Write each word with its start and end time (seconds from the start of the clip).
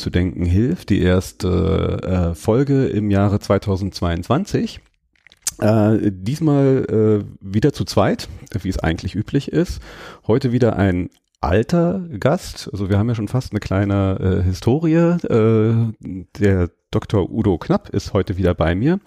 Zu 0.00 0.10
Denken 0.10 0.44
hilft, 0.44 0.90
die 0.90 1.00
erste 1.00 2.32
äh, 2.32 2.34
Folge 2.34 2.86
im 2.86 3.10
Jahre 3.10 3.38
2022. 3.38 4.80
Äh, 5.60 6.10
diesmal 6.12 6.86
äh, 6.88 7.24
wieder 7.40 7.72
zu 7.72 7.84
zweit, 7.84 8.28
wie 8.62 8.68
es 8.68 8.78
eigentlich 8.78 9.14
üblich 9.14 9.52
ist. 9.52 9.80
Heute 10.26 10.52
wieder 10.52 10.76
ein 10.76 11.10
alter 11.40 12.00
Gast. 12.18 12.68
Also 12.72 12.90
wir 12.90 12.98
haben 12.98 13.08
ja 13.08 13.14
schon 13.14 13.28
fast 13.28 13.52
eine 13.52 13.60
kleine 13.60 14.40
äh, 14.40 14.42
Historie. 14.42 14.94
Äh, 14.94 15.92
der 16.38 16.70
Dr. 16.90 17.30
Udo 17.30 17.58
Knapp 17.58 17.90
ist 17.90 18.12
heute 18.12 18.36
wieder 18.36 18.54
bei 18.54 18.74
mir. 18.74 19.00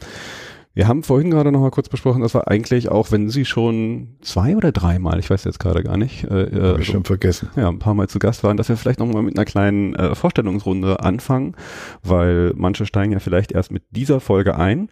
Wir 0.75 0.88
haben 0.88 1.03
vorhin 1.03 1.29
gerade 1.29 1.52
noch 1.52 1.59
mal 1.59 1.69
kurz 1.69 1.88
besprochen, 1.88 2.21
dass 2.21 2.33
wir 2.33 2.47
eigentlich 2.47 2.89
auch, 2.89 3.11
wenn 3.11 3.29
Sie 3.29 3.45
schon 3.45 4.17
zwei 4.21 4.57
oder 4.57 4.71
dreimal, 4.71 5.19
ich 5.19 5.30
weiß 5.30 5.43
jetzt 5.43 5.59
gerade 5.59 5.83
gar 5.83 5.97
nicht, 5.97 6.23
äh, 6.23 6.43
äh 6.43 6.71
Hab 6.73 6.80
ich 6.80 6.88
schon 6.88 7.03
vergessen, 7.03 7.49
ja, 7.55 7.69
ein 7.69 7.77
paar 7.77 7.93
Mal 7.93 8.09
zu 8.09 8.17
Gast 8.17 8.43
waren, 8.43 8.57
dass 8.57 8.69
wir 8.69 8.77
vielleicht 8.77 8.99
noch 8.99 9.05
mal 9.05 9.21
mit 9.21 9.38
einer 9.38 9.45
kleinen 9.45 9.93
äh, 9.93 10.15
Vorstellungsrunde 10.15 10.99
anfangen, 10.99 11.55
weil 12.02 12.53
manche 12.55 12.88
steigen 12.88 13.11
ja 13.11 13.19
vielleicht 13.19 13.52
erst 13.52 13.71
mit 13.71 13.83
dieser 13.91 14.19
Folge 14.19 14.57
ein. 14.57 14.89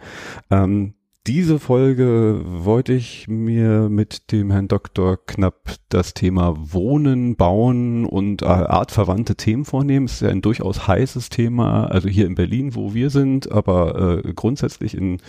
Ähm, 0.51 0.93
diese 1.27 1.59
Folge 1.59 2.41
wollte 2.43 2.93
ich 2.93 3.27
mir 3.27 3.89
mit 3.89 4.31
dem 4.31 4.49
Herrn 4.49 4.67
Dr. 4.67 5.17
Knapp 5.23 5.75
das 5.89 6.15
Thema 6.15 6.55
Wohnen, 6.57 7.35
Bauen 7.35 8.05
und 8.05 8.41
äh, 8.41 8.45
artverwandte 8.45 9.35
Themen 9.35 9.63
vornehmen. 9.63 10.07
Es 10.07 10.13
ist 10.13 10.21
ja 10.21 10.29
ein 10.29 10.41
durchaus 10.41 10.87
heißes 10.87 11.29
Thema, 11.29 11.85
also 11.85 12.09
hier 12.09 12.25
in 12.25 12.35
Berlin, 12.35 12.73
wo 12.73 12.95
wir 12.95 13.11
sind, 13.11 13.51
aber 13.51 14.23
äh, 14.25 14.33
grundsätzlich 14.33 14.95
in 14.95 15.21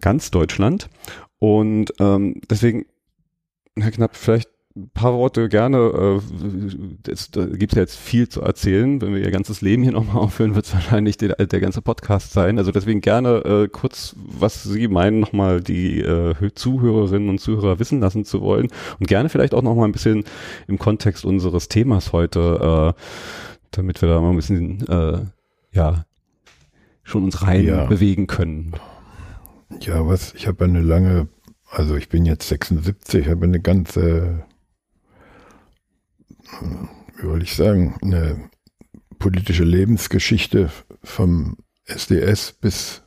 ganz 0.00 0.32
Deutschland. 0.32 0.90
Und 1.38 1.92
ähm, 2.00 2.40
deswegen, 2.50 2.86
Herr 3.78 3.92
Knapp, 3.92 4.16
vielleicht 4.16 4.51
paar 4.94 5.14
Worte 5.14 5.48
gerne. 5.48 6.20
Äh, 7.06 7.10
es, 7.10 7.30
da 7.30 7.44
gibt 7.44 7.72
es 7.72 7.76
ja 7.76 7.82
jetzt 7.82 7.96
viel 7.96 8.28
zu 8.28 8.40
erzählen. 8.40 9.00
Wenn 9.00 9.14
wir 9.14 9.22
ihr 9.22 9.30
ganzes 9.30 9.60
Leben 9.60 9.82
hier 9.82 9.92
nochmal 9.92 10.16
aufhören, 10.22 10.54
wird 10.54 10.66
es 10.66 10.74
wahrscheinlich 10.74 11.16
der, 11.16 11.34
der 11.34 11.60
ganze 11.60 11.82
Podcast 11.82 12.32
sein. 12.32 12.58
Also 12.58 12.72
deswegen 12.72 13.00
gerne 13.00 13.44
äh, 13.44 13.68
kurz, 13.68 14.16
was 14.16 14.62
Sie 14.62 14.88
meinen, 14.88 15.20
nochmal 15.20 15.60
die 15.60 16.00
äh, 16.00 16.34
Zuhörerinnen 16.54 17.28
und 17.28 17.38
Zuhörer 17.38 17.78
wissen 17.78 18.00
lassen 18.00 18.24
zu 18.24 18.40
wollen. 18.40 18.68
Und 18.98 19.08
gerne 19.08 19.28
vielleicht 19.28 19.54
auch 19.54 19.62
nochmal 19.62 19.88
ein 19.88 19.92
bisschen 19.92 20.24
im 20.68 20.78
Kontext 20.78 21.24
unseres 21.24 21.68
Themas 21.68 22.12
heute, 22.12 22.94
äh, 22.96 23.02
damit 23.72 24.00
wir 24.00 24.08
da 24.08 24.20
mal 24.20 24.30
ein 24.30 24.36
bisschen, 24.36 24.86
äh, 24.88 25.20
ja, 25.72 26.04
schon 27.02 27.24
uns 27.24 27.42
rein 27.42 27.64
ja. 27.64 27.86
bewegen 27.86 28.26
können. 28.26 28.74
Ja, 29.80 30.06
was, 30.06 30.34
ich 30.34 30.46
habe 30.46 30.64
eine 30.64 30.80
lange, 30.80 31.28
also 31.70 31.96
ich 31.96 32.08
bin 32.08 32.26
jetzt 32.26 32.48
76, 32.48 33.28
habe 33.28 33.46
eine 33.46 33.60
ganze 33.60 34.44
wie 36.60 37.22
soll 37.22 37.42
ich 37.42 37.54
sagen, 37.54 37.96
eine 38.02 38.50
politische 39.18 39.64
Lebensgeschichte 39.64 40.70
vom 41.02 41.56
SDS 41.84 42.52
bis 42.52 43.02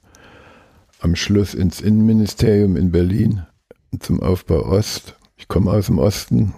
am 0.99 1.15
Schluss 1.15 1.53
ins 1.53 1.81
Innenministerium 1.81 2.75
in 2.77 2.91
Berlin 2.91 3.45
zum 3.99 4.21
Aufbau 4.21 4.65
Ost. 4.65 5.15
Ich 5.37 5.47
komme 5.47 5.71
aus 5.71 5.87
dem 5.87 5.99
Osten. 5.99 6.53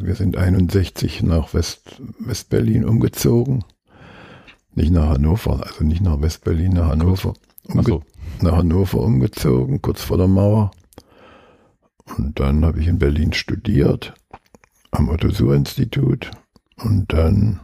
Wir 0.00 0.14
sind 0.14 0.36
61 0.36 1.22
nach 1.22 1.54
West, 1.54 2.02
West-Berlin 2.18 2.84
umgezogen. 2.84 3.64
Nicht 4.74 4.90
nach 4.90 5.10
Hannover, 5.10 5.66
also 5.66 5.84
nicht 5.84 6.02
nach 6.02 6.20
West-Berlin, 6.20 6.72
nach 6.72 6.88
Hannover. 6.88 7.34
Umge 7.64 7.82
so. 7.82 8.02
Nach 8.40 8.56
Hannover 8.56 9.00
umgezogen, 9.00 9.80
kurz 9.80 10.02
vor 10.02 10.18
der 10.18 10.28
Mauer. 10.28 10.72
Und 12.16 12.40
dann 12.40 12.64
habe 12.64 12.80
ich 12.80 12.88
in 12.88 12.98
Berlin 12.98 13.32
studiert 13.32 14.14
am 14.92 15.08
Otto-Suhr-Institut 15.08 16.30
und 16.76 17.12
dann 17.12 17.60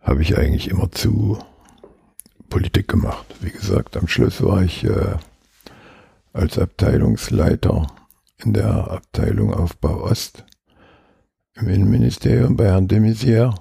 habe 0.00 0.22
ich 0.22 0.38
eigentlich 0.38 0.70
immer 0.70 0.90
zu 0.90 1.38
Politik 2.48 2.88
gemacht. 2.88 3.26
Wie 3.40 3.50
gesagt, 3.50 3.96
am 3.96 4.06
Schluss 4.06 4.42
war 4.42 4.62
ich 4.62 4.84
äh, 4.84 5.16
als 6.32 6.58
Abteilungsleiter 6.58 7.88
in 8.38 8.52
der 8.52 8.90
Abteilung 8.90 9.52
Aufbau 9.52 10.04
Ost 10.04 10.44
im 11.54 11.68
Innenministerium 11.68 12.56
bei 12.56 12.66
Herrn 12.66 12.86
de 12.86 13.00
Maizière 13.00 13.54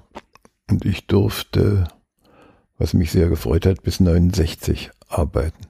und 0.69 0.85
ich 0.85 1.07
durfte, 1.07 1.87
was 2.77 2.93
mich 2.93 3.11
sehr 3.11 3.29
gefreut 3.29 3.65
hat, 3.65 3.81
bis 3.81 3.99
69 3.99 4.91
arbeiten. 5.07 5.65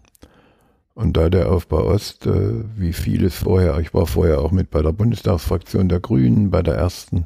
Und 0.95 1.17
da 1.17 1.29
der 1.29 1.51
Aufbau 1.51 1.83
Ost, 1.83 2.25
äh, 2.25 2.63
wie 2.77 2.93
vieles 2.93 3.35
vorher, 3.35 3.77
ich 3.79 3.93
war 3.93 4.07
vorher 4.07 4.39
auch 4.39 4.51
mit 4.51 4.71
bei 4.71 4.81
der 4.81 4.93
Bundestagsfraktion 4.93 5.89
der 5.89 5.99
Grünen, 5.99 6.51
bei 6.51 6.63
der 6.63 6.75
ersten, 6.75 7.25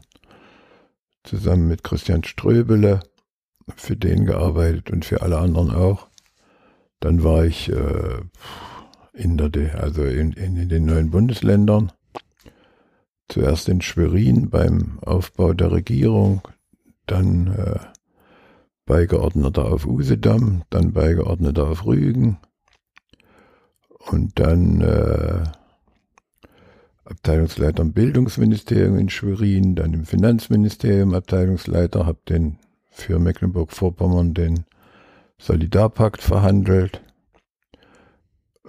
zusammen 1.24 1.68
mit 1.68 1.84
Christian 1.84 2.24
Ströbele, 2.24 3.02
für 3.76 3.96
den 3.96 4.26
gearbeitet 4.26 4.90
und 4.90 5.06
für 5.06 5.22
alle 5.22 5.38
anderen 5.38 5.70
auch. 5.70 6.08
Dann 7.00 7.24
war 7.24 7.46
ich 7.46 7.70
äh, 7.70 8.22
in 9.14 9.38
der, 9.38 9.80
also 9.80 10.04
in, 10.04 10.34
in 10.34 10.68
den 10.68 10.86
neuen 10.86 11.12
Bundesländern. 11.12 11.92
Zuerst 13.28 13.70
in 13.70 13.82
Schwerin 13.82 14.50
beim 14.50 14.98
Aufbau 15.06 15.54
der 15.54 15.72
Regierung, 15.72 16.42
dann 17.06 17.54
äh, 17.54 17.80
Beigeordneter 18.88 19.66
auf 19.66 19.86
Usedom, 19.86 20.64
dann 20.72 20.94
Beigeordneter 20.94 21.68
auf 21.68 21.86
Rügen, 21.86 22.40
und 24.00 24.40
dann 24.40 24.82
äh, 24.82 25.44
Abteilungsleiter 27.06 27.82
im 27.82 27.94
Bildungsministerium 27.94 28.98
in 28.98 29.10
Schwerin, 29.10 29.76
dann 29.76 29.94
im 29.94 30.06
Finanzministerium 30.06 31.14
Abteilungsleiter, 31.14 32.06
habe 32.06 32.20
den 32.28 32.58
für 32.90 33.20
Mecklenburg-Vorpommern 33.20 34.34
den 34.34 34.66
Solidarpakt 35.40 36.22
verhandelt. 36.22 37.02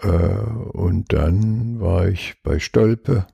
Äh, 0.01 0.09
und 0.09 1.13
dann 1.13 1.81
war 1.81 2.09
ich 2.09 2.37
bei 2.43 2.59
Stolpe 2.59 3.27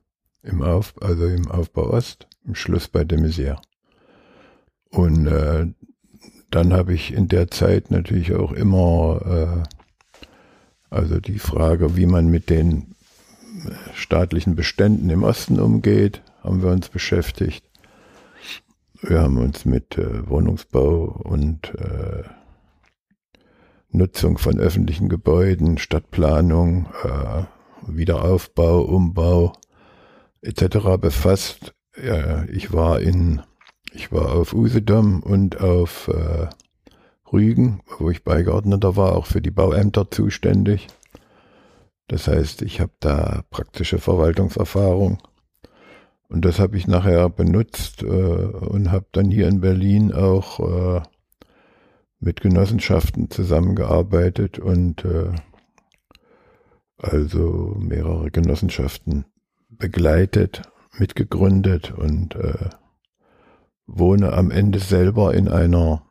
im 0.43 0.61
Auf, 0.61 0.93
also 1.01 1.25
im 1.25 1.49
Aufbau 1.49 1.91
Ost, 1.91 2.27
im 2.45 2.55
Schluss 2.55 2.87
bei 2.87 3.03
de 3.03 3.19
Maizière. 3.19 3.59
Und 4.89 5.27
äh, 5.27 5.67
dann 6.49 6.73
habe 6.73 6.93
ich 6.93 7.13
in 7.13 7.27
der 7.27 7.49
Zeit 7.49 7.91
natürlich 7.91 8.33
auch 8.33 8.51
immer 8.51 9.65
äh, 9.67 9.76
also 10.89 11.19
die 11.19 11.39
Frage, 11.39 11.95
wie 11.97 12.05
man 12.05 12.27
mit 12.27 12.49
den 12.49 12.95
staatlichen 13.93 14.55
Beständen 14.55 15.09
im 15.09 15.23
Osten 15.23 15.59
umgeht, 15.59 16.21
haben 16.43 16.61
wir 16.61 16.69
uns 16.71 16.89
beschäftigt. 16.89 17.65
Wir 19.01 19.21
haben 19.21 19.37
uns 19.37 19.65
mit 19.65 19.97
äh, 19.97 20.27
Wohnungsbau 20.27 21.21
und 21.23 21.73
äh, 21.75 22.23
Nutzung 23.89 24.37
von 24.37 24.59
öffentlichen 24.59 25.09
Gebäuden, 25.09 25.77
Stadtplanung, 25.77 26.87
äh, 27.03 27.43
Wiederaufbau, 27.87 28.81
Umbau 28.81 29.53
etc. 30.41 30.97
befasst. 30.99 31.73
Ich 32.51 32.71
war 32.73 32.99
in, 32.99 33.41
ich 33.91 34.11
war 34.11 34.33
auf 34.33 34.53
Usedom 34.53 35.23
und 35.23 35.59
auf 35.59 36.09
äh, 36.09 36.47
Rügen, 37.31 37.81
wo 37.99 38.09
ich 38.09 38.23
Beigeordneter 38.23 38.95
war, 38.95 39.15
auch 39.15 39.25
für 39.25 39.41
die 39.41 39.51
Bauämter 39.51 40.09
zuständig. 40.09 40.87
Das 42.07 42.27
heißt, 42.27 42.61
ich 42.61 42.79
habe 42.79 42.93
da 42.99 43.43
praktische 43.49 43.97
Verwaltungserfahrung. 43.97 45.17
Und 46.29 46.45
das 46.45 46.59
habe 46.59 46.77
ich 46.77 46.87
nachher 46.87 47.29
benutzt 47.29 48.03
äh, 48.03 48.05
und 48.05 48.91
habe 48.91 49.05
dann 49.11 49.29
hier 49.29 49.47
in 49.47 49.61
Berlin 49.61 50.13
auch 50.13 50.59
äh, 50.59 51.01
mit 52.19 52.41
Genossenschaften 52.41 53.29
zusammengearbeitet 53.29 54.59
und 54.59 55.05
äh, 55.05 55.31
also 56.97 57.75
mehrere 57.79 58.31
Genossenschaften 58.31 59.25
begleitet, 59.69 60.63
mitgegründet 60.97 61.91
und 61.91 62.35
äh, 62.35 62.69
wohne 63.85 64.33
am 64.33 64.51
Ende 64.51 64.79
selber 64.79 65.33
in 65.33 65.47
einer 65.47 66.06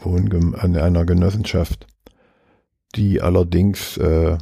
Wohngem 0.00 0.54
an 0.54 0.76
einer 0.76 1.04
Genossenschaft, 1.04 1.86
die 2.94 3.20
allerdings 3.20 3.96
äh, 3.98 4.38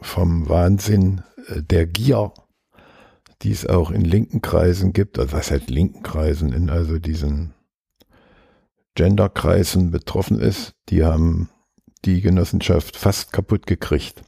vom 0.00 0.48
Wahnsinn 0.48 1.22
äh, 1.48 1.62
der 1.62 1.86
Gier, 1.86 2.32
die 3.42 3.50
es 3.50 3.66
auch 3.66 3.90
in 3.90 4.02
linken 4.02 4.42
Kreisen 4.42 4.92
gibt, 4.92 5.18
also 5.18 5.32
was 5.32 5.50
halt 5.50 5.70
linken 5.70 6.02
Kreisen, 6.02 6.52
in 6.52 6.70
also 6.70 6.98
diesen 6.98 7.54
Genderkreisen 8.94 9.90
betroffen 9.90 10.38
ist, 10.38 10.74
die 10.88 11.04
haben 11.04 11.48
die 12.04 12.20
Genossenschaft 12.20 12.96
fast 12.96 13.32
kaputt 13.32 13.66
gekriegt, 13.66 14.22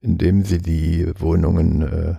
indem 0.00 0.44
sie 0.44 0.58
die 0.58 1.10
Wohnungen, 1.18 1.82
äh, 1.82 2.16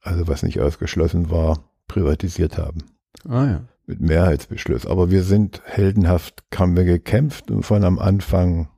also 0.00 0.26
was 0.26 0.42
nicht 0.42 0.60
ausgeschlossen 0.60 1.30
war, 1.30 1.70
privatisiert 1.86 2.58
haben. 2.58 2.80
Ah 3.28 3.46
ja. 3.46 3.64
Mit 3.92 4.00
Mehrheitsbeschluss. 4.00 4.86
Aber 4.86 5.10
wir 5.10 5.22
sind 5.22 5.60
heldenhaft, 5.66 6.42
haben 6.54 6.76
wir 6.76 6.84
gekämpft 6.84 7.50
und 7.50 7.62
von 7.62 7.84
am 7.84 7.98
Anfang 7.98 8.68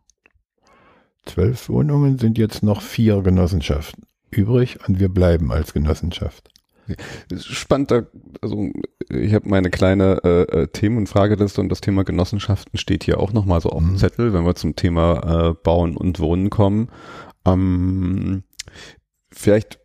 zwölf 1.25 1.69
Wohnungen 1.69 2.19
sind 2.19 2.37
jetzt 2.37 2.65
noch 2.65 2.83
vier 2.83 3.23
Genossenschaften 3.23 4.05
übrig 4.33 4.79
und 4.89 4.99
wir 4.99 5.09
bleiben 5.09 5.53
als 5.53 5.73
Genossenschaft. 5.73 6.49
Spannend, 7.39 7.93
also 8.43 8.71
ich 9.09 9.33
habe 9.33 9.49
meine 9.49 9.71
kleine 9.71 10.21
äh, 10.25 10.43
äh, 10.43 10.67
Themen- 10.67 10.99
und 10.99 11.09
Frageliste 11.09 11.61
und 11.61 11.69
das 11.69 11.81
Thema 11.81 12.03
Genossenschaften 12.03 12.77
steht 12.77 13.05
hier 13.05 13.21
auch 13.21 13.33
nochmal 13.33 13.61
so 13.61 13.71
auf 13.71 13.79
dem 13.79 13.93
Mhm. 13.93 13.99
Zettel, 13.99 14.33
wenn 14.35 14.45
wir 14.45 14.57
zum 14.57 14.75
Thema 14.75 15.51
äh, 15.51 15.55
Bauen 15.55 15.97
und 15.97 16.19
Wohnen 16.19 16.51
kommen. 16.51 16.89
Ähm, 17.47 18.43
vielleicht, 19.31 19.79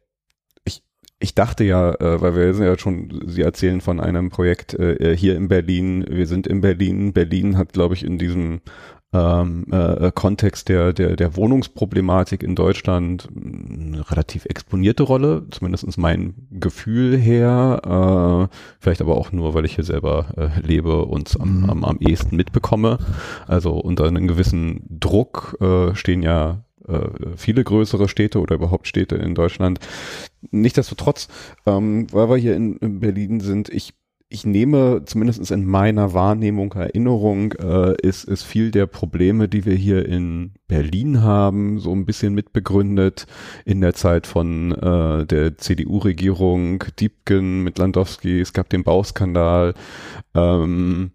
ich, 1.19 1.35
dachte 1.35 1.63
ja, 1.63 1.91
äh, 1.93 2.21
weil 2.21 2.35
wir 2.35 2.53
sind 2.53 2.65
ja 2.65 2.77
schon, 2.77 3.23
Sie 3.27 3.41
erzählen 3.41 3.81
von 3.81 3.99
einem 3.99 4.29
Projekt 4.29 4.73
äh, 4.73 5.15
hier 5.15 5.35
in 5.35 5.47
Berlin, 5.47 6.05
wir 6.09 6.27
sind 6.27 6.47
in 6.47 6.61
Berlin. 6.61 7.13
Berlin 7.13 7.57
hat, 7.57 7.73
glaube 7.73 7.93
ich, 7.95 8.05
in 8.05 8.17
diesem 8.17 8.61
ähm, 9.11 9.65
äh, 9.71 10.11
Kontext 10.13 10.69
der, 10.69 10.93
der, 10.93 11.15
der 11.15 11.35
Wohnungsproblematik 11.35 12.43
in 12.43 12.55
Deutschland 12.55 13.27
eine 13.35 14.09
relativ 14.11 14.45
exponierte 14.45 15.03
Rolle, 15.03 15.47
zumindest 15.49 15.97
mein 15.97 16.35
Gefühl 16.51 17.17
her, 17.17 18.49
äh, 18.51 18.55
vielleicht 18.79 19.01
aber 19.01 19.17
auch 19.17 19.31
nur, 19.31 19.55
weil 19.55 19.65
ich 19.65 19.75
hier 19.75 19.83
selber 19.83 20.27
äh, 20.37 20.61
lebe 20.61 21.05
und 21.05 21.35
am, 21.39 21.61
Mhm. 21.63 21.69
am, 21.69 21.85
am 21.85 21.97
ehesten 21.99 22.35
mitbekomme. 22.35 22.99
Also 23.47 23.73
unter 23.73 24.05
einem 24.05 24.27
gewissen 24.27 24.85
Druck 24.89 25.57
äh, 25.59 25.95
stehen 25.95 26.21
ja 26.21 26.63
äh, 26.89 27.37
viele 27.37 27.63
größere 27.63 28.09
Städte 28.09 28.39
oder 28.39 28.55
überhaupt 28.55 28.87
Städte 28.87 29.15
in 29.15 29.35
Deutschland. 29.35 29.79
Nichtsdestotrotz, 30.51 31.27
ähm, 31.65 32.07
weil 32.11 32.29
wir 32.29 32.37
hier 32.37 32.55
in, 32.55 32.77
in 32.77 32.99
Berlin 32.99 33.39
sind, 33.39 33.69
ich 33.69 33.93
ich 34.31 34.45
nehme 34.45 35.03
zumindest 35.05 35.49
in 35.49 35.65
meiner 35.65 36.13
Wahrnehmung, 36.13 36.71
Erinnerung, 36.73 37.53
äh, 37.53 37.95
ist, 37.99 38.25
ist 38.25 38.43
viel 38.43 38.69
der 38.69 38.85
Probleme, 38.85 39.49
die 39.49 39.65
wir 39.65 39.73
hier 39.73 40.07
in 40.07 40.53
Berlin 40.67 41.23
haben, 41.23 41.79
so 41.79 41.91
ein 41.91 42.05
bisschen 42.05 42.35
mitbegründet 42.35 43.25
in 43.65 43.81
der 43.81 43.95
Zeit 43.95 44.27
von 44.27 44.71
äh, 44.71 45.25
der 45.25 45.57
CDU-Regierung, 45.57 46.83
Diebken 46.99 47.63
mit 47.63 47.79
Landowski, 47.79 48.39
es 48.39 48.53
gab 48.53 48.69
den 48.69 48.83
Bauskandal. 48.83 49.73
Ähm, 50.35 51.11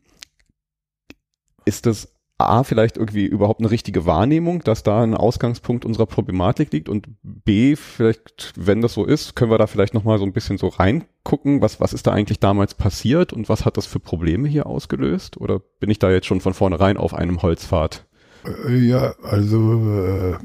ist 1.64 1.86
das 1.86 2.13
A, 2.38 2.64
vielleicht 2.64 2.96
irgendwie 2.96 3.26
überhaupt 3.26 3.60
eine 3.60 3.70
richtige 3.70 4.06
Wahrnehmung, 4.06 4.60
dass 4.64 4.82
da 4.82 5.02
ein 5.02 5.14
Ausgangspunkt 5.14 5.84
unserer 5.84 6.06
Problematik 6.06 6.72
liegt 6.72 6.88
und 6.88 7.06
B, 7.22 7.76
vielleicht, 7.76 8.52
wenn 8.56 8.80
das 8.80 8.94
so 8.94 9.04
ist, 9.04 9.36
können 9.36 9.52
wir 9.52 9.58
da 9.58 9.68
vielleicht 9.68 9.94
nochmal 9.94 10.18
so 10.18 10.24
ein 10.24 10.32
bisschen 10.32 10.58
so 10.58 10.66
reingucken, 10.66 11.62
was, 11.62 11.80
was 11.80 11.92
ist 11.92 12.08
da 12.08 12.12
eigentlich 12.12 12.40
damals 12.40 12.74
passiert 12.74 13.32
und 13.32 13.48
was 13.48 13.64
hat 13.64 13.76
das 13.76 13.86
für 13.86 14.00
Probleme 14.00 14.48
hier 14.48 14.66
ausgelöst? 14.66 15.36
Oder 15.36 15.60
bin 15.78 15.90
ich 15.90 16.00
da 16.00 16.10
jetzt 16.10 16.26
schon 16.26 16.40
von 16.40 16.54
vornherein 16.54 16.96
auf 16.96 17.14
einem 17.14 17.40
Holzpfad? 17.40 18.04
Äh, 18.44 18.76
Ja, 18.76 19.14
also 19.22 19.72
äh, 19.90 20.36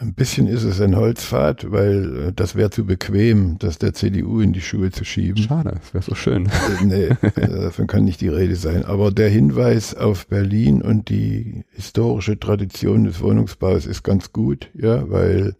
ein 0.00 0.14
bisschen 0.14 0.46
ist 0.46 0.64
es 0.64 0.80
ein 0.80 0.96
Holzpfad, 0.96 1.70
weil 1.70 2.28
äh, 2.28 2.32
das 2.32 2.54
wäre 2.56 2.70
zu 2.70 2.84
bequem, 2.84 3.58
das 3.58 3.78
der 3.78 3.94
CDU 3.94 4.40
in 4.40 4.52
die 4.52 4.60
Schuhe 4.60 4.90
zu 4.90 5.04
schieben. 5.04 5.42
Schade, 5.42 5.76
das 5.80 5.94
wäre 5.94 6.04
so 6.04 6.14
schön. 6.14 6.48
Nee, 6.84 7.10
davon 7.36 7.86
kann 7.86 8.04
nicht 8.04 8.20
die 8.20 8.28
Rede 8.28 8.56
sein. 8.56 8.84
Aber 8.84 9.10
der 9.10 9.28
Hinweis 9.28 9.94
auf 9.94 10.26
Berlin 10.26 10.82
und 10.82 11.08
die 11.08 11.64
historische 11.70 12.38
Tradition 12.38 13.04
des 13.04 13.20
Wohnungsbaus 13.20 13.86
ist 13.86 14.02
ganz 14.02 14.32
gut, 14.32 14.70
ja, 14.74 15.08
weil 15.10 15.56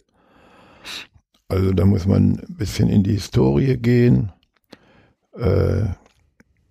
also 1.48 1.72
da 1.72 1.84
muss 1.84 2.06
man 2.06 2.40
ein 2.40 2.56
bisschen 2.56 2.88
in 2.88 3.02
die 3.02 3.12
Historie 3.12 3.76
gehen. 3.76 4.32
Äh, 5.36 5.84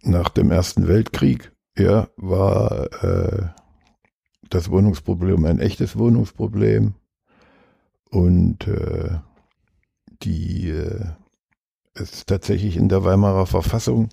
nach 0.02 0.30
dem 0.30 0.52
Ersten 0.52 0.88
Weltkrieg, 0.88 1.52
ja, 1.78 2.08
war 2.18 2.90
äh, 3.04 3.46
das 4.54 4.70
Wohnungsproblem 4.70 5.46
ein 5.46 5.60
echtes 5.60 5.98
Wohnungsproblem. 5.98 6.94
Und 8.10 8.68
äh, 8.68 9.20
die 10.22 10.70
äh, 10.70 11.06
es 11.96 12.12
ist 12.12 12.28
tatsächlich 12.28 12.76
in 12.78 12.90
der 12.90 13.04
Weimarer 13.04 13.46
Verfassung 13.46 14.10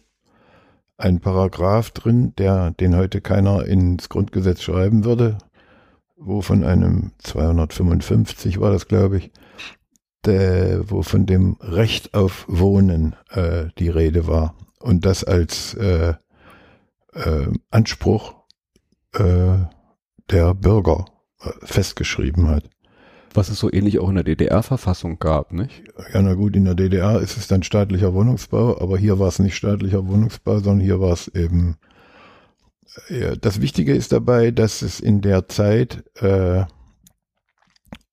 ein 0.98 1.20
Paragraph 1.20 1.90
drin, 1.92 2.34
der 2.36 2.72
den 2.72 2.94
heute 2.94 3.22
keiner 3.22 3.64
ins 3.64 4.10
Grundgesetz 4.10 4.60
schreiben 4.60 5.04
würde, 5.04 5.38
wo 6.16 6.42
von 6.42 6.62
einem 6.62 7.12
255 7.18 8.60
war 8.60 8.70
das, 8.70 8.86
glaube 8.86 9.16
ich, 9.16 9.30
der, 10.26 10.90
wo 10.90 11.02
von 11.02 11.24
dem 11.24 11.56
Recht 11.60 12.12
auf 12.12 12.44
Wohnen 12.48 13.16
äh, 13.30 13.68
die 13.78 13.88
Rede 13.88 14.26
war. 14.26 14.54
Und 14.78 15.06
das 15.06 15.24
als 15.24 15.72
äh, 15.74 16.14
äh, 17.14 17.46
Anspruch 17.70 18.34
äh, 19.14 19.56
der 20.30 20.54
Bürger 20.54 21.06
äh, 21.40 21.50
festgeschrieben 21.62 22.48
hat. 22.48 22.68
Was 23.32 23.48
es 23.48 23.60
so 23.60 23.72
ähnlich 23.72 24.00
auch 24.00 24.08
in 24.08 24.16
der 24.16 24.24
DDR-Verfassung 24.24 25.18
gab, 25.20 25.52
nicht? 25.52 25.84
Ja, 26.12 26.20
na 26.20 26.34
gut, 26.34 26.56
in 26.56 26.64
der 26.64 26.74
DDR 26.74 27.20
ist 27.20 27.36
es 27.36 27.46
dann 27.46 27.62
staatlicher 27.62 28.12
Wohnungsbau, 28.12 28.80
aber 28.80 28.98
hier 28.98 29.20
war 29.20 29.28
es 29.28 29.38
nicht 29.38 29.54
staatlicher 29.54 30.06
Wohnungsbau, 30.08 30.58
sondern 30.58 30.80
hier 30.80 31.00
war 31.00 31.12
es 31.12 31.28
eben. 31.28 31.76
Ja, 33.08 33.36
das 33.36 33.60
Wichtige 33.60 33.94
ist 33.94 34.10
dabei, 34.10 34.50
dass 34.50 34.82
es 34.82 34.98
in 34.98 35.20
der 35.20 35.48
Zeit 35.48 36.02
äh, 36.16 36.64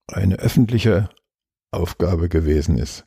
eine 0.06 0.36
öffentliche 0.36 1.10
Aufgabe 1.72 2.28
gewesen 2.28 2.78
ist. 2.78 3.04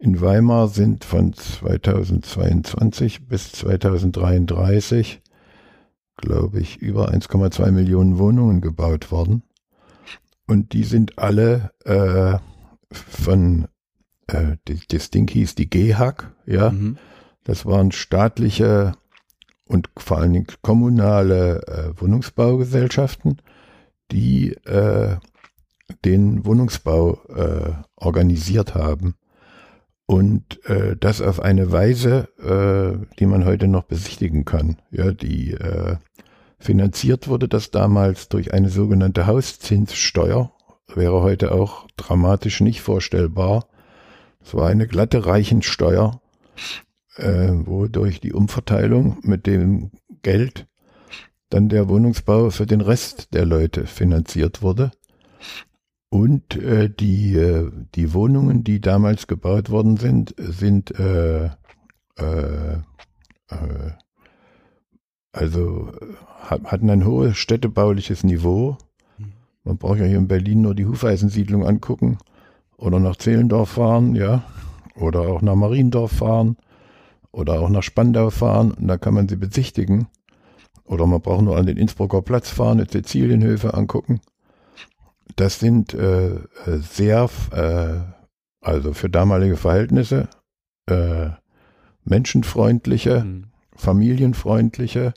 In 0.00 0.20
Weimar 0.20 0.68
sind 0.68 1.04
von 1.04 1.32
2022 1.32 3.28
bis 3.28 3.52
2033, 3.52 5.22
glaube 6.18 6.60
ich, 6.60 6.76
über 6.78 7.10
1,2 7.10 7.70
Millionen 7.70 8.18
Wohnungen 8.18 8.60
gebaut 8.60 9.10
worden. 9.10 9.42
Und 10.46 10.72
die 10.72 10.84
sind 10.84 11.18
alle 11.18 11.72
äh, 11.84 12.38
von, 12.92 13.68
äh, 14.26 14.56
das 14.88 15.10
Ding 15.10 15.28
hieß 15.28 15.54
die 15.54 15.70
GHAG, 15.70 16.32
ja. 16.46 16.70
Mhm. 16.70 16.98
Das 17.44 17.64
waren 17.64 17.92
staatliche 17.92 18.92
und 19.66 19.88
vor 19.96 20.18
allen 20.18 20.32
Dingen 20.34 20.46
kommunale 20.60 21.62
äh, 21.66 22.00
Wohnungsbaugesellschaften, 22.00 23.40
die 24.10 24.52
äh, 24.64 25.16
den 26.04 26.44
Wohnungsbau 26.44 27.20
äh, 27.28 27.72
organisiert 27.96 28.74
haben. 28.74 29.14
Und 30.10 30.64
äh, 30.64 30.96
das 30.96 31.20
auf 31.20 31.38
eine 31.38 31.70
Weise, 31.70 32.28
äh, 32.38 33.06
die 33.18 33.26
man 33.26 33.44
heute 33.44 33.68
noch 33.68 33.82
besichtigen 33.82 34.46
kann. 34.46 34.78
Ja, 34.90 35.12
die 35.12 35.52
äh, 35.52 35.96
finanziert 36.58 37.28
wurde 37.28 37.46
das 37.46 37.70
damals 37.70 38.30
durch 38.30 38.54
eine 38.54 38.70
sogenannte 38.70 39.26
Hauszinssteuer. 39.26 40.50
Wäre 40.94 41.20
heute 41.20 41.52
auch 41.52 41.86
dramatisch 41.98 42.62
nicht 42.62 42.80
vorstellbar. 42.80 43.66
Es 44.42 44.54
war 44.54 44.70
eine 44.70 44.86
glatte 44.86 45.26
Reichensteuer, 45.26 46.22
äh, 47.16 47.50
wo 47.52 47.86
durch 47.86 48.18
die 48.18 48.32
Umverteilung 48.32 49.18
mit 49.20 49.46
dem 49.46 49.90
Geld 50.22 50.66
dann 51.50 51.68
der 51.68 51.90
Wohnungsbau 51.90 52.48
für 52.48 52.64
den 52.64 52.80
Rest 52.80 53.34
der 53.34 53.44
Leute 53.44 53.84
finanziert 53.84 54.62
wurde. 54.62 54.90
Und 56.10 56.56
äh, 56.56 56.88
die, 56.88 57.36
äh, 57.36 57.70
die 57.94 58.14
Wohnungen, 58.14 58.64
die 58.64 58.80
damals 58.80 59.26
gebaut 59.26 59.70
worden 59.70 59.98
sind, 59.98 60.34
sind 60.38 60.98
äh, 60.98 61.46
äh, 62.16 62.72
äh, 63.48 63.92
also 65.32 65.92
äh, 66.00 66.14
hat- 66.40 66.64
hatten 66.64 66.88
ein 66.90 67.04
hohes 67.04 67.36
städtebauliches 67.36 68.24
Niveau. 68.24 68.78
Man 69.64 69.76
braucht 69.76 69.98
ja 69.98 70.06
hier 70.06 70.16
in 70.16 70.28
Berlin 70.28 70.62
nur 70.62 70.74
die 70.74 70.86
Hufeisensiedlung 70.86 71.66
angucken 71.66 72.18
oder 72.78 73.00
nach 73.00 73.16
Zehlendorf 73.16 73.70
fahren, 73.70 74.14
ja, 74.14 74.44
oder 74.94 75.20
auch 75.20 75.42
nach 75.42 75.56
Mariendorf 75.56 76.12
fahren 76.12 76.56
oder 77.32 77.60
auch 77.60 77.68
nach 77.68 77.82
Spandau 77.82 78.30
fahren 78.30 78.72
und 78.72 78.88
da 78.88 78.96
kann 78.96 79.12
man 79.12 79.28
sie 79.28 79.36
besichtigen. 79.36 80.06
Oder 80.84 81.06
man 81.06 81.20
braucht 81.20 81.42
nur 81.42 81.58
an 81.58 81.66
den 81.66 81.76
Innsbrucker 81.76 82.22
Platz 82.22 82.48
fahren, 82.48 82.78
die 82.78 82.90
Sizilienhöfe 82.90 83.74
angucken. 83.74 84.20
Das 85.38 85.60
sind 85.60 85.94
äh, 85.94 86.40
sehr, 86.66 87.30
äh, 87.52 88.00
also 88.60 88.92
für 88.92 89.08
damalige 89.08 89.56
Verhältnisse, 89.56 90.28
äh, 90.86 91.28
menschenfreundliche, 92.04 93.22
Mhm. 93.22 93.44
familienfreundliche, 93.76 95.14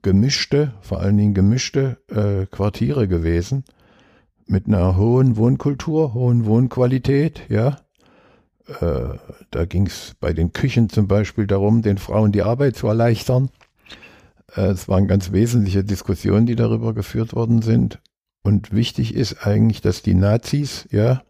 gemischte, 0.00 0.72
vor 0.80 1.00
allen 1.00 1.18
Dingen 1.18 1.34
gemischte 1.34 1.98
äh, 2.08 2.46
Quartiere 2.46 3.08
gewesen 3.08 3.64
mit 4.46 4.66
einer 4.68 4.96
hohen 4.96 5.36
Wohnkultur, 5.36 6.14
hohen 6.14 6.46
Wohnqualität, 6.46 7.42
ja. 7.50 7.76
Äh, 8.80 9.18
da 9.50 9.64
ging 9.66 9.86
es 9.86 10.14
bei 10.18 10.32
den 10.32 10.54
Küchen 10.54 10.88
zum 10.88 11.08
Beispiel 11.08 11.46
darum, 11.46 11.82
den 11.82 11.98
Frauen 11.98 12.32
die 12.32 12.42
Arbeit 12.42 12.76
zu 12.76 12.86
erleichtern. 12.86 13.50
Äh, 14.56 14.68
es 14.68 14.88
waren 14.88 15.08
ganz 15.08 15.30
wesentliche 15.30 15.84
Diskussionen, 15.84 16.46
die 16.46 16.56
darüber 16.56 16.94
geführt 16.94 17.34
worden 17.34 17.60
sind. 17.60 18.00
Und 18.42 18.72
wichtig 18.72 19.14
ist 19.14 19.46
eigentlich, 19.46 19.80
dass 19.80 20.02
die 20.02 20.14
Nazis, 20.14 20.88
ja, 20.90 21.22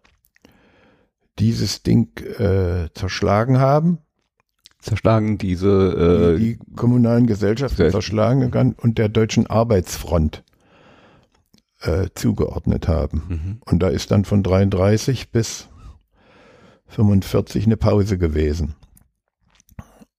dieses 1.39 1.83
Ding 1.83 2.17
äh, 2.39 2.89
zerschlagen 2.95 3.59
haben. 3.59 3.99
Zerschlagen 4.81 5.39
diese 5.39 6.35
äh, 6.35 6.39
die, 6.39 6.59
die 6.59 6.75
kommunalen 6.75 7.27
Gesellschaften 7.27 7.91
zerschlagen 7.91 8.75
und 8.77 8.99
der 8.99 9.09
deutschen 9.09 9.47
Arbeitsfront 9.47 10.43
äh, 11.83 12.09
zugeordnet 12.15 12.89
haben. 12.89 13.23
Mhm. 13.29 13.61
Und 13.65 13.81
da 13.81 13.89
ist 13.89 14.11
dann 14.11 14.25
von 14.25 14.43
33 14.43 15.31
bis 15.31 15.69
45 16.89 17.67
eine 17.67 17.77
Pause 17.77 18.19
gewesen. 18.19 18.75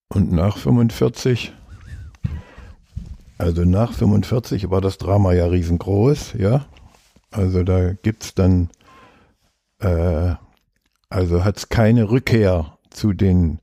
Und 0.10 0.32
nach 0.32 0.58
45, 0.58 1.54
also 3.38 3.66
nach 3.66 3.94
45 3.94 4.70
war 4.70 4.82
das 4.82 4.98
Drama 4.98 5.34
ja 5.34 5.48
riesengroß, 5.48 6.34
ja. 6.38 6.66
Also 7.34 7.63
da 7.63 7.94
gibt's 7.94 8.36
dann, 8.36 8.70
äh, 9.80 10.36
also 11.10 11.44
hat's 11.44 11.70
keine 11.70 12.10
Rückkehr 12.10 12.78
zu 12.92 13.13
den, 13.13 13.60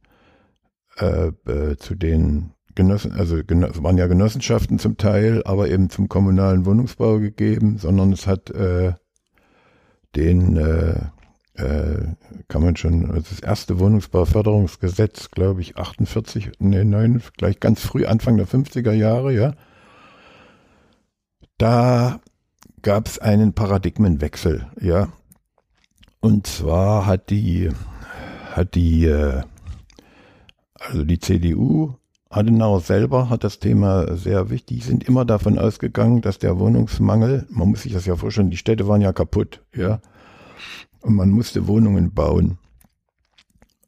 äh, 0.98 1.28
äh, 1.46 1.76
zu 1.76 1.94
den 1.94 2.52
Genossen, 2.74 3.12
also 3.12 3.42
Genoss, 3.44 3.82
waren 3.82 3.96
ja 3.98 4.06
Genossenschaften 4.06 4.78
zum 4.78 4.96
Teil, 4.96 5.42
aber 5.44 5.68
eben 5.68 5.88
zum 5.88 6.08
kommunalen 6.08 6.66
Wohnungsbau 6.66 7.18
gegeben, 7.18 7.78
sondern 7.78 8.12
es 8.12 8.26
hat 8.26 8.50
äh, 8.50 8.94
den, 10.16 10.56
äh, 10.56 11.00
äh, 11.54 12.14
kann 12.48 12.62
man 12.62 12.76
schon, 12.76 13.10
also 13.10 13.26
das 13.30 13.40
erste 13.40 13.78
Wohnungsbauförderungsgesetz, 13.78 15.30
glaube 15.30 15.60
ich, 15.60 15.76
48, 15.76 16.52
nee, 16.58 16.84
9, 16.84 17.22
gleich 17.36 17.60
ganz 17.60 17.80
früh, 17.82 18.04
Anfang 18.06 18.36
der 18.36 18.48
50er 18.48 18.92
Jahre, 18.92 19.32
ja. 19.32 19.54
Da 21.58 22.20
gab 22.82 23.06
es 23.06 23.18
einen 23.18 23.52
Paradigmenwechsel, 23.52 24.66
ja. 24.80 25.08
Und 26.20 26.46
zwar 26.46 27.06
hat 27.06 27.30
die, 27.30 27.70
hat 28.52 28.74
die, 28.74 29.06
äh, 29.06 29.42
also 30.78 31.04
die 31.04 31.18
CDU 31.18 31.94
Adenauer 32.32 32.80
selber 32.80 33.28
hat 33.28 33.42
das 33.42 33.58
Thema 33.58 34.16
sehr 34.16 34.50
wichtig. 34.50 34.78
Die 34.78 34.86
sind 34.86 35.02
immer 35.08 35.24
davon 35.24 35.58
ausgegangen, 35.58 36.20
dass 36.20 36.38
der 36.38 36.60
Wohnungsmangel, 36.60 37.44
man 37.50 37.68
muss 37.68 37.82
sich 37.82 37.92
das 37.92 38.06
ja 38.06 38.14
vorstellen, 38.14 38.50
die 38.50 38.56
Städte 38.56 38.86
waren 38.86 39.00
ja 39.00 39.12
kaputt, 39.12 39.62
ja. 39.74 40.00
Und 41.00 41.14
man 41.14 41.30
musste 41.30 41.66
Wohnungen 41.66 42.14
bauen. 42.14 42.58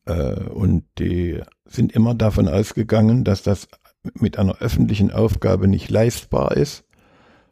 Äh, 0.07 0.41
und 0.49 0.85
die 0.99 1.41
sind 1.67 1.93
immer 1.93 2.15
davon 2.15 2.49
ausgegangen, 2.49 3.23
dass 3.23 3.45
das 3.45 3.69
mit 4.15 4.39
einer 4.39 4.57
öffentlichen 4.59 5.13
Aufgabe 5.13 5.69
nicht 5.69 5.89
leistbar 5.89 6.57
ist, 6.57 6.85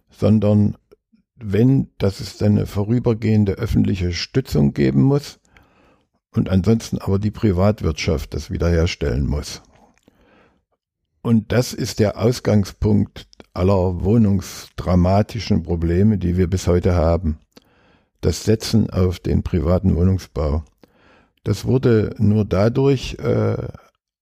sondern 0.09 0.77
wenn, 1.43 1.89
dass 1.99 2.21
es 2.21 2.43
eine 2.43 2.67
vorübergehende 2.67 3.53
öffentliche 3.55 4.13
Stützung 4.13 4.73
geben 4.73 5.03
muss 5.03 5.41
und 6.33 6.49
ansonsten 6.49 6.99
aber 6.99 7.19
die 7.19 7.31
Privatwirtschaft 7.31 8.35
das 8.35 8.51
wiederherstellen 8.51 9.27
muss. 9.27 9.63
Und 11.23 11.53
das 11.53 11.73
ist 11.73 11.99
der 11.99 12.19
Ausgangspunkt 12.19 13.27
aller 13.53 14.03
wohnungsdramatischen 14.05 15.63
Probleme, 15.63 16.19
die 16.19 16.37
wir 16.37 16.49
bis 16.49 16.67
heute 16.67 16.95
haben. 16.95 17.39
Das 18.21 18.45
Setzen 18.45 18.91
auf 18.91 19.19
den 19.19 19.43
privaten 19.43 19.97
Wohnungsbau. 19.97 20.65
Das 21.45 21.65
wurde 21.65 22.15
nur 22.19 22.45
dadurch 22.45 23.17
äh, 23.19 23.69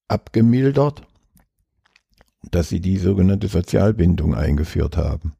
abgemildert, 0.09 1.03
dass 2.51 2.69
sie 2.69 2.81
die 2.81 2.97
sogenannte 2.97 3.49
Sozialbindung 3.49 4.35
eingeführt 4.35 4.97
haben. 4.97 5.35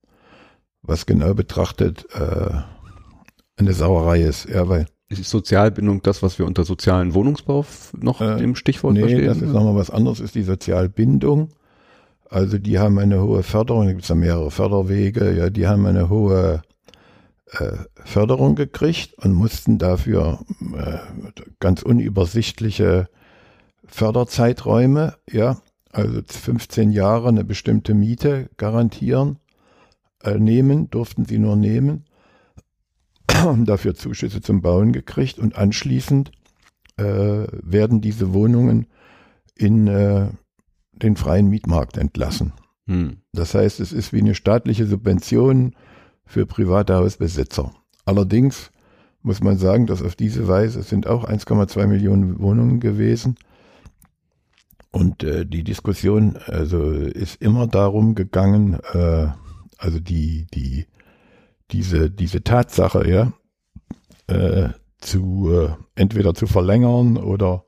Was 0.89 1.07
genau 1.07 1.35
betrachtet 1.35 2.07
äh, 2.15 2.51
eine 3.57 3.73
Sauerei 3.73 4.23
ist. 4.23 4.49
Ja, 4.49 4.69
weil 4.69 4.87
ist 5.11 5.31
Sozialbindung 5.31 6.03
das, 6.03 6.23
was 6.23 6.39
wir 6.39 6.47
unter 6.47 6.65
sozialen 6.65 7.15
Wohnungsbau 7.15 7.65
noch 7.99 8.21
äh, 8.21 8.43
im 8.43 8.55
Stichwort 8.55 8.95
nee, 8.95 9.01
verstehen? 9.01 9.21
Nee, 9.21 9.27
das 9.27 9.37
ist 9.39 9.53
nochmal 9.53 9.77
was 9.77 9.91
anderes, 9.91 10.21
ist 10.21 10.35
die 10.35 10.43
Sozialbindung. 10.43 11.51
Also 12.31 12.59
die 12.59 12.79
haben 12.79 12.99
eine 12.99 13.23
hohe 13.23 13.43
Förderung, 13.43 13.87
da 13.87 13.93
gibt 13.93 14.03
es 14.03 14.09
ja 14.09 14.15
mehrere 14.15 14.51
Förderwege, 14.51 15.35
ja, 15.35 15.49
die 15.49 15.67
haben 15.67 15.87
eine 15.87 16.11
hohe 16.11 16.63
äh, 17.53 17.73
Förderung 18.05 18.55
gekriegt 18.55 19.15
und 19.15 19.33
mussten 19.33 19.79
dafür 19.79 20.41
äh, 20.77 20.99
ganz 21.59 21.83
unübersichtliche 21.83 23.09
Förderzeiträume, 23.87 25.15
ja, 25.31 25.63
also 25.91 26.21
15 26.27 26.93
Jahre 26.93 27.29
eine 27.29 27.45
bestimmte 27.45 27.95
Miete 27.95 28.51
garantieren, 28.59 29.39
äh, 30.23 30.39
nehmen, 30.39 30.91
durften 30.91 31.25
sie 31.25 31.39
nur 31.39 31.57
nehmen 31.57 32.05
haben 33.39 33.65
dafür 33.67 33.95
Zuschüsse 33.95 34.41
zum 34.41 34.61
Bauen 34.61 34.93
gekriegt 34.93 35.39
und 35.39 35.57
anschließend 35.57 36.33
äh, 36.97 37.05
werden 37.05 38.01
diese 38.01 38.33
Wohnungen 38.33 38.87
in 39.55 39.87
äh, 39.87 40.29
den 40.93 41.17
freien 41.17 41.49
Mietmarkt 41.49 41.97
entlassen. 41.97 42.53
Hm. 42.87 43.19
Das 43.33 43.55
heißt, 43.55 43.81
es 43.81 43.93
ist 43.93 44.13
wie 44.13 44.21
eine 44.21 44.35
staatliche 44.35 44.87
Subvention 44.87 45.75
für 46.25 46.47
private 46.47 46.95
Hausbesitzer. 46.97 47.73
Allerdings 48.05 48.71
muss 49.23 49.43
man 49.43 49.59
sagen, 49.59 49.87
dass 49.87 50.03
auf 50.03 50.17
diese 50.17 50.49
Weise 50.49 50.81
es 50.81 50.89
sind 50.89 51.07
auch 51.07 51.25
1,2 51.25 51.87
Millionen 51.87 52.41
Wohnungen 52.41 52.81
gewesen. 52.81 53.37
Und 54.91 55.23
äh, 55.23 55.45
die 55.45 55.65
Diskussion 55.65 56.39
also 56.47 56.91
ist 56.91 57.43
immer 57.43 57.67
darum 57.67 58.15
gegangen, 58.15 58.79
äh, 58.93 59.29
also 59.79 60.01
die, 60.01 60.47
die 60.53 60.87
diese, 61.71 62.11
diese 62.11 62.43
Tatsache, 62.43 63.09
ja, 63.09 63.33
äh, 64.27 64.71
zu 64.99 65.51
äh, 65.53 65.69
entweder 65.95 66.35
zu 66.35 66.47
verlängern 66.47 67.17
oder 67.17 67.65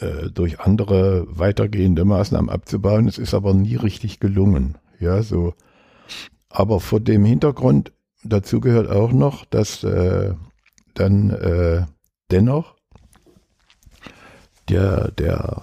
äh, 0.00 0.30
durch 0.30 0.60
andere 0.60 1.26
weitergehende 1.28 2.04
Maßnahmen 2.04 2.50
abzubauen. 2.50 3.06
Es 3.06 3.18
ist 3.18 3.34
aber 3.34 3.54
nie 3.54 3.76
richtig 3.76 4.20
gelungen. 4.20 4.76
Ja, 4.98 5.22
so. 5.22 5.54
Aber 6.48 6.80
vor 6.80 7.00
dem 7.00 7.24
Hintergrund 7.24 7.92
dazu 8.24 8.60
gehört 8.60 8.90
auch 8.90 9.12
noch, 9.12 9.44
dass 9.44 9.84
äh, 9.84 10.34
dann 10.94 11.30
äh, 11.30 11.86
dennoch 12.30 12.74
der, 14.68 15.10
der, 15.12 15.62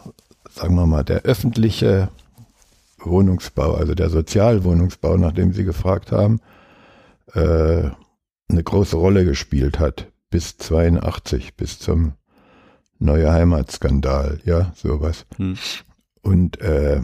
sagen 0.49 0.75
wir 0.75 0.85
mal, 0.85 1.03
der 1.03 1.23
öffentliche 1.23 2.09
Wohnungsbau, 3.03 3.73
also 3.73 3.95
der 3.95 4.09
Sozialwohnungsbau, 4.09 5.17
nach 5.17 5.31
dem 5.31 5.53
Sie 5.53 5.63
gefragt 5.63 6.11
haben, 6.11 6.39
äh, 7.33 7.89
eine 8.49 8.63
große 8.63 8.95
Rolle 8.97 9.25
gespielt 9.25 9.79
hat 9.79 10.11
bis 10.29 10.57
82, 10.57 11.55
bis 11.55 11.79
zum 11.79 12.13
Neue 12.99 13.31
Heimatskandal, 13.33 14.39
ja, 14.45 14.71
sowas. 14.75 15.25
Hm. 15.37 15.57
Und 16.21 16.61
äh, 16.61 17.01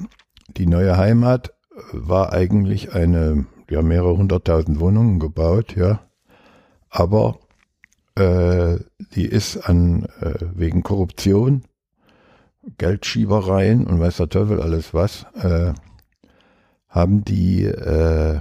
die 0.48 0.68
Neue 0.68 0.96
Heimat 0.96 1.54
war 1.92 2.34
eigentlich 2.34 2.94
eine, 2.94 3.48
ja, 3.70 3.82
mehrere 3.82 4.16
hunderttausend 4.16 4.80
Wohnungen 4.80 5.20
gebaut, 5.20 5.76
ja, 5.76 6.02
aber 6.90 7.40
äh, 8.16 8.78
die 9.16 9.26
ist 9.26 9.58
an 9.58 10.06
äh, 10.22 10.36
wegen 10.54 10.84
Korruption, 10.84 11.64
Geldschiebereien 12.78 13.88
und 13.88 14.00
weiß 14.00 14.18
der 14.18 14.30
Teufel 14.30 14.62
alles 14.62 14.94
was, 14.94 15.26
äh, 15.36 15.74
haben 16.90 17.24
die 17.24 17.64
äh, 17.64 18.40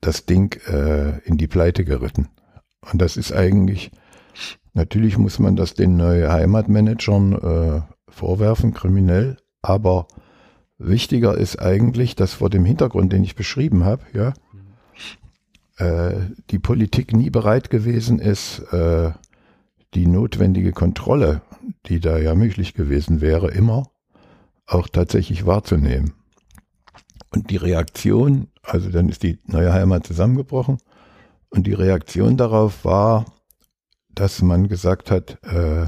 das 0.00 0.26
Ding 0.26 0.58
äh, 0.68 1.18
in 1.20 1.36
die 1.36 1.48
Pleite 1.48 1.84
geritten. 1.84 2.28
Und 2.92 3.00
das 3.02 3.16
ist 3.16 3.32
eigentlich, 3.32 3.90
natürlich 4.74 5.18
muss 5.18 5.38
man 5.38 5.56
das 5.56 5.74
den 5.74 5.96
neuen 5.96 6.30
Heimatmanagern 6.30 7.32
äh, 7.32 7.82
vorwerfen, 8.08 8.72
kriminell, 8.72 9.38
aber 9.62 10.06
wichtiger 10.78 11.36
ist 11.36 11.60
eigentlich, 11.60 12.14
dass 12.16 12.34
vor 12.34 12.50
dem 12.50 12.64
Hintergrund, 12.64 13.12
den 13.12 13.24
ich 13.24 13.34
beschrieben 13.34 13.84
habe, 13.84 14.02
ja, 14.12 14.34
äh, 15.78 16.30
die 16.50 16.58
Politik 16.58 17.12
nie 17.12 17.30
bereit 17.30 17.70
gewesen 17.70 18.18
ist, 18.18 18.60
äh, 18.72 19.10
die 19.94 20.06
notwendige 20.06 20.72
Kontrolle, 20.72 21.42
die 21.86 22.00
da 22.00 22.18
ja 22.18 22.34
möglich 22.34 22.74
gewesen 22.74 23.20
wäre, 23.20 23.50
immer 23.50 23.90
auch 24.66 24.88
tatsächlich 24.88 25.46
wahrzunehmen. 25.46 26.12
Und 27.32 27.50
die 27.50 27.56
Reaktion, 27.56 28.48
also 28.62 28.90
dann 28.90 29.08
ist 29.08 29.22
die 29.22 29.38
neue 29.44 29.72
Heimat 29.72 30.06
zusammengebrochen 30.06 30.78
und 31.50 31.66
die 31.66 31.74
Reaktion 31.74 32.36
darauf 32.36 32.84
war, 32.84 33.26
dass 34.14 34.42
man 34.42 34.68
gesagt 34.68 35.10
hat, 35.10 35.38
äh, 35.44 35.86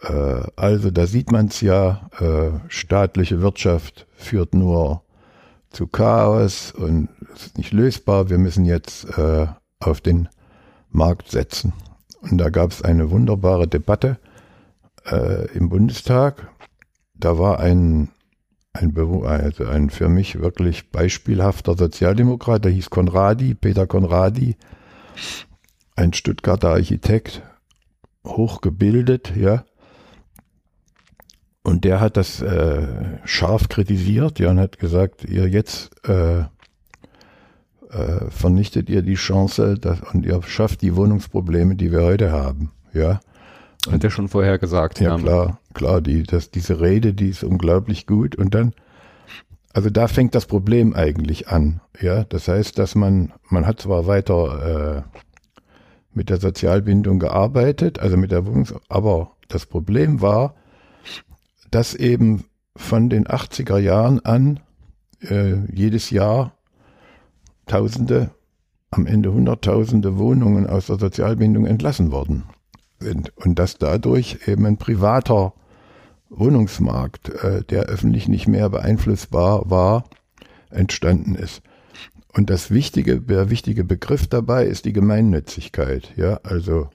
äh, 0.00 0.46
also 0.56 0.90
da 0.90 1.06
sieht 1.06 1.30
man 1.30 1.46
es 1.46 1.60
ja, 1.60 2.10
äh, 2.18 2.50
staatliche 2.68 3.40
Wirtschaft 3.40 4.06
führt 4.14 4.54
nur 4.54 5.02
zu 5.70 5.86
Chaos 5.86 6.72
und 6.72 7.08
ist 7.34 7.56
nicht 7.56 7.72
lösbar. 7.72 8.28
Wir 8.28 8.38
müssen 8.38 8.64
jetzt 8.64 9.06
äh, 9.16 9.46
auf 9.80 10.00
den 10.00 10.28
Markt 10.90 11.30
setzen. 11.30 11.72
Und 12.22 12.38
da 12.38 12.50
gab 12.50 12.70
es 12.70 12.82
eine 12.82 13.10
wunderbare 13.10 13.66
Debatte 13.66 14.18
äh, 15.10 15.46
im 15.56 15.68
Bundestag. 15.68 16.48
Da 17.14 17.38
war 17.38 17.58
ein, 17.60 18.08
ein, 18.72 18.96
also 18.96 19.66
ein 19.66 19.90
für 19.90 20.08
mich 20.08 20.40
wirklich 20.40 20.90
beispielhafter 20.90 21.76
Sozialdemokrat, 21.76 22.64
der 22.64 22.72
hieß 22.72 22.90
Konradi, 22.90 23.54
Peter 23.54 23.86
Konradi, 23.86 24.56
ein 25.96 26.12
Stuttgarter 26.12 26.70
Architekt, 26.70 27.42
hochgebildet, 28.24 29.34
ja. 29.36 29.64
Und 31.64 31.84
der 31.84 32.00
hat 32.00 32.16
das 32.16 32.40
äh, 32.42 33.18
scharf 33.24 33.68
kritisiert, 33.68 34.38
ja, 34.38 34.50
und 34.50 34.58
hat 34.58 34.78
gesagt, 34.78 35.24
ihr 35.24 35.48
jetzt 35.48 35.90
äh, 36.08 36.44
äh, 37.92 38.30
vernichtet 38.30 38.88
ihr 38.88 39.02
die 39.02 39.14
Chance 39.14 39.78
dass, 39.78 40.00
und 40.00 40.24
ihr 40.24 40.42
schafft 40.42 40.82
die 40.82 40.96
Wohnungsprobleme, 40.96 41.76
die 41.76 41.92
wir 41.92 42.02
heute 42.02 42.32
haben, 42.32 42.70
ja. 42.92 43.20
Und 43.86 43.94
hat 43.94 44.04
er 44.04 44.10
schon 44.10 44.28
vorher 44.28 44.58
gesagt. 44.58 45.00
Ja, 45.00 45.16
ja. 45.16 45.18
klar, 45.18 45.58
klar, 45.74 46.00
die, 46.00 46.22
das, 46.22 46.50
diese 46.50 46.80
Rede, 46.80 47.14
die 47.14 47.28
ist 47.28 47.42
unglaublich 47.42 48.06
gut. 48.06 48.36
Und 48.36 48.54
dann, 48.54 48.74
also 49.72 49.90
da 49.90 50.06
fängt 50.06 50.36
das 50.36 50.46
Problem 50.46 50.94
eigentlich 50.94 51.48
an, 51.48 51.80
ja. 52.00 52.24
Das 52.24 52.48
heißt, 52.48 52.78
dass 52.78 52.94
man, 52.94 53.32
man 53.48 53.66
hat 53.66 53.80
zwar 53.80 54.06
weiter 54.06 55.04
äh, 55.14 55.18
mit 56.14 56.30
der 56.30 56.38
Sozialbindung 56.38 57.18
gearbeitet, 57.18 57.98
also 57.98 58.16
mit 58.16 58.30
der 58.30 58.46
Wohnungs, 58.46 58.74
aber 58.88 59.32
das 59.48 59.66
Problem 59.66 60.20
war, 60.20 60.54
dass 61.70 61.94
eben 61.94 62.44
von 62.76 63.10
den 63.10 63.26
80er 63.26 63.78
Jahren 63.78 64.24
an 64.24 64.60
äh, 65.20 65.56
jedes 65.72 66.10
Jahr 66.10 66.54
Tausende, 67.66 68.30
am 68.90 69.06
Ende 69.06 69.32
Hunderttausende 69.32 70.18
Wohnungen 70.18 70.66
aus 70.66 70.86
der 70.86 70.98
Sozialbindung 70.98 71.66
entlassen 71.66 72.12
worden 72.12 72.44
sind 73.00 73.36
und 73.36 73.58
dass 73.58 73.78
dadurch 73.78 74.38
eben 74.46 74.66
ein 74.66 74.76
privater 74.76 75.54
Wohnungsmarkt, 76.28 77.28
äh, 77.28 77.62
der 77.64 77.84
öffentlich 77.84 78.28
nicht 78.28 78.48
mehr 78.48 78.68
beeinflussbar 78.70 79.70
war, 79.70 80.04
entstanden 80.70 81.34
ist. 81.34 81.62
Und 82.32 82.48
das 82.48 82.70
wichtige, 82.70 83.20
der 83.20 83.50
wichtige 83.50 83.84
Begriff 83.84 84.26
dabei 84.26 84.64
ist 84.66 84.86
die 84.86 84.94
Gemeinnützigkeit. 84.94 86.12
Ja, 86.16 86.40
also 86.42 86.88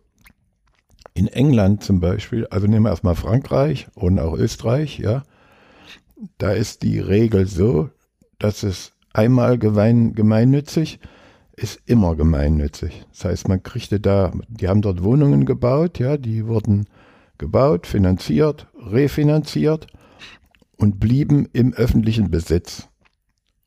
in 1.14 1.28
England 1.28 1.84
zum 1.84 2.00
Beispiel, 2.00 2.48
also 2.48 2.68
nehmen 2.68 2.86
wir 2.86 2.90
erstmal 2.90 3.16
Frankreich 3.16 3.88
und 3.94 4.20
auch 4.20 4.36
Österreich, 4.36 5.00
ja, 5.00 5.24
da 6.40 6.52
ist 6.52 6.82
die 6.82 7.00
Regel 7.00 7.46
so, 7.46 7.90
dass 8.40 8.64
es 8.64 8.94
einmal 9.18 9.58
gemein, 9.58 10.14
gemeinnützig 10.14 11.00
ist 11.56 11.82
immer 11.86 12.16
gemeinnützig. 12.16 13.06
Das 13.12 13.26
heißt, 13.26 13.48
man 13.48 13.64
kriegte 13.64 14.00
da, 14.00 14.32
die 14.48 14.68
haben 14.68 14.82
dort 14.82 15.04
Wohnungen 15.04 15.46
gebaut, 15.46 15.98
ja, 16.00 16.18
die 16.18 16.46
wurden 16.48 16.86
gebaut, 17.38 17.88
finanziert, 17.88 18.68
refinanziert 18.76 19.88
und 20.78 21.00
blieben 21.00 21.48
im 21.54 21.74
öffentlichen 21.74 22.30
Besitz 22.30 22.88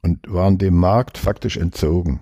und 0.02 0.32
waren 0.32 0.58
dem 0.58 0.76
Markt 0.76 1.18
faktisch 1.18 1.56
entzogen. 1.56 2.20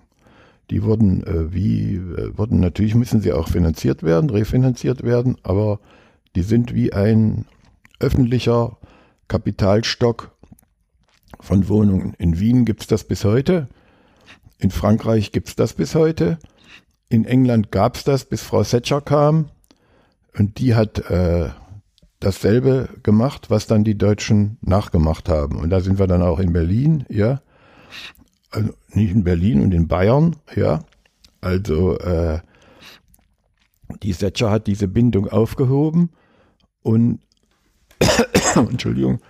Die 0.71 0.83
wurden 0.83 1.23
äh, 1.25 1.53
wie 1.53 1.97
äh, 1.97 2.37
wurden 2.37 2.61
natürlich 2.61 2.95
müssen 2.95 3.21
sie 3.21 3.33
auch 3.33 3.49
finanziert 3.49 4.03
werden, 4.03 4.31
refinanziert 4.31 5.03
werden, 5.03 5.37
aber 5.43 5.81
die 6.35 6.43
sind 6.43 6.75
wie 6.75 6.93
ein 6.93 7.47
öffentlicher 8.01 8.79
Kapitalstock 9.29 10.33
von 11.41 11.69
Wohnungen. 11.69 12.15
In 12.19 12.39
Wien 12.39 12.65
gibt's 12.65 12.87
das 12.87 13.05
bis 13.05 13.25
heute, 13.25 13.69
in 14.59 14.71
Frankreich 14.71 15.33
gibt's 15.33 15.57
das 15.57 15.75
bis 15.75 15.95
heute, 15.95 16.39
in 17.09 17.25
England 17.25 17.71
gab's 17.71 18.05
das, 18.05 18.25
bis 18.25 18.43
Frau 18.43 18.63
Thatcher 18.63 19.01
kam 19.01 19.51
und 20.37 20.59
die 20.59 20.75
hat 20.75 20.99
äh, 21.11 21.51
dasselbe 22.21 22.89
gemacht, 23.03 23.51
was 23.51 23.67
dann 23.67 23.85
die 23.85 23.97
Deutschen 23.97 24.59
nachgemacht 24.61 25.29
haben. 25.29 25.59
Und 25.59 25.71
da 25.71 25.81
sind 25.81 25.99
wir 25.99 26.07
dann 26.07 26.23
auch 26.23 26.41
in 26.41 26.53
Berlin, 26.53 27.05
ja 27.09 27.41
also 28.51 28.73
nicht 28.93 29.13
in 29.13 29.25
Berlin 29.25 29.61
und 29.61 29.75
in 29.75 29.89
Bayern, 29.89 30.37
ja. 30.55 30.85
Also 31.41 31.99
äh, 31.99 32.41
die 34.03 34.13
Thatcher 34.13 34.51
hat 34.51 34.67
diese 34.67 34.89
Bindung 34.89 35.29
aufgehoben 35.29 36.11
und 36.83 37.21
Entschuldigung, 38.55 39.21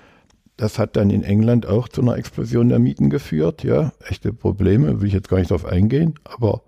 das 0.59 0.79
hat 0.79 0.97
dann 0.97 1.11
in 1.11 1.23
England 1.23 1.66
auch 1.66 1.88
zu 1.88 2.03
einer 2.03 2.16
Explosion 2.16 2.68
der 2.68 2.81
Mieten 2.81 3.11
geführt, 3.11 3.62
ja. 3.62 3.92
Echte 4.07 4.33
Probleme, 4.33 5.01
will 5.01 5.07
ich 5.07 5.14
jetzt 5.14 5.29
gar 5.29 5.38
nicht 5.38 5.51
drauf 5.51 5.64
eingehen, 5.64 6.14
aber 6.25 6.62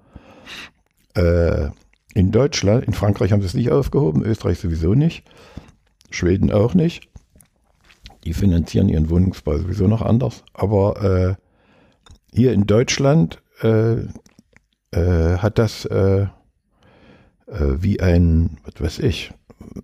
äh, 1.14 1.70
in 2.14 2.30
Deutschland, 2.30 2.84
in 2.84 2.94
Frankreich 2.94 3.32
haben 3.32 3.40
sie 3.40 3.48
es 3.48 3.54
nicht 3.54 3.72
aufgehoben, 3.72 4.24
Österreich 4.24 4.60
sowieso 4.60 4.94
nicht, 4.94 5.24
Schweden 6.10 6.52
auch 6.52 6.74
nicht. 6.74 7.08
Die 8.24 8.32
finanzieren 8.32 8.88
ihren 8.88 9.10
Wohnungsbau 9.10 9.58
sowieso 9.58 9.88
noch 9.88 10.02
anders, 10.02 10.44
aber 10.54 11.02
äh, 11.02 11.34
hier 12.32 12.52
in 12.52 12.66
Deutschland 12.66 13.42
äh, 13.60 13.96
äh, 14.92 15.38
hat 15.38 15.58
das 15.58 15.84
äh, 15.86 16.22
äh, 16.22 16.28
wie 17.48 18.00
ein, 18.00 18.58
was 18.64 18.80
weiß 18.80 18.98
ich, 19.00 19.32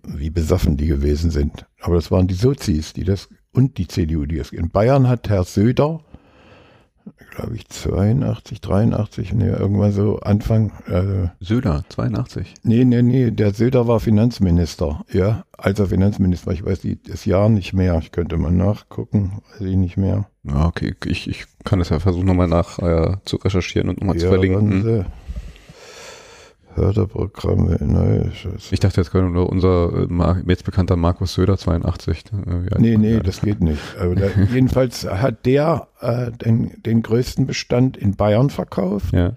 wie 0.03 0.29
besoffen 0.29 0.77
die 0.77 0.87
gewesen 0.87 1.29
sind. 1.29 1.65
Aber 1.81 1.95
das 1.95 2.09
waren 2.09 2.27
die 2.27 2.35
Sozis, 2.35 2.93
die 2.93 3.03
das 3.03 3.27
und 3.57 3.77
die 3.79 3.87
CDU, 3.87 4.25
die 4.25 4.37
das. 4.37 4.51
In 4.51 4.69
Bayern 4.69 5.09
hat 5.09 5.29
Herr 5.29 5.43
Söder 5.43 5.99
glaube 7.35 7.55
ich, 7.55 7.67
82, 7.69 8.61
83, 8.61 9.33
nee, 9.33 9.47
irgendwann 9.47 9.91
so 9.91 10.19
Anfang. 10.19 10.71
Äh, 10.87 11.29
Söder, 11.39 11.83
82. 11.89 12.55
Nee, 12.63 12.83
nee, 12.83 13.01
nee, 13.01 13.31
der 13.31 13.53
Söder 13.53 13.87
war 13.87 13.99
Finanzminister, 13.99 15.05
ja, 15.11 15.45
als 15.57 15.79
er 15.79 15.87
Finanzminister. 15.87 16.51
Ich 16.51 16.65
weiß 16.65 16.81
die, 16.81 17.01
das 17.01 17.25
Jahr 17.25 17.49
nicht 17.49 17.73
mehr, 17.73 17.97
ich 17.99 18.11
könnte 18.11 18.37
mal 18.37 18.51
nachgucken, 18.51 19.41
weiß 19.53 19.67
ich 19.67 19.75
nicht 19.75 19.97
mehr. 19.97 20.27
Ja, 20.43 20.65
okay, 20.65 20.95
ich, 21.05 21.27
ich 21.27 21.45
kann 21.63 21.79
das 21.79 21.89
ja 21.89 21.99
versuchen, 21.99 22.25
nochmal 22.25 22.47
nach 22.47 22.79
äh, 22.79 23.17
zu 23.25 23.37
recherchieren 23.37 23.89
und 23.89 23.99
nochmal 23.99 24.15
ja, 24.15 24.21
zu 24.21 24.27
verlinken. 24.27 25.05
Förderprogramme. 26.77 27.77
Ne, 27.81 28.31
ich 28.69 28.79
dachte 28.79 29.01
jetzt 29.01 29.11
gerade 29.11 29.31
nur 29.31 29.49
unser 29.49 30.07
äh, 30.07 30.43
jetzt 30.47 30.63
bekannter 30.63 30.95
Markus 30.95 31.33
Söder 31.33 31.57
82. 31.57 32.25
Äh, 32.25 32.79
nee, 32.79 32.97
nee, 32.97 33.19
das 33.19 33.41
geht 33.41 33.61
nicht. 33.61 33.81
Aber 33.99 34.13
da, 34.13 34.27
jedenfalls 34.53 35.03
hat 35.03 35.47
der 35.47 35.87
äh, 36.01 36.31
den, 36.31 36.83
den 36.83 37.01
größten 37.01 37.47
Bestand 37.47 37.97
in 37.97 38.15
Bayern 38.15 38.51
verkauft. 38.51 39.11
Ja. 39.11 39.33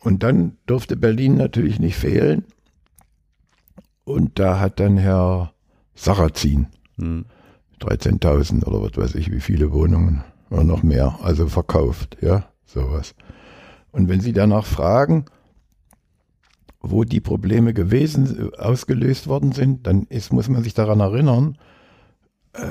Und 0.00 0.24
dann 0.24 0.56
durfte 0.66 0.96
Berlin 0.96 1.36
natürlich 1.36 1.78
nicht 1.78 1.96
fehlen. 1.96 2.44
Und 4.02 4.40
da 4.40 4.58
hat 4.58 4.80
dann 4.80 4.96
Herr 4.96 5.52
Sarrazin 5.94 6.66
hm. 6.98 7.26
13.000 7.80 8.64
oder 8.64 8.82
was 8.82 8.96
weiß 8.96 9.14
ich, 9.14 9.30
wie 9.30 9.40
viele 9.40 9.70
Wohnungen 9.70 10.24
oder 10.50 10.64
noch 10.64 10.82
mehr, 10.82 11.16
also 11.22 11.46
verkauft, 11.46 12.16
ja, 12.20 12.48
sowas. 12.64 13.14
Und 13.92 14.08
wenn 14.08 14.20
Sie 14.20 14.32
danach 14.32 14.64
fragen, 14.66 15.26
wo 16.80 17.04
die 17.04 17.20
Probleme 17.20 17.74
gewesen, 17.74 18.52
ausgelöst 18.56 19.26
worden 19.26 19.52
sind, 19.52 19.86
dann 19.86 20.04
ist, 20.04 20.32
muss 20.32 20.48
man 20.48 20.62
sich 20.62 20.74
daran 20.74 21.00
erinnern, 21.00 21.58
äh, 22.52 22.62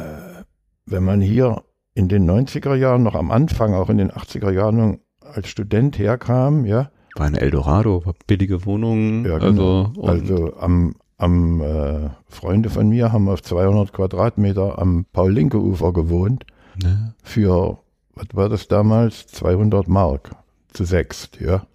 wenn 0.85 1.03
man 1.03 1.21
hier 1.21 1.63
in 1.93 2.07
den 2.07 2.29
90er 2.29 2.75
Jahren, 2.75 3.03
noch 3.03 3.15
am 3.15 3.31
Anfang, 3.31 3.73
auch 3.73 3.89
in 3.89 3.97
den 3.97 4.11
80er 4.11 4.51
Jahren 4.51 4.99
als 5.21 5.49
Student 5.49 5.97
herkam, 5.97 6.65
ja. 6.65 6.91
War 7.15 7.25
ein 7.25 7.35
Eldorado, 7.35 8.05
war 8.05 8.13
billige 8.27 8.65
Wohnungen. 8.65 9.25
Ja, 9.25 9.39
genau. 9.39 9.91
Also, 10.03 10.03
also 10.03 10.57
am, 10.57 10.95
am 11.17 11.61
äh, 11.61 12.09
Freunde 12.27 12.69
von 12.69 12.87
mir 12.89 13.11
haben 13.11 13.27
auf 13.27 13.41
200 13.41 13.91
Quadratmeter 13.91 14.77
am 14.77 15.05
Paul-Linke-Ufer 15.11 15.93
gewohnt. 15.93 16.45
Ne? 16.81 17.15
Für, 17.23 17.79
was 18.13 18.27
war 18.33 18.49
das 18.49 18.67
damals? 18.67 19.25
200 19.27 19.87
Mark 19.87 20.35
zu 20.71 20.85
sechst, 20.85 21.39
ja. 21.41 21.65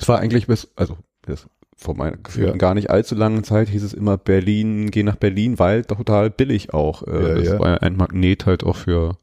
Es 0.00 0.08
war 0.08 0.18
eigentlich 0.18 0.46
bis, 0.46 0.68
also 0.74 0.96
bis 1.22 1.46
vor 1.78 1.96
meiner 1.96 2.16
Gefühl 2.16 2.46
ja. 2.46 2.56
gar 2.56 2.74
nicht 2.74 2.90
allzu 2.90 3.14
langen 3.14 3.44
Zeit 3.44 3.68
hieß 3.68 3.84
es 3.84 3.94
immer 3.94 4.18
Berlin, 4.18 4.90
geh 4.90 5.04
nach 5.04 5.16
Berlin, 5.16 5.58
weil 5.60 5.84
total 5.84 6.28
billig 6.28 6.74
auch. 6.74 7.06
Äh, 7.06 7.22
ja, 7.22 7.34
das 7.36 7.48
ja. 7.48 7.58
war 7.58 7.82
ein 7.82 7.96
Magnet 7.96 8.46
halt 8.46 8.64
auch 8.64 8.76
für 8.76 9.16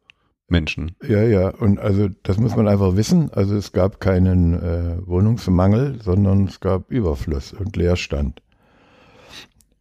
Menschen. 0.48 0.96
Ja, 1.06 1.22
ja, 1.24 1.50
und 1.50 1.80
also 1.80 2.08
das 2.24 2.38
muss 2.38 2.56
man 2.56 2.68
einfach 2.68 2.96
wissen. 2.96 3.30
Also 3.34 3.56
es 3.56 3.74
gab 3.74 4.00
keinen 4.00 4.54
äh, 4.54 5.06
Wohnungsmangel, 5.06 6.00
sondern 6.02 6.46
es 6.46 6.62
gab 6.62 6.90
Überfluss 6.90 7.52
und 7.52 7.76
Leerstand. 7.76 8.42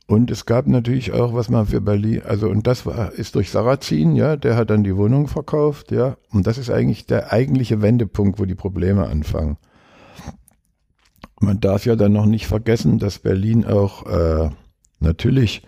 Und 0.06 0.30
es 0.30 0.44
gab 0.44 0.66
natürlich 0.66 1.12
auch, 1.12 1.32
was 1.32 1.48
man 1.48 1.66
für 1.66 1.80
Berlin, 1.80 2.22
also 2.26 2.48
und 2.48 2.66
das 2.66 2.84
war, 2.84 3.12
ist 3.12 3.36
durch 3.36 3.50
Sarrazin, 3.50 4.16
ja, 4.16 4.36
der 4.36 4.56
hat 4.56 4.68
dann 4.68 4.84
die 4.84 4.96
Wohnung 4.96 5.28
verkauft, 5.28 5.92
ja, 5.92 6.16
und 6.30 6.46
das 6.46 6.58
ist 6.58 6.70
eigentlich 6.70 7.06
der 7.06 7.32
eigentliche 7.32 7.80
Wendepunkt, 7.80 8.38
wo 8.38 8.44
die 8.44 8.54
Probleme 8.54 9.06
anfangen. 9.06 9.56
Man 11.44 11.60
darf 11.60 11.84
ja 11.84 11.94
dann 11.94 12.12
noch 12.12 12.26
nicht 12.26 12.46
vergessen, 12.46 12.98
dass 12.98 13.18
Berlin 13.18 13.66
auch 13.66 14.06
äh, 14.06 14.50
natürlich 15.00 15.62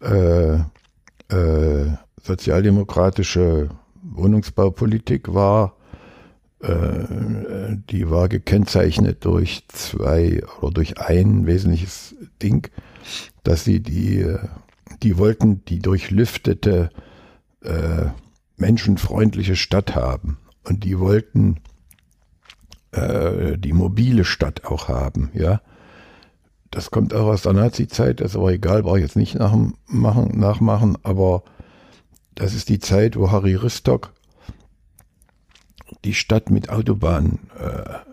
äh, 0.00 0.54
äh, 0.54 1.96
sozialdemokratische 2.22 3.70
Wohnungsbaupolitik 4.02 5.32
war 5.32 5.78
äh, 6.60 7.76
die 7.90 8.10
war 8.10 8.28
gekennzeichnet 8.28 9.24
durch 9.24 9.62
zwei 9.68 10.42
oder 10.60 10.72
durch 10.72 11.00
ein 11.00 11.46
wesentliches 11.46 12.16
Ding, 12.42 12.68
dass 13.44 13.64
sie 13.64 13.80
die, 13.80 14.36
die 15.02 15.18
wollten 15.18 15.64
die 15.66 15.78
durchlüftete, 15.78 16.90
äh, 17.62 18.06
menschenfreundliche 18.56 19.56
Stadt 19.56 19.94
haben. 19.94 20.38
Und 20.64 20.84
die 20.84 20.98
wollten 20.98 21.60
äh, 22.98 23.58
die 23.58 23.72
mobile 23.72 24.24
Stadt 24.24 24.64
auch 24.64 24.88
haben, 24.88 25.30
ja. 25.34 25.60
Das 26.70 26.90
kommt 26.90 27.14
auch 27.14 27.28
aus 27.28 27.42
der 27.42 27.54
Nazi-Zeit, 27.54 28.20
das 28.20 28.32
ist 28.32 28.36
aber 28.36 28.52
egal, 28.52 28.82
brauche 28.82 28.98
ich 28.98 29.04
jetzt 29.04 29.16
nicht 29.16 29.36
nachmachen, 29.36 30.38
nachmachen, 30.38 30.98
aber 31.02 31.42
das 32.34 32.54
ist 32.54 32.68
die 32.68 32.78
Zeit, 32.78 33.16
wo 33.16 33.30
Harry 33.30 33.54
Ristock 33.54 34.12
die 36.04 36.14
Stadt 36.14 36.50
mit 36.50 36.68
Autobahnen 36.68 37.38
äh, 37.58 38.07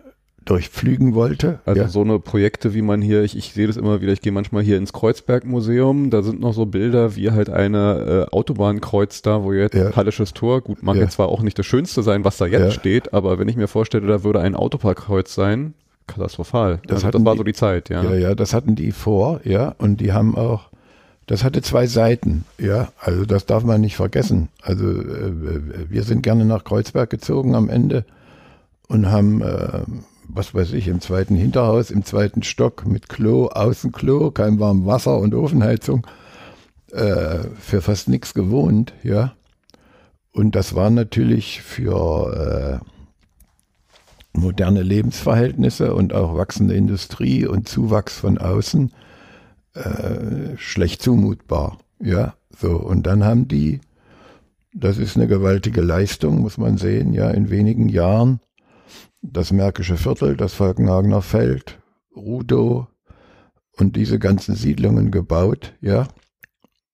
durchpflügen 0.46 1.14
wollte. 1.14 1.58
Also 1.66 1.80
ja. 1.82 1.88
so 1.88 2.00
eine 2.00 2.18
Projekte, 2.18 2.72
wie 2.72 2.80
man 2.80 3.02
hier, 3.02 3.22
ich, 3.22 3.36
ich 3.36 3.52
sehe 3.52 3.66
das 3.66 3.76
immer 3.76 4.00
wieder, 4.00 4.12
ich 4.12 4.22
gehe 4.22 4.32
manchmal 4.32 4.62
hier 4.62 4.78
ins 4.78 4.92
Kreuzberg-Museum, 4.92 6.08
da 6.10 6.22
sind 6.22 6.40
noch 6.40 6.54
so 6.54 6.64
Bilder, 6.66 7.16
wie 7.16 7.30
halt 7.30 7.50
eine 7.50 8.26
äh, 8.30 8.34
Autobahn 8.34 8.80
kreuzt 8.80 9.26
da, 9.26 9.42
wo 9.42 9.52
jetzt 9.52 9.74
ja. 9.74 9.94
Hallisches 9.94 10.32
Tor, 10.32 10.62
gut, 10.62 10.82
mag 10.82 10.96
ja. 10.96 11.02
jetzt 11.02 11.14
zwar 11.14 11.28
auch 11.28 11.42
nicht 11.42 11.58
das 11.58 11.66
Schönste 11.66 12.02
sein, 12.02 12.24
was 12.24 12.38
da 12.38 12.46
jetzt 12.46 12.60
ja. 12.60 12.70
steht, 12.70 13.12
aber 13.12 13.38
wenn 13.38 13.48
ich 13.48 13.56
mir 13.56 13.68
vorstelle, 13.68 14.06
da 14.06 14.24
würde 14.24 14.40
ein 14.40 14.54
Autoparkkreuz 14.54 15.34
sein, 15.34 15.74
katastrophal. 16.06 16.80
Das, 16.86 17.04
also, 17.04 17.18
das 17.18 17.24
war 17.24 17.34
die, 17.34 17.38
so 17.38 17.44
die 17.44 17.52
Zeit, 17.52 17.90
ja. 17.90 18.04
Ja, 18.04 18.14
ja, 18.14 18.34
das 18.34 18.54
hatten 18.54 18.76
die 18.76 18.92
vor, 18.92 19.40
ja, 19.44 19.74
und 19.78 20.00
die 20.00 20.12
haben 20.12 20.36
auch 20.36 20.70
das 21.26 21.42
hatte 21.42 21.60
zwei 21.60 21.88
Seiten, 21.88 22.44
ja, 22.56 22.92
also 23.00 23.24
das 23.24 23.46
darf 23.46 23.64
man 23.64 23.80
nicht 23.80 23.96
vergessen. 23.96 24.48
Also 24.62 24.84
äh, 24.84 25.90
wir 25.90 26.04
sind 26.04 26.22
gerne 26.22 26.44
nach 26.44 26.62
Kreuzberg 26.62 27.10
gezogen 27.10 27.56
am 27.56 27.68
Ende 27.68 28.04
und 28.86 29.10
haben, 29.10 29.42
äh, 29.42 29.80
was 30.28 30.54
weiß 30.54 30.72
ich, 30.72 30.88
im 30.88 31.00
zweiten 31.00 31.36
Hinterhaus, 31.36 31.90
im 31.90 32.04
zweiten 32.04 32.42
Stock 32.42 32.86
mit 32.86 33.08
Klo, 33.08 33.48
Außenklo, 33.48 34.30
kein 34.30 34.58
warmes 34.60 34.86
Wasser 34.86 35.18
und 35.18 35.34
Ofenheizung, 35.34 36.06
äh, 36.92 37.44
für 37.58 37.80
fast 37.82 38.08
nichts 38.08 38.34
gewohnt, 38.34 38.92
ja. 39.02 39.34
Und 40.32 40.54
das 40.54 40.74
war 40.74 40.90
natürlich 40.90 41.62
für 41.62 42.80
äh, 42.82 44.38
moderne 44.38 44.82
Lebensverhältnisse 44.82 45.94
und 45.94 46.12
auch 46.12 46.36
wachsende 46.36 46.74
Industrie 46.74 47.46
und 47.46 47.68
Zuwachs 47.68 48.18
von 48.18 48.38
außen 48.38 48.92
äh, 49.74 50.56
schlecht 50.56 51.02
zumutbar. 51.02 51.78
Ja, 52.00 52.34
so. 52.58 52.76
Und 52.76 53.06
dann 53.06 53.24
haben 53.24 53.48
die, 53.48 53.80
das 54.74 54.98
ist 54.98 55.16
eine 55.16 55.26
gewaltige 55.26 55.80
Leistung, 55.80 56.40
muss 56.40 56.58
man 56.58 56.76
sehen, 56.76 57.14
ja, 57.14 57.30
in 57.30 57.50
wenigen 57.50 57.88
Jahren 57.88 58.40
das 59.32 59.52
Märkische 59.52 59.96
Viertel, 59.96 60.36
das 60.36 60.54
Falkenhagener 60.54 61.22
Feld, 61.22 61.78
Rudow 62.14 62.86
und 63.72 63.96
diese 63.96 64.18
ganzen 64.18 64.54
Siedlungen 64.54 65.10
gebaut, 65.10 65.74
ja, 65.80 66.08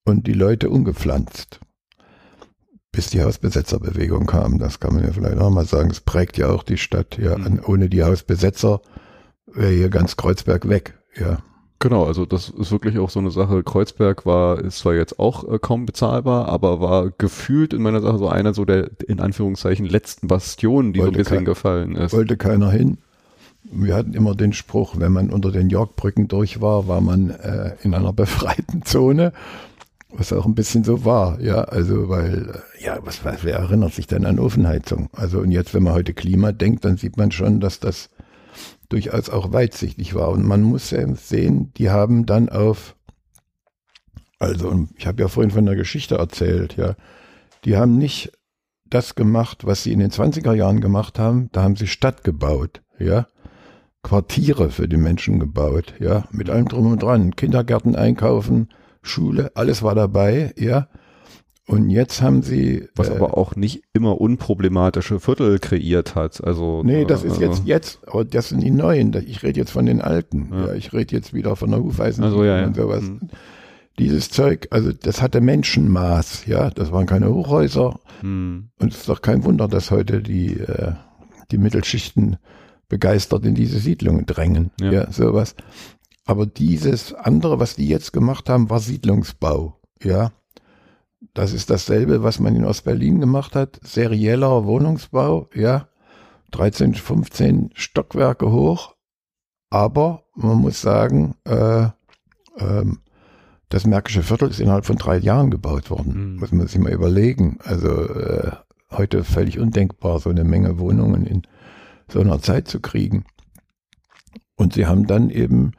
und 0.05 0.27
die 0.27 0.33
Leute 0.33 0.71
umgepflanzt. 0.71 1.61
Bis 2.91 3.09
die 3.09 3.23
Hausbesetzerbewegung 3.23 4.27
kam, 4.27 4.59
das 4.59 4.81
kann 4.81 4.95
man 4.95 5.05
ja 5.05 5.13
vielleicht 5.13 5.39
auch 5.39 5.51
mal 5.51 5.65
sagen. 5.65 5.91
Es 5.91 6.01
prägt 6.01 6.37
ja 6.37 6.51
auch 6.51 6.63
die 6.63 6.77
Stadt, 6.77 7.17
ja. 7.17 7.39
Mhm. 7.39 7.63
Ohne 7.67 7.89
die 7.89 8.03
Hausbesetzer 8.03 8.83
wäre 9.47 9.73
hier 9.73 9.89
ganz 9.89 10.17
Kreuzberg 10.17 10.69
weg, 10.69 10.99
ja. 11.17 11.39
Genau, 11.83 12.05
also 12.05 12.27
das 12.27 12.49
ist 12.49 12.71
wirklich 12.71 12.97
auch 13.01 13.11
so 13.11 13.19
eine 13.19 13.33
Sache. 13.33 13.65
Kreuzberg 13.65 14.25
war, 14.25 14.61
ist 14.61 14.79
zwar 14.79 14.95
jetzt 14.95 15.19
auch 15.19 15.53
äh, 15.53 15.59
kaum 15.59 15.85
bezahlbar, 15.85 16.47
aber 16.49 16.81
war 16.81 17.11
gefühlt 17.11 17.73
in 17.73 17.83
meiner 17.83 18.01
Sache 18.01 18.19
so 18.19 18.29
einer 18.29 18.55
so 18.55 18.65
der, 18.65 18.89
in 19.09 19.19
Anführungszeichen, 19.19 19.87
letzten 19.87 20.29
Bastionen, 20.29 20.93
die 20.93 21.01
wollte 21.01 21.15
so 21.15 21.19
ein 21.19 21.23
bisschen 21.25 21.37
kein, 21.39 21.45
gefallen 21.45 21.97
ist. 21.97 22.13
Wollte 22.13 22.37
keiner 22.37 22.71
hin. 22.71 22.99
Wir 23.65 23.97
hatten 23.97 24.15
immer 24.15 24.37
den 24.37 24.53
Spruch, 24.53 24.95
wenn 24.97 25.11
man 25.11 25.31
unter 25.31 25.51
den 25.51 25.71
Yorkbrücken 25.71 26.29
durch 26.29 26.61
war, 26.61 26.87
war 26.87 27.01
man 27.01 27.31
äh, 27.31 27.73
in 27.83 27.95
einer 27.95 28.13
befreiten 28.13 28.83
Zone. 28.85 29.33
Was 30.15 30.33
auch 30.33 30.47
ein 30.47 30.55
bisschen 30.55 30.85
so 30.85 31.05
war, 31.05 31.41
ja, 31.41 31.63
also 31.65 32.09
weil, 32.09 32.63
äh, 32.79 32.85
ja, 32.85 32.99
was, 33.03 33.25
was, 33.25 33.43
wer 33.43 33.57
erinnert 33.57 33.95
sich 33.95 34.07
denn 34.07 34.25
an 34.25 34.39
Ofenheizung? 34.39 35.09
Also 35.15 35.41
und 35.41 35.51
jetzt, 35.51 35.75
wenn 35.75 35.83
man 35.83 35.95
heute 35.95 36.15
Klima 36.15 36.53
denkt, 36.53 36.85
dann 36.85 36.97
sieht 36.97 37.17
man 37.17 37.33
schon, 37.33 37.59
dass 37.59 37.81
das 37.81 38.09
durchaus 38.93 39.31
auch 39.31 39.53
weitsichtig 39.53 40.15
war. 40.15 40.29
Und 40.29 40.45
man 40.45 40.63
muss 40.63 40.89
sehen, 40.91 41.73
die 41.77 41.91
haben 41.91 42.27
dann 42.27 42.49
auf, 42.49 42.97
also 44.39 44.87
ich 44.97 45.07
habe 45.07 45.23
ja 45.23 45.29
vorhin 45.29 45.51
von 45.51 45.67
der 45.67 45.77
Geschichte 45.77 46.17
erzählt, 46.17 46.77
ja, 46.77 46.95
die 47.65 47.77
haben 47.77 47.97
nicht 47.97 48.33
das 48.85 49.15
gemacht, 49.15 49.65
was 49.65 49.83
sie 49.83 49.93
in 49.93 50.01
den 50.01 50.11
20er 50.11 50.53
Jahren 50.53 50.81
gemacht 50.81 51.19
haben, 51.19 51.49
da 51.53 51.63
haben 51.63 51.77
sie 51.77 51.87
Stadt 51.87 52.25
gebaut, 52.25 52.83
ja, 52.99 53.27
Quartiere 54.03 54.71
für 54.71 54.89
die 54.89 54.97
Menschen 54.97 55.39
gebaut, 55.41 55.95
ja, 55.99 56.25
mit 56.31 56.51
allem 56.51 56.69
drum 56.69 56.93
und 56.93 57.03
dran, 57.03 57.35
Kindergärten 57.37 57.97
einkaufen, 57.97 58.69
Schule, 59.01 59.53
alles 59.55 59.83
war 59.83 59.95
dabei, 59.95 60.53
ja. 60.57 60.89
Und 61.67 61.91
jetzt 61.91 62.21
haben 62.23 62.43
sie. 62.43 62.89
Was 62.97 63.09
äh, 63.09 63.15
aber 63.15 63.39
auch 63.39 63.55
nicht 63.55 63.85
immer 63.93 64.21
unproblematische 64.21 65.21
Viertel 65.21 65.59
kreiert 65.59 66.15
hat. 66.15 66.43
Also. 66.43 66.83
Nee, 66.83 67.05
das 67.05 67.25
äh, 67.25 67.29
ist 67.29 67.41
jetzt, 67.41 67.63
jetzt, 67.65 68.01
aber 68.09 68.25
das 68.25 68.49
sind 68.49 68.63
die 68.63 68.71
neuen. 68.71 69.15
Ich 69.27 69.43
rede 69.43 69.61
jetzt 69.61 69.71
von 69.71 69.87
den 69.87 70.01
alten. 70.01 70.49
Ja. 70.51 70.67
ja 70.67 70.75
ich 70.75 70.93
rede 70.93 71.15
jetzt 71.15 71.33
wieder 71.33 71.55
von 71.55 71.71
der 71.71 71.81
Hufeisen 71.81 72.25
also, 72.25 72.45
ja, 72.45 72.65
und 72.65 72.75
sowas. 72.75 73.03
Mhm. 73.03 73.21
Dieses 73.99 74.31
Zeug, 74.31 74.69
also 74.71 74.91
das 74.93 75.23
hatte 75.23 75.41
Menschenmaß, 75.41 76.47
ja. 76.47 76.71
Das 76.71 76.91
waren 76.91 77.07
keine 77.07 77.33
Hochhäuser. 77.33 78.01
Mhm. 78.23 78.71
Und 78.81 78.93
es 78.93 79.01
ist 79.01 79.09
doch 79.09 79.23
kein 79.23 79.45
Wunder, 79.45 79.69
dass 79.69 79.91
heute 79.93 80.21
die, 80.21 80.59
äh, 80.59 80.93
die 81.53 81.59
Mittelschichten 81.59 82.39
begeistert 82.89 83.45
in 83.47 83.55
diese 83.55 83.79
Siedlungen 83.79 84.27
drängen. 84.27 84.73
Ja. 84.81 84.93
ja, 84.93 85.13
sowas. 85.13 85.55
Aber 86.25 86.47
dieses 86.47 87.15
andere, 87.15 87.61
was 87.61 87.77
die 87.77 87.89
jetzt 87.89 88.13
gemacht 88.13 88.49
haben, 88.49 88.69
war 88.69 88.81
Siedlungsbau. 88.81 89.81
Ja, 90.03 90.33
das 91.35 91.53
ist 91.53 91.71
dasselbe, 91.71 92.23
was 92.23 92.41
man 92.41 92.55
in 92.55 92.65
Ostberlin 92.65 93.21
gemacht 93.21 93.55
hat. 93.57 93.81
Serieller 93.83 94.65
Wohnungsbau, 94.65 95.49
ja. 95.55 95.89
13, 96.51 96.95
15 96.95 97.71
Stockwerke 97.75 98.51
hoch. 98.53 98.95
Aber 99.71 100.25
man 100.35 100.59
muss 100.59 100.83
sagen, 100.83 101.35
äh, 101.45 101.87
ähm, 102.59 102.99
das 103.71 103.87
Märkische 103.87 104.23
Viertel 104.23 104.51
ist 104.51 104.61
innerhalb 104.61 104.85
von 104.85 104.97
drei 104.97 105.17
Jahren 105.17 105.51
gebaut 105.51 105.91
worden. 105.91 106.35
Mhm. 106.35 106.41
Muss 106.41 106.53
man 106.53 106.67
sich 106.67 106.79
mal 106.79 106.93
überlegen. 106.93 107.57
Also 107.65 107.89
äh, 107.89 108.53
heute 108.91 109.25
völlig 109.25 109.59
undenkbar, 109.59 110.19
so 110.19 110.29
eine 110.29 110.45
Menge 110.45 110.79
Wohnungen 110.79 111.25
in 111.25 111.43
so 112.09 112.21
einer 112.21 112.43
Zeit 112.43 112.69
zu 112.69 112.81
kriegen. 112.81 113.25
Und 114.57 114.75
sie 114.75 114.85
haben 114.85 115.07
dann 115.07 115.31
eben 115.31 115.73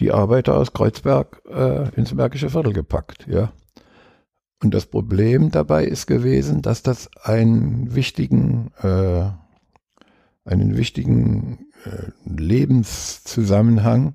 die 0.00 0.10
Arbeiter 0.10 0.56
aus 0.56 0.72
Kreuzberg 0.72 1.40
äh, 1.48 1.88
ins 1.94 2.12
Märkische 2.12 2.50
Viertel 2.50 2.72
gepackt, 2.72 3.28
ja. 3.28 3.52
Und 4.62 4.74
das 4.74 4.86
Problem 4.86 5.50
dabei 5.50 5.84
ist 5.84 6.06
gewesen, 6.06 6.60
dass 6.60 6.82
das 6.82 7.08
einen 7.22 7.94
wichtigen, 7.94 8.72
äh, 8.82 9.24
einen 10.44 10.76
wichtigen 10.76 11.66
äh, 11.84 12.10
Lebenszusammenhang 12.28 14.14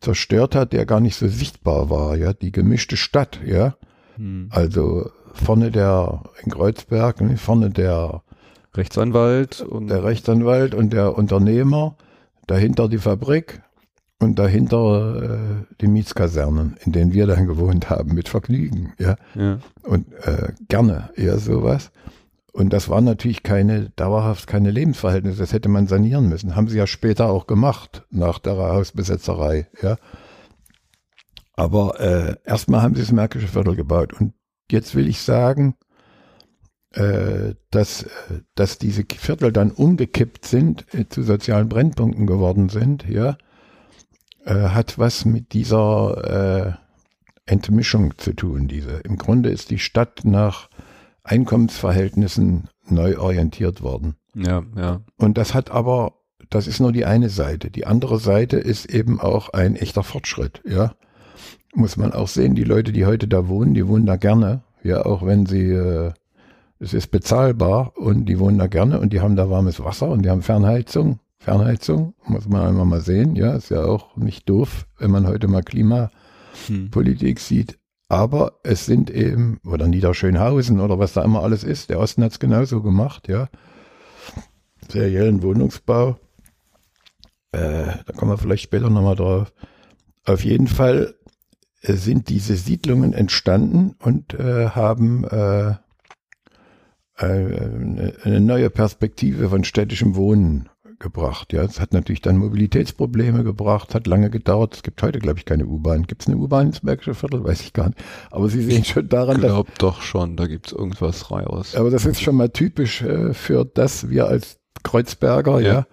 zerstört 0.00 0.54
hat, 0.54 0.72
der 0.72 0.84
gar 0.84 1.00
nicht 1.00 1.16
so 1.16 1.28
sichtbar 1.28 1.90
war. 1.90 2.16
Ja, 2.16 2.32
die 2.32 2.50
gemischte 2.50 2.96
Stadt. 2.96 3.40
Ja, 3.44 3.76
hm. 4.16 4.48
also 4.50 5.10
vorne 5.32 5.70
der 5.70 6.24
in 6.42 6.50
Kreuzberg, 6.50 7.20
ne, 7.20 7.36
vorne 7.36 7.70
der 7.70 8.22
Rechtsanwalt 8.74 9.60
und 9.60 9.88
der 9.88 10.04
Rechtsanwalt 10.04 10.74
und 10.74 10.92
der 10.92 11.16
Unternehmer, 11.16 11.96
dahinter 12.46 12.88
die 12.88 12.98
Fabrik, 12.98 13.62
und 14.20 14.38
dahinter 14.38 15.22
äh, 15.22 15.74
die 15.80 15.86
Mietskasernen, 15.86 16.76
in 16.84 16.92
denen 16.92 17.12
wir 17.12 17.26
dann 17.26 17.46
gewohnt 17.46 17.88
haben, 17.88 18.14
mit 18.14 18.28
Vergnügen, 18.28 18.92
ja. 18.98 19.16
ja. 19.34 19.58
Und 19.84 20.12
äh, 20.24 20.52
gerne 20.68 21.10
eher 21.14 21.38
sowas. 21.38 21.92
Und 22.52 22.72
das 22.72 22.88
waren 22.88 23.04
natürlich 23.04 23.44
keine, 23.44 23.90
dauerhaft 23.90 24.48
keine 24.48 24.72
Lebensverhältnisse, 24.72 25.38
das 25.38 25.52
hätte 25.52 25.68
man 25.68 25.86
sanieren 25.86 26.28
müssen. 26.28 26.56
Haben 26.56 26.68
sie 26.68 26.78
ja 26.78 26.88
später 26.88 27.28
auch 27.28 27.46
gemacht, 27.46 28.04
nach 28.10 28.40
der 28.40 28.56
Hausbesetzerei, 28.56 29.68
ja. 29.82 29.96
Aber 31.54 32.00
äh, 32.00 32.36
erstmal 32.44 32.82
haben 32.82 32.94
sie 32.94 33.02
das 33.02 33.12
Märkische 33.12 33.48
Viertel 33.48 33.76
gebaut. 33.76 34.12
Und 34.12 34.32
jetzt 34.70 34.94
will 34.94 35.08
ich 35.08 35.20
sagen, 35.20 35.74
äh, 36.92 37.54
dass, 37.70 38.04
äh, 38.04 38.40
dass 38.54 38.78
diese 38.78 39.04
Viertel 39.16 39.52
dann 39.52 39.70
umgekippt 39.70 40.44
sind, 40.44 40.86
äh, 40.94 41.08
zu 41.08 41.22
sozialen 41.22 41.68
Brennpunkten 41.68 42.26
geworden 42.26 42.68
sind, 42.68 43.08
ja 43.08 43.36
äh, 44.48 44.70
hat 44.70 44.98
was 44.98 45.24
mit 45.24 45.52
dieser 45.52 46.78
äh, 47.46 47.50
Entmischung 47.50 48.16
zu 48.16 48.32
tun. 48.34 48.68
Diese. 48.68 49.00
Im 49.04 49.16
Grunde 49.16 49.50
ist 49.50 49.70
die 49.70 49.78
Stadt 49.78 50.20
nach 50.24 50.68
Einkommensverhältnissen 51.22 52.68
neu 52.88 53.18
orientiert 53.18 53.82
worden. 53.82 54.16
Ja, 54.34 54.62
ja. 54.76 55.00
Und 55.16 55.36
das 55.36 55.52
hat 55.52 55.70
aber, 55.70 56.14
das 56.48 56.66
ist 56.66 56.80
nur 56.80 56.92
die 56.92 57.04
eine 57.04 57.28
Seite. 57.28 57.70
Die 57.70 57.86
andere 57.86 58.18
Seite 58.18 58.56
ist 58.56 58.86
eben 58.86 59.20
auch 59.20 59.50
ein 59.50 59.76
echter 59.76 60.02
Fortschritt, 60.02 60.62
ja. 60.66 60.94
Muss 61.74 61.98
man 61.98 62.12
auch 62.12 62.28
sehen, 62.28 62.54
die 62.54 62.64
Leute, 62.64 62.92
die 62.92 63.04
heute 63.04 63.28
da 63.28 63.48
wohnen, 63.48 63.74
die 63.74 63.86
wohnen 63.86 64.06
da 64.06 64.16
gerne, 64.16 64.62
ja, 64.82 65.04
auch 65.04 65.24
wenn 65.26 65.44
sie 65.44 65.70
äh, 65.70 66.12
es 66.80 66.94
ist 66.94 67.08
bezahlbar 67.08 67.92
und 67.96 68.26
die 68.26 68.38
wohnen 68.38 68.58
da 68.58 68.66
gerne 68.66 69.00
und 69.00 69.12
die 69.12 69.20
haben 69.20 69.36
da 69.36 69.50
warmes 69.50 69.82
Wasser 69.84 70.08
und 70.08 70.22
die 70.22 70.30
haben 70.30 70.42
Fernheizung. 70.42 71.18
Fernheizung, 71.38 72.14
muss 72.24 72.48
man 72.48 72.66
einmal 72.66 72.84
mal 72.84 73.00
sehen, 73.00 73.36
ja, 73.36 73.54
ist 73.54 73.70
ja 73.70 73.84
auch 73.84 74.16
nicht 74.16 74.48
doof, 74.48 74.86
wenn 74.98 75.10
man 75.10 75.26
heute 75.26 75.48
mal 75.48 75.62
Klimapolitik 75.62 77.38
hm. 77.38 77.44
sieht. 77.44 77.78
Aber 78.08 78.58
es 78.64 78.86
sind 78.86 79.10
eben, 79.10 79.60
oder 79.64 79.86
Niederschönhausen 79.86 80.80
oder 80.80 80.98
was 80.98 81.12
da 81.12 81.22
immer 81.22 81.42
alles 81.42 81.62
ist, 81.62 81.90
der 81.90 82.00
Osten 82.00 82.24
hat 82.24 82.32
es 82.32 82.38
genauso 82.38 82.82
gemacht, 82.82 83.28
ja. 83.28 83.48
Seriellen 84.88 85.42
Wohnungsbau. 85.42 86.18
Äh, 87.52 87.92
da 88.06 88.12
kommen 88.16 88.32
wir 88.32 88.38
vielleicht 88.38 88.64
später 88.64 88.88
nochmal 88.88 89.16
drauf. 89.16 89.52
Auf 90.24 90.44
jeden 90.44 90.68
Fall 90.68 91.14
äh, 91.82 91.94
sind 91.94 92.28
diese 92.28 92.56
Siedlungen 92.56 93.12
entstanden 93.12 93.94
und 93.98 94.34
äh, 94.34 94.70
haben 94.70 95.24
äh, 95.24 95.70
äh 97.18 98.14
eine 98.22 98.40
neue 98.40 98.70
Perspektive 98.70 99.50
von 99.50 99.64
städtischem 99.64 100.16
Wohnen 100.16 100.68
gebracht. 100.98 101.52
Ja, 101.52 101.62
es 101.62 101.80
hat 101.80 101.92
natürlich 101.92 102.22
dann 102.22 102.36
Mobilitätsprobleme 102.36 103.44
gebracht, 103.44 103.94
hat 103.94 104.06
lange 104.06 104.30
gedauert. 104.30 104.74
Es 104.74 104.82
gibt 104.82 105.02
heute, 105.02 105.18
glaube 105.18 105.38
ich, 105.38 105.44
keine 105.44 105.66
U-Bahn. 105.66 106.06
Gibt 106.06 106.22
es 106.22 106.28
eine 106.28 106.36
U-Bahn 106.36 106.68
ins 106.68 106.80
Bergische 106.80 107.14
Viertel? 107.14 107.44
Weiß 107.44 107.60
ich 107.60 107.72
gar 107.72 107.88
nicht. 107.88 107.98
Aber 108.30 108.48
Sie 108.48 108.62
sehen 108.62 108.84
schon 108.84 109.08
daran, 109.08 109.36
ich 109.36 109.42
glaube 109.42 109.70
doch 109.78 110.02
schon, 110.02 110.36
da 110.36 110.46
gibt 110.46 110.68
es 110.68 110.72
irgendwas 110.72 111.30
raus. 111.30 111.74
Aber 111.76 111.90
das 111.90 112.04
ist 112.06 112.20
schon 112.20 112.36
mal 112.36 112.50
typisch 112.50 113.02
äh, 113.02 113.34
für 113.34 113.64
das, 113.64 114.10
wir 114.10 114.26
als 114.26 114.58
Kreuzberger, 114.82 115.60
ja, 115.60 115.72
ja 115.72 115.86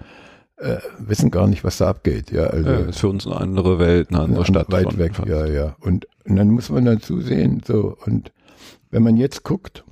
äh, 0.57 0.77
wissen 0.99 1.31
gar 1.31 1.47
nicht, 1.47 1.63
was 1.63 1.77
da 1.77 1.89
abgeht. 1.89 2.31
Ja, 2.31 2.45
also 2.47 2.69
ja, 2.69 2.79
ist 2.79 2.99
für 2.99 3.09
uns 3.09 3.25
eine 3.25 3.37
andere 3.37 3.79
Welt, 3.79 4.09
eine 4.09 4.21
andere 4.21 4.45
Stadt. 4.45 4.71
Weit 4.71 4.97
weg, 4.97 5.15
fast. 5.15 5.29
ja, 5.29 5.45
ja. 5.45 5.75
Und, 5.79 6.07
und 6.25 6.35
dann 6.35 6.49
muss 6.49 6.69
man 6.69 6.85
dazu 6.85 7.21
sehen, 7.21 7.61
so, 7.65 7.97
und 8.05 8.31
wenn 8.91 9.03
man 9.03 9.17
jetzt 9.17 9.43
guckt, 9.43 9.83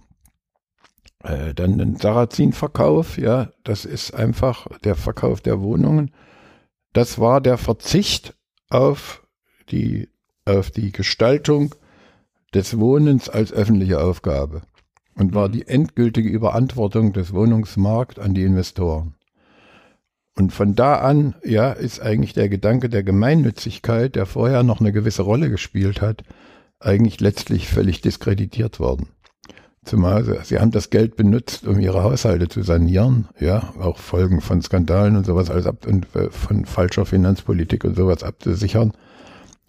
äh, 1.24 1.54
dann 1.54 1.78
den 1.78 1.96
Sarrazin-Verkauf, 1.96 3.18
ja, 3.18 3.50
das 3.64 3.86
ist 3.86 4.14
einfach 4.14 4.68
der 4.84 4.96
Verkauf 4.96 5.42
der 5.42 5.62
Wohnungen. 5.62 6.12
Das 6.92 7.18
war 7.18 7.42
der 7.42 7.58
Verzicht 7.58 8.36
auf 8.70 9.26
die, 9.70 10.10
auf 10.46 10.70
die 10.70 10.92
Gestaltung 10.92 11.74
des 12.54 12.78
Wohnens 12.78 13.30
als 13.30 13.52
öffentliche 13.52 14.02
Aufgabe 14.02 14.62
und 15.16 15.34
war 15.34 15.48
mhm. 15.48 15.54
die 15.54 15.68
endgültige 15.68 16.30
Überantwortung 16.30 17.14
des 17.14 17.34
Wohnungsmarkts 17.34 18.20
an 18.20 18.34
die 18.34 18.44
Investoren. 18.44 19.16
Und 20.36 20.52
von 20.52 20.76
da 20.76 20.96
an, 20.96 21.36
ja, 21.44 21.72
ist 21.72 22.02
eigentlich 22.02 22.34
der 22.34 22.50
Gedanke 22.50 22.90
der 22.90 23.04
Gemeinnützigkeit, 23.04 24.16
der 24.16 24.26
vorher 24.26 24.64
noch 24.64 24.80
eine 24.80 24.92
gewisse 24.92 25.22
Rolle 25.22 25.50
gespielt 25.50 26.02
hat, 26.02 26.24
eigentlich 26.80 27.20
letztlich 27.20 27.70
völlig 27.70 28.02
diskreditiert 28.02 28.80
worden. 28.80 29.10
Zumal 29.86 30.24
sie, 30.44 30.60
haben 30.60 30.72
das 30.72 30.90
Geld 30.90 31.18
benutzt, 31.18 31.68
um 31.68 31.80
ihre 31.80 32.04
Haushalte 32.04 32.48
zu 32.48 32.64
sanieren, 32.64 33.28
ja, 33.40 33.74
auch 33.80 33.98
Folgen 33.98 34.40
von 34.40 34.62
Skandalen 34.62 35.18
und 35.18 35.26
sowas 35.26 35.50
alles 35.50 35.66
ab 35.66 35.86
und 35.86 36.08
äh, 36.16 36.30
von 36.30 36.66
falscher 36.66 37.06
Finanzpolitik 37.06 37.84
und 37.84 37.96
sowas 37.96 38.24
abzusichern. 38.24 38.94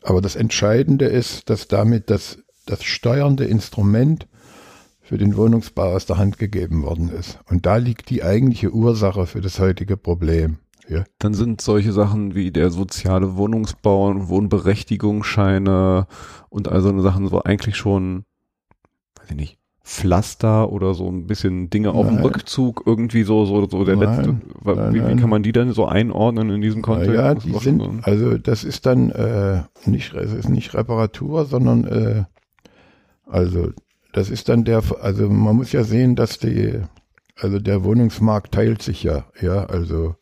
Aber 0.03 0.20
das 0.20 0.37
Entscheidende 0.37 1.07
ist, 1.07 1.50
dass 1.50 1.66
damit 1.66 2.11
das, 2.11 2.38
das 2.66 2.85
steuernde 2.85 3.44
Instrument 3.44 4.29
für 5.00 5.18
den 5.18 5.37
Wohnungsbau 5.37 5.92
aus 5.94 6.07
der 6.07 6.18
Hand 6.18 6.38
gegeben 6.38 6.83
worden 6.83 7.11
ist. 7.11 7.38
Und 7.50 7.66
da 7.66 7.77
liegt 7.77 8.09
die 8.09 8.22
eigentliche 8.22 8.72
Ursache 8.72 9.27
für 9.27 9.40
das 9.40 9.59
heutige 9.59 9.96
Problem. 9.96 10.59
Ja. 10.88 11.05
Dann 11.18 11.35
sind 11.35 11.61
solche 11.61 11.92
Sachen 11.92 12.35
wie 12.35 12.50
der 12.50 12.70
soziale 12.70 13.37
Wohnungsbau 13.37 14.09
und 14.09 14.29
Wohnberechtigungsscheine 14.29 16.07
und 16.50 16.68
all 16.68 16.83
so 16.83 16.90
eine 16.90 17.03
Sachen 17.03 17.27
so 17.29 17.42
eigentlich 17.42 17.77
schon, 17.77 18.24
weiß 19.18 19.31
ich 19.31 19.37
nicht, 19.37 19.59
Pflaster 19.85 20.73
oder 20.73 20.94
so 20.94 21.07
ein 21.09 21.27
bisschen 21.27 21.68
Dinge 21.68 21.92
auf 21.92 22.09
dem 22.09 22.16
Rückzug 22.16 22.85
irgendwie 22.87 23.23
so 23.23 23.44
so 23.44 23.68
so 23.68 23.85
der 23.85 23.97
nein, 23.97 24.16
letzte 24.16 24.33
nein, 24.64 24.94
wie, 24.94 25.07
wie, 25.07 25.20
kann 25.20 25.29
man 25.29 25.42
die 25.42 25.53
denn 25.53 25.73
so 25.73 25.85
einordnen 25.85 26.49
in 26.49 26.62
diesem 26.62 26.81
Kontext? 26.81 27.14
Ja, 27.14 27.35
die 27.35 27.53
sind 27.53 27.83
so 27.83 27.92
also 28.01 28.38
das 28.38 28.64
ist 28.64 28.87
dann 28.87 29.11
äh, 29.11 29.61
nicht 29.85 30.14
es 30.14 30.33
ist 30.33 30.49
nicht 30.49 30.73
Reparatur, 30.73 31.44
sondern 31.44 31.85
äh, 31.85 32.25
also 33.27 33.73
das 34.14 34.31
ist 34.31 34.49
dann 34.49 34.64
der 34.64 34.83
also 35.03 35.29
man 35.29 35.57
muss 35.57 35.73
ja 35.73 35.85
sehen, 35.85 36.16
dass 36.16 36.38
die 36.38 36.81
also 37.38 37.59
der 37.59 37.85
Wohnungsmarkt 37.85 38.55
teilt 38.55 38.81
sich 38.81 39.03
ja, 39.03 39.27
ja, 39.42 39.66
also 39.66 40.14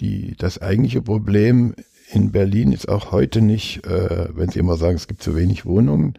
die 0.00 0.34
das 0.38 0.62
eigentliche 0.62 1.02
Problem 1.02 1.74
in 2.10 2.32
Berlin 2.32 2.72
ist 2.72 2.88
auch 2.88 3.12
heute 3.12 3.42
nicht, 3.42 3.86
äh, 3.86 4.28
wenn 4.34 4.48
Sie 4.48 4.60
immer 4.60 4.76
sagen, 4.76 4.96
es 4.96 5.08
gibt 5.08 5.22
zu 5.22 5.36
wenig 5.36 5.66
Wohnungen, 5.66 6.14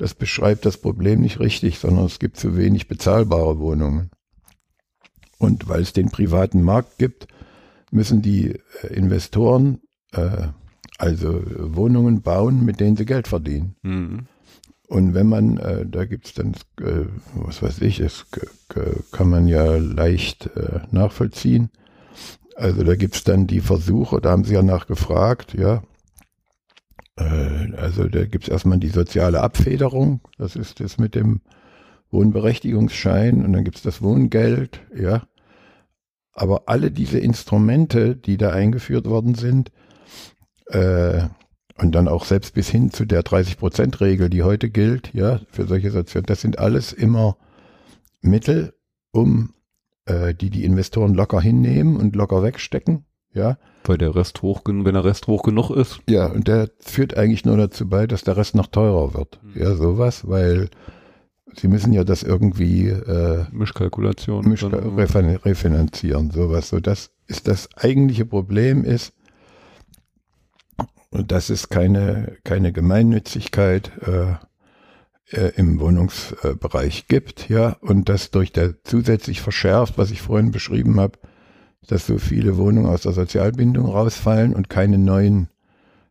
das 0.00 0.14
beschreibt 0.14 0.64
das 0.64 0.78
Problem 0.78 1.20
nicht 1.20 1.40
richtig, 1.40 1.78
sondern 1.78 2.06
es 2.06 2.18
gibt 2.18 2.38
zu 2.38 2.56
wenig 2.56 2.88
bezahlbare 2.88 3.58
Wohnungen. 3.58 4.10
Und 5.38 5.68
weil 5.68 5.82
es 5.82 5.92
den 5.92 6.10
privaten 6.10 6.62
Markt 6.62 6.96
gibt, 6.96 7.26
müssen 7.90 8.22
die 8.22 8.54
äh, 8.82 8.86
Investoren 8.94 9.80
äh, 10.12 10.48
also 10.96 11.42
Wohnungen 11.44 12.22
bauen, 12.22 12.64
mit 12.64 12.80
denen 12.80 12.96
sie 12.96 13.04
Geld 13.04 13.28
verdienen. 13.28 13.76
Mhm. 13.82 14.26
Und 14.88 15.12
wenn 15.12 15.28
man, 15.28 15.58
äh, 15.58 15.84
da 15.86 16.06
gibt 16.06 16.26
es 16.26 16.34
dann, 16.34 16.54
äh, 16.80 17.04
was 17.34 17.62
weiß 17.62 17.82
ich, 17.82 18.00
es 18.00 18.26
kann 19.12 19.28
man 19.28 19.48
ja 19.48 19.76
leicht 19.76 20.46
äh, 20.56 20.80
nachvollziehen. 20.90 21.68
Also 22.56 22.84
da 22.84 22.96
gibt 22.96 23.16
es 23.16 23.24
dann 23.24 23.46
die 23.46 23.60
Versuche, 23.60 24.20
da 24.20 24.30
haben 24.30 24.44
sie 24.44 24.54
ja 24.54 24.62
nachgefragt, 24.62 25.54
ja, 25.54 25.82
also 27.16 28.08
da 28.08 28.24
gibt 28.24 28.44
es 28.44 28.50
erstmal 28.50 28.78
die 28.78 28.88
soziale 28.88 29.40
Abfederung, 29.40 30.20
das 30.38 30.56
ist 30.56 30.80
das 30.80 30.98
mit 30.98 31.14
dem 31.14 31.40
Wohnberechtigungsschein 32.10 33.44
und 33.44 33.52
dann 33.52 33.64
gibt 33.64 33.76
es 33.76 33.82
das 33.82 34.02
Wohngeld, 34.02 34.80
ja. 34.94 35.22
Aber 36.32 36.62
alle 36.66 36.90
diese 36.90 37.18
Instrumente, 37.18 38.16
die 38.16 38.36
da 38.36 38.50
eingeführt 38.50 39.06
worden 39.06 39.34
sind, 39.34 39.70
äh, 40.66 41.24
und 41.76 41.92
dann 41.92 42.08
auch 42.08 42.24
selbst 42.24 42.54
bis 42.54 42.68
hin 42.68 42.90
zu 42.90 43.06
der 43.06 43.22
30-Prozent-Regel, 43.22 44.28
die 44.28 44.42
heute 44.42 44.70
gilt, 44.70 45.14
ja, 45.14 45.40
für 45.50 45.66
solche 45.66 45.90
Sozialen, 45.90 46.26
das 46.26 46.40
sind 46.40 46.58
alles 46.58 46.92
immer 46.92 47.36
Mittel, 48.20 48.74
um 49.12 49.54
äh, 50.04 50.34
die 50.34 50.50
die 50.50 50.64
Investoren 50.64 51.14
locker 51.14 51.40
hinnehmen 51.40 51.96
und 51.96 52.16
locker 52.16 52.42
wegstecken, 52.42 53.04
ja. 53.32 53.58
Weil 53.84 53.98
der 53.98 54.14
Rest 54.14 54.42
hoch, 54.42 54.62
wenn 54.64 54.94
der 54.94 55.04
Rest 55.04 55.26
hoch 55.26 55.42
genug 55.42 55.70
ist. 55.70 56.00
Ja, 56.08 56.26
und 56.26 56.48
der 56.48 56.70
führt 56.80 57.16
eigentlich 57.16 57.44
nur 57.44 57.56
dazu 57.56 57.88
bei, 57.88 58.06
dass 58.06 58.22
der 58.22 58.36
Rest 58.36 58.54
noch 58.54 58.66
teurer 58.66 59.14
wird. 59.14 59.40
Mhm. 59.42 59.62
Ja, 59.62 59.74
sowas, 59.74 60.28
weil 60.28 60.68
sie 61.54 61.68
müssen 61.68 61.92
ja 61.92 62.04
das 62.04 62.22
irgendwie 62.22 62.88
äh, 62.88 63.44
Mischkalkulation 63.52 64.48
Misch 64.48 64.64
refinanzieren, 64.64 66.30
sowas. 66.30 66.68
So 66.68 66.80
das 66.80 67.10
ist 67.26 67.48
das 67.48 67.68
eigentliche 67.76 68.26
Problem 68.26 68.84
ist, 68.84 69.12
dass 71.10 71.50
es 71.50 71.68
keine, 71.68 72.36
keine 72.44 72.72
Gemeinnützigkeit 72.72 73.90
äh, 74.06 74.34
äh, 75.36 75.52
im 75.56 75.80
Wohnungsbereich 75.80 77.06
gibt, 77.08 77.48
ja, 77.48 77.76
und 77.80 78.08
das 78.08 78.30
durch 78.30 78.52
der 78.52 78.82
zusätzlich 78.84 79.40
verschärft, 79.40 79.98
was 79.98 80.10
ich 80.10 80.22
vorhin 80.22 80.50
beschrieben 80.50 81.00
habe, 81.00 81.18
dass 81.86 82.06
so 82.06 82.18
viele 82.18 82.56
Wohnungen 82.56 82.88
aus 82.88 83.02
der 83.02 83.12
Sozialbindung 83.12 83.86
rausfallen 83.86 84.54
und 84.54 84.68
keine 84.68 84.98
neuen 84.98 85.48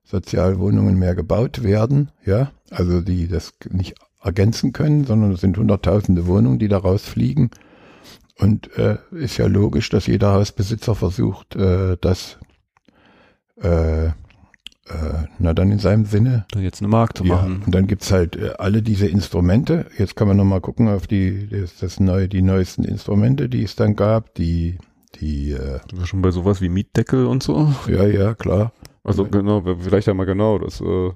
Sozialwohnungen 0.03 0.97
mehr 0.97 1.15
gebaut 1.15 1.63
werden, 1.63 2.11
ja, 2.25 2.51
also 2.71 3.01
die 3.01 3.27
das 3.27 3.53
nicht 3.69 3.95
ergänzen 4.21 4.73
können, 4.73 5.05
sondern 5.05 5.31
es 5.31 5.41
sind 5.41 5.57
hunderttausende 5.57 6.27
Wohnungen, 6.27 6.59
die 6.59 6.67
da 6.67 6.79
rausfliegen. 6.79 7.51
Und 8.37 8.75
äh, 8.77 8.97
ist 9.11 9.37
ja 9.37 9.47
logisch, 9.47 9.89
dass 9.89 10.07
jeder 10.07 10.33
Hausbesitzer 10.33 10.95
versucht, 10.95 11.55
äh, 11.55 11.97
das 11.99 12.37
äh, 13.61 14.11
äh, 14.89 15.27
na 15.37 15.53
dann 15.53 15.71
in 15.71 15.79
seinem 15.79 16.05
Sinne. 16.05 16.45
Da 16.51 16.59
jetzt 16.59 16.81
eine 16.81 16.87
Markt 16.87 17.17
zu 17.17 17.23
machen. 17.23 17.59
Ja, 17.59 17.65
und 17.65 17.75
dann 17.75 17.87
gibt's 17.87 18.11
halt 18.11 18.35
äh, 18.35 18.53
alle 18.57 18.81
diese 18.81 19.07
Instrumente. 19.07 19.85
Jetzt 19.97 20.15
kann 20.15 20.27
man 20.27 20.37
nochmal 20.37 20.61
gucken 20.61 20.87
auf 20.87 21.05
die, 21.05 21.47
das, 21.47 21.77
das 21.77 21.99
neue, 21.99 22.27
die 22.27 22.41
neuesten 22.41 22.83
Instrumente, 22.83 23.49
die 23.49 23.63
es 23.63 23.75
dann 23.75 23.95
gab, 23.95 24.33
die 24.35 24.77
die 25.21 25.51
äh, 25.51 25.79
schon 26.05 26.21
bei 26.21 26.31
sowas 26.31 26.61
wie 26.61 26.69
Mietdeckel 26.69 27.25
und 27.25 27.43
so. 27.43 27.73
Ja, 27.87 28.05
ja, 28.05 28.33
klar. 28.33 28.73
Also 29.03 29.25
genau, 29.25 29.63
vielleicht 29.79 30.07
einmal 30.09 30.25
genau. 30.25 30.59
Das, 30.59 30.81
äh, 30.81 31.11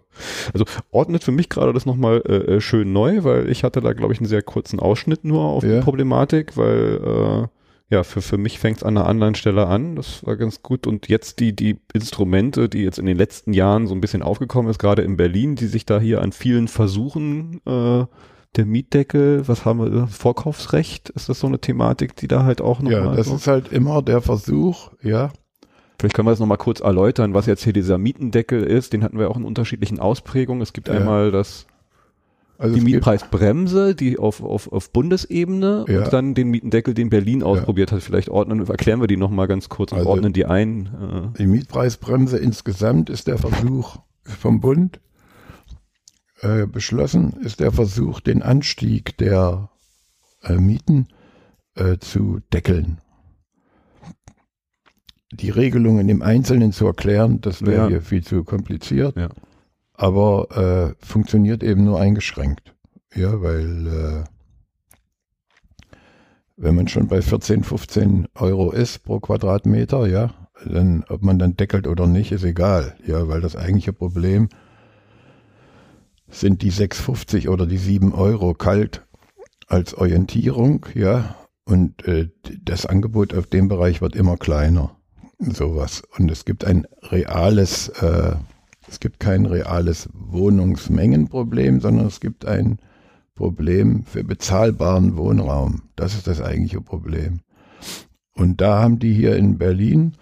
also 0.53 0.65
ordnet 0.91 1.23
für 1.23 1.31
mich 1.31 1.49
gerade 1.49 1.73
das 1.73 1.85
nochmal 1.85 2.23
äh, 2.25 2.55
äh, 2.55 2.61
schön 2.61 2.91
neu, 2.93 3.23
weil 3.23 3.49
ich 3.49 3.63
hatte 3.63 3.81
da, 3.81 3.93
glaube 3.93 4.13
ich, 4.13 4.19
einen 4.19 4.27
sehr 4.27 4.41
kurzen 4.41 4.79
Ausschnitt 4.79 5.25
nur 5.25 5.41
auf 5.41 5.63
ja. 5.63 5.77
die 5.77 5.83
Problematik, 5.83 6.57
weil 6.57 7.01
äh, 7.03 7.47
ja, 7.93 8.03
für, 8.03 8.21
für 8.21 8.39
mich 8.39 8.57
fängt 8.57 8.77
es 8.77 8.83
an 8.83 8.97
einer 8.97 9.07
anderen 9.07 9.35
Stelle 9.35 9.67
an. 9.67 9.95
Das 9.95 10.25
war 10.25 10.37
ganz 10.37 10.63
gut. 10.63 10.87
Und 10.87 11.07
jetzt 11.09 11.39
die, 11.39 11.55
die 11.55 11.79
Instrumente, 11.93 12.67
die 12.67 12.83
jetzt 12.83 12.97
in 12.97 13.05
den 13.05 13.17
letzten 13.17 13.53
Jahren 13.53 13.85
so 13.85 13.93
ein 13.93 14.01
bisschen 14.01 14.23
aufgekommen 14.23 14.71
ist, 14.71 14.79
gerade 14.79 15.03
in 15.03 15.17
Berlin, 15.17 15.55
die 15.55 15.67
sich 15.67 15.85
da 15.85 15.99
hier 15.99 16.21
an 16.21 16.31
vielen 16.31 16.67
Versuchen 16.67 17.61
äh, 17.67 18.05
der 18.55 18.65
Mietdeckel, 18.65 19.47
was 19.47 19.65
haben 19.65 19.79
wir, 19.79 20.07
Vorkaufsrecht, 20.07 21.09
ist 21.09 21.29
das 21.29 21.39
so 21.39 21.47
eine 21.47 21.59
Thematik, 21.59 22.15
die 22.15 22.27
da 22.27 22.43
halt 22.43 22.61
auch 22.61 22.81
noch 22.81 22.91
Ja, 22.91 23.15
das 23.15 23.27
so? 23.27 23.35
ist 23.35 23.47
halt 23.47 23.71
immer 23.71 24.01
der 24.01 24.21
Versuch, 24.21 24.91
ja. 25.01 25.31
Vielleicht 25.99 26.15
können 26.15 26.27
wir 26.27 26.31
das 26.31 26.39
nochmal 26.39 26.57
kurz 26.57 26.81
erläutern, 26.81 27.33
was 27.33 27.45
jetzt 27.45 27.63
hier 27.63 27.73
dieser 27.73 27.97
Mietendeckel 27.97 28.61
ist. 28.61 28.93
Den 28.93 29.03
hatten 29.03 29.17
wir 29.17 29.29
auch 29.29 29.37
in 29.37 29.45
unterschiedlichen 29.45 29.99
Ausprägungen. 29.99 30.61
Es 30.61 30.73
gibt 30.73 30.89
ja. 30.89 30.95
einmal 30.95 31.31
das 31.31 31.65
Also 32.57 32.75
die 32.75 32.81
Mietpreisbremse, 32.81 33.95
die 33.95 34.19
auf, 34.19 34.43
auf, 34.43 34.71
auf 34.71 34.91
Bundesebene 34.91 35.85
ja. 35.87 36.03
und 36.03 36.11
dann 36.11 36.33
den 36.33 36.49
Mietendeckel, 36.49 36.93
den 36.93 37.09
Berlin 37.09 37.41
ausprobiert 37.41 37.91
ja. 37.91 37.97
hat. 37.97 38.03
Vielleicht 38.03 38.29
ordnen, 38.29 38.67
erklären 38.67 38.99
wir 38.99 39.07
die 39.07 39.15
nochmal 39.17 39.47
ganz 39.47 39.69
kurz 39.69 39.93
und 39.93 39.99
also 39.99 40.09
ordnen 40.09 40.33
die 40.33 40.45
ein. 40.45 41.31
Äh. 41.33 41.37
Die 41.37 41.47
Mietpreisbremse 41.47 42.37
insgesamt 42.37 43.09
ist 43.09 43.27
der 43.27 43.37
Versuch 43.37 43.97
vom 44.25 44.59
Bund 44.59 44.99
äh, 46.43 46.67
beschlossen, 46.67 47.33
ist 47.41 47.59
der 47.59 47.71
Versuch, 47.71 48.19
den 48.19 48.41
Anstieg 48.41 49.17
der 49.17 49.69
äh, 50.43 50.57
Mieten 50.57 51.07
äh, 51.75 51.97
zu 51.97 52.39
deckeln. 52.51 52.99
Die 55.31 55.49
Regelungen 55.49 56.09
im 56.09 56.21
Einzelnen 56.21 56.71
zu 56.71 56.85
erklären, 56.85 57.41
das 57.41 57.65
wäre 57.65 57.83
ja. 57.83 57.87
hier 57.87 58.01
viel 58.01 58.23
zu 58.23 58.43
kompliziert. 58.43 59.15
Ja 59.15 59.29
aber 59.93 60.95
äh, 60.99 61.05
funktioniert 61.05 61.63
eben 61.63 61.85
nur 61.85 61.99
eingeschränkt. 61.99 62.73
Ja, 63.15 63.41
weil 63.41 63.87
äh, 63.87 64.23
wenn 66.57 66.75
man 66.75 66.87
schon 66.87 67.07
bei 67.07 67.21
14, 67.21 67.63
15 67.63 68.27
Euro 68.35 68.71
ist 68.71 69.03
pro 69.03 69.19
Quadratmeter, 69.19 70.07
ja, 70.07 70.33
dann, 70.65 71.03
ob 71.09 71.23
man 71.23 71.39
dann 71.39 71.55
deckelt 71.55 71.87
oder 71.87 72.07
nicht, 72.07 72.31
ist 72.31 72.43
egal. 72.43 72.95
Ja, 73.05 73.27
weil 73.27 73.41
das 73.41 73.55
eigentliche 73.55 73.93
Problem 73.93 74.49
sind 76.33 76.61
die 76.61 76.71
6,50 76.71 77.49
oder 77.49 77.65
die 77.65 77.77
7 77.77 78.13
Euro 78.13 78.53
kalt 78.53 79.05
als 79.67 79.93
Orientierung, 79.93 80.85
ja, 80.93 81.35
und 81.65 82.05
äh, 82.07 82.29
das 82.63 82.85
Angebot 82.85 83.33
auf 83.33 83.47
dem 83.47 83.69
Bereich 83.69 84.01
wird 84.01 84.15
immer 84.15 84.37
kleiner. 84.37 84.97
Sowas. 85.39 86.03
Und 86.17 86.29
es 86.29 86.45
gibt 86.45 86.65
ein 86.65 86.85
reales 87.09 87.89
äh, 87.89 88.35
es 88.87 88.99
gibt 88.99 89.19
kein 89.19 89.45
reales 89.45 90.09
Wohnungsmengenproblem, 90.13 91.79
sondern 91.79 92.07
es 92.07 92.19
gibt 92.19 92.45
ein 92.45 92.79
Problem 93.35 94.03
für 94.03 94.23
bezahlbaren 94.23 95.17
Wohnraum. 95.17 95.83
Das 95.95 96.13
ist 96.13 96.27
das 96.27 96.41
eigentliche 96.41 96.81
Problem. 96.81 97.39
Und 98.35 98.61
da 98.61 98.81
haben 98.81 98.99
die 98.99 99.13
hier 99.13 99.35
in 99.35 99.57
Berlin, 99.57 100.13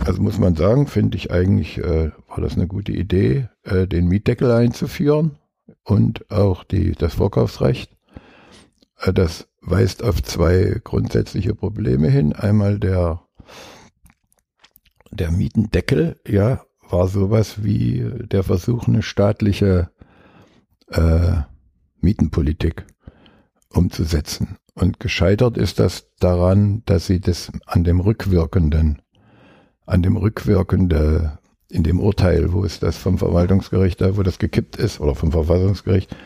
also 0.00 0.22
muss 0.22 0.38
man 0.38 0.54
sagen, 0.54 0.86
finde 0.86 1.16
ich 1.16 1.30
eigentlich, 1.30 1.78
äh, 1.78 2.10
war 2.28 2.40
das 2.40 2.54
eine 2.54 2.66
gute 2.66 2.92
Idee, 2.92 3.48
äh, 3.66 3.86
den 3.86 4.06
Mietdeckel 4.06 4.50
einzuführen 4.50 5.38
und 5.84 6.30
auch 6.30 6.64
die, 6.64 6.92
das 6.92 7.14
Vorkaufsrecht. 7.14 7.96
Äh, 9.00 9.12
das 9.12 9.48
weist 9.60 10.02
auf 10.02 10.22
zwei 10.22 10.80
grundsätzliche 10.82 11.54
Probleme 11.54 12.08
hin. 12.08 12.32
Einmal 12.32 12.78
der, 12.78 13.22
der 15.10 15.30
Mietendeckel, 15.30 16.20
ja, 16.26 16.62
war 16.88 17.08
sowas 17.08 17.64
wie 17.64 18.08
der 18.30 18.44
Versuch, 18.44 18.86
eine 18.86 19.02
staatliche 19.02 19.90
äh, 20.88 21.38
Mietenpolitik 22.00 22.86
umzusetzen. 23.70 24.58
Und 24.74 25.00
gescheitert 25.00 25.56
ist 25.56 25.78
das 25.78 26.12
daran, 26.20 26.82
dass 26.84 27.06
sie 27.06 27.18
das 27.18 27.50
an 27.64 27.82
dem 27.82 27.98
rückwirkenden, 27.98 29.02
an 29.86 30.02
dem 30.02 30.16
rückwirkende, 30.16 31.38
in 31.76 31.82
dem 31.82 32.00
Urteil, 32.00 32.52
wo 32.52 32.64
ist 32.64 32.82
das 32.82 32.96
vom 32.96 33.18
Verwaltungsgericht, 33.18 34.00
da 34.00 34.16
wo 34.16 34.22
das 34.22 34.38
gekippt 34.38 34.76
ist, 34.76 34.98
oder 34.98 35.14
vom 35.14 35.30
Verfassungsgericht, 35.30 36.16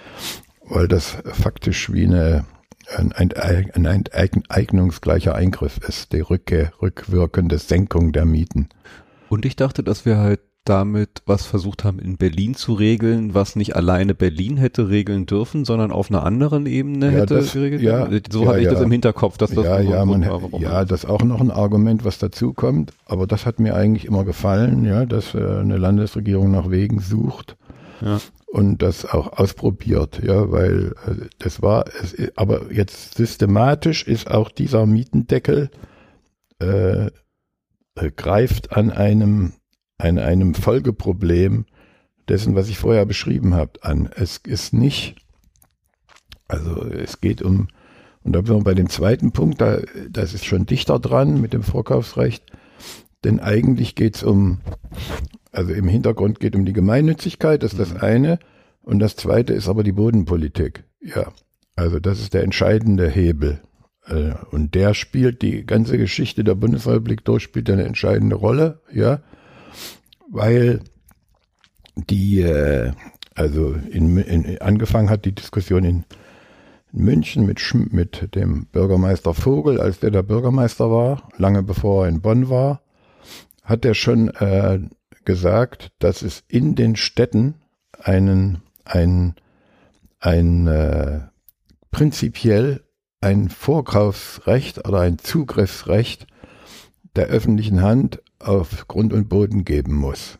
weil 0.65 0.87
das 0.87 1.19
faktisch 1.25 1.93
wie 1.93 2.05
eine, 2.05 2.47
ein, 2.87 3.11
enteignungsgleicher 3.25 5.35
Eingriff 5.35 5.79
ist, 5.87 6.13
die 6.13 6.21
rücke, 6.21 6.73
rückwirkende 6.81 7.59
Senkung 7.59 8.13
der 8.13 8.25
Mieten. 8.25 8.69
Und 9.29 9.45
ich 9.45 9.57
dachte, 9.57 9.83
dass 9.83 10.05
wir 10.05 10.19
halt 10.19 10.41
damit 10.71 11.23
was 11.27 11.47
versucht 11.47 11.83
haben 11.83 11.99
in 11.99 12.17
Berlin 12.17 12.55
zu 12.55 12.75
regeln, 12.75 13.35
was 13.35 13.57
nicht 13.57 13.75
alleine 13.75 14.15
Berlin 14.15 14.57
hätte 14.57 14.89
regeln 14.89 15.27
dürfen, 15.27 15.65
sondern 15.65 15.91
auf 15.91 16.11
einer 16.11 16.23
anderen 16.23 16.67
Ebene 16.67 17.07
ja, 17.07 17.13
hätte 17.13 17.35
das, 17.35 17.53
geregelt 17.53 17.83
ja, 17.83 18.09
So 18.31 18.45
ja, 18.45 18.51
hatte 18.51 18.61
ich 18.61 18.69
das 18.69 18.81
im 18.81 18.93
Hinterkopf, 18.93 19.37
dass 19.37 19.51
das 19.51 19.65
ja, 19.65 19.81
ja, 19.81 20.05
man, 20.05 20.25
war, 20.25 20.61
ja, 20.61 20.85
das 20.85 21.03
ist 21.03 21.11
auch 21.11 21.25
noch 21.25 21.41
ein 21.41 21.51
Argument, 21.51 22.05
was 22.05 22.19
dazu 22.19 22.53
kommt. 22.53 22.93
Aber 23.05 23.27
das 23.27 23.47
hat 23.47 23.59
mir 23.59 23.75
eigentlich 23.75 24.05
immer 24.05 24.25
gefallen, 24.25 24.85
ja, 24.85 25.07
dass 25.07 25.35
äh, 25.35 25.39
eine 25.39 25.77
Landesregierung 25.77 26.53
nach 26.53 26.71
Wegen 26.71 27.01
sucht 27.01 27.57
und 28.47 28.79
das 28.81 29.05
auch 29.05 29.33
ausprobiert, 29.39 30.21
ja, 30.25 30.53
weil 30.53 30.95
äh, 31.07 31.27
das 31.41 31.63
war, 31.63 31.85
es, 32.01 32.17
aber 32.37 32.73
jetzt 32.73 33.17
systematisch 33.17 34.07
ist 34.07 34.31
auch 34.31 34.51
dieser 34.51 34.87
Mietendeckel 34.87 35.71
äh, 36.61 37.07
äh 37.07 37.11
greift 38.17 38.73
an 38.73 38.91
einem 38.91 39.55
an 40.01 40.19
einem 40.19 40.55
Folgeproblem 40.55 41.67
dessen, 42.29 42.55
was 42.55 42.69
ich 42.69 42.79
vorher 42.79 43.07
beschrieben 43.07 43.55
habe, 43.55 43.73
an. 43.83 44.09
Es 44.15 44.39
ist 44.39 44.73
nicht, 44.73 45.17
also 46.49 46.85
es 46.85 47.21
geht 47.21 47.43
um, 47.43 47.69
und 48.23 48.33
da 48.33 48.39
sind 48.39 48.51
wir 48.51 48.65
bei 48.65 48.75
dem 48.75 48.89
zweiten 48.89 49.33
Punkt, 49.33 49.61
da, 49.61 49.79
das 50.09 50.35
ist 50.35 50.45
schon 50.45 50.67
dichter 50.67 50.99
dran 50.99 51.41
mit 51.41 51.53
dem 51.53 51.63
Vorkaufsrecht, 51.63 52.45
denn 53.25 53.41
eigentlich 53.41 53.95
geht 53.95 54.17
es 54.17 54.23
um, 54.23 54.61
also 55.53 55.73
im 55.73 55.89
Hintergrund 55.89 56.41
geht 56.41 56.57
um 56.57 56.65
die 56.65 56.73
Gemeinnützigkeit, 56.73 57.63
das 57.63 57.73
ist 57.73 57.81
das 57.81 57.95
mhm. 57.95 58.01
eine, 58.01 58.39
und 58.83 58.99
das 58.99 59.17
zweite 59.17 59.53
ist 59.53 59.69
aber 59.69 59.83
die 59.83 59.93
Bodenpolitik. 59.93 60.85
Ja, 61.03 61.33
also 61.77 62.01
das 62.01 62.21
ist 62.21 62.35
der 62.35 62.45
entscheidende 62.45 63.09
Hebel. 63.09 63.61
Äh, 64.07 64.33
und 64.51 64.75
der 64.75 64.95
spielt 64.95 65.43
die 65.43 65.67
ganze 65.67 65.99
Geschichte 65.99 66.45
der 66.45 66.55
Bundesrepublik 66.55 67.25
durch, 67.25 67.43
spielt 67.43 67.69
eine 67.71 67.85
entscheidende 67.85 68.37
Rolle, 68.37 68.81
ja 68.93 69.21
weil 70.31 70.81
die, 71.97 72.41
äh, 72.41 72.93
also 73.35 73.73
in, 73.73 74.17
in, 74.19 74.59
angefangen 74.61 75.11
hat 75.11 75.25
die 75.25 75.35
Diskussion 75.35 75.85
in 75.85 76.05
München 76.93 77.47
mit, 77.47 77.61
mit 77.93 78.35
dem 78.35 78.67
Bürgermeister 78.67 79.35
Vogel, 79.35 79.81
als 79.81 80.01
der 80.01 80.11
der 80.11 80.23
Bürgermeister 80.23 80.91
war, 80.91 81.29
lange 81.37 81.63
bevor 81.63 82.05
er 82.05 82.09
in 82.09 82.21
Bonn 82.21 82.49
war, 82.49 82.83
hat 83.63 83.85
er 83.85 83.95
schon 83.95 84.29
äh, 84.29 84.81
gesagt, 85.25 85.93
dass 85.99 86.23
es 86.23 86.43
in 86.49 86.75
den 86.75 86.97
Städten 86.97 87.55
einen, 87.93 88.63
ein, 88.85 89.35
ein 90.19 90.67
äh, 90.67 91.21
prinzipiell 91.91 92.83
ein 93.21 93.49
Vorkaufsrecht 93.51 94.89
oder 94.89 95.01
ein 95.01 95.19
Zugriffsrecht 95.19 96.27
der 97.17 97.27
öffentlichen 97.27 97.83
Hand 97.83 98.23
auf 98.41 98.89
Grund 98.89 99.13
und 99.13 99.29
Boden 99.29 99.65
geben 99.65 99.95
muss. 99.95 100.39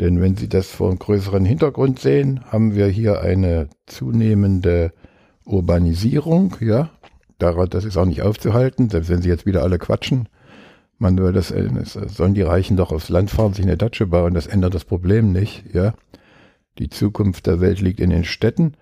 Denn 0.00 0.20
wenn 0.20 0.36
Sie 0.36 0.48
das 0.48 0.68
vor 0.68 0.88
einem 0.88 0.98
größeren 0.98 1.44
Hintergrund 1.44 1.98
sehen, 1.98 2.40
haben 2.50 2.74
wir 2.74 2.86
hier 2.86 3.20
eine 3.20 3.68
zunehmende 3.86 4.92
Urbanisierung, 5.44 6.56
ja. 6.60 6.90
Das 7.38 7.84
ist 7.84 7.96
auch 7.96 8.04
nicht 8.04 8.22
aufzuhalten, 8.22 8.88
selbst 8.88 9.10
wenn 9.10 9.20
Sie 9.20 9.28
jetzt 9.28 9.46
wieder 9.46 9.62
alle 9.62 9.78
quatschen. 9.78 10.28
Man 10.98 11.18
will 11.18 11.32
das, 11.32 11.50
äh, 11.50 11.68
sollen 11.84 12.34
die 12.34 12.42
Reichen 12.42 12.76
doch 12.76 12.92
aufs 12.92 13.08
Land 13.08 13.30
fahren, 13.30 13.52
sich 13.52 13.64
eine 13.64 13.76
Datsche 13.76 14.06
bauen, 14.06 14.34
das 14.34 14.46
ändert 14.46 14.74
das 14.74 14.84
Problem 14.84 15.32
nicht, 15.32 15.64
ja. 15.74 15.94
Die 16.78 16.88
Zukunft 16.88 17.46
der 17.46 17.60
Welt 17.60 17.80
liegt 17.80 18.00
in 18.00 18.10
den 18.10 18.24
Städten 18.24 18.74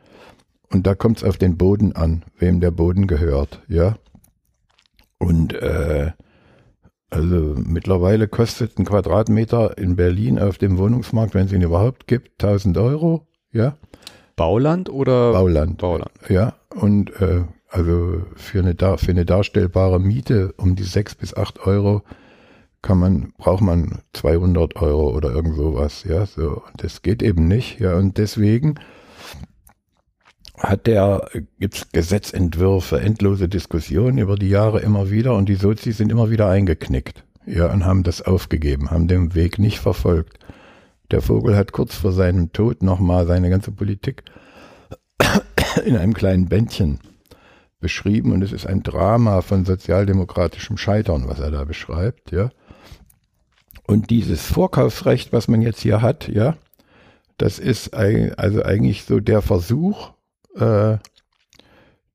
und 0.71 0.87
da 0.87 0.95
kommt 0.95 1.19
es 1.19 1.25
auf 1.25 1.39
den 1.39 1.57
Boden 1.57 1.97
an, 1.97 2.25
wem 2.39 2.61
der 2.61 2.71
Boden 2.71 3.07
gehört, 3.07 3.63
ja. 3.69 3.97
Und 5.19 5.55
äh, 5.55 6.13
also 7.11 7.55
mittlerweile 7.57 8.29
kostet 8.29 8.79
ein 8.79 8.85
Quadratmeter 8.85 9.77
in 9.79 9.97
Berlin 9.97 10.39
auf 10.39 10.59
dem 10.59 10.79
Wohnungsmarkt, 10.79 11.35
wenn 11.35 11.47
es 11.47 11.53
ihn 11.53 11.63
überhaupt 11.63 12.07
gibt, 12.07 12.43
1000 12.43 12.79
Euro, 12.79 13.27
ja. 13.53 13.77
Bauland 14.37 14.89
oder? 14.89 15.33
Bauland. 15.33 15.79
Bauland. 15.79 16.13
Ja, 16.29 16.55
und 16.75 17.11
äh, 17.21 17.45
also 17.69 18.23
für 18.37 18.61
eine, 18.61 18.75
für 18.99 19.11
eine 19.11 19.25
darstellbare 19.25 20.01
Miete 20.01 20.55
um 20.57 20.77
die 20.77 20.85
6 20.85 21.17
bis 21.17 21.35
8 21.35 21.67
Euro 21.67 22.03
kann 22.83 22.99
man, 22.99 23.33
braucht 23.37 23.61
man 23.61 24.01
200 24.15 24.77
Euro 24.77 25.11
oder 25.15 25.31
irgend 25.33 25.57
sowas, 25.57 26.05
ja, 26.05 26.25
so. 26.27 26.63
Und 26.67 26.83
das 26.83 27.03
geht 27.03 27.23
eben 27.23 27.47
nicht, 27.47 27.79
ja, 27.81 27.97
und 27.97 28.17
deswegen 28.19 28.77
hat 30.61 30.87
der, 30.87 31.29
gibt's 31.59 31.91
Gesetzentwürfe, 31.91 33.01
endlose 33.01 33.49
Diskussionen 33.49 34.19
über 34.19 34.37
die 34.37 34.51
Jahre 34.51 34.81
immer 34.81 35.11
wieder 35.11 35.35
und 35.35 35.49
die 35.49 35.55
Sozis 35.55 35.97
sind 35.97 36.13
immer 36.13 36.31
wieder 36.31 36.49
eingeknickt. 36.49 37.25
Ja, 37.47 37.73
und 37.73 37.85
haben 37.85 38.03
das 38.03 38.23
aufgegeben, 38.23 38.91
haben 38.91 39.09
den 39.09 39.35
Weg 39.35 39.59
nicht 39.59 39.81
verfolgt. 39.81 40.39
Der 41.11 41.23
Vogel 41.23 41.57
hat 41.57 41.73
kurz 41.73 41.97
vor 41.97 42.13
seinem 42.13 42.53
Tod 42.53 42.83
nochmal 42.83 43.27
seine 43.27 43.51
ganze 43.51 43.73
Politik 43.73 44.23
in 45.85 45.97
einem 45.97 46.15
kleinen 46.15 46.47
Bändchen 46.47 47.01
beschrieben 47.81 48.33
und 48.33 48.43
es 48.43 48.53
ist 48.53 48.67
ein 48.67 48.83
Drama 48.83 49.41
von 49.41 49.65
sozialdemokratischem 49.65 50.77
Scheitern, 50.77 51.27
was 51.27 51.41
er 51.41 51.51
da 51.51 51.65
beschreibt, 51.65 52.31
ja. 52.31 52.51
Und 53.87 54.11
dieses 54.11 54.47
Vorkaufsrecht, 54.47 55.33
was 55.33 55.49
man 55.49 55.63
jetzt 55.63 55.81
hier 55.81 56.03
hat, 56.03 56.29
ja, 56.29 56.57
das 57.39 57.59
ist 57.59 57.95
also 57.95 58.63
eigentlich 58.63 59.05
so 59.05 59.19
der 59.19 59.41
Versuch, 59.41 60.13
äh, 60.57 60.99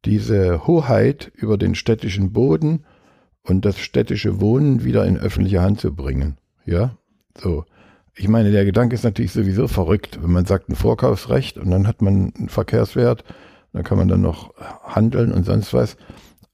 diese 0.06 0.68
Hoheit 0.68 1.32
über 1.36 1.58
den 1.58 1.76
städtischen 1.76 2.32
Boden 2.32 2.86
und 3.44 3.66
das 3.66 3.80
städtische 3.80 4.40
Wohnen 4.42 4.84
wieder 4.84 5.06
in 5.06 5.18
öffentliche 5.18 5.62
Hand 5.62 5.80
zu 5.80 5.94
bringen. 5.94 6.38
Ja, 6.66 6.98
so. 7.38 7.66
ich 8.16 8.28
meine, 8.28 8.52
der 8.52 8.66
Gedanke 8.66 8.96
ist 8.96 9.04
natürlich 9.04 9.34
sowieso 9.34 9.68
verrückt, 9.68 10.20
wenn 10.22 10.32
man 10.32 10.46
sagt 10.46 10.70
ein 10.70 10.76
Vorkaufsrecht 10.76 11.58
und 11.58 11.70
dann 11.70 11.88
hat 11.88 12.02
man 12.02 12.34
einen 12.36 12.50
Verkehrswert, 12.50 13.24
dann 13.74 13.84
kann 13.84 13.98
man 13.98 14.08
dann 14.08 14.22
noch 14.22 14.54
handeln 14.84 15.32
und 15.32 15.46
sonst 15.46 15.74
was. 15.74 15.98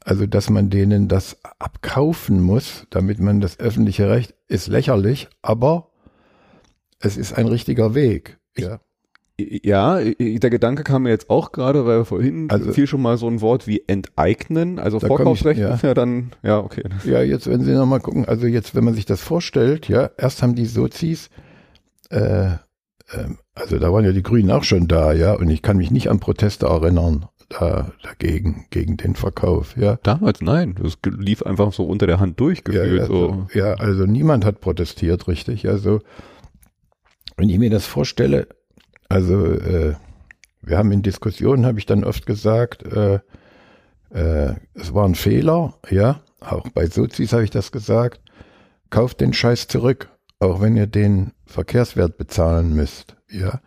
Also, 0.03 0.25
dass 0.25 0.49
man 0.49 0.71
denen 0.71 1.07
das 1.07 1.37
abkaufen 1.59 2.41
muss, 2.41 2.87
damit 2.89 3.19
man 3.19 3.39
das 3.39 3.59
öffentliche 3.59 4.09
Recht, 4.09 4.33
ist 4.47 4.67
lächerlich, 4.67 5.29
aber 5.43 5.91
es 6.99 7.17
ist 7.17 7.33
ein 7.33 7.47
richtiger 7.47 7.93
Weg. 7.93 8.39
Ja. 8.57 8.79
Ja, 9.63 9.99
der 9.99 10.49
Gedanke 10.49 10.83
kam 10.83 11.03
mir 11.03 11.09
jetzt 11.09 11.29
auch 11.29 11.51
gerade, 11.51 11.85
weil 11.85 12.05
vorhin 12.05 12.49
also, 12.49 12.71
fiel 12.71 12.87
schon 12.87 13.01
mal 13.01 13.17
so 13.17 13.27
ein 13.27 13.41
Wort 13.41 13.67
wie 13.67 13.83
enteignen, 13.87 14.79
also 14.79 14.99
Vorkaufsrecht 14.99 15.59
ja. 15.59 15.77
ja 15.81 15.93
dann, 15.93 16.31
ja, 16.43 16.59
okay. 16.59 16.83
Ja, 17.05 17.21
jetzt, 17.21 17.47
wenn 17.47 17.61
Sie 17.63 17.71
nochmal 17.71 17.99
gucken, 17.99 18.25
also 18.25 18.47
jetzt, 18.47 18.75
wenn 18.75 18.83
man 18.83 18.93
sich 18.93 19.05
das 19.05 19.21
vorstellt, 19.21 19.87
ja, 19.87 20.09
erst 20.17 20.41
haben 20.41 20.55
die 20.55 20.65
Sozis, 20.65 21.29
äh, 22.09 22.47
äh, 22.47 22.57
also 23.53 23.79
da 23.79 23.91
waren 23.91 24.05
ja 24.05 24.11
die 24.11 24.23
Grünen 24.23 24.51
auch 24.51 24.63
schon 24.63 24.87
da, 24.87 25.13
ja, 25.13 25.33
und 25.33 25.49
ich 25.49 25.61
kann 25.61 25.77
mich 25.77 25.91
nicht 25.91 26.09
an 26.09 26.19
Proteste 26.19 26.67
erinnern, 26.67 27.25
da, 27.49 27.91
dagegen, 28.03 28.65
gegen 28.69 28.97
den 28.97 29.15
Verkauf, 29.15 29.75
ja. 29.77 29.97
Damals 30.03 30.41
nein, 30.41 30.75
das 30.81 30.97
lief 31.05 31.43
einfach 31.43 31.73
so 31.73 31.85
unter 31.85 32.07
der 32.07 32.19
Hand 32.19 32.39
durchgeführt. 32.39 32.87
Ja, 32.87 32.93
ja, 32.93 33.05
so. 33.05 33.47
ja 33.53 33.73
also 33.73 34.05
niemand 34.05 34.45
hat 34.45 34.61
protestiert, 34.61 35.27
richtig, 35.27 35.67
also 35.67 35.99
wenn 37.37 37.49
ich 37.49 37.59
mir 37.59 37.69
das 37.69 37.85
vorstelle, 37.85 38.47
also 39.11 39.45
äh, 39.45 39.95
wir 40.61 40.77
haben 40.77 40.91
in 40.91 41.01
Diskussionen, 41.01 41.65
habe 41.65 41.79
ich 41.79 41.85
dann 41.85 42.03
oft 42.03 42.25
gesagt, 42.25 42.83
äh, 42.83 43.19
äh, 44.11 44.55
es 44.73 44.93
war 44.93 45.05
ein 45.05 45.15
Fehler, 45.15 45.73
ja, 45.89 46.21
auch 46.39 46.69
bei 46.69 46.87
Sozis 46.87 47.33
habe 47.33 47.43
ich 47.43 47.49
das 47.49 47.71
gesagt, 47.71 48.21
kauft 48.89 49.21
den 49.21 49.33
Scheiß 49.33 49.67
zurück, 49.67 50.09
auch 50.39 50.61
wenn 50.61 50.77
ihr 50.77 50.87
den 50.87 51.31
Verkehrswert 51.45 52.17
bezahlen 52.17 52.73
müsst, 52.73 53.15
ja. 53.29 53.59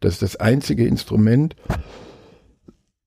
Das 0.00 0.14
ist 0.14 0.22
das 0.22 0.36
einzige 0.36 0.86
Instrument, 0.86 1.56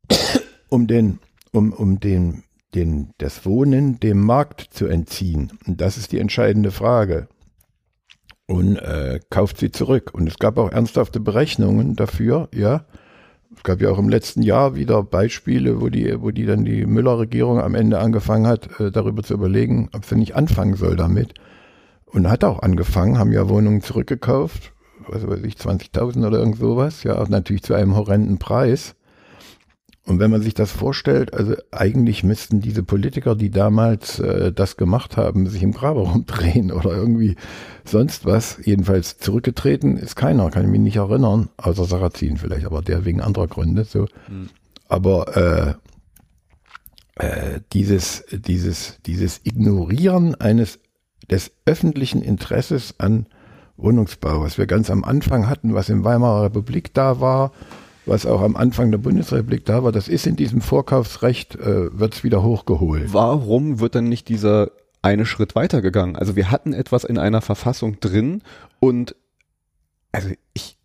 um 0.70 0.88
den, 0.88 1.20
um, 1.52 1.72
um 1.72 2.00
den, 2.00 2.44
den, 2.74 3.14
das 3.20 3.46
Wohnen 3.46 4.00
dem 4.00 4.22
Markt 4.22 4.68
zu 4.72 4.88
entziehen. 4.88 5.52
Und 5.68 5.82
das 5.82 5.98
ist 5.98 6.12
die 6.12 6.20
entscheidende 6.20 6.72
Frage 6.72 7.28
und 8.50 8.78
äh, 8.78 9.20
kauft 9.30 9.60
sie 9.60 9.72
zurück. 9.72 10.10
Und 10.14 10.28
es 10.28 10.40
gab 10.40 10.58
auch 10.58 10.72
ernsthafte 10.72 11.20
Berechnungen 11.20 11.96
dafür, 11.96 12.50
ja. 12.54 12.86
Es 13.56 13.64
gab 13.64 13.82
ja 13.82 13.90
auch 13.90 14.00
im 14.00 14.10
letzten 14.10 14.42
Jahr 14.42 14.76
wieder 14.76 15.04
Beispiele, 15.04 15.82
wo 15.82 15.90
die, 15.90 16.20
wo 16.22 16.32
die 16.32 16.46
dann 16.46 16.66
die 16.66 16.86
Müller-Regierung 16.86 17.60
am 17.60 17.76
Ende 17.76 18.00
angefangen 18.00 18.48
hat, 18.48 18.80
äh, 18.80 18.92
darüber 18.92 19.22
zu 19.22 19.36
überlegen, 19.36 19.90
ob 19.94 20.06
sie 20.06 20.16
nicht 20.16 20.36
anfangen 20.36 20.76
soll 20.76 20.96
damit. 20.96 21.36
Und 22.06 22.28
hat 22.28 22.44
auch 22.44 22.64
angefangen, 22.64 23.20
haben 23.20 23.32
ja 23.32 23.50
Wohnungen 23.50 23.82
zurückgekauft, 23.82 24.74
was 25.08 25.28
weiß 25.28 25.44
ich, 25.44 25.56
20.000 25.56 26.26
oder 26.26 26.40
irgend 26.40 26.58
sowas, 26.58 27.04
ja, 27.04 27.24
natürlich 27.28 27.62
zu 27.62 27.76
einem 27.76 27.96
horrenden 27.96 28.40
Preis. 28.40 28.96
Und 30.10 30.18
wenn 30.18 30.32
man 30.32 30.42
sich 30.42 30.56
das 30.56 30.72
vorstellt, 30.72 31.36
also 31.36 31.56
eigentlich 31.70 32.24
müssten 32.24 32.62
diese 32.62 32.82
Politiker, 32.82 33.36
die 33.36 33.52
damals 33.52 34.20
äh, 34.20 34.52
das 34.52 34.76
gemacht 34.76 35.18
haben, 35.18 35.46
sich 35.46 35.62
im 35.62 35.72
Grabe 35.72 36.00
rumdrehen 36.10 36.72
oder 36.72 36.90
irgendwie 36.90 37.36
sonst 37.86 38.26
was. 38.26 38.58
Jedenfalls 38.66 39.20
zurückgetreten 39.20 39.98
ist 39.98 40.16
keiner, 40.16 40.50
kann 40.50 40.64
ich 40.64 40.70
mich 40.70 40.82
nicht 40.82 40.96
erinnern, 40.96 41.50
außer 41.58 41.86
Sarrazin 41.86 42.38
vielleicht, 42.38 42.66
aber 42.66 42.82
der 42.82 43.06
wegen 43.06 43.22
anderer 43.22 43.46
Gründe. 43.46 43.84
So. 43.84 44.08
Mhm. 44.28 44.50
Aber 44.88 45.78
äh, 47.20 47.24
äh, 47.24 47.60
dieses, 47.72 48.26
dieses, 48.32 48.98
dieses 49.06 49.42
Ignorieren 49.44 50.34
eines 50.34 50.80
des 51.30 51.52
öffentlichen 51.68 52.24
Interesses 52.24 52.96
an 52.98 53.28
Wohnungsbau, 53.78 54.42
was 54.42 54.58
wir 54.58 54.66
ganz 54.66 54.90
am 54.90 55.04
Anfang 55.04 55.48
hatten, 55.48 55.76
was 55.76 55.88
in 55.88 56.04
Weimarer 56.04 56.46
Republik 56.46 56.96
da 56.96 57.22
war, 57.22 57.52
was 58.10 58.26
auch 58.26 58.42
am 58.42 58.56
Anfang 58.56 58.92
der 58.92 58.98
Bundesrepublik 58.98 59.66
da 59.66 59.84
war, 59.84 59.92
das 59.92 60.08
ist 60.08 60.28
in 60.28 60.36
diesem 60.36 60.62
Vorkaufsrecht, 60.62 61.56
äh, 61.56 61.98
wird 61.98 62.16
es 62.16 62.24
wieder 62.24 62.44
hochgeholt. 62.44 63.14
Warum 63.14 63.80
wird 63.80 63.96
dann 63.96 64.06
nicht 64.06 64.28
dieser 64.28 64.72
eine 65.02 65.26
Schritt 65.26 65.56
weitergegangen? 65.56 66.16
Also 66.16 66.36
wir 66.36 66.52
hatten 66.52 66.74
etwas 66.74 67.04
in 67.04 67.18
einer 67.18 67.42
Verfassung 67.42 68.00
drin 68.00 68.42
und 68.80 69.16
also 70.12 70.30
ich 70.54 70.78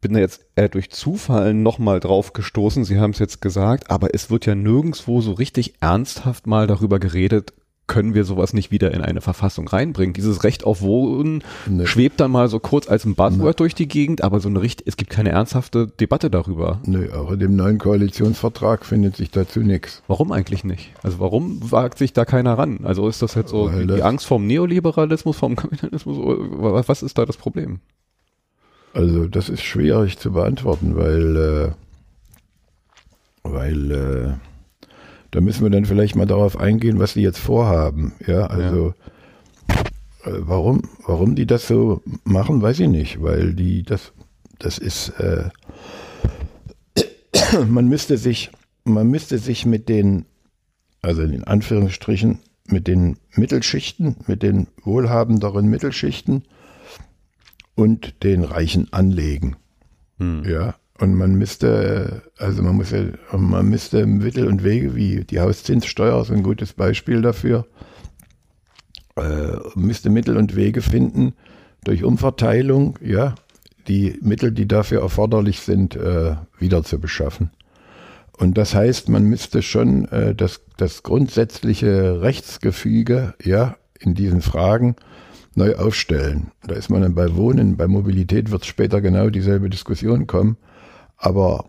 bin 0.00 0.14
da 0.14 0.20
jetzt 0.20 0.46
eher 0.56 0.68
durch 0.68 0.90
Zufall 0.90 1.52
nochmal 1.52 2.00
drauf 2.00 2.32
gestoßen, 2.32 2.84
Sie 2.84 2.98
haben 2.98 3.10
es 3.10 3.18
jetzt 3.18 3.42
gesagt, 3.42 3.90
aber 3.90 4.14
es 4.14 4.30
wird 4.30 4.46
ja 4.46 4.54
nirgendswo 4.54 5.20
so 5.20 5.32
richtig 5.32 5.74
ernsthaft 5.80 6.46
mal 6.46 6.66
darüber 6.66 6.98
geredet, 6.98 7.52
können 7.90 8.14
wir 8.14 8.24
sowas 8.24 8.52
nicht 8.52 8.70
wieder 8.70 8.94
in 8.94 9.02
eine 9.02 9.20
Verfassung 9.20 9.66
reinbringen. 9.66 10.12
Dieses 10.12 10.44
Recht 10.44 10.62
auf 10.62 10.80
Wohnen 10.80 11.42
nee. 11.66 11.86
schwebt 11.86 12.20
dann 12.20 12.30
mal 12.30 12.48
so 12.48 12.60
kurz 12.60 12.88
als 12.88 13.04
ein 13.04 13.16
Buzzword 13.16 13.56
nee. 13.56 13.56
durch 13.56 13.74
die 13.74 13.88
Gegend, 13.88 14.22
aber 14.22 14.38
so 14.38 14.48
eine 14.48 14.62
Richt 14.62 14.84
es 14.86 14.96
gibt 14.96 15.10
keine 15.10 15.30
ernsthafte 15.30 15.88
Debatte 15.88 16.30
darüber. 16.30 16.78
Nee, 16.86 17.10
auch 17.10 17.32
in 17.32 17.40
dem 17.40 17.56
neuen 17.56 17.78
Koalitionsvertrag 17.78 18.86
findet 18.86 19.16
sich 19.16 19.32
dazu 19.32 19.58
nichts. 19.58 20.04
Warum 20.06 20.30
eigentlich 20.30 20.62
nicht? 20.62 20.92
Also 21.02 21.18
warum 21.18 21.72
wagt 21.72 21.98
sich 21.98 22.12
da 22.12 22.24
keiner 22.24 22.56
ran? 22.56 22.78
Also 22.84 23.08
ist 23.08 23.22
das 23.22 23.34
halt 23.34 23.48
so 23.48 23.68
die, 23.68 23.88
die 23.88 24.04
Angst 24.04 24.24
vom 24.24 24.46
Neoliberalismus, 24.46 25.36
vom 25.36 25.56
Kapitalismus? 25.56 26.16
Was 26.16 27.02
ist 27.02 27.18
da 27.18 27.26
das 27.26 27.38
Problem? 27.38 27.80
Also 28.94 29.26
das 29.26 29.48
ist 29.48 29.62
schwierig 29.64 30.16
zu 30.16 30.30
beantworten, 30.30 30.94
weil 30.94 31.36
äh, 31.36 31.70
weil 33.42 33.90
äh, 33.90 34.49
da 35.30 35.40
müssen 35.40 35.62
wir 35.62 35.70
dann 35.70 35.84
vielleicht 35.84 36.16
mal 36.16 36.26
darauf 36.26 36.58
eingehen, 36.58 36.98
was 36.98 37.14
die 37.14 37.22
jetzt 37.22 37.38
vorhaben. 37.38 38.12
Ja, 38.26 38.46
also 38.46 38.94
ja. 39.68 39.74
Äh, 40.24 40.32
warum, 40.40 40.82
warum 41.06 41.34
die 41.34 41.46
das 41.46 41.66
so 41.66 42.02
machen, 42.24 42.60
weiß 42.62 42.80
ich 42.80 42.88
nicht, 42.88 43.22
weil 43.22 43.54
die 43.54 43.82
das, 43.82 44.12
das 44.58 44.78
ist, 44.78 45.10
äh, 45.20 45.48
man 47.68 47.88
müsste 47.88 48.18
sich, 48.18 48.50
man 48.84 49.08
müsste 49.08 49.38
sich 49.38 49.64
mit 49.66 49.88
den, 49.88 50.26
also 51.02 51.22
in 51.22 51.44
Anführungsstrichen, 51.44 52.40
mit 52.66 52.86
den 52.86 53.16
Mittelschichten, 53.34 54.16
mit 54.26 54.42
den 54.42 54.68
wohlhabenderen 54.82 55.66
Mittelschichten 55.66 56.44
und 57.74 58.22
den 58.22 58.44
Reichen 58.44 58.92
anlegen. 58.92 59.56
Hm. 60.18 60.44
Ja, 60.44 60.74
und 61.00 61.14
man 61.14 61.34
müsste, 61.34 62.22
also 62.36 62.62
man 62.62 62.76
muss 62.76 62.90
ja, 62.90 63.04
man 63.32 63.66
müsste 63.66 64.06
Mittel 64.06 64.46
und 64.46 64.62
Wege 64.62 64.94
wie 64.94 65.24
die 65.24 65.40
Hauszinssteuer 65.40 66.20
ist 66.20 66.30
ein 66.30 66.42
gutes 66.42 66.74
Beispiel 66.74 67.22
dafür, 67.22 67.66
äh, 69.16 69.56
müsste 69.74 70.10
Mittel 70.10 70.36
und 70.36 70.56
Wege 70.56 70.82
finden 70.82 71.32
durch 71.84 72.04
Umverteilung, 72.04 72.98
ja, 73.02 73.34
die 73.88 74.18
Mittel, 74.20 74.52
die 74.52 74.68
dafür 74.68 75.00
erforderlich 75.00 75.60
sind, 75.60 75.96
äh, 75.96 76.36
wieder 76.58 76.84
zu 76.84 77.00
beschaffen. 77.00 77.50
Und 78.36 78.58
das 78.58 78.74
heißt, 78.74 79.08
man 79.08 79.24
müsste 79.24 79.62
schon 79.62 80.04
äh, 80.06 80.34
das, 80.34 80.60
das 80.76 81.02
grundsätzliche 81.02 82.20
Rechtsgefüge, 82.20 83.34
ja, 83.42 83.76
in 83.98 84.14
diesen 84.14 84.42
Fragen 84.42 84.96
neu 85.54 85.76
aufstellen. 85.76 86.50
Da 86.66 86.74
ist 86.74 86.90
man 86.90 87.02
dann 87.02 87.14
bei 87.14 87.34
Wohnen, 87.36 87.76
bei 87.76 87.88
Mobilität 87.88 88.50
wird 88.50 88.66
später 88.66 89.00
genau 89.00 89.30
dieselbe 89.30 89.70
Diskussion 89.70 90.26
kommen. 90.26 90.56
Aber 91.20 91.66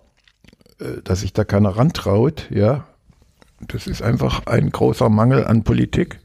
äh, 0.79 1.01
dass 1.03 1.19
sich 1.21 1.33
da 1.33 1.43
keiner 1.43 1.77
rantraut, 1.77 2.49
ja, 2.49 2.85
das 3.59 3.85
ist 3.85 4.01
einfach 4.01 4.47
ein 4.47 4.71
großer 4.71 5.09
Mangel 5.09 5.45
an 5.45 5.63
Politik. 5.63 6.19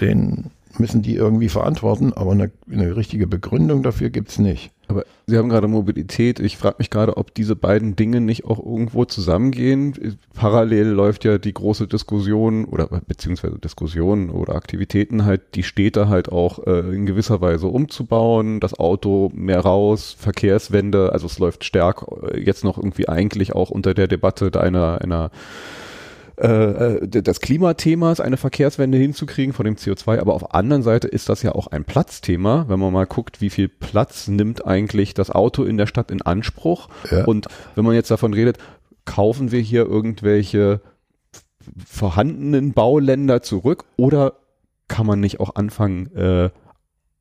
Den 0.00 0.50
müssen 0.78 1.02
die 1.02 1.14
irgendwie 1.14 1.48
verantworten, 1.48 2.12
aber 2.12 2.32
eine, 2.32 2.50
eine 2.70 2.96
richtige 2.96 3.26
Begründung 3.26 3.82
dafür 3.82 4.10
gibt's 4.10 4.38
nicht. 4.38 4.70
Aber 4.88 5.04
Sie 5.26 5.36
haben 5.36 5.48
gerade 5.48 5.66
Mobilität. 5.66 6.38
Ich 6.38 6.56
frage 6.56 6.76
mich 6.78 6.90
gerade, 6.90 7.16
ob 7.16 7.34
diese 7.34 7.56
beiden 7.56 7.96
Dinge 7.96 8.20
nicht 8.20 8.44
auch 8.44 8.64
irgendwo 8.64 9.04
zusammengehen. 9.04 10.16
Parallel 10.34 10.86
läuft 10.86 11.24
ja 11.24 11.38
die 11.38 11.52
große 11.52 11.88
Diskussion 11.88 12.64
oder 12.64 12.86
beziehungsweise 13.08 13.58
Diskussionen 13.58 14.30
oder 14.30 14.54
Aktivitäten 14.54 15.24
halt, 15.24 15.56
die 15.56 15.64
Städte 15.64 16.08
halt 16.08 16.30
auch 16.30 16.64
äh, 16.66 16.94
in 16.94 17.06
gewisser 17.06 17.40
Weise 17.40 17.66
umzubauen, 17.66 18.60
das 18.60 18.78
Auto 18.78 19.32
mehr 19.34 19.60
raus, 19.60 20.14
Verkehrswende, 20.16 21.12
also 21.12 21.26
es 21.26 21.40
läuft 21.40 21.64
stark 21.64 22.06
äh, 22.30 22.38
jetzt 22.38 22.62
noch 22.62 22.78
irgendwie 22.78 23.08
eigentlich 23.08 23.54
auch 23.54 23.70
unter 23.70 23.94
der 23.94 24.06
Debatte 24.06 24.52
einer, 24.60 25.00
einer 25.00 25.32
äh, 26.38 26.96
äh 26.96 27.08
des 27.08 27.40
Klimathemas 27.40 28.20
eine 28.20 28.36
Verkehrswende 28.36 28.98
hinzukriegen 28.98 29.52
von 29.52 29.64
dem 29.64 29.76
CO2, 29.76 30.18
aber 30.18 30.34
auf 30.34 30.42
der 30.42 30.54
anderen 30.54 30.82
Seite 30.82 31.08
ist 31.08 31.28
das 31.28 31.42
ja 31.42 31.52
auch 31.52 31.66
ein 31.68 31.84
Platzthema, 31.84 32.66
wenn 32.68 32.78
man 32.78 32.92
mal 32.92 33.06
guckt, 33.06 33.40
wie 33.40 33.50
viel 33.50 33.68
Platz 33.68 34.28
nimmt 34.28 34.66
eigentlich 34.66 35.14
das 35.14 35.30
Auto 35.30 35.64
in 35.64 35.76
der 35.76 35.86
Stadt 35.86 36.10
in 36.10 36.22
Anspruch. 36.22 36.88
Ja. 37.10 37.24
Und 37.24 37.46
wenn 37.74 37.84
man 37.84 37.94
jetzt 37.94 38.10
davon 38.10 38.34
redet, 38.34 38.58
kaufen 39.04 39.52
wir 39.52 39.60
hier 39.60 39.86
irgendwelche 39.86 40.80
vorhandenen 41.86 42.72
Bauländer 42.72 43.42
zurück 43.42 43.84
oder 43.96 44.34
kann 44.88 45.06
man 45.06 45.20
nicht 45.20 45.40
auch 45.40 45.56
anfangen, 45.56 46.14
äh, 46.14 46.50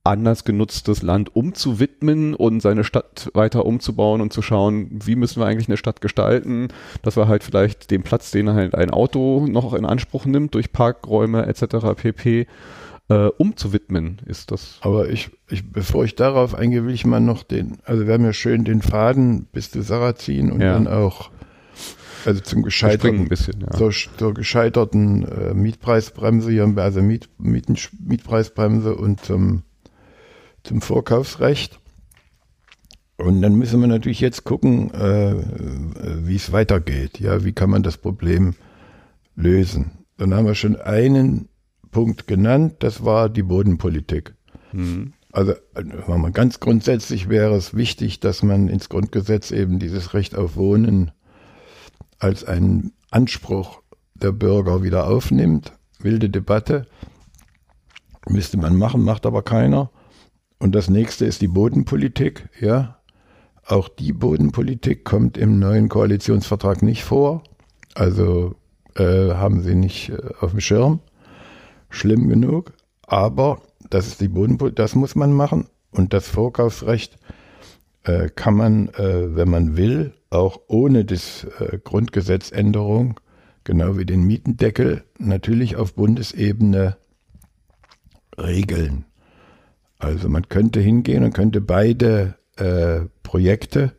anders 0.06 0.44
genutztes 0.44 1.02
Land 1.02 1.36
umzuwidmen 1.36 2.36
und 2.36 2.62
seine 2.62 2.84
Stadt 2.84 3.30
weiter 3.34 3.66
umzubauen 3.66 4.22
und 4.22 4.32
zu 4.32 4.42
schauen, 4.42 4.88
wie 4.92 5.16
müssen 5.16 5.42
wir 5.42 5.48
eigentlich 5.48 5.68
eine 5.68 5.78
Stadt 5.78 6.00
gestalten, 6.00 6.68
dass 7.02 7.18
wir 7.18 7.28
halt 7.28 7.44
vielleicht 7.44 7.90
den 7.92 8.04
Platz, 8.04 8.32
den 8.32 8.50
halt 8.52 8.76
ein 8.76 8.92
Auto 8.92 9.48
noch 9.48 9.74
in 9.74 9.86
Anspruch 9.86 10.26
nimmt 10.26 10.54
durch 10.54 10.72
Parkräume 10.72 11.48
etc. 11.48 11.96
pp. 11.96 12.48
äh, 13.10 13.28
umzuwidmen, 13.38 14.18
ist 14.26 14.52
das. 14.52 14.78
Aber 14.82 15.10
ich, 15.10 15.30
ich, 15.50 15.72
bevor 15.72 16.06
ich 16.06 16.16
darauf 16.16 16.56
eingehe, 16.56 16.86
will 16.86 16.94
ich 16.94 17.06
mal 17.06 17.20
noch 17.20 17.44
den, 17.44 17.78
also 17.86 18.06
wir 18.08 18.14
haben 18.14 18.26
ja 18.26 18.34
schön 18.34 18.64
den 18.64 18.82
Faden 18.82 19.46
bis 19.52 19.72
zu 19.72 19.82
Sarrazin 19.82 20.52
und 20.52 20.62
Ja. 20.62 20.74
dann 20.74 20.88
auch, 20.88 21.30
also 22.26 22.42
zum 22.42 22.64
gescheiterten, 22.64 23.28
bisschen, 23.28 23.62
ja. 23.62 23.72
zur, 23.78 23.92
zur 23.92 24.34
gescheiterten 24.34 25.24
äh, 25.28 25.54
Mietpreisbremse, 25.54 26.52
hier, 26.52 26.72
also 26.78 27.02
Miet, 27.02 27.30
Mieten, 27.38 27.76
Mietpreisbremse 28.04 28.96
und 28.96 29.24
zum, 29.24 29.62
zum 30.66 30.82
Vorkaufsrecht. 30.82 31.80
Und 33.18 33.42
dann 33.42 33.56
müssen 33.56 33.80
wir 33.80 33.88
natürlich 33.88 34.20
jetzt 34.20 34.44
gucken, 34.44 34.94
äh, 34.94 35.32
äh, 35.32 36.28
wie 36.28 36.36
es 36.36 36.52
weitergeht. 36.52 37.20
Ja, 37.20 37.46
wie 37.46 37.54
kann 37.54 37.70
man 37.70 37.84
das 37.84 37.98
Problem 37.98 38.56
lösen? 39.36 39.92
Dann 40.18 40.34
haben 40.34 40.46
wir 40.46 40.56
schon 40.56 40.76
einen 40.76 41.48
Punkt 41.92 42.28
genannt, 42.28 42.76
das 42.80 43.06
war 43.06 43.30
die 43.30 43.44
Bodenpolitik. 43.44 44.36
Mhm. 44.74 45.14
Also 45.32 45.54
ganz 46.32 46.62
grundsätzlich 46.62 47.28
wäre 47.28 47.56
es 47.56 47.74
wichtig, 47.74 48.22
dass 48.22 48.42
man 48.42 48.70
ins 48.70 48.88
Grundgesetz 48.88 49.52
eben 49.52 49.80
dieses 49.80 50.14
Recht 50.14 50.36
auf 50.36 50.56
Wohnen 50.56 51.12
als 52.20 52.46
einen 52.46 52.94
Anspruch 53.12 53.82
der 54.14 54.32
Bürger 54.32 54.82
wieder 54.82 55.08
aufnimmt. 55.08 55.74
Wilde 56.00 56.30
Debatte. 56.30 56.88
Müsste 58.30 58.58
man 58.58 58.78
machen, 58.78 59.04
macht 59.04 59.26
aber 59.26 59.44
keiner. 59.44 59.92
Und 60.60 60.74
das 60.74 60.90
nächste 60.90 61.26
ist 61.26 61.42
die 61.42 61.48
Bodenpolitik. 61.48 62.50
Ja, 62.60 62.98
auch 63.66 63.90
die 63.90 64.14
Bodenpolitik 64.14 65.04
kommt 65.04 65.38
im 65.38 65.60
neuen 65.60 65.90
Koalitionsvertrag 65.90 66.82
nicht 66.82 67.04
vor. 67.04 67.44
Also 67.94 68.56
äh, 68.96 69.34
haben 69.34 69.62
sie 69.62 69.76
nicht 69.76 70.10
äh, 70.10 70.20
auf 70.40 70.52
dem 70.52 70.62
Schirm. 70.62 71.00
Schlimm 71.90 72.30
genug. 72.30 72.74
Aber 73.08 73.62
das 73.90 74.08
ist 74.08 74.22
die 74.22 74.28
Bodenpolitik, 74.28 74.78
das 74.78 74.96
muss 74.96 75.16
man 75.16 75.34
machen. 75.34 75.68
Und 75.92 76.14
das 76.14 76.28
Vorkaufsrecht 76.28 77.18
äh, 78.04 78.30
kann 78.30 78.56
man, 78.56 78.90
äh, 78.90 79.36
wenn 79.36 79.50
man 79.50 79.78
will, 79.78 80.14
auch 80.30 80.60
ohne 80.68 81.06
das 81.06 81.46
äh, 81.60 81.80
Grundgesetzänderung, 81.84 83.20
genau 83.64 83.98
wie 83.98 84.06
den 84.06 84.24
Mietendeckel, 84.24 85.04
natürlich 85.18 85.76
auf 85.76 85.96
Bundesebene 85.96 86.98
regeln. 88.38 89.06
Also 90.00 90.30
man 90.30 90.50
könnte 90.50 90.80
hingehen 90.80 91.24
und 91.24 91.34
könnte 91.34 91.62
beide 91.62 92.36
äh, 92.58 93.02
Projekte 93.24 93.94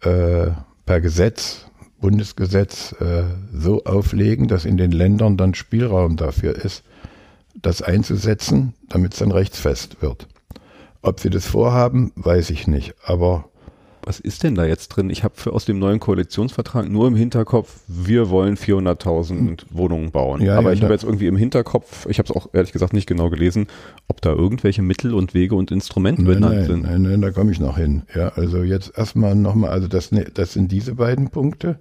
äh, 0.00 0.48
per 0.86 1.00
Gesetz, 1.00 1.66
Bundesgesetz, 2.00 2.92
äh, 3.00 3.24
so 3.52 3.84
auflegen, 3.84 4.48
dass 4.48 4.64
in 4.64 4.76
den 4.76 4.92
Ländern 4.92 5.36
dann 5.36 5.54
Spielraum 5.54 6.16
dafür 6.16 6.54
ist, 6.54 6.84
das 7.54 7.82
einzusetzen, 7.82 8.74
damit 8.88 9.14
es 9.14 9.18
dann 9.18 9.32
rechtsfest 9.32 10.02
wird. 10.02 10.28
Ob 11.02 11.20
sie 11.20 11.30
das 11.30 11.46
vorhaben, 11.46 12.12
weiß 12.16 12.50
ich 12.50 12.66
nicht. 12.66 12.94
Aber 13.04 13.48
Was 14.08 14.20
ist 14.20 14.42
denn 14.42 14.54
da 14.54 14.64
jetzt 14.64 14.88
drin? 14.88 15.10
Ich 15.10 15.22
habe 15.22 15.34
aus 15.52 15.66
dem 15.66 15.78
neuen 15.78 16.00
Koalitionsvertrag 16.00 16.88
nur 16.88 17.06
im 17.08 17.14
Hinterkopf, 17.14 17.80
wir 17.88 18.30
wollen 18.30 18.56
400.000 18.56 19.64
Wohnungen 19.68 20.12
bauen. 20.12 20.40
Ja, 20.40 20.56
Aber 20.56 20.70
ja, 20.70 20.76
ich 20.76 20.82
habe 20.82 20.94
jetzt 20.94 21.04
irgendwie 21.04 21.26
im 21.26 21.36
Hinterkopf, 21.36 22.06
ich 22.08 22.18
habe 22.18 22.26
es 22.30 22.34
auch 22.34 22.48
ehrlich 22.54 22.72
gesagt 22.72 22.94
nicht 22.94 23.06
genau 23.06 23.28
gelesen, 23.28 23.66
ob 24.08 24.22
da 24.22 24.30
irgendwelche 24.32 24.80
Mittel 24.80 25.12
und 25.12 25.34
Wege 25.34 25.54
und 25.56 25.70
Instrumente 25.70 26.22
nein, 26.22 26.34
benannt 26.36 26.54
nein, 26.54 26.64
sind. 26.64 26.82
nein, 26.84 27.02
nein, 27.02 27.20
da 27.20 27.32
komme 27.32 27.52
ich 27.52 27.60
noch 27.60 27.76
hin. 27.76 28.04
Ja, 28.14 28.28
also 28.30 28.62
jetzt 28.62 28.96
erstmal 28.96 29.34
nochmal, 29.34 29.68
also 29.72 29.88
das, 29.88 30.10
ne- 30.10 30.30
das 30.32 30.54
sind 30.54 30.72
diese 30.72 30.94
beiden 30.94 31.28
Punkte. 31.28 31.78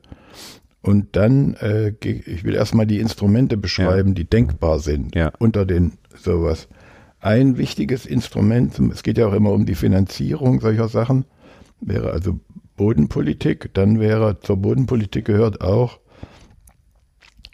Und 0.81 1.15
dann, 1.15 1.53
äh, 1.61 1.93
ich 2.03 2.43
will 2.43 2.55
erstmal 2.55 2.87
die 2.87 2.99
Instrumente 2.99 3.55
beschreiben, 3.55 4.15
die 4.15 4.25
denkbar 4.25 4.79
sind 4.79 5.15
Ja. 5.15 5.31
unter 5.39 5.65
den 5.65 5.93
sowas. 6.13 6.67
Ein 7.21 7.57
wichtiges 7.57 8.05
Instrument, 8.05 8.77
es 8.91 9.01
geht 9.01 9.17
ja 9.17 9.27
auch 9.27 9.33
immer 9.33 9.51
um 9.53 9.65
die 9.65 9.75
Finanzierung 9.75 10.59
solcher 10.59 10.89
Sachen, 10.89 11.23
wäre 11.79 12.11
also 12.11 12.39
Bodenpolitik. 12.75 13.73
Dann 13.73 13.99
wäre 13.99 14.39
zur 14.39 14.57
Bodenpolitik 14.57 15.25
gehört 15.25 15.61
auch, 15.61 15.99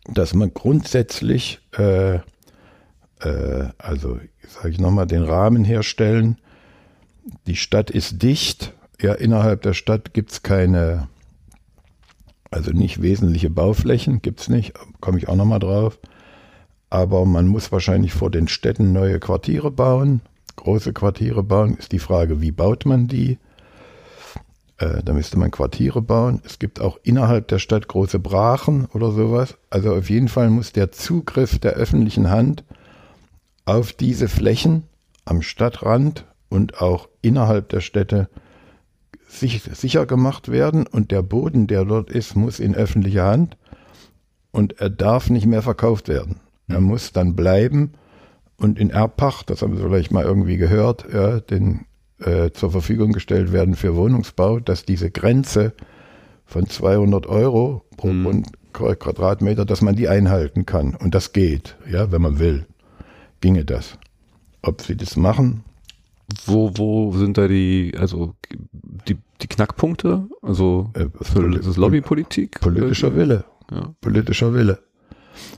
dass 0.05 0.33
man 0.33 0.53
grundsätzlich, 0.53 1.61
äh, 1.77 2.15
äh, 2.15 3.69
also 3.77 4.19
sage 4.47 4.69
ich 4.69 4.79
nochmal, 4.79 5.07
den 5.07 5.23
Rahmen 5.23 5.63
herstellen. 5.63 6.37
Die 7.47 7.55
Stadt 7.55 7.89
ist 7.89 8.21
dicht. 8.21 8.73
Ja, 9.01 9.13
innerhalb 9.13 9.61
der 9.63 9.73
Stadt 9.73 10.13
gibt's 10.13 10.43
keine, 10.43 11.07
also 12.51 12.71
nicht 12.71 13.01
wesentliche 13.01 13.49
Bauflächen, 13.49 14.21
gibt's 14.21 14.49
nicht, 14.49 14.73
komme 15.01 15.17
ich 15.17 15.27
auch 15.27 15.35
nochmal 15.35 15.59
drauf. 15.59 15.99
Aber 16.89 17.25
man 17.25 17.47
muss 17.47 17.71
wahrscheinlich 17.71 18.13
vor 18.13 18.29
den 18.29 18.47
Städten 18.47 18.93
neue 18.93 19.19
Quartiere 19.19 19.71
bauen, 19.71 20.21
große 20.57 20.93
Quartiere 20.93 21.43
bauen. 21.43 21.75
Ist 21.77 21.91
die 21.91 21.99
Frage, 21.99 22.39
wie 22.41 22.51
baut 22.51 22.85
man 22.85 23.07
die? 23.07 23.39
Äh, 24.77 25.03
da 25.03 25.13
müsste 25.13 25.37
man 25.37 25.51
Quartiere 25.51 26.01
bauen. 26.01 26.41
Es 26.43 26.59
gibt 26.59 26.81
auch 26.81 26.99
innerhalb 27.03 27.47
der 27.47 27.59
Stadt 27.59 27.87
große 27.87 28.19
Brachen 28.19 28.85
oder 28.93 29.11
sowas. 29.11 29.57
Also 29.69 29.93
auf 29.95 30.09
jeden 30.09 30.27
Fall 30.27 30.49
muss 30.49 30.71
der 30.71 30.91
Zugriff 30.91 31.59
der 31.59 31.73
öffentlichen 31.73 32.29
Hand 32.29 32.63
auf 33.65 33.93
diese 33.93 34.27
Flächen 34.27 34.83
am 35.25 35.41
Stadtrand 35.41 36.25
und 36.49 36.81
auch 36.81 37.07
innerhalb 37.21 37.69
der 37.69 37.81
Städte 37.81 38.29
sich, 39.27 39.63
sicher 39.63 40.05
gemacht 40.05 40.49
werden. 40.49 40.85
Und 40.87 41.11
der 41.11 41.21
Boden, 41.21 41.67
der 41.67 41.85
dort 41.85 42.09
ist, 42.09 42.35
muss 42.35 42.59
in 42.59 42.75
öffentliche 42.75 43.23
Hand 43.23 43.57
und 44.51 44.79
er 44.79 44.89
darf 44.89 45.29
nicht 45.29 45.45
mehr 45.45 45.61
verkauft 45.61 46.07
werden. 46.07 46.39
Er 46.67 46.81
muss 46.81 47.11
dann 47.11 47.35
bleiben 47.35 47.93
und 48.57 48.79
in 48.79 48.89
Erbpacht, 48.89 49.49
das 49.49 49.61
haben 49.61 49.75
Sie 49.75 49.83
vielleicht 49.83 50.11
mal 50.11 50.23
irgendwie 50.23 50.57
gehört, 50.57 51.05
ja, 51.11 51.39
den, 51.39 51.85
äh, 52.25 52.51
zur 52.51 52.71
Verfügung 52.71 53.11
gestellt 53.11 53.51
werden 53.51 53.75
für 53.75 53.95
Wohnungsbau, 53.95 54.59
dass 54.59 54.85
diese 54.85 55.11
Grenze 55.11 55.73
von 56.45 56.67
200 56.67 57.25
Euro 57.27 57.83
pro 57.97 58.07
Mhm. 58.07 58.43
Quadratmeter, 58.73 59.65
dass 59.65 59.81
man 59.81 59.95
die 59.95 60.07
einhalten 60.09 60.65
kann. 60.65 60.95
Und 60.95 61.13
das 61.13 61.31
geht, 61.31 61.77
ja, 61.89 62.11
wenn 62.11 62.21
man 62.23 62.39
will, 62.39 62.65
ginge 63.39 63.65
das. 63.65 63.97
Ob 64.63 64.81
Sie 64.81 64.95
das 64.95 65.15
machen, 65.15 65.63
Wo, 66.47 66.71
wo 66.75 67.11
sind 67.11 67.37
da 67.37 67.47
die, 67.47 67.93
also 67.99 68.33
die, 69.07 69.17
die 69.41 69.47
Knackpunkte? 69.47 70.23
Also 70.41 70.89
Äh, 70.95 71.05
poli- 71.05 71.59
ist 71.59 71.67
es 71.67 71.77
Lobbypolitik? 71.77 72.59
politischer 72.61 73.15
Wille. 73.15 73.43
Ja. 73.69 73.93
politischer 74.01 74.53
Wille. 74.53 74.79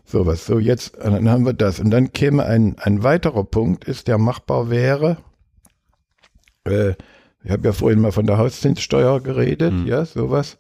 So 0.06 0.26
was. 0.26 0.46
So 0.46 0.60
jetzt, 0.60 0.98
äh, 0.98 1.10
dann 1.12 1.30
haben 1.30 1.46
wir 1.46 1.54
das. 1.54 1.80
Und 1.80 1.92
dann 1.92 2.12
käme 2.12 2.44
ein, 2.46 2.76
ein 2.80 3.04
weiterer 3.04 3.44
Punkt, 3.46 3.86
ist, 3.86 4.08
der 4.10 4.18
machbar 4.18 4.70
wäre. 4.70 5.18
Äh, 6.66 6.94
ich 7.44 7.52
habe 7.52 7.68
ja 7.68 7.74
vorhin 7.74 8.00
mal 8.00 8.12
von 8.12 8.26
der 8.26 8.38
Hauszinssteuer 8.38 9.22
geredet, 9.22 9.74
Mhm. 9.74 9.88
ja, 9.88 10.04
sowas. 10.06 10.58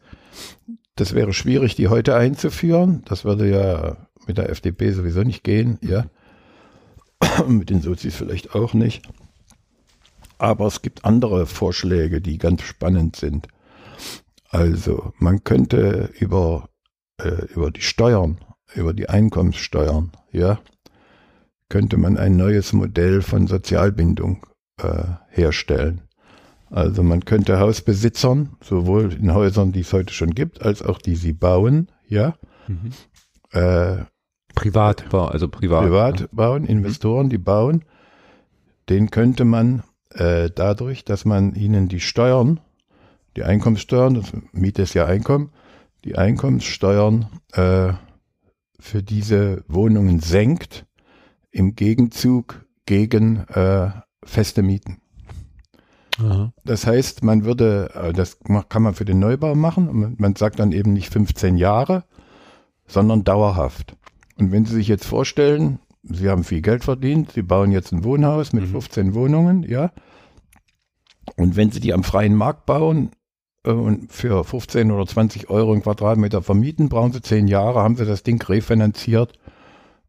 Das 0.95 1.14
wäre 1.14 1.34
schwierig, 1.34 1.76
die 1.76 1.88
heute 1.88 2.16
einzuführen. 2.16 3.01
Das 3.06 3.26
würde 3.26 3.49
ja 3.49 3.97
mit 4.28 4.38
der 4.38 4.49
FDP 4.49 4.91
sowieso 4.91 5.24
nicht 5.24 5.43
gehen, 5.43 5.78
ja. 5.82 6.06
mit 7.47 7.70
den 7.70 7.82
Sozis 7.82 8.16
vielleicht 8.16 8.56
auch 8.56 8.74
nicht. 8.74 9.08
Aber 10.38 10.68
es 10.68 10.82
gibt 10.82 11.06
andere 11.06 11.45
Vorschläge, 11.45 12.22
die 12.22 12.38
ganz 12.38 12.62
spannend 12.62 13.16
sind. 13.16 13.47
Also, 14.49 15.14
man 15.18 15.43
könnte 15.43 16.10
über 16.20 16.70
äh, 17.18 17.45
über 17.53 17.72
die 17.72 17.82
Steuern, 17.82 18.38
über 18.74 18.93
die 18.93 19.08
Einkommenssteuern, 19.10 20.12
ja, 20.32 20.60
könnte 21.70 21.97
man 21.97 22.18
ein 22.18 22.36
neues 22.36 22.74
Modell 22.74 23.22
von 23.22 23.47
Sozialbindung 23.47 24.45
äh, 24.82 25.03
herstellen. 25.30 26.01
Also 26.69 27.03
man 27.03 27.23
könnte 27.26 27.59
Hausbesitzern, 27.59 28.57
sowohl 28.61 29.13
in 29.13 29.34
Häusern, 29.34 29.71
die 29.71 29.82
es 29.82 29.93
heute 29.93 30.13
schon 30.13 30.32
gibt, 30.32 30.61
als 30.61 30.82
auch 30.82 30.97
die 30.99 31.15
sie 31.15 31.34
bauen, 31.34 31.89
ja, 32.07 32.36
Mhm. 32.67 32.91
äh, 33.51 34.03
Privat 34.55 35.13
also 35.13 35.47
privat. 35.49 35.84
privat 35.84 36.30
bauen, 36.32 36.65
Investoren, 36.65 37.30
die 37.30 37.38
bauen, 37.38 37.84
den 38.89 39.11
könnte 39.11 39.45
man 39.45 39.84
äh, 40.11 40.49
dadurch, 40.53 41.03
dass 41.03 41.26
man 41.26 41.53
ihnen 41.55 41.88
die 41.89 41.99
Steuern, 41.99 42.61
die 43.36 43.43
Einkommenssteuern, 43.43 44.13
das 44.15 44.32
Miete 44.53 44.82
ist 44.84 44.93
ja 44.93 45.05
Einkommen, 45.05 45.51
die 46.05 46.15
Einkommenssteuern 46.15 47.28
äh, 47.51 47.93
für 48.80 49.03
diese 49.03 49.63
Wohnungen 49.67 50.19
senkt, 50.21 50.86
im 51.51 51.76
Gegenzug 51.76 52.65
gegen 52.86 53.39
äh, 53.49 53.89
feste 54.26 54.61
Mieten. 54.63 54.97
Aha. 56.19 56.53
Das 56.63 56.88
heißt, 56.88 57.23
man 57.23 57.45
würde, 57.45 57.91
äh, 57.93 58.13
das 58.13 58.39
kann 58.69 58.84
man 58.84 58.93
für 58.93 59.05
den 59.05 59.19
Neubau 59.19 59.55
machen, 59.55 60.15
man 60.17 60.36
sagt 60.36 60.59
dann 60.59 60.71
eben 60.71 60.93
nicht 60.93 61.11
15 61.11 61.57
Jahre, 61.57 62.03
sondern 62.88 63.23
dauerhaft. 63.23 63.95
Und 64.38 64.51
wenn 64.51 64.65
Sie 64.65 64.76
sich 64.76 64.88
jetzt 64.88 65.05
vorstellen, 65.05 65.80
Sie 66.03 66.30
haben 66.30 66.43
viel 66.43 66.61
Geld 66.61 66.84
verdient, 66.84 67.32
Sie 67.32 67.41
bauen 67.41 67.71
jetzt 67.71 67.91
ein 67.91 68.03
Wohnhaus 68.03 68.53
mit 68.53 68.63
Mhm. 68.65 68.71
15 68.71 69.13
Wohnungen, 69.13 69.63
ja, 69.63 69.91
und 71.38 71.55
wenn 71.55 71.71
Sie 71.71 71.80
die 71.80 71.93
am 71.93 72.03
freien 72.03 72.36
Markt 72.36 72.65
bauen 72.65 73.11
äh, 73.65 73.71
und 73.71 74.11
für 74.11 74.43
15 74.43 74.91
oder 74.91 75.05
20 75.05 75.49
Euro 75.49 75.73
im 75.73 75.82
Quadratmeter 75.82 76.41
vermieten, 76.41 76.88
brauchen 76.89 77.11
Sie 77.13 77.21
10 77.21 77.47
Jahre, 77.47 77.82
haben 77.82 77.95
Sie 77.97 78.05
das 78.05 78.23
Ding 78.23 78.41
refinanziert 78.41 79.34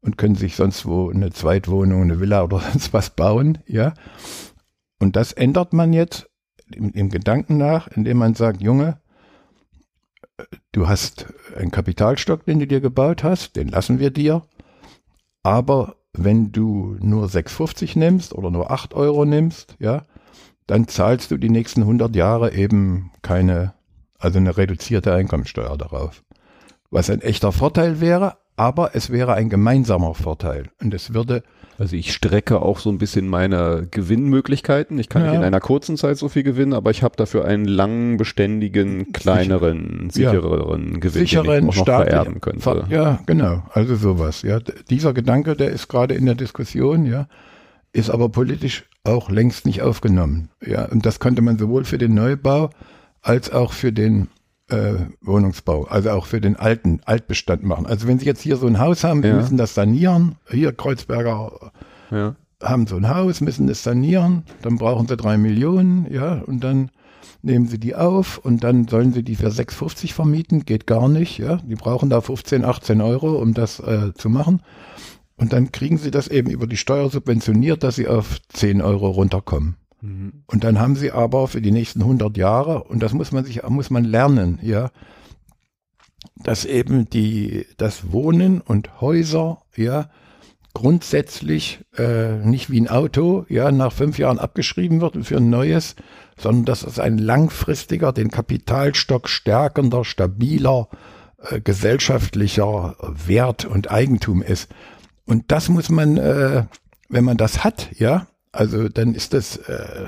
und 0.07 0.17
können 0.17 0.37
sich 0.37 0.55
sonst 0.55 0.87
wo 0.87 1.11
eine 1.11 1.31
Zweitwohnung, 1.33 2.03
eine 2.03 2.21
Villa 2.21 2.45
oder 2.45 2.61
sonst 2.73 2.95
was 2.95 3.11
bauen, 3.11 3.59
ja. 3.67 3.93
Und 4.99 5.17
das 5.17 5.33
ändert 5.33 5.73
man 5.73 5.93
jetzt 5.93 6.31
im, 6.73 6.93
im 6.93 7.11
Gedanken 7.11 7.59
nach, 7.59 7.89
indem 7.89 8.19
man 8.19 8.35
sagt, 8.35 8.63
Junge, 8.63 8.99
du 10.73 10.89
hast 10.89 11.27
einen 11.57 11.71
Kapitalstock, 11.71 12.45
den 12.47 12.61
du 12.61 12.67
dir 12.67 12.81
gebaut 12.81 13.25
hast, 13.25 13.57
den 13.57 13.69
lassen 13.69 13.99
wir 13.99 14.11
dir. 14.11 14.43
Aber 15.43 15.97
wenn 16.13 16.53
du 16.53 16.97
nur 17.01 17.27
6,50 17.27 17.99
nimmst 17.99 18.33
oder 18.33 18.51
nur 18.51 18.71
8 18.71 18.95
Euro 18.95 19.25
nimmst, 19.25 19.77
ja, 19.79 20.07
dann 20.67 20.89
zahlst 20.89 21.31
du 21.31 21.37
die 21.37 21.51
nächsten 21.51 21.83
100 21.83 22.15
Jahre 22.17 22.55
eben 22.55 23.11
keine, 23.23 23.75
also 24.19 24.39
eine 24.39 24.57
reduzierte 24.57 25.13
Einkommensteuer 25.13 25.77
darauf. 25.77 26.23
Was 26.91 27.11
ein 27.11 27.21
echter 27.21 27.53
Vorteil 27.53 28.01
wäre, 28.01 28.39
aber 28.57 28.95
es 28.95 29.11
wäre 29.11 29.35
ein 29.35 29.51
gemeinsamer 29.51 30.15
Vorteil. 30.15 30.69
Und 30.81 30.95
es 30.95 31.15
würde 31.15 31.43
also 31.79 31.95
ich 31.95 32.13
strecke 32.13 32.63
auch 32.63 32.79
so 32.79 32.91
ein 32.91 32.99
bisschen 32.99 33.29
meine 33.29 33.87
Gewinnmöglichkeiten. 33.91 34.99
Ich 34.99 35.09
kann 35.09 35.23
ja. 35.23 35.31
nicht 35.31 35.39
in 35.39 35.45
einer 35.45 35.61
kurzen 35.61 35.97
Zeit 35.97 36.17
so 36.17 36.29
viel 36.29 36.43
gewinnen, 36.43 36.73
aber 36.73 36.91
ich 36.91 37.03
habe 37.03 37.17
dafür 37.17 37.45
einen 37.45 37.67
langen, 37.67 38.17
beständigen, 38.17 39.13
kleineren, 39.13 40.09
Sicher. 40.11 40.31
sichereren 40.31 40.93
ja. 40.95 40.99
Gewinn, 40.99 41.27
sicheren, 41.27 41.47
den 41.47 41.69
ich 41.69 41.81
auch 41.81 41.87
noch 41.87 42.05
vererben 42.05 42.41
könnte. 42.41 42.85
Ja, 42.89 43.21
genau. 43.27 43.63
Also 43.73 43.97
sowas. 43.97 44.43
Ja, 44.43 44.59
dieser 44.89 45.13
Gedanke, 45.13 45.55
der 45.55 45.71
ist 45.71 45.89
gerade 45.89 46.15
in 46.15 46.25
der 46.25 46.35
Diskussion. 46.35 47.05
Ja, 47.05 47.29
ist 47.93 48.11
aber 48.11 48.31
politisch 48.31 48.85
auch 49.05 49.31
längst 49.31 49.67
nicht 49.67 49.83
aufgenommen. 49.83 50.49
Ja, 50.65 50.87
und 50.87 51.05
das 51.05 51.21
könnte 51.21 51.43
man 51.43 51.59
sowohl 51.59 51.85
für 51.85 51.99
den 51.99 52.15
Neubau 52.15 52.71
als 53.23 53.53
auch 53.53 53.73
für 53.73 53.93
den 53.93 54.29
äh, 54.69 54.95
Wohnungsbau, 55.21 55.85
also 55.85 56.11
auch 56.11 56.27
für 56.27 56.41
den 56.41 56.57
alten 56.57 57.01
Altbestand 57.05 57.63
machen. 57.63 57.87
Also 57.87 58.09
wenn 58.09 58.19
Sie 58.19 58.27
jetzt 58.27 58.41
hier 58.41 58.57
so 58.57 58.67
ein 58.67 58.79
Haus 58.79 59.05
haben, 59.05 59.23
ja. 59.23 59.35
müssen 59.35 59.57
das 59.57 59.75
sanieren. 59.75 60.37
Hier 60.51 60.73
Kreuzberger 60.73 61.73
ja. 62.11 62.37
haben 62.63 62.87
so 62.87 62.97
ein 62.97 63.09
Haus, 63.09 63.41
müssen 63.41 63.67
das 63.67 63.83
sanieren, 63.83 64.45
dann 64.63 64.77
brauchen 64.77 65.07
sie 65.07 65.17
drei 65.17 65.37
Millionen, 65.37 66.11
ja, 66.13 66.43
und 66.47 66.65
dann 66.65 66.91
nehmen 67.43 67.67
sie 67.67 67.79
die 67.79 67.95
auf 67.95 68.39
und 68.39 68.65
dann 68.65 68.89
sollen 68.89 69.13
sie 69.13 69.23
die 69.23 69.37
für 69.37 69.49
6,50 69.49 70.13
vermieten, 70.13 70.65
geht 70.65 70.87
gar 70.87 71.09
nicht, 71.09 71.39
ja. 71.39 71.57
Die 71.57 71.77
brauchen 71.77 72.11
da 72.11 72.21
15, 72.21 72.65
18 72.65 73.01
Euro, 73.01 73.41
um 73.41 73.55
das 73.55 73.79
äh, 73.81 74.13
zu 74.15 74.29
machen. 74.29 74.63
Und 75.37 75.53
dann 75.53 75.71
kriegen 75.71 75.99
sie 75.99 76.11
das 76.11 76.29
eben 76.29 76.51
über 76.51 76.67
die 76.67 76.79
Steuer 76.79 77.11
subventioniert, 77.11 77.83
dass 77.83 77.97
sie 77.97 78.09
auf 78.09 78.39
10 78.49 78.81
Euro 78.81 79.11
runterkommen. 79.11 79.77
Mhm. 80.07 80.45
Und 80.47 80.65
dann 80.65 80.79
haben 80.79 80.97
sie 80.97 81.13
aber 81.13 81.49
für 81.49 81.61
die 81.61 81.73
nächsten 81.73 82.01
100 82.01 82.37
Jahre, 82.37 82.85
und 82.85 83.03
das 83.03 83.13
muss 83.13 83.33
man 83.33 83.45
sich, 83.45 83.63
muss 83.69 83.91
man 83.91 84.05
lernen, 84.05 84.59
ja, 84.63 84.91
dass 86.37 86.65
eben 86.65 87.09
die, 87.11 87.67
das 87.77 88.13
Wohnen 88.13 88.61
und 88.61 89.01
Häuser, 89.01 89.63
ja, 89.77 90.11
grundsätzlich 90.75 91.81
äh, 91.97 92.37
nicht 92.37 92.71
wie 92.71 92.81
ein 92.81 92.89
Auto, 92.89 93.47
ja, 93.49 93.73
nach 93.73 93.93
fünf 93.93 94.19
Jahren 94.19 94.39
abgeschrieben 94.39 95.01
wird 95.01 95.25
für 95.25 95.39
ein 95.39 95.49
neues, 95.49 95.97
sondern 96.37 96.67
dass 96.67 96.83
es 96.83 96.99
ein 96.99 97.19
langfristiger, 97.19 98.13
den 98.13 98.31
Kapitalstock 98.31 99.29
stärkender, 99.29 100.05
stabiler, 100.05 100.89
äh, 101.39 101.61
gesellschaftlicher 101.61 102.95
Wert 103.01 103.65
und 103.65 103.91
Eigentum 103.91 104.43
ist. 104.43 104.71
Und 105.25 105.45
das 105.49 105.71
muss 105.71 105.89
man, 105.89 106.19
äh, 106.19 106.65
wenn 107.09 107.25
man 107.25 107.39
das 107.39 107.65
hat, 107.65 107.89
ja, 107.99 108.27
also 108.57 108.89
dann 108.89 109.15
ist 109.15 109.35
das, 109.35 109.57
äh, 109.57 110.07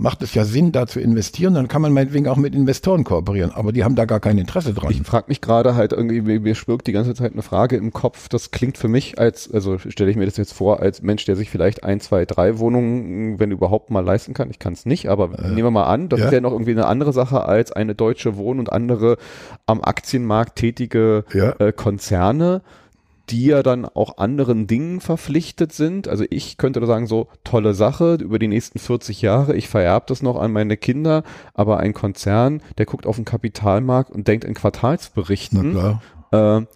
macht 0.00 0.22
es 0.22 0.32
ja 0.34 0.44
Sinn, 0.44 0.72
da 0.72 0.86
zu 0.86 0.98
investieren. 0.98 1.54
Dann 1.54 1.68
kann 1.68 1.82
man 1.82 1.92
meinetwegen 1.92 2.26
auch 2.26 2.36
mit 2.36 2.54
Investoren 2.54 3.04
kooperieren. 3.04 3.50
Aber 3.52 3.70
die 3.70 3.84
haben 3.84 3.96
da 3.96 4.06
gar 4.06 4.18
kein 4.18 4.38
Interesse 4.38 4.72
dran. 4.72 4.90
Ich 4.90 5.02
frage 5.02 5.26
mich 5.28 5.42
gerade 5.42 5.74
halt 5.74 5.92
irgendwie, 5.92 6.38
mir 6.38 6.54
schwirrt 6.54 6.86
die 6.86 6.92
ganze 6.92 7.14
Zeit 7.14 7.32
eine 7.32 7.42
Frage 7.42 7.76
im 7.76 7.92
Kopf. 7.92 8.28
Das 8.30 8.50
klingt 8.50 8.78
für 8.78 8.88
mich 8.88 9.18
als, 9.18 9.52
also 9.52 9.78
stelle 9.78 10.10
ich 10.10 10.16
mir 10.16 10.24
das 10.24 10.38
jetzt 10.38 10.54
vor, 10.54 10.80
als 10.80 11.02
Mensch, 11.02 11.26
der 11.26 11.36
sich 11.36 11.50
vielleicht 11.50 11.84
ein, 11.84 12.00
zwei, 12.00 12.24
drei 12.24 12.58
Wohnungen, 12.58 13.38
wenn 13.38 13.50
überhaupt 13.50 13.90
mal 13.90 14.00
leisten 14.00 14.32
kann. 14.32 14.48
Ich 14.48 14.58
kann 14.58 14.72
es 14.72 14.86
nicht, 14.86 15.08
aber 15.08 15.38
äh, 15.38 15.48
nehmen 15.48 15.64
wir 15.64 15.70
mal 15.70 15.84
an, 15.84 16.08
das 16.08 16.20
ja. 16.20 16.26
ist 16.26 16.32
ja 16.32 16.40
noch 16.40 16.52
irgendwie 16.52 16.72
eine 16.72 16.86
andere 16.86 17.12
Sache 17.12 17.44
als 17.44 17.70
eine 17.70 17.94
deutsche 17.94 18.36
Wohn- 18.36 18.58
und 18.58 18.72
andere 18.72 19.18
am 19.66 19.82
Aktienmarkt 19.82 20.56
tätige 20.56 21.24
ja. 21.34 21.54
äh, 21.58 21.72
Konzerne 21.72 22.62
die 23.30 23.46
ja 23.46 23.62
dann 23.62 23.84
auch 23.84 24.18
anderen 24.18 24.66
Dingen 24.66 25.00
verpflichtet 25.00 25.72
sind. 25.72 26.08
Also 26.08 26.24
ich 26.28 26.56
könnte 26.56 26.80
da 26.80 26.86
sagen, 26.86 27.06
so 27.06 27.28
tolle 27.44 27.74
Sache 27.74 28.14
über 28.20 28.38
die 28.38 28.48
nächsten 28.48 28.78
40 28.78 29.22
Jahre, 29.22 29.56
ich 29.56 29.68
vererbe 29.68 30.06
das 30.08 30.22
noch 30.22 30.36
an 30.36 30.52
meine 30.52 30.76
Kinder, 30.76 31.22
aber 31.54 31.78
ein 31.78 31.94
Konzern, 31.94 32.62
der 32.78 32.86
guckt 32.86 33.06
auf 33.06 33.16
den 33.16 33.24
Kapitalmarkt 33.24 34.10
und 34.10 34.26
denkt 34.28 34.44
in 34.44 34.54
Quartalsberichten. 34.54 35.72
Na 35.74 36.00
klar. 36.30 36.60
Äh, 36.62 36.66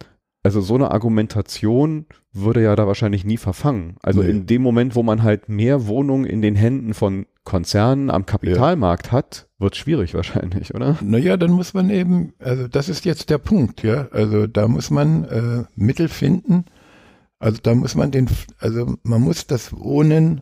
also 0.43 0.61
so 0.61 0.75
eine 0.75 0.91
Argumentation 0.91 2.05
würde 2.31 2.61
ja 2.61 2.75
da 2.75 2.85
wahrscheinlich 2.85 3.25
nie 3.25 3.37
verfangen. 3.37 3.95
Also 4.03 4.21
nee. 4.21 4.29
in 4.29 4.45
dem 4.45 4.61
Moment, 4.61 4.95
wo 4.95 5.01
man 5.01 5.23
halt 5.23 5.49
mehr 5.49 5.87
Wohnungen 5.87 6.25
in 6.25 6.43
den 6.43 6.55
Händen 6.55 6.93
von 6.93 7.25
Konzernen 7.43 8.11
am 8.11 8.25
Kapitalmarkt 8.27 9.07
ja. 9.07 9.11
hat, 9.13 9.44
wird 9.57 9.75
schwierig 9.75 10.13
wahrscheinlich, 10.13 10.73
oder? 10.75 10.97
Naja, 11.01 11.37
dann 11.37 11.51
muss 11.51 11.73
man 11.73 11.89
eben, 11.89 12.33
also 12.39 12.67
das 12.67 12.89
ist 12.89 13.05
jetzt 13.05 13.29
der 13.29 13.37
Punkt, 13.37 13.83
ja. 13.83 14.07
Also 14.11 14.47
da 14.47 14.67
muss 14.67 14.89
man 14.89 15.23
äh, 15.25 15.63
Mittel 15.75 16.09
finden. 16.09 16.65
Also 17.39 17.59
da 17.61 17.75
muss 17.75 17.95
man 17.95 18.11
den, 18.11 18.29
also 18.59 18.95
man 19.03 19.21
muss 19.21 19.47
das 19.47 19.71
Wohnen 19.73 20.41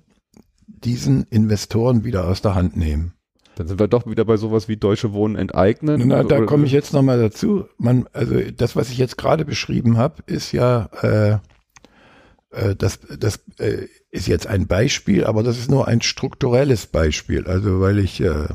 diesen 0.68 1.24
Investoren 1.30 2.04
wieder 2.04 2.28
aus 2.28 2.42
der 2.42 2.56
Hand 2.56 2.76
nehmen. 2.76 3.14
Dann 3.56 3.68
sind 3.68 3.80
wir 3.80 3.88
doch 3.88 4.08
wieder 4.08 4.26
bei 4.26 4.38
sowas 4.38 4.68
wie 4.68 4.78
Deutsche 4.78 5.14
Wohnen 5.14 5.36
enteignen. 5.36 6.08
Na, 6.08 6.24
da 6.24 6.42
komme 6.42 6.66
ich 6.66 6.72
jetzt 6.72 6.94
nochmal 6.94 7.20
dazu. 7.20 7.66
Man, 7.78 8.08
also 8.12 8.40
das, 8.52 8.76
was 8.76 8.90
ich 8.90 8.98
jetzt 8.98 9.18
gerade 9.18 9.46
beschrieben 9.46 9.98
habe, 9.98 10.24
ist 10.26 10.52
ja, 10.54 10.90
äh, 11.02 11.38
äh, 12.50 12.76
das, 12.76 13.00
das 13.20 13.42
äh, 13.60 13.88
ist 14.10 14.28
jetzt 14.28 14.48
ein 14.48 14.66
Beispiel, 14.66 15.26
aber 15.26 15.44
das 15.44 15.60
ist 15.60 15.70
nur 15.70 15.88
ein 15.88 16.02
strukturelles 16.02 16.88
Beispiel. 16.88 17.46
Also 17.46 17.80
weil 17.80 18.00
ich 18.00 18.22
äh, 18.22 18.48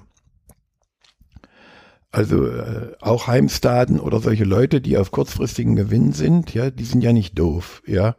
also 2.11 2.47
äh, 2.47 2.93
auch 3.01 3.27
Heimstaden 3.27 4.01
oder 4.01 4.21
solche 4.21 4.45
Leute, 4.45 4.81
die 4.81 4.97
auf 4.97 5.11
kurzfristigen 5.11 5.77
Gewinn 5.77 6.13
sind, 6.13 6.55
ja, 6.55 6.71
die 6.71 6.85
sind 6.85 7.03
ja 7.03 7.13
nicht 7.13 7.39
doof, 7.39 7.83
ja. 7.87 8.17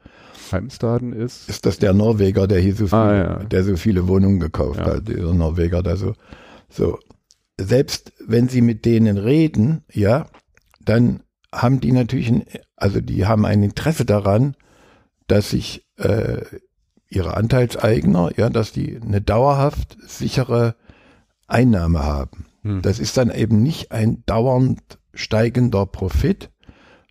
Heimstaden 0.52 1.14
ist? 1.14 1.50
Ist 1.50 1.66
das 1.66 1.78
der 1.78 1.94
Norweger, 1.94 2.48
der 2.48 2.60
hier 2.60 2.76
so 2.76 2.86
ah, 2.86 2.88
viele, 2.88 3.02
ah, 3.02 3.40
ja. 3.42 3.44
der 3.44 3.64
so 3.64 3.78
viele 3.78 4.08
Wohnungen 4.08 4.40
gekauft 4.40 4.80
ja. 4.80 4.96
hat, 4.96 5.08
dieser 5.08 5.34
Norweger 5.34 5.84
da 5.84 5.96
so. 5.96 6.14
So. 6.70 7.00
Selbst 7.60 8.14
wenn 8.26 8.48
sie 8.48 8.62
mit 8.62 8.86
denen 8.86 9.18
reden, 9.18 9.84
ja, 9.92 10.28
dann 10.84 11.22
haben 11.54 11.80
die 11.80 11.92
natürlich 11.92 12.30
ein, 12.30 12.46
also 12.76 13.02
die 13.02 13.26
haben 13.26 13.46
ein 13.46 13.64
Interesse 13.64 14.06
daran, 14.06 14.56
dass 15.28 15.50
sich 15.50 15.86
äh, 15.98 16.42
ihre 17.10 17.36
Anteilseigner, 17.36 18.32
ja, 18.38 18.50
dass 18.50 18.72
die 18.72 19.00
eine 19.02 19.22
dauerhaft 19.22 19.98
sichere 20.08 20.76
Einnahme 21.48 22.04
haben. 22.04 22.46
Hm. 22.64 22.82
Das 22.82 23.00
ist 23.00 23.18
dann 23.18 23.32
eben 23.32 23.62
nicht 23.62 23.92
ein 23.92 24.24
dauernd 24.26 24.82
steigender 25.14 25.86
Profit, 25.86 26.50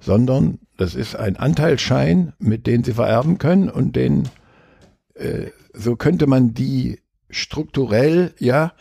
sondern 0.01 0.59
das 0.77 0.95
ist 0.95 1.17
ein 1.17 1.37
Anteilsschein, 1.37 2.33
mit 2.39 2.67
dem 2.67 2.85
sie 2.85 2.93
vererben 2.93 3.39
können 3.39 3.69
und 3.69 3.97
den, 3.97 4.29
äh, 5.15 5.49
so 5.73 5.97
könnte 5.97 6.27
man 6.27 6.55
die 6.55 7.01
strukturell, 7.31 8.35
ja, 8.39 8.73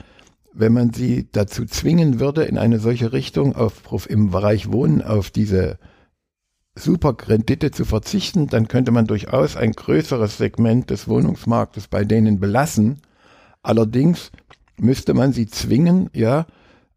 wenn 0.54 0.74
man 0.74 0.94
sie 0.94 1.30
dazu 1.32 1.66
zwingen 1.66 2.20
würde, 2.20 2.44
in 2.44 2.58
eine 2.58 2.80
solche 2.80 3.14
Richtung 3.14 3.56
auf, 3.56 4.10
im 4.10 4.32
Bereich 4.32 4.72
Wohnen 4.72 5.02
auf 5.02 5.30
diese 5.30 5.78
Superrendite 6.76 7.72
zu 7.72 7.86
verzichten, 7.86 8.48
dann 8.48 8.68
könnte 8.68 8.92
man 8.92 9.08
durchaus 9.08 9.56
ein 9.56 9.72
größeres 9.72 10.38
Segment 10.38 10.90
des 10.90 11.08
Wohnungsmarktes 11.08 11.88
bei 11.88 12.06
denen 12.06 12.40
belassen. 12.40 13.02
Allerdings 13.64 14.32
müsste 14.80 15.14
man 15.14 15.34
sie 15.34 15.48
zwingen, 15.48 16.10
ja, 16.14 16.46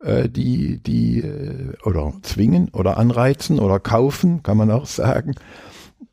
äh, 0.00 0.28
die, 0.28 0.82
die, 0.82 1.20
äh, 1.20 1.72
oder 1.84 2.12
zwingen 2.22 2.68
oder 2.70 2.96
anreizen 2.96 3.58
oder 3.58 3.80
kaufen, 3.80 4.42
kann 4.42 4.56
man 4.56 4.70
auch 4.70 4.86
sagen, 4.86 5.34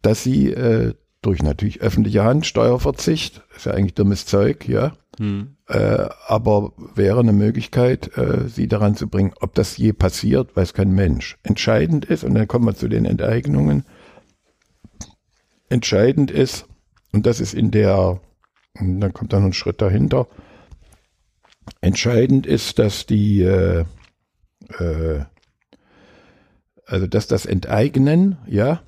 dass 0.02 0.24
sie 0.24 0.52
äh, 0.52 0.94
durch 1.22 1.42
natürlich 1.42 1.82
öffentliche 1.82 2.24
Hand, 2.24 2.46
Steuerverzicht, 2.46 3.44
ist 3.56 3.66
ja 3.66 3.74
eigentlich 3.74 3.96
dummes 3.96 4.26
Zeug, 4.26 4.68
ja, 4.68 4.94
hm. 5.18 5.58
äh, 5.68 6.08
aber 6.28 6.74
wäre 6.96 7.20
eine 7.20 7.34
Möglichkeit, 7.34 8.16
äh, 8.18 8.48
sie 8.48 8.68
daran 8.68 8.96
zu 8.96 9.08
bringen. 9.08 9.34
Ob 9.42 9.56
das 9.56 9.78
je 9.78 9.94
passiert, 9.94 10.56
weiß 10.56 10.74
kein 10.74 10.92
Mensch. 10.92 11.38
Entscheidend 11.44 12.06
ist, 12.06 12.24
und 12.24 12.36
dann 12.36 12.48
kommen 12.48 12.66
wir 12.66 12.76
zu 12.76 12.88
den 12.88 13.06
Enteignungen, 13.06 13.84
entscheidend 15.70 16.32
ist, 16.32 16.68
und 17.12 17.26
das 17.26 17.40
ist 17.40 17.54
in 17.54 17.72
der, 17.72 18.22
dann 18.76 19.14
kommt 19.14 19.34
dann 19.34 19.46
ein 19.46 19.54
Schritt 19.54 19.82
dahinter, 19.82 20.28
Entscheidend 21.82 22.46
ist, 22.46 22.80
dass 22.80 23.06
die, 23.06 23.42
äh, 23.42 23.86
äh, 24.80 25.26
also 26.86 27.08
dass 27.08 27.28
das 27.28 27.46
Enteignen, 27.46 28.38
ja, 28.48 28.82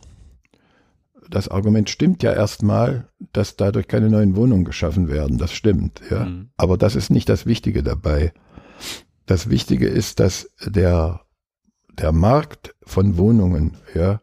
das 1.30 1.47
Argument 1.47 1.89
stimmt 1.89 2.23
ja 2.23 2.34
erstmal, 2.34 3.07
dass 3.34 3.55
dadurch 3.55 3.88
keine 3.88 4.09
neuen 4.09 4.36
Wohnungen 4.36 4.65
geschaffen 4.65 5.09
werden. 5.09 5.38
Das 5.38 5.51
stimmt, 5.51 6.01
ja. 6.09 6.25
Mhm. 6.25 6.49
Aber 6.57 6.77
das 6.77 6.95
ist 6.95 7.11
nicht 7.11 7.30
das 7.30 7.45
Wichtige 7.45 7.84
dabei. 7.84 8.34
Das 9.27 9.49
Wichtige 9.49 9.88
ist, 9.88 10.19
dass 10.19 10.49
der, 10.65 11.21
der 11.93 12.11
Markt 12.11 12.75
von 12.84 13.17
Wohnungen, 13.17 13.77
ja, 13.93 14.21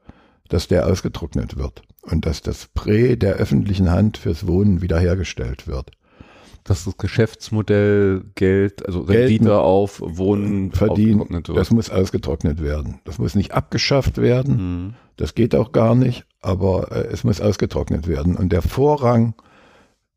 dass 0.49 0.67
der 0.67 0.87
ausgetrocknet 0.87 1.57
wird. 1.57 1.83
und 2.07 2.25
dass 2.27 2.41
das 2.41 2.69
Prä 2.69 3.17
der 3.17 3.35
öffentlichen 3.35 3.91
Hand 3.91 4.17
fürs 4.17 4.47
Wohnen 4.47 4.81
wiederhergestellt 4.81 5.67
wird. 5.67 5.91
Dass 6.67 6.85
das 6.85 6.97
Geschäftsmodell 6.97 8.25
Geld, 8.35 8.85
also 8.87 9.01
Rendite 9.01 9.61
auf 9.61 10.01
Wohnen 10.05 10.73
verdienen, 10.73 11.43
das 11.43 11.71
muss 11.71 11.91
ausgetrocknet 11.91 12.61
werden. 12.61 13.01
Das 13.05 13.19
muss 13.19 13.37
nicht 13.37 13.53
abgeschafft 13.53 14.19
werden, 14.19 14.57
mhm. 14.57 14.95
das 15.17 15.35
geht 15.35 15.55
auch 15.55 15.71
gar 15.71 15.95
nicht, 15.95 16.27
aber 16.41 16.91
äh, 16.91 17.07
es 17.07 17.23
muss 17.23 17.41
ausgetrocknet 17.41 18.09
werden. 18.09 18.37
Und 18.37 18.51
der 18.53 18.63
Vorrang 18.63 19.35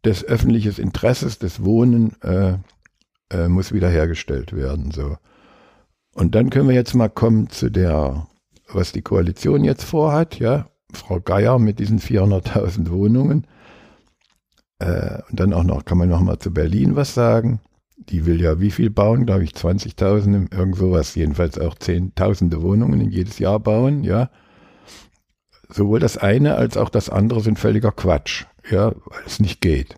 des 0.03 0.23
öffentlichen 0.25 0.81
Interesses, 0.81 1.37
des 1.37 1.63
Wohnen, 1.63 2.15
äh, 2.23 2.55
äh, 3.31 3.47
muss 3.47 3.71
wiederhergestellt 3.71 4.55
werden. 4.55 4.91
So. 4.91 5.17
Und 6.15 6.35
dann 6.35 6.49
können 6.49 6.67
wir 6.67 6.75
jetzt 6.75 6.95
mal 6.95 7.09
kommen 7.09 7.49
zu 7.49 7.69
der, 7.69 8.27
was 8.71 8.91
die 8.91 9.01
Koalition 9.01 9.63
jetzt 9.63 9.83
vorhat, 9.83 10.39
ja. 10.39 10.67
Frau 10.91 11.19
Geier 11.19 11.59
mit 11.59 11.77
diesen 11.77 11.99
400.000 11.99 12.89
Wohnungen. 12.89 13.45
Äh, 14.79 15.21
und 15.29 15.39
dann 15.39 15.53
auch 15.53 15.63
noch, 15.63 15.85
kann 15.85 15.97
man 15.97 16.09
noch 16.09 16.21
mal 16.21 16.39
zu 16.39 16.51
Berlin 16.53 16.95
was 16.95 17.13
sagen. 17.13 17.59
Die 17.97 18.25
will 18.25 18.41
ja 18.41 18.59
wie 18.61 18.71
viel 18.71 18.89
bauen? 18.89 19.25
Glaube 19.25 19.43
ich 19.43 19.51
20.000, 19.51 20.53
irgend 20.53 20.77
sowas. 20.77 21.15
Jedenfalls 21.15 21.59
auch 21.59 21.75
zehntausende 21.75 22.61
Wohnungen 22.61 23.01
in 23.01 23.11
jedes 23.11 23.39
Jahr 23.39 23.59
bauen, 23.59 24.03
ja. 24.03 24.29
Sowohl 25.67 25.99
das 25.99 26.17
eine 26.17 26.55
als 26.55 26.77
auch 26.77 26.89
das 26.89 27.09
andere 27.09 27.41
sind 27.41 27.59
völliger 27.59 27.91
Quatsch, 27.91 28.45
ja, 28.69 28.87
weil 28.87 29.23
es 29.25 29.39
nicht 29.39 29.61
geht. 29.61 29.95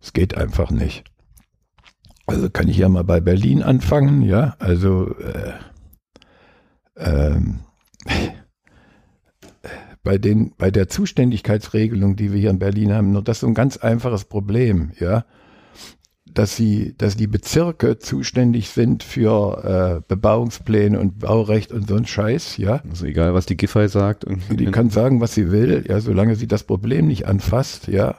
Es 0.00 0.12
geht 0.12 0.36
einfach 0.36 0.70
nicht. 0.70 1.04
Also 2.26 2.50
kann 2.50 2.68
ich 2.68 2.78
ja 2.78 2.88
mal 2.88 3.04
bei 3.04 3.20
Berlin 3.20 3.62
anfangen, 3.62 4.22
ja. 4.22 4.56
Also 4.58 5.14
äh, 5.18 5.52
ähm, 6.96 7.60
bei 10.04 10.18
den 10.18 10.52
bei 10.56 10.70
der 10.70 10.88
Zuständigkeitsregelung, 10.88 12.14
die 12.14 12.32
wir 12.32 12.40
hier 12.40 12.50
in 12.50 12.58
Berlin 12.60 12.92
haben, 12.92 13.10
nur 13.10 13.22
das 13.22 13.38
ist 13.38 13.40
so 13.40 13.46
ein 13.48 13.54
ganz 13.54 13.78
einfaches 13.78 14.24
Problem, 14.24 14.92
ja, 15.00 15.24
dass 16.34 16.56
sie, 16.56 16.94
dass 16.98 17.16
die 17.16 17.26
Bezirke 17.26 17.98
zuständig 17.98 18.68
sind 18.68 19.02
für 19.02 20.02
äh, 20.02 20.02
Bebauungspläne 20.06 20.98
und 20.98 21.20
Baurecht 21.20 21.72
und 21.72 21.88
so 21.88 21.94
ein 21.94 22.06
Scheiß, 22.06 22.56
ja. 22.58 22.82
Also 22.88 23.06
egal, 23.06 23.34
was 23.34 23.46
die 23.46 23.56
Giffey 23.56 23.88
sagt. 23.88 24.26
Die 24.50 24.66
kann 24.66 24.90
sagen, 24.90 25.20
was 25.20 25.34
sie 25.34 25.50
will, 25.50 25.84
ja, 25.88 26.00
solange 26.00 26.34
sie 26.36 26.48
das 26.48 26.64
Problem 26.64 27.06
nicht 27.06 27.26
anfasst, 27.26 27.88
ja. 27.88 28.16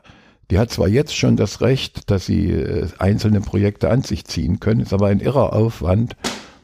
Die 0.52 0.60
hat 0.60 0.72
zwar 0.72 0.88
jetzt 0.88 1.16
schon 1.16 1.38
das 1.38 1.62
Recht, 1.62 2.10
dass 2.10 2.26
sie 2.26 2.52
äh, 2.52 2.88
einzelne 3.00 3.42
Projekte 3.42 3.90
an 3.90 4.02
sich 4.02 4.26
ziehen 4.26 4.60
können, 4.60 4.82
ist 4.82 4.94
aber 4.94 5.08
ein 5.08 5.20
irrer 5.20 5.54
Aufwand 5.54 6.16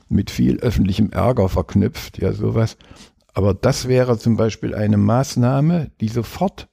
mit 0.07 0.29
viel 0.29 0.59
öffentlichem 0.59 1.09
Ärger 1.11 1.49
verknüpft, 1.49 2.19
ja, 2.19 2.33
sowas. 2.33 2.77
Aber 3.33 3.53
das 3.53 3.87
wäre 3.87 4.17
zum 4.17 4.37
Beispiel 4.37 4.75
eine 4.75 4.97
Maßnahme, 4.97 5.91
die 6.01 6.09
sofort 6.09 6.67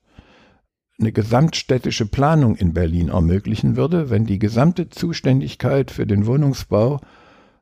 eine 1.00 1.12
gesamtstädtische 1.12 2.06
Planung 2.06 2.56
in 2.56 2.74
Berlin 2.74 3.08
ermöglichen 3.08 3.76
würde, 3.76 4.10
wenn 4.10 4.26
die 4.26 4.40
gesamte 4.40 4.88
Zuständigkeit 4.88 5.90
für 5.90 6.06
den 6.06 6.26
Wohnungsbau 6.26 7.00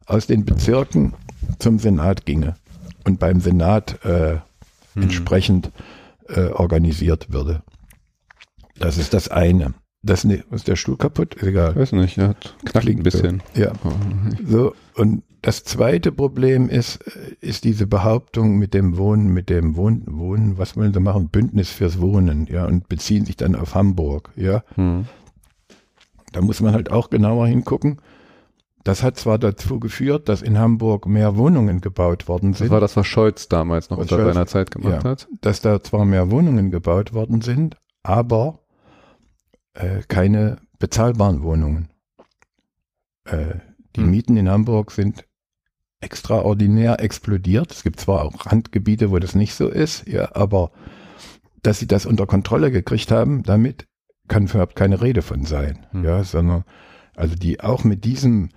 aus 0.06 0.26
den 0.26 0.44
Bezirken 0.44 1.12
zum 1.58 1.78
Senat 1.78 2.24
ginge 2.24 2.54
und 3.04 3.18
beim 3.18 3.40
Senat 3.40 4.04
äh, 4.04 4.38
hm. 4.94 5.02
entsprechend 5.02 5.70
äh, 6.28 6.46
organisiert 6.46 7.32
würde. 7.32 7.62
Das 8.78 8.96
ist 8.96 9.12
das 9.12 9.28
eine. 9.28 9.74
Das 10.02 10.24
ne, 10.24 10.44
ist 10.50 10.68
der 10.68 10.76
Stuhl 10.76 10.96
kaputt? 10.96 11.42
Egal. 11.42 11.74
Weiß 11.74 11.92
nicht, 11.92 12.16
er 12.18 12.28
hat 12.28 12.54
knackt 12.64 12.86
ein 12.86 13.02
bisschen. 13.02 13.42
Ja. 13.54 13.72
So, 14.46 14.74
und 14.94 15.22
das 15.46 15.62
zweite 15.62 16.10
Problem 16.10 16.68
ist, 16.68 16.96
ist 17.40 17.62
diese 17.62 17.86
Behauptung 17.86 18.58
mit 18.58 18.74
dem 18.74 18.96
Wohnen, 18.96 19.32
mit 19.32 19.48
dem 19.48 19.76
Wohnen, 19.76 20.02
Wohnen, 20.18 20.58
was 20.58 20.76
wollen 20.76 20.92
sie 20.92 20.98
machen? 20.98 21.28
Bündnis 21.28 21.70
fürs 21.70 22.00
Wohnen, 22.00 22.48
ja, 22.50 22.66
und 22.66 22.88
beziehen 22.88 23.24
sich 23.24 23.36
dann 23.36 23.54
auf 23.54 23.76
Hamburg, 23.76 24.32
ja. 24.34 24.64
Hm. 24.74 25.06
Da 26.32 26.40
muss 26.40 26.60
man 26.60 26.74
halt 26.74 26.90
auch 26.90 27.10
genauer 27.10 27.46
hingucken. 27.46 28.00
Das 28.82 29.04
hat 29.04 29.18
zwar 29.18 29.38
dazu 29.38 29.78
geführt, 29.78 30.28
dass 30.28 30.42
in 30.42 30.58
Hamburg 30.58 31.06
mehr 31.06 31.36
Wohnungen 31.36 31.80
gebaut 31.80 32.26
worden 32.26 32.52
sind. 32.52 32.66
Das 32.66 32.72
war 32.72 32.80
das, 32.80 32.96
was 32.96 33.06
Scholz 33.06 33.46
damals 33.46 33.88
noch 33.88 33.98
unter 33.98 34.24
seiner 34.24 34.48
Zeit 34.48 34.72
gemacht 34.72 35.04
ja, 35.04 35.10
hat. 35.10 35.28
Dass 35.42 35.60
da 35.60 35.80
zwar 35.80 36.04
mehr 36.06 36.28
Wohnungen 36.32 36.72
gebaut 36.72 37.14
worden 37.14 37.40
sind, 37.40 37.76
aber 38.02 38.58
äh, 39.74 40.00
keine 40.08 40.56
bezahlbaren 40.80 41.44
Wohnungen. 41.44 41.88
Äh, 43.26 43.60
die 43.94 44.00
hm. 44.00 44.10
Mieten 44.10 44.36
in 44.36 44.48
Hamburg 44.48 44.90
sind 44.90 45.24
extraordinär 46.00 47.00
explodiert. 47.00 47.72
Es 47.72 47.82
gibt 47.82 48.00
zwar 48.00 48.24
auch 48.24 48.46
Randgebiete, 48.46 49.10
wo 49.10 49.18
das 49.18 49.34
nicht 49.34 49.54
so 49.54 49.68
ist, 49.68 50.06
ja, 50.06 50.34
aber 50.34 50.70
dass 51.62 51.78
sie 51.78 51.86
das 51.86 52.06
unter 52.06 52.26
Kontrolle 52.26 52.70
gekriegt 52.70 53.10
haben, 53.10 53.42
damit 53.42 53.86
kann 54.28 54.46
überhaupt 54.46 54.76
keine 54.76 55.00
Rede 55.00 55.22
von 55.22 55.44
sein, 55.44 55.86
hm. 55.90 56.04
ja, 56.04 56.24
sondern 56.24 56.64
also 57.14 57.34
die 57.34 57.60
auch 57.60 57.84
mit 57.84 58.04
diesem 58.04 58.50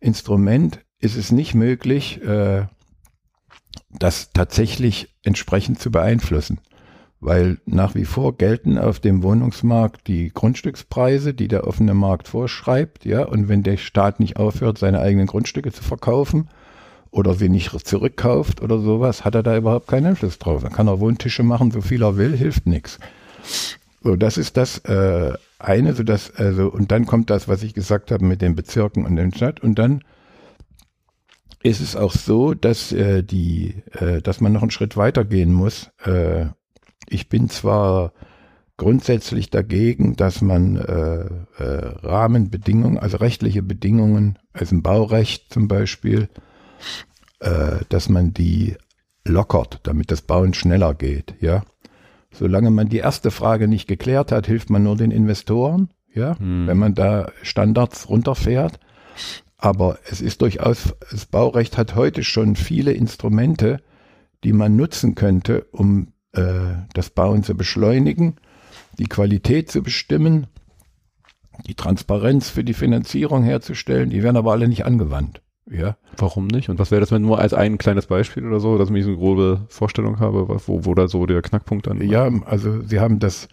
Instrument 0.00 0.80
ist 0.98 1.16
es 1.16 1.30
nicht 1.30 1.54
möglich, 1.54 2.22
äh, 2.22 2.66
das 3.90 4.32
tatsächlich 4.32 5.16
entsprechend 5.22 5.80
zu 5.80 5.90
beeinflussen 5.90 6.60
weil 7.20 7.58
nach 7.66 7.94
wie 7.94 8.04
vor 8.04 8.36
gelten 8.36 8.78
auf 8.78 9.00
dem 9.00 9.22
Wohnungsmarkt 9.22 10.06
die 10.06 10.30
Grundstückspreise, 10.32 11.34
die 11.34 11.48
der 11.48 11.66
offene 11.66 11.94
Markt 11.94 12.28
vorschreibt, 12.28 13.04
ja, 13.04 13.24
und 13.24 13.48
wenn 13.48 13.62
der 13.62 13.76
Staat 13.76 14.20
nicht 14.20 14.36
aufhört, 14.36 14.78
seine 14.78 15.00
eigenen 15.00 15.26
Grundstücke 15.26 15.72
zu 15.72 15.82
verkaufen 15.82 16.48
oder 17.10 17.34
sie 17.34 17.48
nicht 17.48 17.86
zurückkauft 17.86 18.62
oder 18.62 18.78
sowas, 18.78 19.24
hat 19.24 19.34
er 19.34 19.42
da 19.42 19.56
überhaupt 19.56 19.88
keinen 19.88 20.06
Einfluss 20.06 20.38
drauf. 20.38 20.62
Dann 20.62 20.72
kann 20.72 20.88
er 20.88 21.00
Wohntische 21.00 21.42
machen, 21.42 21.70
so 21.70 21.80
viel 21.80 22.02
er 22.02 22.16
will, 22.16 22.36
hilft 22.36 22.66
nichts. 22.66 22.98
So, 24.02 24.16
das 24.16 24.36
ist 24.36 24.56
das 24.56 24.78
äh, 24.84 25.32
eine, 25.58 25.94
so 25.94 26.02
dass, 26.02 26.30
also, 26.34 26.68
und 26.68 26.92
dann 26.92 27.06
kommt 27.06 27.30
das, 27.30 27.48
was 27.48 27.62
ich 27.62 27.74
gesagt 27.74 28.10
habe 28.10 28.24
mit 28.24 28.42
den 28.42 28.54
Bezirken 28.54 29.04
und 29.04 29.16
den 29.16 29.34
Stadt, 29.34 29.60
und 29.60 29.78
dann 29.78 30.02
ist 31.62 31.80
es 31.80 31.96
auch 31.96 32.12
so, 32.12 32.54
dass 32.54 32.92
äh, 32.92 33.22
die, 33.22 33.82
äh, 33.92 34.22
dass 34.22 34.40
man 34.40 34.52
noch 34.52 34.62
einen 34.62 34.70
Schritt 34.70 34.96
weiter 34.96 35.24
gehen 35.24 35.52
muss. 35.52 35.90
Äh, 36.04 36.46
ich 37.08 37.28
bin 37.28 37.48
zwar 37.48 38.12
grundsätzlich 38.76 39.50
dagegen, 39.50 40.14
dass 40.14 40.40
man 40.40 40.76
äh, 40.76 41.24
äh, 41.62 41.86
Rahmenbedingungen, 42.02 42.98
also 42.98 43.16
rechtliche 43.16 43.62
Bedingungen, 43.62 44.38
also 44.52 44.76
im 44.76 44.82
Baurecht 44.82 45.52
zum 45.52 45.66
Beispiel, 45.66 46.28
äh, 47.40 47.78
dass 47.88 48.08
man 48.08 48.34
die 48.34 48.76
lockert, 49.24 49.80
damit 49.82 50.10
das 50.10 50.22
Bauen 50.22 50.54
schneller 50.54 50.94
geht, 50.94 51.34
ja. 51.40 51.62
Solange 52.30 52.70
man 52.70 52.88
die 52.88 52.98
erste 52.98 53.30
Frage 53.30 53.68
nicht 53.68 53.88
geklärt 53.88 54.32
hat, 54.32 54.46
hilft 54.46 54.70
man 54.70 54.82
nur 54.82 54.96
den 54.96 55.10
Investoren, 55.10 55.90
ja, 56.12 56.38
hm. 56.38 56.66
wenn 56.66 56.76
man 56.76 56.94
da 56.94 57.30
Standards 57.42 58.08
runterfährt. 58.08 58.78
Aber 59.56 59.98
es 60.08 60.20
ist 60.20 60.42
durchaus, 60.42 60.94
das 61.10 61.26
Baurecht 61.26 61.76
hat 61.76 61.96
heute 61.96 62.22
schon 62.22 62.54
viele 62.54 62.92
Instrumente, 62.92 63.80
die 64.44 64.52
man 64.52 64.76
nutzen 64.76 65.14
könnte, 65.14 65.64
um 65.72 66.12
äh, 66.32 66.74
das 66.94 67.10
Bauen 67.10 67.42
zu 67.42 67.56
beschleunigen, 67.56 68.36
die 68.98 69.06
Qualität 69.06 69.70
zu 69.70 69.82
bestimmen, 69.82 70.46
die 71.66 71.74
Transparenz 71.74 72.50
für 72.50 72.62
die 72.62 72.74
Finanzierung 72.74 73.42
herzustellen, 73.42 74.10
die 74.10 74.22
werden 74.22 74.36
aber 74.36 74.52
alle 74.52 74.68
nicht 74.68 74.86
angewandt. 74.86 75.42
Ja. 75.70 75.96
Warum 76.16 76.46
nicht? 76.46 76.68
Und 76.68 76.78
was 76.78 76.90
wäre 76.90 77.00
das, 77.00 77.12
wenn 77.12 77.22
nur 77.22 77.38
als 77.38 77.54
ein 77.54 77.78
kleines 77.78 78.06
Beispiel 78.06 78.46
oder 78.46 78.60
so, 78.60 78.78
dass 78.78 78.90
ich 78.90 79.04
so 79.04 79.10
eine 79.10 79.18
grobe 79.18 79.66
Vorstellung 79.68 80.18
habe, 80.20 80.48
wo, 80.66 80.84
wo 80.84 80.94
da 80.94 81.08
so 81.08 81.26
der 81.26 81.42
Knackpunkt 81.42 81.86
dann 81.86 82.00
Ja, 82.00 82.30
also 82.46 82.82
Sie 82.82 83.00
haben 83.00 83.18
das, 83.18 83.48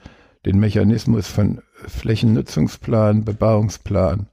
den 0.45 0.59
Mechanismus 0.59 1.27
von 1.27 1.61
Flächennutzungsplan, 1.87 3.25
Bebauungsplan. 3.25 4.27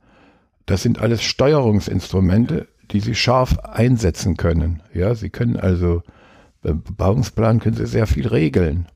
Das 0.66 0.82
sind 0.82 1.00
alles 1.00 1.22
Steuerungsinstrumente, 1.22 2.68
die 2.92 3.00
Sie 3.00 3.14
scharf 3.14 3.58
einsetzen 3.58 4.36
können. 4.36 4.82
Ja, 4.94 5.14
Sie 5.14 5.30
können 5.30 5.56
also 5.56 6.02
beim 6.62 6.82
Bebauungsplan 6.82 7.58
können 7.58 7.76
Sie 7.76 7.86
sehr 7.86 8.06
viel 8.06 8.28
regeln. 8.28 8.86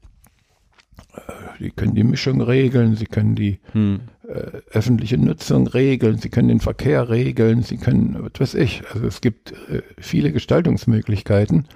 Sie 1.58 1.70
können 1.70 1.94
die 1.94 2.04
Mischung 2.04 2.40
regeln, 2.40 2.96
Sie 2.96 3.06
können 3.06 3.34
die 3.34 3.58
hm. 3.72 4.00
Äh, 4.28 4.60
öffentliche 4.70 5.18
Nutzung 5.18 5.66
regeln, 5.66 6.18
Sie 6.18 6.28
können 6.28 6.48
den 6.48 6.60
Verkehr 6.60 7.08
regeln, 7.08 7.62
Sie 7.62 7.76
können, 7.76 8.16
was 8.20 8.40
weiß 8.40 8.54
ich, 8.54 8.82
also 8.92 9.06
es 9.06 9.20
gibt 9.20 9.52
äh, 9.70 9.82
viele 9.98 10.32
Gestaltungsmöglichkeiten 10.32 11.68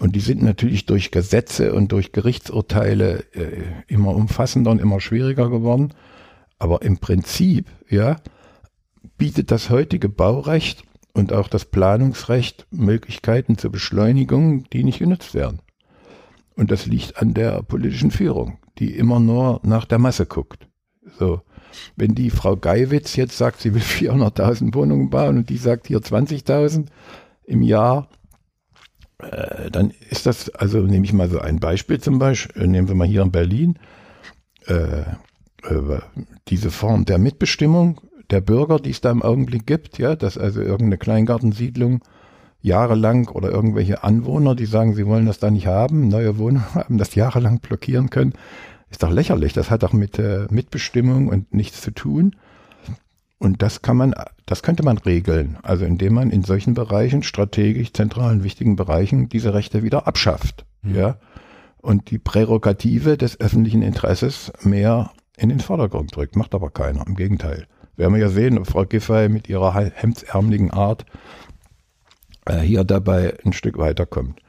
und 0.00 0.16
die 0.16 0.20
sind 0.20 0.42
natürlich 0.42 0.86
durch 0.86 1.10
Gesetze 1.10 1.74
und 1.74 1.92
durch 1.92 2.12
Gerichtsurteile 2.12 3.24
äh, 3.34 3.62
immer 3.86 4.14
umfassender 4.16 4.70
und 4.70 4.80
immer 4.80 5.00
schwieriger 5.00 5.50
geworden. 5.50 5.92
Aber 6.58 6.82
im 6.82 6.98
Prinzip, 6.98 7.66
ja, 7.88 8.16
bietet 9.18 9.50
das 9.50 9.68
heutige 9.68 10.08
Baurecht 10.08 10.84
und 11.12 11.32
auch 11.32 11.48
das 11.48 11.66
Planungsrecht 11.66 12.66
Möglichkeiten 12.70 13.58
zur 13.58 13.72
Beschleunigung, 13.72 14.64
die 14.70 14.84
nicht 14.84 15.00
genutzt 15.00 15.34
werden. 15.34 15.60
Und 16.56 16.70
das 16.70 16.86
liegt 16.86 17.18
an 17.18 17.34
der 17.34 17.62
politischen 17.62 18.10
Führung, 18.10 18.58
die 18.78 18.96
immer 18.96 19.20
nur 19.20 19.60
nach 19.64 19.84
der 19.84 19.98
Masse 19.98 20.24
guckt. 20.24 20.66
So. 21.18 21.42
Wenn 21.96 22.14
die 22.14 22.30
Frau 22.30 22.56
Geiwitz 22.56 23.16
jetzt 23.16 23.36
sagt, 23.36 23.60
sie 23.60 23.74
will 23.74 23.82
400.000 23.82 24.74
Wohnungen 24.74 25.10
bauen 25.10 25.38
und 25.38 25.50
die 25.50 25.56
sagt 25.56 25.86
hier 25.86 25.98
20.000 25.98 26.86
im 27.44 27.62
Jahr, 27.62 28.08
äh, 29.18 29.70
dann 29.70 29.92
ist 30.08 30.26
das, 30.26 30.50
also 30.50 30.78
nehme 30.78 31.04
ich 31.04 31.12
mal 31.12 31.28
so 31.28 31.40
ein 31.40 31.60
Beispiel 31.60 32.00
zum 32.00 32.18
Beispiel, 32.18 32.66
nehmen 32.66 32.88
wir 32.88 32.94
mal 32.94 33.06
hier 33.06 33.22
in 33.22 33.32
Berlin, 33.32 33.78
äh, 34.66 35.00
äh, 35.00 36.00
diese 36.48 36.70
Form 36.70 37.04
der 37.04 37.18
Mitbestimmung 37.18 38.00
der 38.30 38.40
Bürger, 38.40 38.78
die 38.78 38.90
es 38.90 39.00
da 39.00 39.10
im 39.10 39.22
Augenblick 39.22 39.66
gibt, 39.66 39.98
ja, 39.98 40.16
dass 40.16 40.38
also 40.38 40.60
irgendeine 40.60 40.98
Kleingartensiedlung 40.98 42.02
jahrelang 42.62 43.28
oder 43.28 43.50
irgendwelche 43.50 44.04
Anwohner, 44.04 44.54
die 44.54 44.66
sagen, 44.66 44.94
sie 44.94 45.06
wollen 45.06 45.26
das 45.26 45.38
da 45.38 45.50
nicht 45.50 45.66
haben, 45.66 46.08
neue 46.08 46.38
Wohnungen 46.38 46.64
haben, 46.74 46.98
das 46.98 47.14
jahrelang 47.14 47.60
blockieren 47.60 48.10
können, 48.10 48.34
ist 48.90 49.02
doch 49.02 49.10
lächerlich. 49.10 49.52
Das 49.52 49.70
hat 49.70 49.82
doch 49.82 49.92
mit 49.92 50.18
äh, 50.18 50.46
Mitbestimmung 50.50 51.28
und 51.28 51.54
nichts 51.54 51.80
zu 51.80 51.92
tun. 51.92 52.36
Und 53.38 53.62
das 53.62 53.80
kann 53.80 53.96
man, 53.96 54.14
das 54.44 54.62
könnte 54.62 54.82
man 54.82 54.98
regeln. 54.98 55.56
Also 55.62 55.86
indem 55.86 56.14
man 56.14 56.30
in 56.30 56.42
solchen 56.42 56.74
Bereichen, 56.74 57.22
strategisch 57.22 57.92
zentralen, 57.92 58.44
wichtigen 58.44 58.76
Bereichen, 58.76 59.28
diese 59.28 59.54
Rechte 59.54 59.82
wieder 59.82 60.06
abschafft. 60.06 60.66
Mhm. 60.82 60.94
Ja. 60.94 61.16
Und 61.78 62.10
die 62.10 62.18
Prärogative 62.18 63.16
des 63.16 63.40
öffentlichen 63.40 63.80
Interesses 63.80 64.52
mehr 64.62 65.12
in 65.38 65.48
den 65.48 65.60
Vordergrund 65.60 66.14
drückt. 66.14 66.36
Macht 66.36 66.54
aber 66.54 66.70
keiner. 66.70 67.06
Im 67.06 67.14
Gegenteil. 67.14 67.66
Werden 67.96 68.14
wir 68.14 68.20
ja 68.20 68.28
sehen, 68.28 68.58
ob 68.58 68.66
Frau 68.66 68.84
Giffey 68.84 69.28
mit 69.28 69.48
ihrer 69.48 69.74
hemdsärmeligen 69.74 70.70
Art 70.70 71.06
äh, 72.44 72.58
hier 72.58 72.84
dabei 72.84 73.38
ein 73.44 73.52
Stück 73.52 73.78
weiterkommt. 73.78 74.40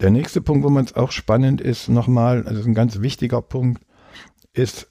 Der 0.00 0.10
nächste 0.10 0.40
Punkt, 0.40 0.64
wo 0.64 0.70
man 0.70 0.84
es 0.84 0.94
auch 0.94 1.10
spannend 1.10 1.60
ist, 1.60 1.88
nochmal, 1.88 2.46
also 2.46 2.62
ein 2.62 2.74
ganz 2.74 3.00
wichtiger 3.00 3.40
Punkt, 3.40 3.82
ist 4.52 4.90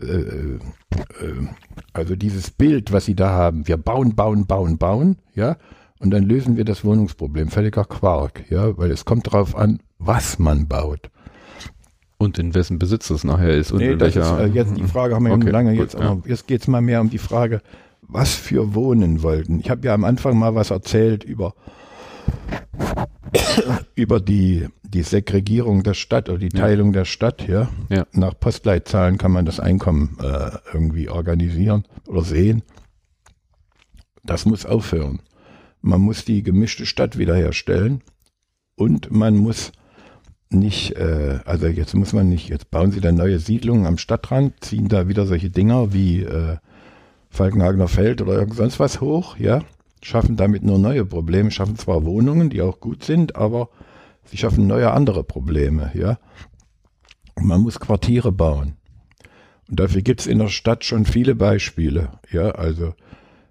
äh, 0.00 0.06
äh, 0.06 0.60
also 1.92 2.16
dieses 2.16 2.50
Bild, 2.50 2.92
was 2.92 3.04
Sie 3.04 3.16
da 3.16 3.30
haben, 3.30 3.66
wir 3.66 3.76
bauen, 3.76 4.14
bauen, 4.14 4.46
bauen, 4.46 4.78
bauen, 4.78 5.16
ja, 5.34 5.56
und 5.98 6.10
dann 6.10 6.22
lösen 6.22 6.56
wir 6.56 6.64
das 6.64 6.84
Wohnungsproblem. 6.84 7.48
Völliger 7.48 7.84
Quark, 7.84 8.50
ja, 8.50 8.76
weil 8.78 8.90
es 8.90 9.04
kommt 9.04 9.26
darauf 9.26 9.56
an, 9.56 9.80
was 9.98 10.38
man 10.38 10.66
baut. 10.66 11.10
Und 12.16 12.38
in 12.38 12.54
wessen 12.54 12.78
Besitz 12.78 13.10
es 13.10 13.24
nachher 13.24 13.50
ist. 13.50 13.72
Und 13.72 13.78
nee, 13.78 13.92
in 13.92 14.00
welcher, 14.00 14.44
ist, 14.44 14.50
äh, 14.50 14.54
jetzt 14.54 14.76
die 14.76 14.84
Frage 14.84 15.14
haben 15.14 15.26
wir 15.26 15.32
okay, 15.32 15.50
lange 15.50 15.72
gut, 15.72 15.80
jetzt, 15.80 15.98
ja. 15.98 16.18
jetzt 16.26 16.46
geht 16.46 16.62
es 16.62 16.68
mal 16.68 16.80
mehr 16.80 17.00
um 17.00 17.10
die 17.10 17.18
Frage, 17.18 17.60
was 18.12 18.34
für 18.34 18.74
Wohnen 18.74 19.22
wollten. 19.22 19.60
Ich 19.60 19.70
habe 19.70 19.86
ja 19.86 19.94
am 19.94 20.04
Anfang 20.04 20.38
mal 20.38 20.54
was 20.54 20.70
erzählt 20.70 21.24
über, 21.24 21.54
über 23.94 24.20
die, 24.20 24.66
die 24.82 25.02
Segregierung 25.02 25.82
der 25.82 25.94
Stadt 25.94 26.28
oder 26.28 26.38
die 26.38 26.48
Teilung 26.48 26.88
ja. 26.88 27.00
der 27.00 27.04
Stadt. 27.04 27.46
Ja? 27.46 27.68
ja? 27.88 28.06
Nach 28.12 28.38
Postleitzahlen 28.38 29.18
kann 29.18 29.32
man 29.32 29.44
das 29.44 29.60
Einkommen 29.60 30.18
äh, 30.20 30.50
irgendwie 30.72 31.08
organisieren 31.08 31.84
oder 32.06 32.22
sehen. 32.22 32.62
Das 34.24 34.44
muss 34.44 34.66
aufhören. 34.66 35.20
Man 35.80 36.00
muss 36.00 36.24
die 36.24 36.42
gemischte 36.42 36.86
Stadt 36.86 37.16
wiederherstellen 37.16 38.02
und 38.74 39.10
man 39.10 39.36
muss 39.36 39.72
nicht, 40.50 40.96
äh, 40.96 41.38
also 41.44 41.68
jetzt 41.68 41.94
muss 41.94 42.12
man 42.12 42.28
nicht, 42.28 42.48
jetzt 42.48 42.70
bauen 42.70 42.90
sie 42.90 43.00
da 43.00 43.12
neue 43.12 43.38
Siedlungen 43.38 43.86
am 43.86 43.98
Stadtrand, 43.98 44.62
ziehen 44.62 44.88
da 44.88 45.08
wieder 45.08 45.24
solche 45.26 45.48
Dinger 45.48 45.92
wie 45.92 46.22
äh, 46.22 46.56
Falkenhagener 47.30 47.88
Feld 47.88 48.20
oder 48.20 48.34
irgend 48.34 48.54
sonst 48.54 48.80
was 48.80 49.00
hoch, 49.00 49.36
ja, 49.38 49.62
schaffen 50.02 50.36
damit 50.36 50.62
nur 50.62 50.78
neue 50.78 51.06
Probleme, 51.06 51.50
schaffen 51.50 51.76
zwar 51.76 52.04
Wohnungen, 52.04 52.50
die 52.50 52.60
auch 52.60 52.80
gut 52.80 53.04
sind, 53.04 53.36
aber 53.36 53.68
sie 54.24 54.36
schaffen 54.36 54.66
neue 54.66 54.90
andere 54.90 55.24
Probleme, 55.24 55.92
ja. 55.94 56.18
Und 57.36 57.46
man 57.46 57.60
muss 57.60 57.80
Quartiere 57.80 58.32
bauen. 58.32 58.76
Und 59.68 59.78
dafür 59.78 60.02
gibt 60.02 60.20
es 60.20 60.26
in 60.26 60.40
der 60.40 60.48
Stadt 60.48 60.84
schon 60.84 61.04
viele 61.04 61.34
Beispiele, 61.34 62.10
ja, 62.30 62.50
also 62.50 62.94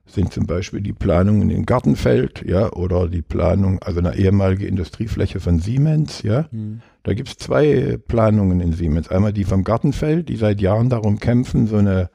sind 0.05 0.33
zum 0.33 0.47
Beispiel 0.47 0.81
die 0.81 0.93
Planungen 0.93 1.49
in 1.49 1.65
Gartenfeld, 1.65 2.43
ja, 2.45 2.71
oder 2.73 3.07
die 3.07 3.21
Planung, 3.21 3.79
also 3.81 3.99
eine 3.99 4.15
ehemalige 4.15 4.65
Industriefläche 4.65 5.39
von 5.39 5.59
Siemens, 5.59 6.23
ja. 6.23 6.47
Mhm. 6.51 6.81
Da 7.03 7.13
gibt's 7.13 7.37
zwei 7.37 7.97
Planungen 8.07 8.59
in 8.59 8.73
Siemens. 8.73 9.09
Einmal 9.09 9.33
die 9.33 9.45
vom 9.45 9.63
Gartenfeld, 9.63 10.27
die 10.29 10.35
seit 10.35 10.59
Jahren 10.59 10.89
darum 10.89 11.19
kämpfen, 11.19 11.67
so 11.67 11.77
eine 11.77 12.09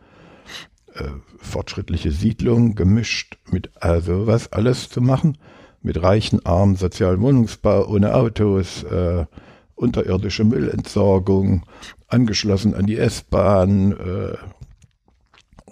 äh, 0.95 1.05
fortschrittliche 1.38 2.11
Siedlung 2.11 2.74
gemischt 2.74 3.38
mit 3.51 3.70
also 3.80 4.26
was 4.26 4.53
alles 4.53 4.88
zu 4.88 5.01
machen, 5.01 5.38
mit 5.82 6.03
reichen, 6.03 6.45
armen 6.47 6.76
sozialen 6.76 7.20
Wohnungsbau, 7.20 7.86
ohne 7.88 8.14
Autos, 8.14 8.82
äh, 8.84 9.26
unterirdische 9.74 10.45
Müllentsorgung, 10.45 11.66
angeschlossen 12.09 12.74
an 12.74 12.86
die 12.86 12.97
S-Bahn, 12.97 13.92
äh, 13.92 14.36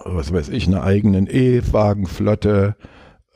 was 0.04 0.32
weiß 0.32 0.48
ich, 0.48 0.66
einer 0.66 0.82
eigenen 0.82 1.28
E-Wagenflotte 1.28 2.76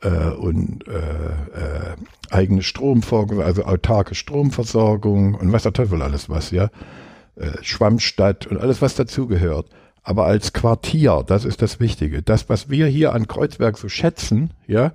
äh, 0.03 0.31
und 0.31 0.87
äh, 0.89 0.99
äh, 0.99 1.97
eigene 2.31 2.63
Stromversorgung, 2.63 3.41
also 3.43 3.65
autarke 3.65 4.15
Stromversorgung 4.15 5.35
und 5.35 5.53
was 5.53 5.63
der 5.63 5.73
Teufel 5.73 6.03
alles 6.03 6.29
was, 6.29 6.51
ja. 6.51 6.71
Äh, 7.37 7.63
Schwammstadt 7.63 8.47
und 8.47 8.59
alles, 8.59 8.83
was 8.83 8.95
dazugehört. 8.95 9.69
Aber 10.07 10.27
als 10.27 10.53
Quartier, 10.53 11.25
das 11.27 11.45
ist 11.45 11.63
das 11.63 11.81
Wichtige. 11.81 12.23
Das, 12.23 12.49
was 12.49 12.71
wir 12.71 12.87
hier 12.87 13.13
an 13.13 13.27
Kreuzberg 13.27 13.77
so 13.77 13.89
schätzen, 13.89 14.53
ja, 14.69 14.93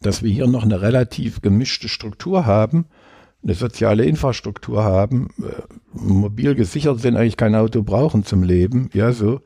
dass 0.00 0.22
wir 0.22 0.32
hier 0.32 0.46
noch 0.46 0.62
eine 0.62 0.80
relativ 0.80 1.42
gemischte 1.42 1.90
Struktur 1.90 2.46
haben, 2.46 2.86
eine 3.42 3.52
soziale 3.52 4.06
Infrastruktur 4.06 4.82
haben, 4.82 5.28
äh, 5.42 5.60
mobil 5.92 6.54
gesichert 6.54 7.00
sind, 7.00 7.16
eigentlich 7.18 7.36
kein 7.36 7.54
Auto 7.54 7.82
brauchen 7.82 8.24
zum 8.24 8.42
Leben, 8.42 8.88
ja, 8.94 9.12
so. 9.12 9.42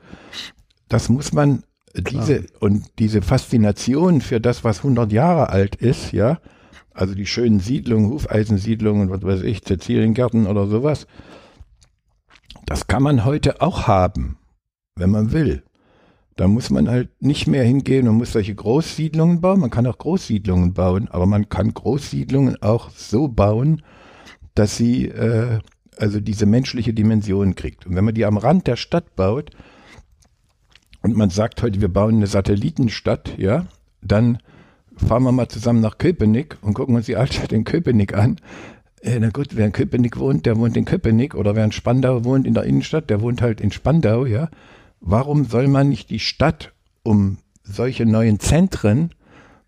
Das 0.89 1.09
muss 1.09 1.33
man, 1.33 1.65
Klar. 1.93 2.25
diese, 2.25 2.47
und 2.61 2.85
diese 3.01 3.21
Faszination 3.21 4.21
für 4.21 4.41
das, 4.41 4.63
was 4.63 4.79
100 4.79 5.11
Jahre 5.11 5.49
alt 5.49 5.75
ist, 5.75 6.13
ja, 6.13 6.39
also 6.95 7.17
die 7.17 7.27
schönen 7.27 7.59
Siedlungen, 7.59 8.11
Hufeisensiedlungen, 8.11 9.11
was 9.11 9.25
weiß 9.25 9.43
ich, 9.43 9.63
Siziliengärten 9.67 10.47
oder 10.47 10.69
sowas, 10.69 11.09
das 12.69 12.87
kann 12.87 13.03
man 13.03 13.25
heute 13.25 13.63
auch 13.63 13.87
haben, 13.87 14.37
wenn 14.95 15.11
man 15.11 15.33
will. 15.33 15.63
Da 16.37 16.47
muss 16.47 16.69
man 16.69 16.89
halt 16.89 17.11
nicht 17.21 17.47
mehr 17.47 17.65
hingehen 17.65 18.07
und 18.07 18.17
muss 18.17 18.33
solche 18.33 18.55
Großsiedlungen 18.55 19.41
bauen. 19.41 19.61
Man 19.61 19.71
kann 19.71 19.87
auch 19.87 19.97
Großsiedlungen 19.97 20.75
bauen, 20.75 21.09
aber 21.09 21.25
man 21.25 21.49
kann 21.49 21.73
Großsiedlungen 21.73 22.63
auch 22.63 22.91
so 22.91 23.27
bauen, 23.27 23.83
dass 24.55 24.77
sie 24.77 25.07
äh, 25.07 25.61
also 25.97 26.21
diese 26.21 26.45
menschliche 26.45 26.93
Dimension 26.93 27.55
kriegt. 27.55 27.87
Und 27.87 27.97
wenn 27.97 28.05
man 28.05 28.15
die 28.15 28.27
am 28.27 28.37
Rand 28.37 28.67
der 28.67 28.77
Stadt 28.77 29.17
baut 29.17 29.51
und 31.03 31.17
man 31.17 31.31
sagt 31.31 31.63
heute, 31.63 31.81
wir 31.81 31.93
bauen 31.93 32.17
eine 32.17 32.27
Satellitenstadt, 32.27 33.39
ja, 33.39 33.67
dann 34.03 34.39
fahren 34.95 35.23
wir 35.23 35.33
mal 35.33 35.49
zusammen 35.49 35.81
nach 35.81 35.97
Köpenick 35.97 36.59
und 36.61 36.75
gucken 36.75 36.97
uns 36.97 37.07
die 37.07 37.17
Altstadt 37.17 37.53
in 37.53 37.65
Köpenick 37.65 38.15
an. 38.15 38.37
Äh, 39.03 39.19
na 39.21 39.31
gut, 39.31 39.49
wer 39.53 39.67
in 39.67 39.73
Köpenick 39.73 40.19
wohnt, 40.19 40.47
der 40.47 40.57
wohnt 40.57 40.77
in 40.77 40.85
Köpenick 40.85 41.35
oder 41.35 41.55
wer 41.55 41.65
in 41.65 41.73
Spandau 41.73 42.25
wohnt 42.25 42.47
in 42.47 42.55
der 42.55 42.65
Innenstadt, 42.65 43.11
der 43.11 43.21
wohnt 43.21 43.43
halt 43.43 43.61
in 43.61 43.71
Spandau, 43.71 44.27
ja. 44.27 44.49
Warum 45.01 45.45
soll 45.45 45.69
man 45.69 45.89
nicht 45.89 46.11
die 46.11 46.19
Stadt 46.19 46.73
um 47.03 47.39
solche 47.63 48.05
neuen 48.05 48.41
Zentren 48.41 49.11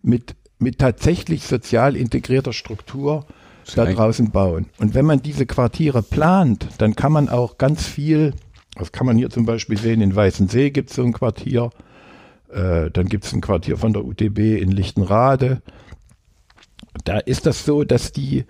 mit, 0.03 0.35
mit 0.59 0.79
tatsächlich 0.79 1.45
sozial 1.45 1.95
integrierter 1.97 2.53
Struktur 2.53 3.27
da 3.77 3.85
draußen 3.85 4.31
bauen? 4.33 4.67
Und 4.79 4.95
wenn 4.95 5.05
man 5.05 5.23
diese 5.23 5.47
Quartiere 5.47 6.03
plant, 6.03 6.67
dann 6.79 6.97
kann 6.97 7.13
man 7.13 7.29
auch 7.29 7.59
ganz 7.59 7.87
viel, 7.87 8.35
das 8.75 8.91
kann 8.91 9.07
man 9.07 9.17
hier 9.17 9.31
zum 9.31 9.47
Beispiel 9.47 9.79
sehen, 9.79 10.01
in 10.01 10.17
Weißensee 10.17 10.71
gibt 10.71 10.91
es 10.91 10.97
so 10.97 11.05
ein 11.05 11.13
Quartier, 11.13 11.71
äh, 12.53 12.91
dann 12.91 13.07
gibt 13.09 13.25
es 13.25 13.33
ein 13.33 13.41
Quartier 13.41 13.77
von 13.77 13.93
der 13.93 14.05
UTB 14.05 14.61
in 14.61 14.73
Lichtenrade. 14.73 15.63
Da 17.05 17.19
ist 17.19 17.47
das 17.47 17.65
so, 17.65 17.85
dass 17.85 18.11
die 18.11 18.45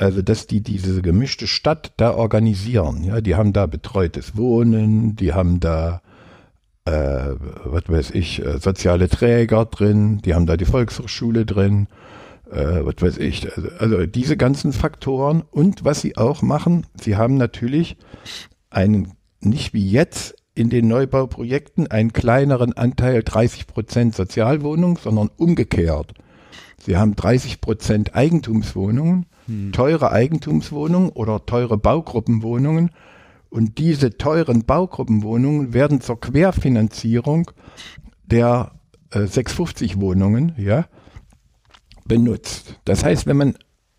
also 0.00 0.22
dass 0.22 0.46
die 0.46 0.62
diese 0.62 1.02
gemischte 1.02 1.46
Stadt 1.46 1.92
da 1.96 2.14
organisieren. 2.14 3.04
Ja, 3.04 3.20
die 3.20 3.34
haben 3.34 3.52
da 3.52 3.66
betreutes 3.66 4.36
Wohnen, 4.36 5.14
die 5.16 5.32
haben 5.34 5.60
da 5.60 6.00
äh, 6.86 7.34
was 7.64 7.88
weiß 7.88 8.10
ich, 8.12 8.44
äh, 8.44 8.58
soziale 8.58 9.08
Träger 9.08 9.66
drin, 9.66 10.22
die 10.24 10.34
haben 10.34 10.46
da 10.46 10.56
die 10.56 10.64
Volkshochschule 10.64 11.44
drin, 11.44 11.86
äh, 12.50 12.80
was 12.82 12.94
weiß 13.00 13.18
ich. 13.18 13.46
Also, 13.54 13.68
also 13.78 14.06
diese 14.06 14.36
ganzen 14.36 14.72
Faktoren 14.72 15.42
und 15.50 15.84
was 15.84 16.00
sie 16.00 16.16
auch 16.16 16.40
machen, 16.40 16.86
sie 16.98 17.16
haben 17.16 17.36
natürlich 17.36 17.96
einen, 18.70 19.12
nicht 19.40 19.74
wie 19.74 19.88
jetzt 19.88 20.36
in 20.54 20.70
den 20.70 20.88
Neubauprojekten, 20.88 21.90
einen 21.90 22.12
kleineren 22.12 22.72
Anteil 22.72 23.22
30 23.22 23.66
Prozent 23.66 24.14
Sozialwohnungen, 24.14 24.96
sondern 24.96 25.30
umgekehrt. 25.36 26.14
Sie 26.78 26.96
haben 26.96 27.14
30 27.14 27.60
Prozent 27.60 28.14
Eigentumswohnungen 28.14 29.26
hm. 29.50 29.72
teure 29.72 30.12
Eigentumswohnungen 30.12 31.10
oder 31.10 31.44
teure 31.44 31.76
Baugruppenwohnungen. 31.76 32.90
Und 33.50 33.78
diese 33.78 34.16
teuren 34.16 34.64
Baugruppenwohnungen 34.64 35.74
werden 35.74 36.00
zur 36.00 36.20
Querfinanzierung 36.20 37.50
der 38.24 38.72
äh, 39.10 39.26
650 39.26 40.00
Wohnungen, 40.00 40.52
ja, 40.56 40.86
benutzt. 42.06 42.78
Das 42.84 43.04
heißt, 43.04 43.26
wenn 43.26 43.36
man, 43.36 43.54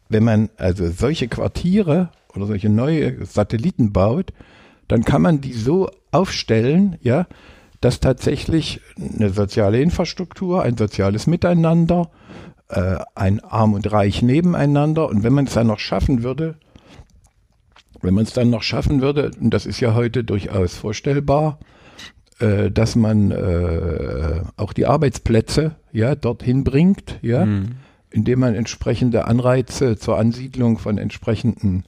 wenn 0.08 0.24
man 0.24 0.50
also 0.58 0.90
solche 0.90 1.28
Quartiere 1.28 2.12
oder 2.34 2.46
solche 2.46 2.70
neue 2.70 3.26
Satelliten 3.26 3.92
baut, 3.92 4.32
dann 4.88 5.04
kann 5.04 5.22
man 5.22 5.42
die 5.42 5.54
so 5.54 5.90
aufstellen, 6.12 6.98
ja, 7.02 7.28
dass 7.82 8.00
tatsächlich 8.00 8.80
eine 8.98 9.32
soziale 9.32 9.82
Infrastruktur, 9.82 10.62
ein 10.64 10.78
soziales 10.78 11.28
Miteinander, 11.28 12.10
äh, 12.72 12.98
ein 13.16 13.40
Arm 13.42 13.74
und 13.74 13.92
Reich 13.92 14.22
nebeneinander 14.22 15.10
und 15.10 15.24
wenn 15.24 15.34
man 15.34 15.46
es 15.46 15.54
dann 15.54 15.68
noch 15.68 15.80
schaffen 15.80 16.24
würde, 16.24 16.56
wenn 18.02 18.14
man 18.14 18.24
es 18.24 18.34
dann 18.34 18.50
noch 18.50 18.64
schaffen 18.64 19.02
würde, 19.02 19.32
und 19.40 19.54
das 19.54 19.66
ist 19.66 19.80
ja 19.80 19.94
heute 19.94 20.24
durchaus 20.24 20.76
vorstellbar, 20.76 21.60
äh, 22.40 22.72
dass 22.72 22.96
man 22.96 23.32
äh, 23.32 24.42
auch 24.58 24.74
die 24.74 24.86
Arbeitsplätze 24.86 25.76
ja 25.92 26.16
dorthin 26.16 26.64
bringt, 26.64 27.20
ja, 27.22 27.46
mhm. 27.46 27.76
indem 28.10 28.40
man 28.40 28.56
entsprechende 28.56 29.26
Anreize 29.26 29.98
zur 29.98 30.18
Ansiedlung 30.18 30.78
von 30.78 30.98
entsprechenden 30.98 31.84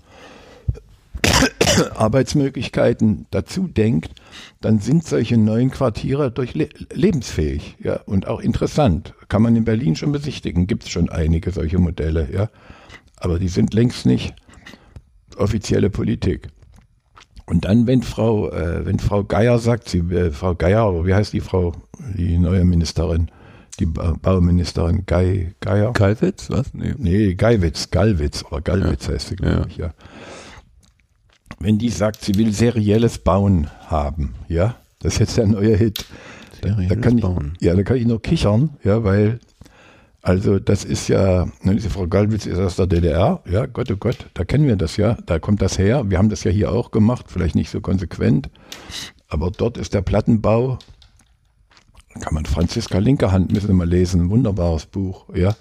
Arbeitsmöglichkeiten 1.95 3.25
dazu 3.31 3.67
denkt, 3.67 4.11
dann 4.61 4.79
sind 4.79 5.05
solche 5.05 5.37
neuen 5.37 5.71
Quartiere 5.71 6.31
durch 6.31 6.53
le 6.53 6.69
lebensfähig, 6.91 7.77
ja, 7.79 8.01
und 8.05 8.27
auch 8.27 8.39
interessant. 8.39 9.13
Kann 9.27 9.41
man 9.41 9.55
in 9.55 9.65
Berlin 9.65 9.95
schon 9.95 10.11
besichtigen, 10.11 10.67
gibt 10.67 10.83
es 10.83 10.89
schon 10.89 11.09
einige 11.09 11.51
solche 11.51 11.79
Modelle, 11.79 12.29
ja. 12.31 12.49
Aber 13.17 13.39
die 13.39 13.47
sind 13.47 13.73
längst 13.73 14.05
nicht 14.05 14.33
offizielle 15.37 15.89
Politik. 15.89 16.47
Und 17.45 17.65
dann, 17.65 17.87
wenn 17.87 18.03
Frau, 18.03 18.49
äh, 18.51 18.85
wenn 18.85 18.99
Frau 18.99 19.23
Geier 19.23 19.59
sagt, 19.59 19.89
sie, 19.89 19.99
äh, 19.99 20.31
Frau 20.31 20.55
Geier, 20.55 21.05
wie 21.05 21.13
heißt 21.13 21.33
die 21.33 21.41
Frau, 21.41 21.73
die 22.17 22.37
neue 22.37 22.63
Ministerin, 22.63 23.29
die 23.79 23.85
ba 23.85 24.15
Bauministerin 24.21 25.05
Gei, 25.05 25.53
Geier? 25.59 25.91
Gallwitz, 25.93 26.49
was? 26.49 26.73
Nee. 26.73 26.93
Nee, 26.97 27.33
Geiwitz, 27.35 27.89
Gallwitz 27.91 28.45
oder 28.49 28.61
Gallwitz 28.61 29.07
ja. 29.07 29.13
heißt 29.13 29.27
sie, 29.29 29.35
glaube 29.35 29.55
ja. 29.55 29.65
ich, 29.67 29.77
ja. 29.77 29.93
Wenn 31.63 31.77
die 31.77 31.89
sagt, 31.89 32.25
sie 32.25 32.35
will 32.35 32.51
serielles 32.51 33.19
Bauen 33.19 33.69
haben, 33.87 34.35
ja, 34.49 34.75
das 34.99 35.13
ist 35.13 35.19
jetzt 35.19 35.37
der 35.37 35.47
neue 35.47 35.77
Hit. 35.77 36.05
Serielles 36.61 36.89
da, 36.89 36.95
da 36.95 37.01
kann 37.01 37.19
Bauen. 37.21 37.53
Ich, 37.55 37.65
ja, 37.65 37.73
da 37.73 37.83
kann 37.83 37.95
ich 37.95 38.05
nur 38.05 38.21
kichern, 38.21 38.71
ja, 38.83 39.03
weil 39.03 39.39
also 40.21 40.59
das 40.59 40.83
ist 40.85 41.07
ja, 41.07 41.47
ne, 41.61 41.75
diese 41.75 41.89
Frau 41.89 42.07
Gallwitz 42.07 42.45
ist 42.45 42.59
aus 42.59 42.75
der 42.75 42.87
DDR, 42.87 43.41
ja, 43.49 43.65
Gott, 43.65 43.91
oh 43.91 43.97
Gott, 43.97 44.29
da 44.33 44.43
kennen 44.43 44.67
wir 44.67 44.75
das 44.75 44.97
ja, 44.97 45.17
da 45.25 45.39
kommt 45.39 45.61
das 45.61 45.77
her. 45.77 46.09
Wir 46.09 46.17
haben 46.17 46.29
das 46.29 46.43
ja 46.43 46.51
hier 46.51 46.71
auch 46.71 46.91
gemacht, 46.91 47.27
vielleicht 47.27 47.55
nicht 47.55 47.69
so 47.69 47.79
konsequent, 47.79 48.49
aber 49.27 49.49
dort 49.49 49.77
ist 49.77 49.93
der 49.93 50.01
Plattenbau, 50.01 50.79
kann 52.19 52.33
man 52.33 52.45
Franziska 52.45 52.99
Linkerhand 52.99 53.51
müssen 53.51 53.69
wir 53.69 53.75
mal 53.75 53.89
lesen, 53.89 54.21
ein 54.21 54.29
wunderbares 54.29 54.85
Buch, 54.85 55.25
ja. 55.33 55.55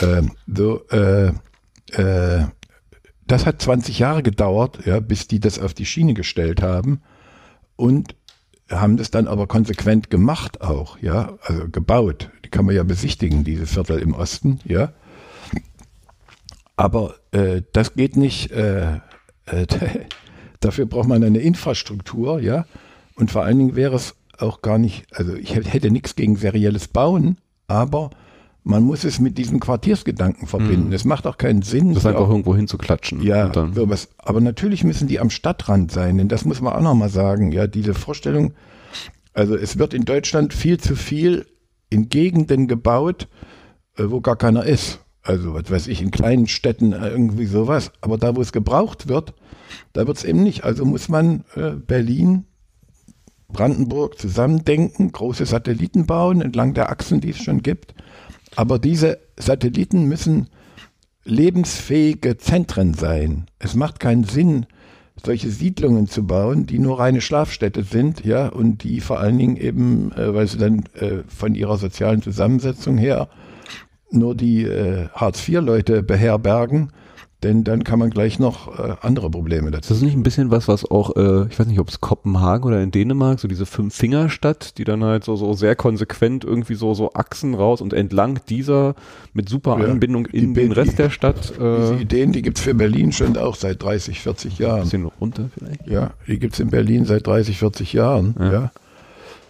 Ähm, 0.00 0.32
so, 0.46 0.84
äh, 0.90 1.32
äh, 1.92 2.46
das 3.28 3.46
hat 3.46 3.62
20 3.62 3.98
Jahre 3.98 4.22
gedauert, 4.22 4.80
ja, 4.86 5.00
bis 5.00 5.28
die 5.28 5.38
das 5.38 5.58
auf 5.58 5.74
die 5.74 5.86
Schiene 5.86 6.14
gestellt 6.14 6.62
haben 6.62 7.00
und 7.76 8.16
haben 8.70 8.96
das 8.96 9.10
dann 9.10 9.28
aber 9.28 9.46
konsequent 9.46 10.10
gemacht 10.10 10.60
auch, 10.60 10.98
ja, 10.98 11.38
also 11.42 11.68
gebaut. 11.68 12.30
Die 12.44 12.50
kann 12.50 12.64
man 12.64 12.74
ja 12.74 12.82
besichtigen, 12.82 13.44
diese 13.44 13.66
Viertel 13.66 13.98
im 13.98 14.14
Osten, 14.14 14.60
ja. 14.64 14.92
Aber 16.76 17.14
äh, 17.32 17.62
das 17.72 17.94
geht 17.94 18.16
nicht. 18.16 18.50
Äh, 18.50 19.00
äh, 19.46 19.66
dafür 20.60 20.86
braucht 20.86 21.08
man 21.08 21.22
eine 21.22 21.38
Infrastruktur, 21.38 22.40
ja. 22.40 22.66
Und 23.14 23.30
vor 23.30 23.44
allen 23.44 23.58
Dingen 23.58 23.76
wäre 23.76 23.96
es 23.96 24.14
auch 24.38 24.62
gar 24.62 24.78
nicht, 24.78 25.06
also 25.12 25.34
ich 25.34 25.54
hätte 25.54 25.90
nichts 25.90 26.14
gegen 26.14 26.36
serielles 26.36 26.88
Bauen, 26.88 27.38
aber 27.66 28.10
man 28.68 28.84
muss 28.84 29.04
es 29.04 29.18
mit 29.18 29.38
diesem 29.38 29.60
Quartiersgedanken 29.60 30.46
verbinden. 30.46 30.88
Mhm. 30.88 30.92
Es 30.92 31.06
macht 31.06 31.26
auch 31.26 31.38
keinen 31.38 31.62
Sinn. 31.62 31.94
Das 31.94 32.04
einfach 32.04 32.20
auch, 32.20 32.28
irgendwo 32.28 32.54
hinzuklatschen. 32.54 33.22
Ja, 33.22 33.50
sowas. 33.54 34.10
Aber 34.18 34.42
natürlich 34.42 34.84
müssen 34.84 35.08
die 35.08 35.20
am 35.20 35.30
Stadtrand 35.30 35.90
sein, 35.90 36.18
denn 36.18 36.28
das 36.28 36.44
muss 36.44 36.60
man 36.60 36.74
auch 36.74 36.82
nochmal 36.82 37.08
sagen. 37.08 37.50
Ja, 37.50 37.66
diese 37.66 37.94
Vorstellung, 37.94 38.52
also 39.32 39.56
es 39.56 39.78
wird 39.78 39.94
in 39.94 40.04
Deutschland 40.04 40.52
viel 40.52 40.78
zu 40.78 40.96
viel 40.96 41.46
in 41.88 42.10
Gegenden 42.10 42.68
gebaut, 42.68 43.28
äh, 43.96 44.04
wo 44.08 44.20
gar 44.20 44.36
keiner 44.36 44.66
ist. 44.66 45.00
Also, 45.22 45.54
was 45.54 45.70
weiß 45.70 45.86
ich, 45.86 46.02
in 46.02 46.10
kleinen 46.10 46.46
Städten 46.46 46.92
äh, 46.92 47.08
irgendwie 47.08 47.46
sowas. 47.46 47.90
Aber 48.02 48.18
da, 48.18 48.36
wo 48.36 48.42
es 48.42 48.52
gebraucht 48.52 49.08
wird, 49.08 49.32
da 49.94 50.06
wird 50.06 50.18
es 50.18 50.24
eben 50.24 50.42
nicht. 50.42 50.64
Also 50.64 50.84
muss 50.84 51.08
man 51.08 51.44
äh, 51.56 51.70
Berlin, 51.70 52.44
Brandenburg 53.48 54.18
zusammendenken, 54.18 55.10
große 55.10 55.46
Satelliten 55.46 56.04
bauen 56.04 56.42
entlang 56.42 56.74
der 56.74 56.90
Achsen, 56.90 57.22
die 57.22 57.30
es 57.30 57.38
schon 57.38 57.62
gibt 57.62 57.94
aber 58.58 58.80
diese 58.80 59.20
Satelliten 59.36 60.06
müssen 60.06 60.48
lebensfähige 61.22 62.38
Zentren 62.38 62.92
sein. 62.92 63.46
Es 63.60 63.76
macht 63.76 64.00
keinen 64.00 64.24
Sinn, 64.24 64.66
solche 65.24 65.48
Siedlungen 65.48 66.08
zu 66.08 66.26
bauen, 66.26 66.66
die 66.66 66.80
nur 66.80 66.98
reine 66.98 67.20
Schlafstädte 67.20 67.84
sind, 67.84 68.24
ja, 68.24 68.48
und 68.48 68.82
die 68.82 69.00
vor 69.00 69.20
allen 69.20 69.38
Dingen 69.38 69.56
eben, 69.56 70.10
äh, 70.10 70.34
weil 70.34 70.48
sie 70.48 70.58
dann 70.58 70.82
äh, 70.94 71.18
von 71.28 71.54
ihrer 71.54 71.78
sozialen 71.78 72.20
Zusammensetzung 72.20 72.98
her 72.98 73.28
nur 74.10 74.34
die 74.34 74.64
äh, 74.64 75.06
Hartz-IV-Leute 75.10 76.02
beherbergen 76.02 76.90
denn 77.44 77.62
dann 77.62 77.84
kann 77.84 78.00
man 78.00 78.10
gleich 78.10 78.40
noch 78.40 78.78
äh, 78.78 78.96
andere 79.00 79.30
Probleme 79.30 79.70
dazu. 79.70 79.90
Das 79.90 79.98
ist 79.98 80.02
nicht 80.02 80.16
ein 80.16 80.24
bisschen 80.24 80.50
was, 80.50 80.66
was 80.66 80.90
auch, 80.90 81.14
äh, 81.14 81.46
ich 81.48 81.58
weiß 81.58 81.68
nicht, 81.68 81.78
ob 81.78 81.88
es 81.88 82.00
Kopenhagen 82.00 82.64
oder 82.64 82.82
in 82.82 82.90
Dänemark, 82.90 83.38
so 83.38 83.46
diese 83.46 83.64
Fünf-Finger-Stadt, 83.64 84.76
die 84.76 84.82
dann 84.82 85.04
halt 85.04 85.22
so, 85.22 85.36
so 85.36 85.52
sehr 85.52 85.76
konsequent 85.76 86.42
irgendwie 86.42 86.74
so, 86.74 86.94
so 86.94 87.12
Achsen 87.14 87.54
raus 87.54 87.80
und 87.80 87.92
entlang 87.92 88.40
dieser 88.48 88.96
mit 89.34 89.48
super 89.48 89.78
ja, 89.78 89.86
Anbindung 89.86 90.26
in 90.26 90.52
den 90.54 90.72
Rest 90.72 90.92
die, 90.92 90.96
der 90.96 91.10
Stadt. 91.10 91.52
Äh, 91.58 91.80
diese 91.80 91.94
Ideen, 91.96 92.32
die 92.32 92.42
gibt's 92.42 92.60
für 92.60 92.74
Berlin 92.74 93.10
schon 93.10 93.36
auch 93.36 93.56
seit 93.56 93.82
30, 93.82 94.20
40 94.20 94.58
Jahren. 94.58 94.76
Ein 94.76 94.82
bisschen 94.82 95.04
runter 95.06 95.50
vielleicht? 95.56 95.86
Ja, 95.86 96.10
die 96.26 96.38
gibt's 96.38 96.60
in 96.60 96.70
Berlin 96.70 97.04
seit 97.04 97.26
30, 97.26 97.58
40 97.58 97.92
Jahren, 97.92 98.34
ja. 98.38 98.52
ja. 98.52 98.72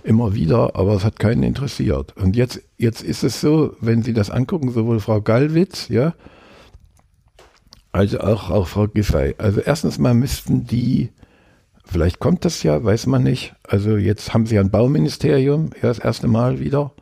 Immer 0.04 0.34
wieder, 0.34 0.74
aber 0.74 0.94
es 0.94 1.04
hat 1.04 1.18
keinen 1.18 1.42
interessiert. 1.42 2.14
Und 2.16 2.34
jetzt, 2.34 2.62
jetzt 2.78 3.02
ist 3.02 3.24
es 3.24 3.40
so, 3.40 3.74
wenn 3.80 4.02
Sie 4.02 4.14
das 4.14 4.30
angucken, 4.30 4.70
sowohl 4.70 5.00
Frau 5.00 5.20
Gallwitz, 5.20 5.88
ja, 5.88 6.14
also 7.92 8.20
auch, 8.20 8.50
auch 8.50 8.66
Frau 8.68 8.86
Giffey. 8.86 9.34
Also 9.38 9.60
erstens 9.60 9.98
mal 9.98 10.14
müssten 10.14 10.66
die, 10.66 11.10
vielleicht 11.84 12.18
kommt 12.18 12.44
das 12.44 12.62
ja, 12.62 12.82
weiß 12.82 13.06
man 13.06 13.22
nicht. 13.22 13.54
Also 13.66 13.96
jetzt 13.96 14.34
haben 14.34 14.46
sie 14.46 14.56
ja 14.56 14.60
ein 14.60 14.70
Bauministerium, 14.70 15.70
ja, 15.74 15.88
das 15.88 15.98
erste 15.98 16.28
Mal 16.28 16.60
wieder. 16.60 16.92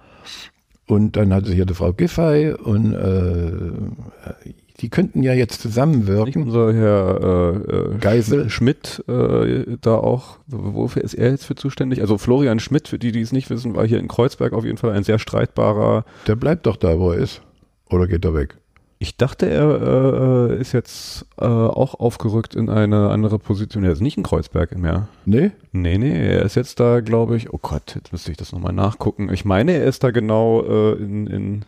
Und 0.86 1.16
dann 1.16 1.34
hatte 1.34 1.48
sie 1.48 1.54
hier 1.54 1.66
die 1.66 1.74
Frau 1.74 1.92
Giffey 1.92 2.52
und 2.52 2.94
äh, 2.94 4.42
die 4.80 4.88
könnten 4.88 5.24
ja 5.24 5.32
jetzt 5.32 5.60
zusammenwirken. 5.60 6.26
Nicht 6.26 6.36
unser 6.36 6.72
Herr 6.72 7.20
äh, 7.20 7.94
äh, 7.94 7.98
Geisel 7.98 8.50
Schmidt 8.50 9.02
äh, 9.08 9.76
da 9.80 9.96
auch, 9.96 10.38
wofür 10.46 11.02
ist 11.02 11.14
er 11.14 11.30
jetzt 11.30 11.44
für 11.44 11.56
zuständig? 11.56 12.02
Also 12.02 12.18
Florian 12.18 12.60
Schmidt, 12.60 12.86
für 12.86 13.00
die, 13.00 13.10
die 13.10 13.22
es 13.22 13.32
nicht 13.32 13.50
wissen, 13.50 13.74
war 13.74 13.86
hier 13.86 13.98
in 13.98 14.06
Kreuzberg 14.06 14.52
auf 14.52 14.64
jeden 14.64 14.76
Fall 14.76 14.92
ein 14.92 15.02
sehr 15.02 15.18
streitbarer. 15.18 16.04
Der 16.28 16.36
bleibt 16.36 16.66
doch 16.66 16.76
da, 16.76 16.98
wo 17.00 17.10
er 17.10 17.18
ist. 17.18 17.42
Oder 17.90 18.06
geht 18.06 18.24
er 18.24 18.34
weg? 18.34 18.56
Ich 18.98 19.18
dachte, 19.18 19.50
er 19.50 20.50
äh, 20.50 20.60
ist 20.60 20.72
jetzt 20.72 21.26
äh, 21.38 21.44
auch 21.44 21.94
aufgerückt 21.94 22.54
in 22.54 22.70
eine 22.70 23.10
andere 23.10 23.38
Position. 23.38 23.84
Er 23.84 23.92
ist 23.92 24.00
nicht 24.00 24.16
in 24.16 24.22
Kreuzberg 24.22 24.76
mehr. 24.78 25.08
Nee? 25.26 25.50
Nee, 25.72 25.98
nee, 25.98 26.28
er 26.28 26.42
ist 26.42 26.54
jetzt 26.54 26.80
da, 26.80 27.00
glaube 27.00 27.36
ich, 27.36 27.52
oh 27.52 27.58
Gott, 27.60 27.94
jetzt 27.94 28.12
müsste 28.12 28.30
ich 28.30 28.38
das 28.38 28.52
nochmal 28.52 28.72
nachgucken. 28.72 29.30
Ich 29.30 29.44
meine, 29.44 29.72
er 29.72 29.84
ist 29.84 30.02
da 30.02 30.12
genau 30.12 30.62
äh, 30.62 30.92
in, 30.94 31.26
in 31.26 31.64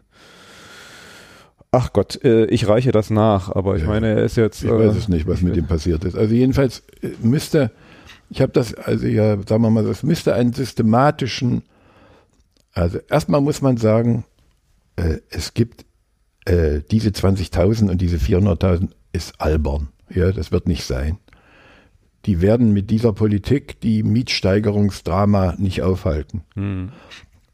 Ach 1.71 1.93
Gott, 1.93 2.25
äh, 2.25 2.47
ich 2.47 2.67
reiche 2.67 2.93
das 2.93 3.11
nach, 3.11 3.55
aber 3.55 3.77
ich 3.77 3.83
ja, 3.83 3.89
meine, 3.89 4.09
er 4.09 4.25
ist 4.25 4.37
jetzt. 4.37 4.65
Ich 4.65 4.71
weiß 4.71 4.95
äh, 4.95 4.99
es 4.99 5.09
nicht, 5.09 5.27
was 5.27 5.43
mit 5.43 5.55
ihm 5.55 5.67
passiert 5.67 6.05
ist. 6.05 6.17
Also 6.17 6.35
jedenfalls 6.35 6.83
äh, 7.03 7.11
müsste, 7.21 7.71
ich 8.31 8.41
habe 8.41 8.53
das, 8.53 8.73
also 8.73 9.07
ja, 9.07 9.37
sagen 9.47 9.63
wir 9.63 9.71
mal, 9.71 9.85
das 9.85 10.03
müsste 10.03 10.33
einen 10.33 10.55
systematischen, 10.55 11.63
also 12.73 12.99
erstmal 13.11 13.43
muss 13.43 13.61
man 13.61 13.77
sagen, 13.77 14.25
äh, 14.97 15.19
es 15.29 15.53
gibt 15.53 15.85
äh, 16.49 16.83
diese 16.91 17.11
20.000 17.11 17.91
und 17.91 18.01
diese 18.01 18.17
400.000 18.17 18.89
ist 19.13 19.41
albern. 19.41 19.89
Ja, 20.11 20.33
das 20.33 20.51
wird 20.51 20.67
nicht 20.67 20.85
sein. 20.85 21.19
Die 22.25 22.41
werden 22.41 22.73
mit 22.73 22.91
dieser 22.91 23.13
Politik 23.13 23.81
die 23.81 24.03
Mietsteigerungsdrama 24.03 25.55
nicht 25.59 25.83
aufhalten. 25.83 26.43
Hm. 26.55 26.91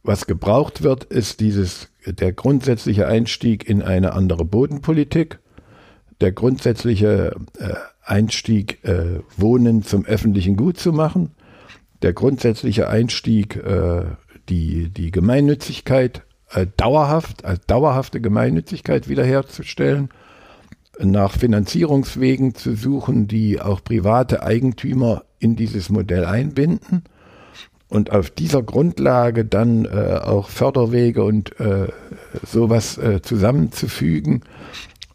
Was 0.03 0.27
gebraucht 0.27 0.83
wird, 0.83 1.05
ist 1.05 1.41
dieses, 1.41 1.89
der 2.07 2.33
grundsätzliche 2.33 3.07
Einstieg 3.07 3.69
in 3.69 3.83
eine 3.83 4.13
andere 4.13 4.45
Bodenpolitik, 4.45 5.39
der 6.21 6.33
grundsätzliche 6.33 7.35
äh, 7.59 7.75
Einstieg, 8.05 8.85
äh, 8.85 9.21
Wohnen 9.37 9.83
zum 9.83 10.05
öffentlichen 10.05 10.57
Gut 10.57 10.79
zu 10.79 10.93
machen, 10.93 11.33
der 12.03 12.13
grundsätzliche 12.13 12.89
Einstieg, 12.89 13.57
äh, 13.57 14.05
die, 14.49 14.91
die 14.91 15.11
Gemeinnützigkeit 15.11 16.23
äh, 16.53 16.67
dauerhaft, 16.77 17.45
als 17.45 17.65
dauerhafte 17.67 18.21
Gemeinnützigkeit 18.21 19.09
wiederherzustellen, 19.09 20.11
nach 21.01 21.33
Finanzierungswegen 21.33 22.55
zu 22.55 22.75
suchen, 22.77 23.27
die 23.27 23.61
auch 23.61 23.83
private 23.83 24.43
Eigentümer 24.43 25.25
in 25.39 25.57
dieses 25.57 25.91
Modell 25.91 26.25
einbinden 26.25 27.03
und 27.89 28.11
auf 28.13 28.31
dieser 28.31 28.63
Grundlage 28.63 29.45
dann 29.45 29.85
äh, 29.85 30.21
auch 30.23 30.49
Förderwege 30.49 31.25
und 31.25 31.59
äh, 31.61 31.89
sowas 32.47 32.99
äh, 32.99 33.23
zusammenzufügen, 33.23 34.43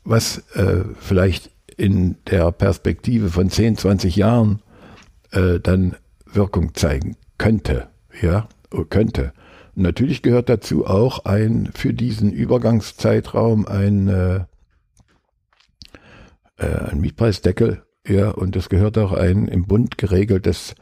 was 0.04 0.40
äh, 0.54 0.84
vielleicht 1.00 1.52
in 1.78 2.16
der 2.30 2.52
Perspektive 2.52 3.30
von 3.30 3.50
10, 3.50 3.78
20 3.78 4.16
Jahren 4.16 4.62
äh, 5.32 5.60
dann 5.60 5.96
Wirkung 6.32 6.74
zeigen 6.74 7.16
könnte. 7.38 7.88
ja, 8.22 8.48
könnte. 8.90 9.34
Natürlich 9.80 10.22
gehört 10.22 10.50
dazu 10.50 10.86
auch 10.86 11.24
ein 11.24 11.70
für 11.74 11.94
diesen 11.94 12.34
Übergangszeitraum 12.34 13.66
ein, 13.66 14.10
äh, 14.10 14.36
äh, 16.58 16.92
ein 16.92 17.00
Mietpreisdeckel, 17.00 17.86
ja, 18.06 18.30
und 18.30 18.58
es 18.58 18.68
gehört 18.68 18.98
auch 18.98 19.14
ein 19.14 19.48
im 19.48 19.68
Bund 19.68 19.98
geregeltes 19.98 20.76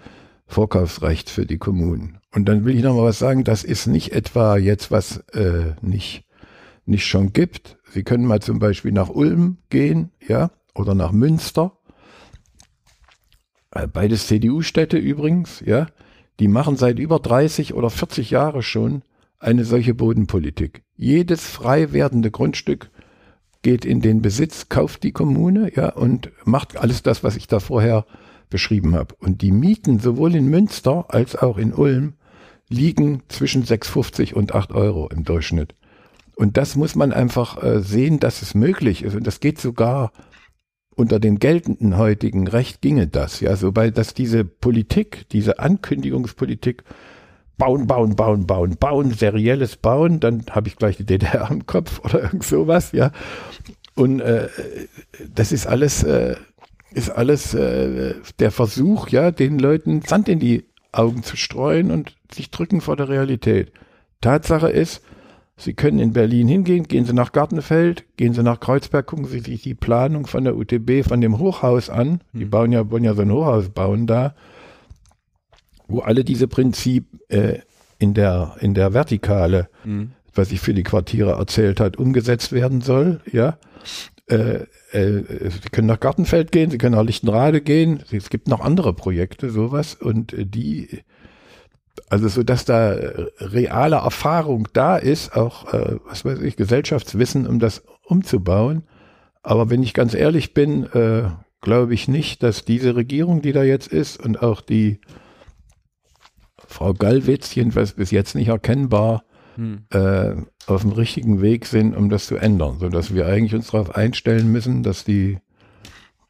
Vorkaufsrecht 0.47 1.29
für 1.29 1.45
die 1.45 1.59
Kommunen. 1.59 2.17
Und 2.33 2.45
dann 2.49 2.65
will 2.65 2.75
ich 2.75 2.81
noch 2.81 2.95
mal 2.95 3.03
was 3.03 3.19
sagen, 3.19 3.43
das 3.43 3.63
ist 3.63 3.85
nicht 3.85 4.13
etwa 4.13 4.57
jetzt 4.57 4.89
was 4.89 5.17
äh, 5.33 5.75
nicht, 5.81 6.25
nicht 6.85 7.05
schon 7.05 7.33
gibt. 7.33 7.77
Sie 7.91 8.03
können 8.03 8.25
mal 8.25 8.41
zum 8.41 8.57
Beispiel 8.57 8.93
nach 8.93 9.09
Ulm 9.09 9.59
gehen, 9.69 10.09
ja, 10.27 10.49
oder 10.73 10.95
nach 10.95 11.11
Münster. 11.11 11.77
Äh, 13.69 13.85
beides 13.85 14.25
CDU-Städte 14.25 14.97
übrigens, 14.97 15.61
ja. 15.63 15.85
Die 16.39 16.47
machen 16.47 16.77
seit 16.77 16.99
über 16.99 17.19
30 17.19 17.73
oder 17.73 17.89
40 17.89 18.29
Jahren 18.29 18.61
schon 18.61 19.01
eine 19.39 19.65
solche 19.65 19.93
Bodenpolitik. 19.93 20.83
Jedes 20.95 21.45
frei 21.45 21.93
werdende 21.93 22.31
Grundstück 22.31 22.89
geht 23.61 23.85
in 23.85 24.01
den 24.01 24.21
Besitz, 24.21 24.69
kauft 24.69 25.03
die 25.03 25.11
Kommune, 25.11 25.71
ja, 25.75 25.89
und 25.89 26.31
macht 26.45 26.77
alles 26.77 27.03
das, 27.03 27.23
was 27.23 27.35
ich 27.35 27.47
da 27.47 27.59
vorher 27.59 28.05
beschrieben 28.49 28.95
habe. 28.95 29.15
Und 29.19 29.41
die 29.41 29.51
Mieten 29.51 29.99
sowohl 29.99 30.35
in 30.35 30.47
Münster 30.47 31.05
als 31.09 31.35
auch 31.35 31.57
in 31.57 31.73
Ulm 31.73 32.13
liegen 32.69 33.23
zwischen 33.27 33.63
6,50 33.63 34.33
und 34.33 34.53
8 34.53 34.71
Euro 34.71 35.09
im 35.09 35.23
Durchschnitt. 35.23 35.73
Und 36.35 36.57
das 36.57 36.75
muss 36.75 36.95
man 36.95 37.11
einfach 37.11 37.61
äh, 37.63 37.81
sehen, 37.81 38.19
dass 38.19 38.41
es 38.41 38.53
möglich 38.53 39.03
ist. 39.03 39.15
Und 39.15 39.25
das 39.25 39.39
geht 39.39 39.59
sogar 39.59 40.11
unter 40.97 41.19
dem 41.19 41.37
geltenden 41.37 41.95
heutigen 41.95 42.47
Recht 42.47 42.81
ginge 42.81 43.07
das. 43.07 43.39
Ja, 43.39 43.55
sobald 43.55 43.97
dass 43.97 44.15
diese 44.15 44.43
Politik, 44.43 45.29
diese 45.31 45.59
Ankündigungspolitik 45.59 46.83
bauen, 47.57 47.85
bauen, 47.85 48.15
bauen, 48.15 48.47
bauen, 48.47 48.77
bauen, 48.77 49.11
serielles 49.11 49.77
Bauen, 49.77 50.19
dann 50.19 50.43
habe 50.49 50.67
ich 50.67 50.75
gleich 50.75 50.97
die 50.97 51.05
DDR 51.05 51.49
im 51.51 51.67
Kopf 51.67 51.99
oder 52.03 52.23
irgend 52.23 52.43
sowas, 52.43 52.91
ja. 52.91 53.11
Und 53.95 54.19
äh, 54.19 54.49
das 55.33 55.51
ist 55.51 55.67
alles, 55.67 56.03
äh, 56.03 56.35
ist 56.91 57.11
alles 57.11 57.53
äh, 57.53 58.15
der 58.39 58.51
Versuch, 58.51 59.09
ja, 59.09 59.29
den 59.31 59.59
Leuten 59.59 60.01
Sand 60.01 60.27
in 60.27 60.39
die 60.39 60.65
Augen 60.91 61.21
zu 61.21 61.37
streuen 61.37 61.91
und 61.91 62.15
sich 62.33 62.49
drücken 62.49 62.81
vor 62.81 62.95
der 62.95 63.09
Realität. 63.09 63.71
Tatsache 64.21 64.69
ist, 64.69 65.03
Sie 65.59 65.73
können 65.73 65.97
in 65.97 66.13
Berlin 66.13 66.47
hingehen, 66.47 66.83
gehen 66.83 67.05
Sie 67.05 67.13
nach 67.13 67.31
Gartenfeld, 67.31 68.05
gehen 68.15 68.33
Sie 68.33 68.43
nach 68.43 68.59
Kreuzberg, 68.59 69.07
gucken 69.07 69.25
Sie 69.25 69.39
sich 69.39 69.63
die 69.63 69.73
Planung 69.73 70.27
von 70.27 70.43
der 70.43 70.55
UTB, 70.55 71.03
von 71.03 71.19
dem 71.19 71.39
Hochhaus 71.39 71.89
an. 71.89 72.21
Die 72.33 72.45
mhm. 72.45 72.49
bauen 72.51 72.71
ja, 72.71 72.91
wollen 72.91 73.03
ja 73.03 73.15
so 73.15 73.23
ein 73.23 73.31
Hochhaus 73.31 73.69
bauen 73.69 74.05
da, 74.05 74.35
wo 75.87 75.99
alle 75.99 76.23
diese 76.23 76.47
Prinzip 76.47 77.07
äh, 77.29 77.59
in 77.97 78.13
der 78.13 78.55
in 78.59 78.75
der 78.75 78.93
Vertikale, 78.93 79.67
mhm. 79.83 80.11
was 80.35 80.51
ich 80.51 80.59
für 80.59 80.75
die 80.75 80.83
Quartiere 80.83 81.31
erzählt 81.31 81.79
hat, 81.79 81.97
umgesetzt 81.97 82.51
werden 82.51 82.81
soll. 82.81 83.21
Ja, 83.31 83.57
äh, 84.29 84.65
äh, 84.91 85.49
Sie 85.49 85.69
können 85.71 85.87
nach 85.87 85.99
Gartenfeld 85.99 86.51
gehen, 86.51 86.69
Sie 86.69 86.77
können 86.77 86.95
nach 86.95 87.03
Lichtenrade 87.03 87.61
gehen. 87.61 88.03
Es 88.11 88.29
gibt 88.29 88.47
noch 88.47 88.59
andere 88.59 88.93
Projekte, 88.93 89.49
sowas 89.49 89.95
und 89.95 90.33
äh, 90.33 90.45
die 90.45 91.03
also 92.09 92.27
so, 92.27 92.43
dass 92.43 92.65
da 92.65 92.95
reale 93.39 93.97
Erfahrung 93.97 94.67
da 94.73 94.97
ist, 94.97 95.35
auch 95.35 95.73
äh, 95.73 95.97
was 96.05 96.25
weiß 96.25 96.41
ich, 96.41 96.55
Gesellschaftswissen, 96.55 97.47
um 97.47 97.59
das 97.59 97.83
umzubauen. 98.03 98.83
Aber 99.43 99.69
wenn 99.69 99.83
ich 99.83 99.93
ganz 99.93 100.13
ehrlich 100.13 100.53
bin, 100.53 100.83
äh, 100.93 101.29
glaube 101.61 101.93
ich 101.93 102.07
nicht, 102.07 102.43
dass 102.43 102.65
diese 102.65 102.95
Regierung, 102.95 103.41
die 103.41 103.51
da 103.51 103.63
jetzt 103.63 103.87
ist 103.87 104.19
und 104.19 104.41
auch 104.41 104.61
die 104.61 104.99
Frau 106.57 106.93
Gallwitz, 106.93 107.55
jedenfalls 107.55 107.93
bis 107.93 108.11
jetzt 108.11 108.35
nicht 108.35 108.49
erkennbar, 108.49 109.23
hm. 109.55 109.85
äh, 109.91 110.35
auf 110.67 110.81
dem 110.81 110.91
richtigen 110.91 111.41
Weg 111.41 111.65
sind, 111.65 111.95
um 111.95 112.09
das 112.09 112.27
zu 112.27 112.35
ändern, 112.35 112.77
so 112.79 112.89
dass 112.89 113.13
wir 113.13 113.25
eigentlich 113.25 113.55
uns 113.55 113.71
darauf 113.71 113.95
einstellen 113.95 114.51
müssen, 114.51 114.83
dass 114.83 115.03
die 115.03 115.39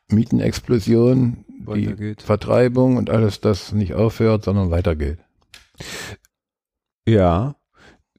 Mietenexplosion, 0.10 1.44
die 1.76 2.16
Vertreibung 2.20 2.98
und 2.98 3.10
alles 3.10 3.42
das 3.42 3.74
nicht 3.74 3.94
aufhört, 3.94 4.46
sondern 4.46 4.72
weitergeht. 4.72 5.20
Ja, 7.08 7.56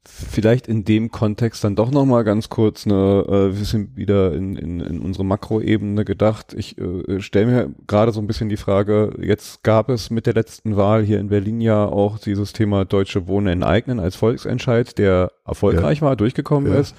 vielleicht 0.09 0.67
in 0.67 0.85
dem 0.85 1.11
Kontext 1.11 1.63
dann 1.63 1.77
doch 1.77 1.91
nochmal 1.91 2.25
ganz 2.25 2.49
kurz 2.49 2.87
eine, 2.87 3.25
äh, 3.29 3.57
wir 3.57 3.65
sind 3.65 3.97
wieder 3.97 4.33
in, 4.35 4.57
in, 4.57 4.81
in 4.81 5.01
unsere 5.01 5.25
Makroebene 5.25 6.05
gedacht. 6.05 6.55
Ich 6.55 6.79
äh, 6.79 7.21
stelle 7.21 7.47
mir 7.47 7.75
gerade 7.87 8.13
so 8.13 8.21
ein 8.21 8.27
bisschen 8.27 8.49
die 8.49 8.57
Frage, 8.57 9.13
jetzt 9.21 9.63
gab 9.63 9.91
es 9.91 10.11
mit 10.11 10.27
der 10.27 10.35
letzten 10.35 10.77
Wahl 10.77 11.05
hier 11.05 11.21
in 11.21 11.29
Berlin 11.29 11.61
ja 11.61 11.85
auch 11.85 12.19
dieses 12.19 12.53
Thema 12.53 12.85
Deutsche 12.85 13.29
Wohnen 13.29 13.49
enteignen 13.49 14.01
als 14.01 14.17
Volksentscheid, 14.17 14.99
der 14.99 15.33
erfolgreich 15.45 15.99
ja. 15.99 16.07
war, 16.07 16.17
durchgekommen 16.17 16.73
ja. 16.73 16.81
ist. 16.81 16.97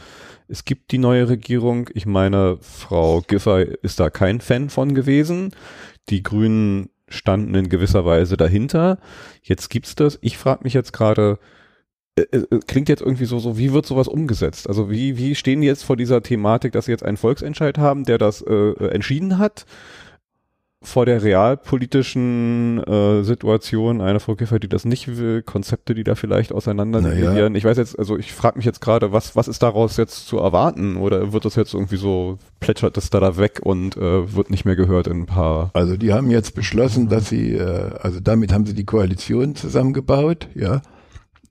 Es 0.47 0.65
gibt 0.65 0.91
die 0.91 0.97
neue 0.97 1.29
Regierung. 1.29 1.89
Ich 1.93 2.05
meine, 2.05 2.57
Frau 2.61 3.21
Giffey 3.21 3.77
ist 3.83 3.99
da 3.99 4.09
kein 4.09 4.41
Fan 4.41 4.69
von 4.69 4.95
gewesen. 4.95 5.51
Die 6.09 6.23
Grünen 6.23 6.89
standen 7.09 7.55
in 7.55 7.69
gewisser 7.69 8.05
Weise 8.05 8.37
dahinter. 8.37 8.99
Jetzt 9.41 9.69
gibt's 9.69 9.95
das. 9.95 10.19
Ich 10.21 10.37
frage 10.37 10.63
mich 10.63 10.73
jetzt 10.73 10.93
gerade, 10.93 11.39
äh, 12.15 12.37
äh, 12.37 12.59
klingt 12.67 12.89
jetzt 12.89 13.01
irgendwie 13.01 13.25
so, 13.25 13.39
so, 13.39 13.57
wie 13.57 13.73
wird 13.73 13.85
sowas 13.85 14.07
umgesetzt? 14.07 14.67
Also 14.67 14.89
wie, 14.89 15.17
wie 15.17 15.35
stehen 15.35 15.61
die 15.61 15.67
jetzt 15.67 15.83
vor 15.83 15.97
dieser 15.97 16.21
Thematik, 16.21 16.71
dass 16.71 16.85
sie 16.85 16.91
jetzt 16.91 17.03
einen 17.03 17.17
Volksentscheid 17.17 17.77
haben, 17.77 18.05
der 18.05 18.17
das 18.17 18.41
äh, 18.41 18.53
äh 18.53 18.89
entschieden 18.89 19.37
hat? 19.37 19.65
Vor 20.81 21.05
der 21.05 21.21
realpolitischen 21.23 22.81
äh, 22.85 23.23
Situation 23.23 23.99
eine 23.99 24.21
Frau 24.21 24.35
Kiffer, 24.35 24.59
die 24.59 24.69
das 24.69 24.85
nicht 24.85 25.17
will, 25.17 25.41
Konzepte, 25.41 25.93
die 25.93 26.05
da 26.05 26.15
vielleicht 26.15 26.53
auseinander 26.53 27.01
naja. 27.01 27.49
Ich 27.49 27.65
weiß 27.65 27.77
jetzt, 27.77 27.99
also 27.99 28.17
ich 28.17 28.31
frage 28.31 28.57
mich 28.57 28.65
jetzt 28.65 28.79
gerade, 28.79 29.11
was, 29.11 29.35
was 29.35 29.49
ist 29.49 29.61
daraus 29.61 29.97
jetzt 29.97 30.27
zu 30.27 30.37
erwarten? 30.37 30.95
Oder 30.95 31.33
wird 31.33 31.43
das 31.43 31.55
jetzt 31.55 31.73
irgendwie 31.73 31.97
so, 31.97 32.37
plätschert 32.61 32.95
das 32.95 33.09
da, 33.09 33.19
da 33.19 33.35
weg 33.35 33.59
und 33.61 33.97
äh, 33.97 34.33
wird 34.33 34.51
nicht 34.51 34.63
mehr 34.63 34.77
gehört 34.77 35.07
in 35.07 35.23
ein 35.23 35.25
paar. 35.25 35.71
Also 35.73 35.97
die 35.97 36.13
haben 36.13 36.31
jetzt 36.31 36.55
beschlossen, 36.55 37.09
dass 37.09 37.27
sie, 37.27 37.55
äh, 37.55 37.91
also 38.01 38.21
damit 38.21 38.53
haben 38.53 38.65
sie 38.65 38.73
die 38.73 38.85
Koalition 38.85 39.55
zusammengebaut, 39.55 40.47
ja, 40.55 40.81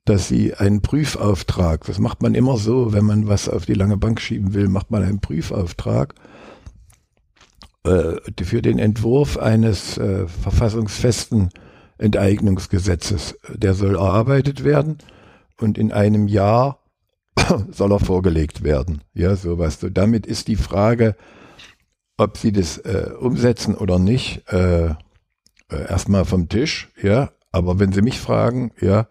dass 0.06 0.26
sie 0.26 0.54
einen 0.54 0.80
Prüfauftrag, 0.80 1.84
das 1.84 1.98
macht 1.98 2.22
man 2.22 2.34
immer 2.34 2.56
so, 2.56 2.94
wenn 2.94 3.04
man 3.04 3.28
was 3.28 3.46
auf 3.46 3.66
die 3.66 3.74
lange 3.74 3.98
Bank 3.98 4.22
schieben 4.22 4.54
will, 4.54 4.68
macht 4.68 4.90
man 4.90 5.02
einen 5.02 5.20
Prüfauftrag 5.20 6.14
äh, 7.88 8.44
für 8.44 8.62
den 8.62 8.78
Entwurf 8.78 9.38
eines 9.38 9.98
äh, 9.98 10.26
verfassungsfesten 10.26 11.50
Enteignungsgesetzes. 11.98 13.38
Der 13.54 13.74
soll 13.74 13.96
erarbeitet 13.96 14.64
werden 14.64 14.98
und 15.60 15.78
in 15.78 15.92
einem 15.92 16.28
Jahr 16.28 16.78
soll 17.70 17.92
er 17.92 18.00
vorgelegt 18.00 18.62
werden. 18.62 19.02
Ja, 19.14 19.36
sowas. 19.36 19.80
So, 19.80 19.88
damit 19.88 20.26
ist 20.26 20.48
die 20.48 20.56
Frage, 20.56 21.16
ob 22.16 22.36
sie 22.36 22.52
das 22.52 22.78
äh, 22.78 23.10
umsetzen 23.18 23.74
oder 23.74 23.98
nicht, 23.98 24.42
äh, 24.52 24.86
äh, 24.88 24.94
erstmal 25.70 26.24
vom 26.24 26.48
Tisch. 26.48 26.88
Ja, 27.00 27.30
aber 27.52 27.78
wenn 27.78 27.92
Sie 27.92 28.02
mich 28.02 28.20
fragen, 28.20 28.72
ja, 28.80 29.06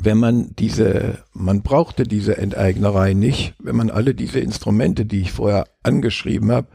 wenn 0.00 0.18
man 0.18 0.54
diese, 0.56 1.18
man 1.32 1.62
brauchte 1.62 2.04
diese 2.04 2.38
Enteignerei 2.38 3.14
nicht, 3.14 3.54
wenn 3.58 3.76
man 3.76 3.90
alle 3.90 4.14
diese 4.14 4.38
Instrumente, 4.38 5.04
die 5.04 5.20
ich 5.20 5.32
vorher 5.32 5.66
angeschrieben 5.82 6.52
habe, 6.52 6.68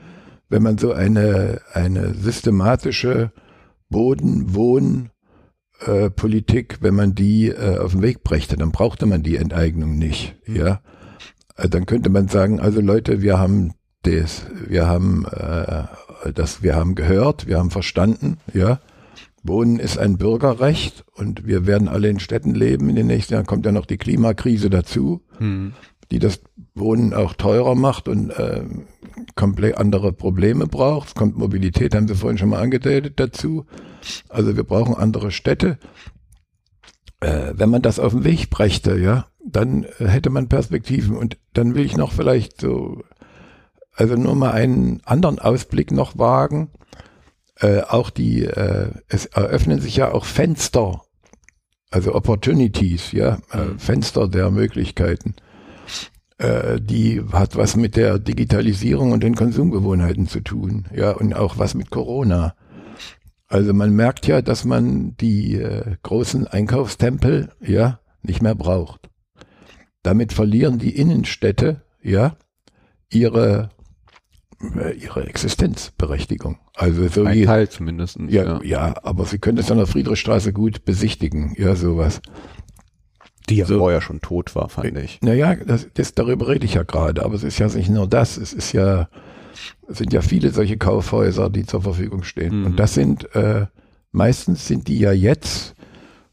wenn 0.53 0.61
man 0.61 0.77
so 0.77 0.93
eine, 0.93 1.61
eine 1.73 2.13
systematische 2.13 3.31
Boden-, 3.89 4.53
Wohn-, 4.53 5.09
äh, 5.79 6.11
Politik, 6.11 6.77
wenn 6.81 6.93
man 6.93 7.15
die 7.15 7.47
äh, 7.47 7.79
auf 7.79 7.93
den 7.93 8.03
Weg 8.03 8.23
brächte, 8.23 8.55
dann 8.55 8.71
brauchte 8.71 9.07
man 9.07 9.23
die 9.23 9.35
Enteignung 9.37 9.97
nicht, 9.97 10.35
ja. 10.45 10.81
Äh, 11.57 11.69
dann 11.69 11.87
könnte 11.87 12.11
man 12.11 12.27
sagen, 12.27 12.59
also 12.59 12.81
Leute, 12.81 13.23
wir 13.23 13.39
haben 13.39 13.73
das, 14.03 14.45
wir 14.67 14.85
haben 14.85 15.25
äh, 15.25 15.85
das, 16.35 16.61
wir 16.61 16.75
haben 16.75 16.93
gehört, 16.93 17.47
wir 17.47 17.57
haben 17.57 17.71
verstanden, 17.71 18.37
ja. 18.53 18.79
Wohnen 19.41 19.79
ist 19.79 19.97
ein 19.97 20.17
Bürgerrecht 20.17 21.03
und 21.15 21.47
wir 21.47 21.65
werden 21.65 21.89
alle 21.89 22.09
in 22.09 22.19
Städten 22.19 22.53
leben. 22.53 22.89
In 22.89 22.95
den 22.95 23.07
nächsten 23.07 23.33
Jahren 23.33 23.45
kommt 23.47 23.65
ja 23.65 23.73
noch 23.73 23.87
die 23.87 23.97
Klimakrise 23.97 24.69
dazu, 24.69 25.21
mhm. 25.39 25.73
Die 26.13 26.19
das 26.19 26.41
Wohnen 26.75 27.11
auch 27.15 27.33
teurer 27.33 27.73
macht 27.73 28.07
und 28.07 28.29
äh, 28.29 28.61
komplett 29.33 29.79
andere 29.79 30.13
Probleme 30.13 30.67
braucht. 30.67 31.07
Es 31.07 31.15
kommt 31.15 31.35
Mobilität, 31.35 31.95
haben 31.95 32.07
Sie 32.07 32.13
vorhin 32.13 32.37
schon 32.37 32.49
mal 32.49 32.61
angedeutet 32.61 33.19
dazu. 33.19 33.65
Also 34.29 34.55
wir 34.55 34.63
brauchen 34.63 34.93
andere 34.93 35.31
Städte. 35.31 35.79
Äh, 37.19 37.53
wenn 37.55 37.71
man 37.71 37.81
das 37.81 37.97
auf 37.97 38.11
den 38.11 38.23
Weg 38.25 38.51
brächte, 38.51 38.95
ja, 38.99 39.25
dann 39.43 39.87
hätte 39.97 40.29
man 40.29 40.49
Perspektiven. 40.49 41.17
Und 41.17 41.39
dann 41.53 41.73
will 41.73 41.83
ich 41.83 41.97
noch 41.97 42.11
vielleicht 42.11 42.61
so, 42.61 43.03
also 43.95 44.15
nur 44.15 44.35
mal 44.35 44.51
einen 44.51 45.01
anderen 45.05 45.39
Ausblick 45.39 45.91
noch 45.91 46.15
wagen. 46.15 46.69
Äh, 47.59 47.81
auch 47.81 48.11
die, 48.11 48.45
äh, 48.45 48.91
es 49.07 49.25
eröffnen 49.25 49.81
sich 49.81 49.95
ja 49.95 50.11
auch 50.11 50.25
Fenster, 50.25 51.01
also 51.89 52.13
Opportunities, 52.13 53.13
ja, 53.13 53.39
äh, 53.51 53.65
mhm. 53.65 53.79
Fenster 53.79 54.27
der 54.27 54.51
Möglichkeiten 54.51 55.33
äh, 56.43 56.81
die 56.81 57.21
hat 57.31 57.55
was 57.55 57.75
mit 57.75 57.95
der 57.95 58.19
Digitalisierung 58.19 59.11
und 59.11 59.23
den 59.23 59.35
Konsumgewohnheiten 59.35 60.27
zu 60.27 60.41
tun, 60.41 60.85
ja, 60.93 61.11
und 61.11 61.33
auch 61.33 61.57
was 61.57 61.73
mit 61.73 61.89
Corona. 61.89 62.55
Also 63.47 63.73
man 63.73 63.95
merkt 63.95 64.27
ja, 64.27 64.41
dass 64.41 64.65
man 64.65 65.15
die 65.17 65.55
äh, 65.55 65.95
großen 66.03 66.47
Einkaufstempel 66.47 67.51
ja 67.61 67.99
nicht 68.23 68.41
mehr 68.41 68.55
braucht. 68.55 69.09
Damit 70.01 70.33
verlieren 70.33 70.79
die 70.79 70.95
Innenstädte 70.95 71.83
ja 72.01 72.35
ihre 73.09 73.69
äh, 74.75 74.93
ihre 74.97 75.27
Existenzberechtigung. 75.27 76.57
Also 76.75 77.07
so 77.07 77.23
Ein 77.23 77.43
Teil 77.43 77.69
zumindest. 77.69 78.17
Ja, 78.27 78.43
ja, 78.43 78.63
ja, 78.63 78.95
aber 79.03 79.25
sie 79.25 79.37
können 79.37 79.59
es 79.59 79.71
an 79.71 79.77
der 79.77 79.87
Friedrichstraße 79.87 80.51
gut 80.51 80.85
besichtigen, 80.85 81.53
ja, 81.57 81.75
sowas. 81.75 82.21
Die 83.49 83.57
ja 83.57 83.65
so, 83.65 83.79
vorher 83.79 84.01
schon 84.01 84.21
tot 84.21 84.55
war, 84.55 84.69
fand 84.69 84.97
ich. 84.97 85.19
Naja, 85.21 85.55
das, 85.55 85.87
das, 85.93 86.13
darüber 86.13 86.47
rede 86.47 86.65
ich 86.65 86.75
ja 86.75 86.83
gerade, 86.83 87.23
aber 87.23 87.35
es 87.35 87.43
ist 87.43 87.59
ja 87.59 87.67
nicht 87.67 87.89
nur 87.89 88.07
das, 88.07 88.37
es 88.37 88.53
ist 88.53 88.71
ja, 88.71 89.09
es 89.87 89.97
sind 89.97 90.13
ja 90.13 90.21
viele 90.21 90.51
solche 90.51 90.77
Kaufhäuser, 90.77 91.49
die 91.49 91.65
zur 91.65 91.81
Verfügung 91.81 92.23
stehen. 92.23 92.61
Mhm. 92.61 92.65
Und 92.67 92.79
das 92.79 92.93
sind, 92.93 93.33
äh, 93.35 93.67
meistens 94.11 94.67
sind 94.67 94.87
die 94.87 94.99
ja 94.99 95.11
jetzt 95.11 95.75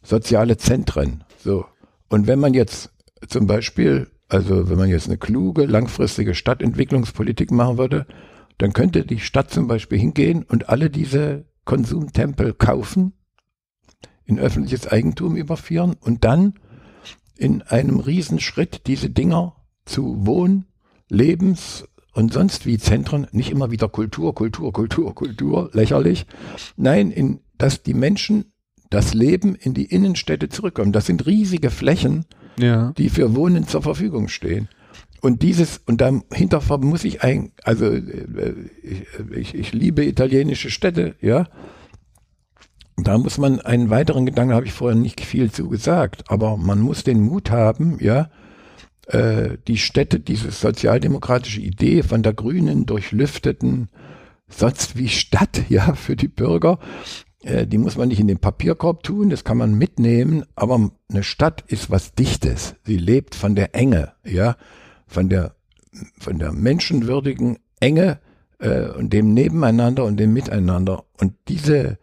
soziale 0.02 0.56
Zentren. 0.56 1.24
So. 1.38 1.64
Und 2.08 2.26
wenn 2.26 2.38
man 2.38 2.54
jetzt 2.54 2.90
zum 3.28 3.46
Beispiel, 3.46 4.08
also 4.28 4.70
wenn 4.70 4.78
man 4.78 4.88
jetzt 4.88 5.08
eine 5.08 5.18
kluge, 5.18 5.66
langfristige 5.66 6.34
Stadtentwicklungspolitik 6.34 7.50
machen 7.50 7.78
würde, 7.78 8.06
dann 8.58 8.72
könnte 8.72 9.04
die 9.04 9.20
Stadt 9.20 9.50
zum 9.50 9.66
Beispiel 9.66 9.98
hingehen 9.98 10.44
und 10.44 10.68
alle 10.68 10.90
diese 10.90 11.46
Konsumtempel 11.64 12.52
kaufen, 12.52 13.14
in 14.24 14.38
öffentliches 14.38 14.86
Eigentum 14.86 15.34
überführen 15.34 15.96
und 16.00 16.24
dann 16.24 16.54
in 17.40 17.62
einem 17.62 18.00
Riesenschritt 18.00 18.86
diese 18.86 19.10
Dinger 19.10 19.56
zu 19.86 20.26
Wohn-, 20.26 20.66
Lebens- 21.08 21.84
und 22.12 22.32
sonst 22.32 22.66
wie 22.66 22.78
Zentren, 22.78 23.26
nicht 23.32 23.50
immer 23.50 23.70
wieder 23.70 23.88
Kultur, 23.88 24.34
Kultur, 24.34 24.72
Kultur, 24.72 25.14
Kultur, 25.14 25.70
lächerlich. 25.72 26.26
Nein, 26.76 27.10
in, 27.10 27.40
dass 27.56 27.82
die 27.82 27.94
Menschen 27.94 28.52
das 28.90 29.14
Leben 29.14 29.54
in 29.54 29.72
die 29.72 29.86
Innenstädte 29.86 30.48
zurückkommen. 30.48 30.92
Das 30.92 31.06
sind 31.06 31.24
riesige 31.26 31.70
Flächen, 31.70 32.26
ja. 32.58 32.92
die 32.98 33.08
für 33.08 33.34
Wohnen 33.34 33.66
zur 33.66 33.82
Verfügung 33.82 34.28
stehen. 34.28 34.68
Und 35.20 35.42
dieses, 35.42 35.78
und 35.86 36.00
dahinter 36.00 36.60
muss 36.78 37.04
ich 37.04 37.22
ein, 37.22 37.52
also 37.62 37.86
äh, 37.86 38.54
ich, 39.34 39.54
ich 39.54 39.72
liebe 39.72 40.04
italienische 40.04 40.70
Städte, 40.70 41.14
ja. 41.20 41.48
Da 43.04 43.18
muss 43.18 43.38
man 43.38 43.60
einen 43.60 43.90
weiteren 43.90 44.26
Gedanken, 44.26 44.54
habe 44.54 44.66
ich 44.66 44.72
vorher 44.72 44.98
nicht 44.98 45.20
viel 45.20 45.50
zu 45.50 45.68
gesagt, 45.68 46.24
aber 46.28 46.56
man 46.56 46.80
muss 46.80 47.04
den 47.04 47.20
Mut 47.20 47.50
haben, 47.50 47.98
ja, 48.00 48.30
äh, 49.06 49.58
die 49.66 49.78
Städte, 49.78 50.20
diese 50.20 50.50
sozialdemokratische 50.50 51.60
Idee 51.60 52.02
von 52.02 52.22
der 52.22 52.32
grünen, 52.32 52.86
durchlüfteten, 52.86 53.88
sonst 54.48 54.96
wie 54.96 55.08
Stadt, 55.08 55.62
ja, 55.68 55.94
für 55.94 56.16
die 56.16 56.28
Bürger, 56.28 56.78
äh, 57.42 57.66
die 57.66 57.78
muss 57.78 57.96
man 57.96 58.08
nicht 58.08 58.20
in 58.20 58.28
den 58.28 58.38
Papierkorb 58.38 59.02
tun, 59.02 59.30
das 59.30 59.44
kann 59.44 59.58
man 59.58 59.74
mitnehmen, 59.74 60.44
aber 60.54 60.90
eine 61.10 61.22
Stadt 61.22 61.64
ist 61.66 61.90
was 61.90 62.14
Dichtes. 62.14 62.76
Sie 62.84 62.96
lebt 62.96 63.34
von 63.34 63.54
der 63.54 63.74
Enge, 63.74 64.12
ja 64.24 64.56
von 65.10 65.28
der, 65.28 65.56
von 66.18 66.38
der 66.38 66.52
menschenwürdigen 66.52 67.58
Enge 67.80 68.20
äh, 68.60 68.88
und 68.88 69.12
dem 69.12 69.34
Nebeneinander 69.34 70.04
und 70.04 70.18
dem 70.18 70.32
Miteinander. 70.32 71.04
Und 71.18 71.34
diese, 71.48 71.98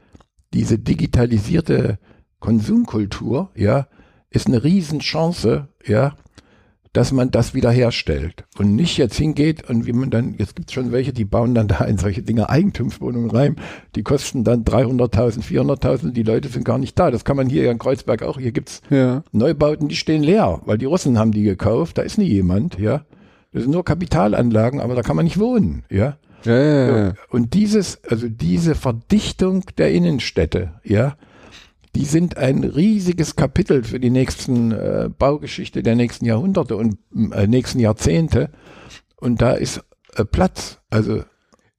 diese 0.53 0.79
digitalisierte 0.79 1.99
Konsumkultur, 2.39 3.49
ja, 3.55 3.87
ist 4.29 4.47
eine 4.47 4.63
Riesenchance, 4.63 5.67
ja, 5.85 6.15
dass 6.93 7.11
man 7.11 7.29
das 7.29 7.53
wiederherstellt 7.53 8.45
und 8.57 8.75
nicht 8.75 8.97
jetzt 8.97 9.17
hingeht 9.17 9.69
und 9.69 9.85
wie 9.85 9.93
man 9.93 10.09
dann, 10.09 10.33
jetzt 10.37 10.55
gibt 10.55 10.69
es 10.69 10.73
schon 10.73 10.91
welche, 10.91 11.13
die 11.13 11.25
bauen 11.25 11.53
dann 11.53 11.67
da 11.67 11.85
in 11.85 11.97
solche 11.97 12.23
Dinge 12.23 12.49
Eigentumswohnungen 12.49 13.29
rein, 13.29 13.57
die 13.95 14.01
kosten 14.01 14.43
dann 14.43 14.63
300.000, 14.63 15.43
400.000, 15.43 16.11
die 16.11 16.23
Leute 16.23 16.47
sind 16.47 16.65
gar 16.65 16.79
nicht 16.79 16.97
da. 16.97 17.11
Das 17.11 17.23
kann 17.23 17.37
man 17.37 17.49
hier 17.49 17.69
in 17.69 17.77
Kreuzberg 17.77 18.23
auch, 18.23 18.39
hier 18.39 18.51
gibt's 18.51 18.81
ja. 18.89 19.23
Neubauten, 19.31 19.89
die 19.89 19.95
stehen 19.95 20.23
leer, 20.23 20.61
weil 20.65 20.79
die 20.79 20.85
Russen 20.85 21.19
haben 21.19 21.31
die 21.31 21.43
gekauft, 21.43 21.97
da 21.99 22.01
ist 22.01 22.17
nie 22.17 22.25
jemand, 22.25 22.79
ja. 22.79 23.05
Das 23.53 23.63
sind 23.63 23.71
nur 23.71 23.85
Kapitalanlagen, 23.85 24.81
aber 24.81 24.95
da 24.95 25.03
kann 25.03 25.15
man 25.15 25.25
nicht 25.25 25.39
wohnen, 25.39 25.83
ja. 25.91 26.17
Ja, 26.47 26.63
ja, 26.63 26.97
ja. 26.97 27.13
Und 27.29 27.53
dieses, 27.53 28.03
also 28.05 28.27
diese 28.29 28.75
Verdichtung 28.75 29.63
der 29.77 29.91
Innenstädte, 29.91 30.79
ja, 30.83 31.17
die 31.95 32.05
sind 32.05 32.37
ein 32.37 32.63
riesiges 32.63 33.35
Kapitel 33.35 33.83
für 33.83 33.99
die 33.99 34.11
nächsten 34.11 34.71
äh, 34.71 35.09
Baugeschichte 35.17 35.81
der 35.81 35.95
nächsten 35.95 36.25
Jahrhunderte 36.25 36.75
und 36.75 36.99
äh, 37.31 37.47
nächsten 37.47 37.79
Jahrzehnte. 37.79 38.51
Und 39.15 39.41
da 39.41 39.53
ist 39.53 39.83
äh, 40.15 40.23
Platz. 40.23 40.79
Also 40.89 41.23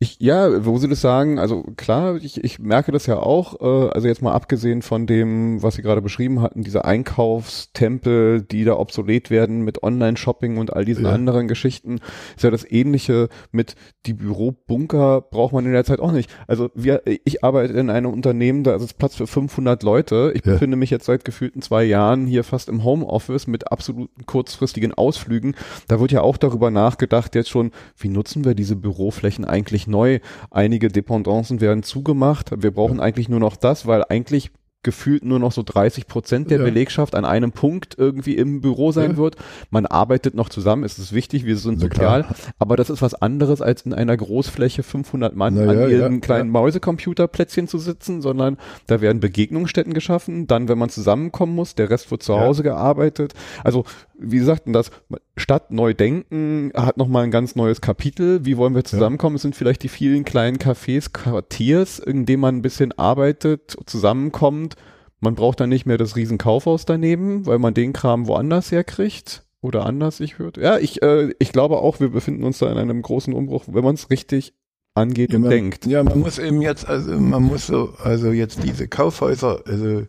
ich, 0.01 0.21
ja, 0.21 0.65
wo 0.65 0.79
Sie 0.79 0.87
das 0.87 1.01
sagen, 1.01 1.41
also 1.41 1.65
klar, 1.77 2.19
ich, 2.23 2.45
ich 2.45 2.61
merke 2.61 2.93
das 2.93 3.07
ja 3.07 3.19
auch, 3.19 3.61
äh, 3.61 3.91
also 3.91 4.07
jetzt 4.07 4.23
mal 4.23 4.33
abgesehen 4.33 4.81
von 4.81 5.09
dem, 5.09 5.61
was 5.61 5.75
Sie 5.75 5.83
gerade 5.83 6.01
beschrieben 6.01 6.41
hatten, 6.41 6.63
diese 6.63 6.85
Einkaufstempel, 6.85 8.43
die 8.43 8.65
da 8.65 8.77
obsolet 8.77 9.29
werden 9.29 9.63
mit 9.63 9.83
Online-Shopping 9.83 10.57
und 10.57 10.73
all 10.73 10.85
diesen 10.85 11.07
ja. 11.07 11.11
anderen 11.11 11.49
Geschichten, 11.49 11.99
ist 12.37 12.45
ja 12.45 12.53
das 12.53 12.71
ähnliche 12.71 13.29
mit 13.51 13.75
die 14.07 14.15
Bürobunker 14.15 15.21
braucht 15.21 15.53
man 15.53 15.67
in 15.67 15.73
der 15.73 15.85
Zeit 15.85 15.99
auch 15.99 16.13
nicht. 16.13 16.31
Also 16.47 16.71
wir, 16.77 17.03
ich 17.05 17.43
arbeite 17.43 17.73
in 17.73 17.91
einem 17.91 18.13
Unternehmen, 18.13 18.63
da 18.63 18.77
ist 18.77 18.99
Platz 18.99 19.17
für 19.17 19.27
500 19.27 19.83
Leute. 19.83 20.31
Ich 20.33 20.47
ja. 20.47 20.53
befinde 20.53 20.77
mich 20.77 20.91
jetzt 20.91 21.07
seit 21.07 21.25
gefühlten 21.25 21.61
zwei 21.61 21.83
Jahren 21.83 22.29
hier 22.29 22.45
fast 22.45 22.69
im 22.69 22.85
Homeoffice 22.85 23.49
mit 23.49 23.73
absoluten 23.73 24.27
kurzfristigen 24.27 24.95
Ausflügen. 24.95 25.57
Da 25.89 25.99
wird 25.99 26.13
ja 26.13 26.21
auch 26.21 26.37
darüber 26.37 26.71
nachgedacht 26.71 27.35
jetzt 27.35 27.51
schon, 27.51 27.73
wie 27.97 28.09
nutzen 28.09 28.45
wir 28.45 28.55
diese 28.55 28.77
Büroflächen 28.77 29.45
eigentlich 29.45 29.88
neu. 29.89 30.21
Einige 30.51 30.89
Dependancen 30.89 31.61
werden 31.61 31.83
zugemacht. 31.83 32.51
Wir 32.57 32.71
brauchen 32.71 33.01
eigentlich 33.01 33.29
nur 33.29 33.41
noch 33.41 33.57
das, 33.57 33.87
weil 33.87 34.05
eigentlich 34.09 34.53
gefühlt 34.85 35.25
nur 35.25 35.41
noch 35.41 35.51
so 35.51 35.63
30 35.65 36.07
Prozent 36.07 36.51
der 36.51 36.59
ja. 36.59 36.65
Belegschaft 36.65 37.17
an 37.17 37.25
einem 37.25 37.51
Punkt 37.51 37.97
irgendwie 37.99 38.37
im 38.37 38.61
Büro 38.61 38.93
sein 38.93 39.13
ja. 39.13 39.17
wird. 39.17 39.37
Man 39.71 39.87
arbeitet 39.87 40.35
noch 40.35 40.49
zusammen, 40.49 40.85
es 40.85 40.99
ist 40.99 41.13
wichtig, 41.13 41.45
wir 41.45 41.57
sind 41.57 41.81
sozial, 41.81 42.21
ja, 42.21 42.35
aber 42.61 42.77
das 42.77 42.89
ist 42.89 43.03
was 43.03 43.15
anderes, 43.15 43.61
als 43.61 43.83
in 43.83 43.93
einer 43.93 44.17
Großfläche 44.17 44.85
500 44.85 45.35
Mann 45.35 45.55
Na, 45.55 45.71
an 45.71 45.91
ihren 45.91 46.21
kleinen 46.21 46.51
Mäusecomputerplätzchen 46.51 47.67
zu 47.67 47.79
sitzen, 47.79 48.23
sondern 48.23 48.57
da 48.87 49.01
werden 49.01 49.19
Begegnungsstätten 49.19 49.95
geschaffen, 49.95 50.47
dann, 50.47 50.69
wenn 50.69 50.79
man 50.79 50.91
zusammenkommen 50.91 51.55
muss, 51.55 51.75
der 51.75 51.91
Rest 51.91 52.13
wird 52.13 52.23
zu 52.23 52.39
Hause 52.39 52.63
gearbeitet. 52.63 53.35
Also, 53.65 53.85
wie 54.19 54.39
gesagt, 54.39 54.65
das 54.67 54.91
Stadt 55.37 55.71
neu 55.71 55.95
denken 55.95 56.73
hat 56.75 56.97
nochmal 56.97 57.25
ein 57.25 57.31
ganz 57.31 57.55
neues 57.57 57.81
Kapitel. 57.81 58.45
Wie 58.45 58.57
wollen 58.57 58.75
wir 58.75 58.85
zusammenkommen? 58.85 59.37
Es 59.37 59.43
sind 59.43 59.57
vielleicht 59.57 59.83
die 59.83 59.89
vielen 59.89 60.25
kleinen 60.25 60.59
Cafés, 60.59 61.13
Quartiers, 61.13 61.99
in 61.99 62.27
denen 62.27 62.41
man 62.41 62.57
ein 62.57 62.63
bisschen 62.63 62.93
arbeitet, 62.99 63.77
zusammenkommt 63.87 64.77
man 65.21 65.35
braucht 65.35 65.61
dann 65.61 65.69
nicht 65.69 65.87
mehr 65.87 65.99
das 65.99 66.17
Riesenkaufhaus 66.17 66.85
daneben, 66.85 67.47
weil 67.47 67.59
man 67.59 67.75
den 67.75 67.93
Kram 67.93 68.27
woanders 68.27 68.71
herkriegt. 68.71 69.45
Oder 69.61 69.85
anders, 69.87 70.21
ich 70.21 70.39
würde. 70.39 70.63
Ja, 70.63 70.79
ich, 70.79 71.03
äh, 71.03 71.35
ich 71.41 71.51
glaube 71.51 71.79
auch, 71.79 71.99
wir 71.99 72.11
befinden 72.11 72.45
uns 72.45 72.59
da 72.59 72.71
in 72.71 72.79
einem 72.79 73.03
großen 73.03 73.35
Umbruch, 73.35 73.65
wenn 73.67 73.83
man 73.83 73.97
es 73.97 74.09
richtig 74.09 74.55
angeht 74.95 75.33
ja, 75.33 75.37
und 75.37 75.43
man, 75.43 75.51
denkt. 75.51 75.87
Ja, 75.87 76.05
man 76.05 76.21
muss 76.21 76.39
eben 76.39 76.63
jetzt, 76.63 76.89
also 76.89 77.19
man 77.19 77.43
muss 77.43 77.67
so, 77.67 77.95
also 78.05 78.31
jetzt 78.31 78.63
diese 78.63 78.87
Kaufhäuser, 78.87 79.63
also, 79.67 80.05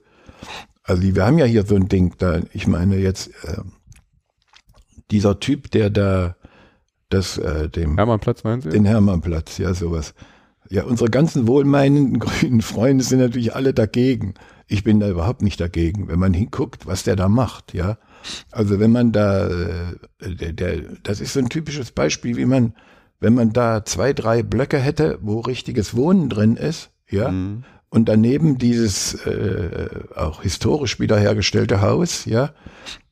also 0.84 1.02
wir 1.02 1.26
haben 1.26 1.40
ja 1.40 1.45
hier 1.45 1.65
so 1.65 1.76
ein 1.76 1.88
Ding 1.88 2.14
da, 2.19 2.41
ich 2.53 2.68
meine 2.68 2.98
jetzt, 2.98 3.30
äh, 3.44 3.57
dieser 5.11 5.40
Typ, 5.40 5.72
der 5.72 5.90
da 5.90 6.36
das, 7.10 7.38
äh, 7.38 7.69
dem 7.69 7.95
Hermannplatz 7.95 8.44
meinen 8.44 8.61
Sie? 8.61 8.69
Den 8.69 8.86
Hermannplatz, 8.86 9.57
ja, 9.57 9.73
sowas. 9.73 10.14
Ja, 10.69 10.84
unsere 10.84 11.10
ganzen 11.10 11.48
wohlmeinenden 11.48 12.19
grünen 12.19 12.61
Freunde 12.61 13.03
sind 13.03 13.19
natürlich 13.19 13.56
alle 13.56 13.73
dagegen. 13.73 14.36
Ich 14.68 14.84
bin 14.84 14.99
da 14.99 15.10
überhaupt 15.10 15.41
nicht 15.41 15.60
dagegen, 15.60 16.07
wenn 16.07 16.19
man 16.19 16.34
hinguckt, 16.34 16.86
was 16.86 17.03
der 17.03 17.15
da 17.15 17.27
macht, 17.27 17.73
ja. 17.73 17.98
Also 18.52 18.80
wenn 18.80 18.91
man 18.91 19.11
da, 19.11 19.48
äh, 19.48 19.95
der, 20.22 20.53
der, 20.53 20.81
das 21.03 21.22
ist 21.22 21.34
so 21.34 21.40
ein 21.40 21.49
typisches 21.49 21.91
Beispiel, 21.91 22.38
wie 22.38 22.45
man, 22.45 22.76
wenn 23.19 23.34
man 23.34 23.52
da 23.52 23.84
zwei, 23.84 24.14
drei 24.14 24.44
Blöcke 24.44 24.77
hätte, 24.77 25.18
wo 25.22 25.40
richtiges 25.40 25.95
Wohnen 25.95 26.30
drin 26.30 26.56
ist, 26.56 26.91
ja, 27.10 27.31
mhm. 27.31 27.64
und 27.90 28.07
daneben 28.07 28.60
dieses 28.60 29.15
äh, 29.26 29.90
auch 30.15 30.44
historisch 30.44 30.99
wiederhergestellte 30.99 31.81
Haus, 31.81 32.26
ja, 32.26 32.52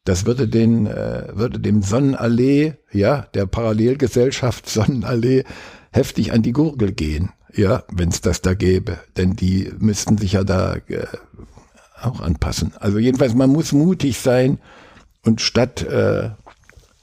das 0.07 0.25
würde 0.25 0.47
den, 0.47 0.87
äh, 0.87 1.27
würde 1.33 1.59
dem 1.59 1.81
Sonnenallee, 1.81 2.75
ja, 2.93 3.27
der 3.33 3.45
Parallelgesellschaft 3.45 4.69
Sonnenallee 4.69 5.43
heftig 5.91 6.31
an 6.31 6.41
die 6.41 6.53
Gurgel 6.53 6.93
gehen. 6.93 7.31
Ja, 7.53 7.83
wenn 7.91 8.09
es 8.09 8.21
das 8.21 8.41
da 8.41 8.53
gäbe. 8.53 8.99
Denn 9.17 9.35
die 9.35 9.69
müssten 9.79 10.17
sich 10.17 10.33
ja 10.33 10.45
da 10.45 10.75
äh, 10.87 11.07
auch 12.01 12.21
anpassen. 12.21 12.71
Also 12.79 12.99
jedenfalls, 12.99 13.33
man 13.33 13.49
muss 13.49 13.73
mutig 13.73 14.19
sein 14.19 14.59
und 15.25 15.41
statt 15.41 15.83
äh, 15.83 16.29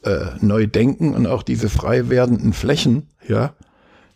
äh, 0.05 0.27
neu 0.41 0.67
denken 0.67 1.13
und 1.13 1.27
auch 1.27 1.43
diese 1.43 1.69
frei 1.69 2.09
werdenden 2.09 2.55
Flächen, 2.55 3.09
ja, 3.29 3.53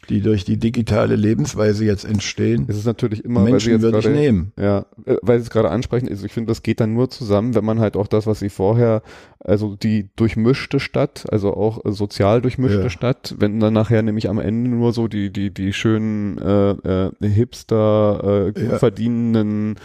die 0.08 0.20
durch 0.22 0.44
die 0.44 0.56
digitale 0.56 1.16
Lebensweise 1.16 1.84
jetzt 1.84 2.04
entstehen. 2.04 2.64
Es 2.68 2.76
ist 2.76 2.86
natürlich 2.86 3.24
immer, 3.24 3.42
Menschen 3.42 3.82
würde 3.82 3.98
ich 3.98 4.08
nehmen. 4.08 4.52
ja, 4.58 4.86
äh, 5.04 5.16
weil 5.22 5.38
sie 5.38 5.44
es 5.44 5.50
gerade 5.50 5.70
ansprechen, 5.70 6.08
also 6.08 6.24
ich 6.24 6.32
finde, 6.32 6.48
das 6.50 6.62
geht 6.62 6.80
dann 6.80 6.94
nur 6.94 7.10
zusammen, 7.10 7.54
wenn 7.54 7.64
man 7.64 7.78
halt 7.80 7.96
auch 7.96 8.06
das, 8.06 8.26
was 8.26 8.38
sie 8.40 8.48
vorher, 8.48 9.02
also 9.40 9.76
die 9.76 10.08
durchmischte 10.16 10.80
Stadt, 10.80 11.26
also 11.30 11.54
auch 11.54 11.84
äh, 11.84 11.92
sozial 11.92 12.40
durchmischte 12.40 12.82
Ja. 12.82 12.90
Stadt, 12.90 13.34
wenn 13.38 13.60
dann 13.60 13.74
nachher 13.74 14.02
nämlich 14.02 14.28
am 14.28 14.38
Ende 14.38 14.70
nur 14.70 14.92
so 14.92 15.08
die, 15.08 15.30
die, 15.30 15.50
die 15.52 15.72
schönen 15.72 16.38
äh, 16.38 16.70
äh, 16.72 17.10
Hipster, 17.28 18.52
äh, 18.56 18.64
Ja. 18.64 18.78
verdienenden 18.78 19.76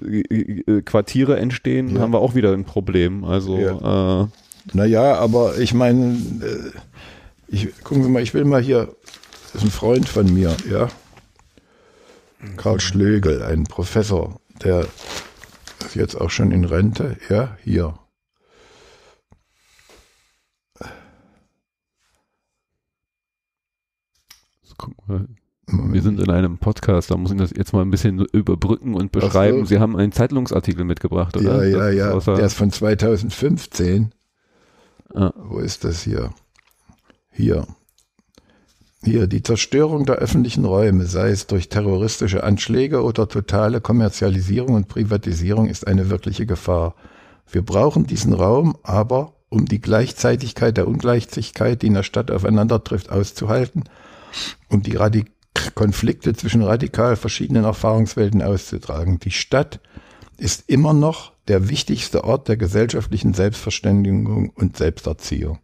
äh, 0.00 0.82
Quartiere 0.82 1.38
entstehen, 1.38 1.94
Ja. 1.94 2.00
haben 2.02 2.12
wir 2.12 2.20
auch 2.20 2.34
wieder 2.34 2.52
ein 2.52 2.64
Problem. 2.64 3.24
Also 3.24 3.56
äh, 3.58 4.76
Naja, 4.76 5.14
aber 5.14 5.58
ich 5.58 5.74
meine, 5.74 6.12
äh, 6.42 6.78
ich, 7.48 7.68
gucken 7.84 8.02
Sie 8.04 8.08
mal, 8.10 8.22
ich 8.22 8.32
will 8.34 8.44
mal 8.44 8.62
hier, 8.62 8.88
das 9.52 9.62
ist 9.62 9.68
ein 9.68 9.70
Freund 9.70 10.08
von 10.08 10.32
mir, 10.32 10.56
ja. 10.70 10.88
Karl 12.56 12.80
Schlögel, 12.80 13.42
ein 13.42 13.64
Professor, 13.64 14.40
der 14.64 14.86
ist 15.84 15.94
jetzt 15.94 16.14
auch 16.20 16.30
schon 16.30 16.50
in 16.50 16.64
Rente, 16.64 17.16
ja, 17.28 17.56
hier. 17.62 17.94
Wir 25.66 26.02
sind 26.02 26.20
in 26.20 26.30
einem 26.30 26.58
Podcast, 26.58 27.10
da 27.10 27.16
muss 27.16 27.30
ich 27.30 27.38
das 27.38 27.50
jetzt 27.54 27.72
mal 27.72 27.82
ein 27.82 27.90
bisschen 27.90 28.18
überbrücken 28.32 28.94
und 28.94 29.14
Ach 29.16 29.20
so. 29.20 29.26
beschreiben. 29.26 29.64
Sie 29.66 29.78
haben 29.78 29.96
einen 29.96 30.12
Zeitungsartikel 30.12 30.84
mitgebracht, 30.84 31.36
ja, 31.36 31.40
oder? 31.42 31.66
ja, 31.66 31.88
ja, 31.90 32.12
außer- 32.12 32.36
der 32.36 32.46
ist 32.46 32.54
von 32.54 32.70
2015. 32.70 34.12
Ah. 35.14 35.32
Wo 35.36 35.58
ist 35.58 35.84
das 35.84 36.02
hier? 36.02 36.32
Hier. 37.30 37.66
Hier, 39.04 39.26
die 39.26 39.42
Zerstörung 39.42 40.06
der 40.06 40.16
öffentlichen 40.16 40.64
Räume, 40.64 41.06
sei 41.06 41.30
es 41.30 41.48
durch 41.48 41.68
terroristische 41.68 42.44
Anschläge 42.44 43.02
oder 43.02 43.28
totale 43.28 43.80
Kommerzialisierung 43.80 44.74
und 44.74 44.88
Privatisierung, 44.88 45.68
ist 45.68 45.88
eine 45.88 46.08
wirkliche 46.08 46.46
Gefahr. 46.46 46.94
Wir 47.50 47.62
brauchen 47.62 48.06
diesen 48.06 48.32
Raum 48.32 48.76
aber, 48.84 49.34
um 49.48 49.66
die 49.66 49.80
Gleichzeitigkeit 49.80 50.76
der 50.76 50.86
Ungleichzeitigkeit, 50.86 51.82
die 51.82 51.88
in 51.88 51.94
der 51.94 52.04
Stadt 52.04 52.30
aufeinander 52.30 52.82
trifft, 52.84 53.10
auszuhalten, 53.10 53.84
um 54.68 54.82
die 54.82 54.94
Radik 54.94 55.32
Konflikte 55.74 56.32
zwischen 56.34 56.62
radikal 56.62 57.16
verschiedenen 57.16 57.64
Erfahrungswelten 57.64 58.40
auszutragen. 58.40 59.18
Die 59.18 59.30
Stadt 59.30 59.80
ist 60.38 60.68
immer 60.68 60.94
noch 60.94 61.32
der 61.48 61.68
wichtigste 61.68 62.24
Ort 62.24 62.48
der 62.48 62.56
gesellschaftlichen 62.56 63.34
Selbstverständigung 63.34 64.50
und 64.50 64.76
Selbsterziehung. 64.76 65.58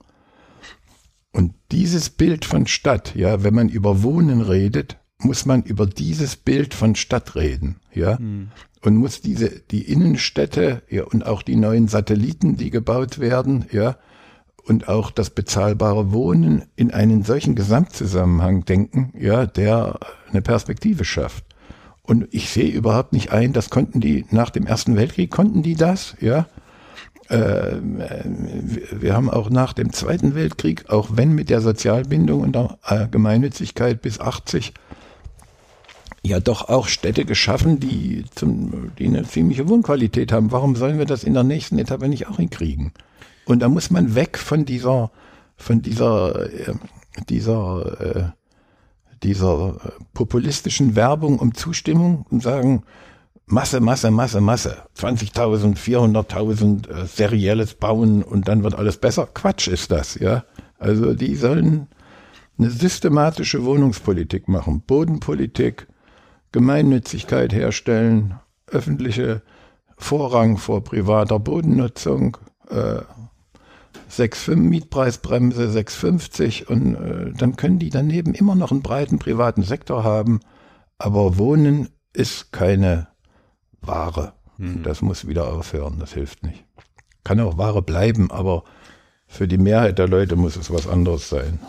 Und 1.39 1.55
dieses 1.71 2.11
Bild 2.11 2.45
von 2.45 2.67
Stadt, 2.67 3.15
ja, 3.15 3.45
wenn 3.45 3.55
man 3.55 3.69
über 3.69 4.03
Wohnen 4.03 4.41
redet, 4.41 4.97
muss 5.19 5.47
man 5.47 5.63
über 5.63 5.87
dieses 5.87 6.35
Bild 6.35 6.75
von 6.75 6.97
Stadt 6.97 7.37
reden, 7.37 7.77
ja, 7.95 8.17
und 8.83 8.97
muss 8.97 9.21
diese, 9.21 9.51
die 9.71 9.83
Innenstädte, 9.83 10.83
ja, 10.91 11.05
und 11.05 11.25
auch 11.25 11.43
die 11.43 11.55
neuen 11.55 11.87
Satelliten, 11.87 12.57
die 12.57 12.71
gebaut 12.71 13.21
werden, 13.21 13.67
ja, 13.71 13.99
und 14.65 14.89
auch 14.89 15.13
das 15.13 15.31
bezahlbare 15.31 16.11
Wohnen 16.11 16.65
in 16.75 16.91
einen 16.91 17.23
solchen 17.23 17.55
Gesamtzusammenhang 17.55 18.65
denken, 18.65 19.13
ja, 19.17 19.47
der 19.47 20.01
eine 20.29 20.43
Perspektive 20.43 21.05
schafft. 21.05 21.45
Und 22.03 22.27
ich 22.33 22.51
sehe 22.51 22.73
überhaupt 22.73 23.13
nicht 23.13 23.31
ein, 23.31 23.53
das 23.53 23.71
konnten 23.71 24.01
die 24.01 24.25
nach 24.33 24.51
dem 24.51 24.67
Ersten 24.67 24.97
Weltkrieg, 24.97 25.31
konnten 25.31 25.63
die 25.63 25.77
das, 25.77 26.17
ja. 26.21 26.49
Äh, 27.29 27.77
wir 27.83 29.15
haben 29.15 29.31
auch 29.31 29.51
nach 29.51 29.75
dem 29.75 29.93
Zweiten 29.93 30.35
Weltkrieg, 30.35 30.89
auch 30.89 31.09
wenn 31.13 31.33
mit 31.35 31.51
der 31.51 31.61
Sozialbindung 31.61 32.41
und 32.41 32.55
der 32.55 32.79
äh, 32.87 33.07
Gemeinnützigkeit 33.09 34.01
bis 34.01 34.19
80, 34.19 34.73
ja 36.23 36.41
doch 36.41 36.69
auch 36.69 36.89
Städte 36.89 37.25
geschaffen, 37.25 37.81
die, 37.81 38.25
zum, 38.35 38.93
die 38.99 39.07
eine 39.07 39.25
ziemliche 39.25 39.69
Wohnqualität 39.69 40.33
haben. 40.33 40.53
Warum 40.53 40.75
sollen 40.75 40.99
wir 40.99 41.05
das 41.05 41.23
in 41.23 41.35
der 41.35 41.45
nächsten 41.45 41.79
Etappe 41.79 42.09
nicht 42.09 42.29
auch 42.29 42.37
hinkriegen? 42.37 42.93
Und 43.45 43.61
da 43.61 43.69
muss 43.69 43.91
man 43.91 44.15
weg 44.15 44.39
von 44.39 44.65
dieser, 44.65 45.11
von 45.57 45.83
dieser, 45.83 46.51
äh, 46.51 46.75
dieser, 47.29 48.01
äh, 48.17 48.25
dieser 49.23 49.77
populistischen 50.15 50.97
Werbung 50.97 51.39
um 51.39 51.55
Zustimmung 51.55 52.25
und 52.31 52.43
sagen, 52.43 52.85
Masse, 53.51 53.81
Masse, 53.81 54.11
Masse, 54.11 54.41
Masse. 54.41 54.77
20.000, 54.97 55.77
400.000 55.77 56.89
äh, 56.91 57.07
serielles 57.07 57.75
Bauen 57.75 58.23
und 58.23 58.47
dann 58.47 58.63
wird 58.63 58.75
alles 58.75 58.99
besser. 58.99 59.27
Quatsch 59.33 59.69
ist 59.69 59.91
das, 59.91 60.17
ja. 60.17 60.45
Also 60.79 61.15
die 61.15 61.35
sollen 61.35 61.89
eine 62.59 62.71
systematische 62.71 63.65
Wohnungspolitik 63.65 64.49
machen, 64.49 64.83
Bodenpolitik, 64.87 65.87
Gemeinnützigkeit 66.53 67.53
herstellen, 67.53 68.35
öffentliche 68.67 69.43
Vorrang 69.97 70.59
vor 70.59 70.85
privater 70.85 71.39
Bodennutzung, 71.39 72.37
äh, 72.71 73.01
6,5 74.11 74.57
Mietpreisbremse, 74.57 75.69
6,50 75.69 76.67
und 76.67 76.95
äh, 76.95 77.33
dann 77.33 77.57
können 77.57 77.79
die 77.79 77.91
daneben 77.91 78.35
immer 78.35 78.55
noch 78.55 78.71
einen 78.71 78.83
breiten 78.83 79.19
privaten 79.19 79.63
Sektor 79.63 80.05
haben, 80.05 80.41
aber 80.99 81.39
Wohnen 81.39 81.89
ist 82.13 82.53
keine 82.53 83.09
Ware. 83.81 84.33
Das 84.83 85.03
muss 85.03 85.29
wieder 85.29 85.53
aufhören, 85.53 85.99
das 86.01 86.15
hilft 86.15 86.43
nicht. 86.43 86.65
Kann 87.23 87.39
auch 87.41 87.59
Ware 87.59 87.81
bleiben, 87.81 88.31
aber 88.31 88.65
für 89.29 89.47
die 89.47 89.59
Mehrheit 89.59 89.99
der 89.99 90.09
Leute 90.09 90.35
muss 90.35 90.57
es 90.57 90.73
was 90.73 90.89
anderes 90.89 91.29
sein. 91.29 91.61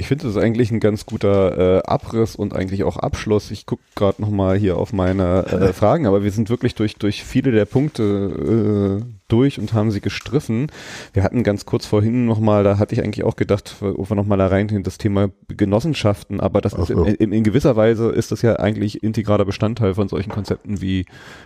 Ich 0.00 0.08
finde, 0.08 0.24
das 0.24 0.34
ist 0.34 0.42
eigentlich 0.42 0.70
ein 0.70 0.80
ganz 0.80 1.04
guter 1.04 1.76
äh, 1.76 1.82
Abriss 1.82 2.34
und 2.34 2.56
eigentlich 2.56 2.84
auch 2.84 2.96
Abschluss. 2.96 3.50
Ich 3.50 3.66
gucke 3.66 3.82
gerade 3.94 4.22
nochmal 4.22 4.56
hier 4.56 4.78
auf 4.78 4.94
meine 4.94 5.44
äh, 5.46 5.72
Fragen, 5.74 6.06
aber 6.06 6.24
wir 6.24 6.30
sind 6.32 6.48
wirklich 6.48 6.74
durch, 6.74 6.96
durch 6.96 7.22
viele 7.22 7.52
der 7.52 7.66
Punkte 7.66 9.02
äh, 9.02 9.04
durch 9.28 9.58
und 9.58 9.74
haben 9.74 9.90
sie 9.90 10.00
gestriffen. 10.00 10.72
Wir 11.12 11.22
hatten 11.22 11.42
ganz 11.42 11.66
kurz 11.66 11.84
vorhin 11.84 12.24
nochmal, 12.24 12.64
da 12.64 12.78
hatte 12.78 12.94
ich 12.94 13.02
eigentlich 13.02 13.26
auch 13.26 13.36
gedacht, 13.36 13.76
ob 13.82 14.10
wir 14.10 14.14
nochmal 14.14 14.38
da 14.38 14.46
reingehen, 14.46 14.82
das 14.82 14.96
Thema 14.96 15.28
Genossenschaften, 15.48 16.40
aber 16.40 16.62
das 16.62 16.74
Ach 16.74 16.78
ist 16.78 16.90
in, 16.90 17.04
in, 17.04 17.32
in 17.32 17.44
gewisser 17.44 17.76
Weise 17.76 18.08
ist 18.08 18.32
das 18.32 18.40
ja 18.40 18.56
eigentlich 18.56 19.02
integraler 19.02 19.44
Bestandteil 19.44 19.92
von 19.92 20.08
solchen 20.08 20.30
Konzepten 20.30 20.80
wie 20.80 21.04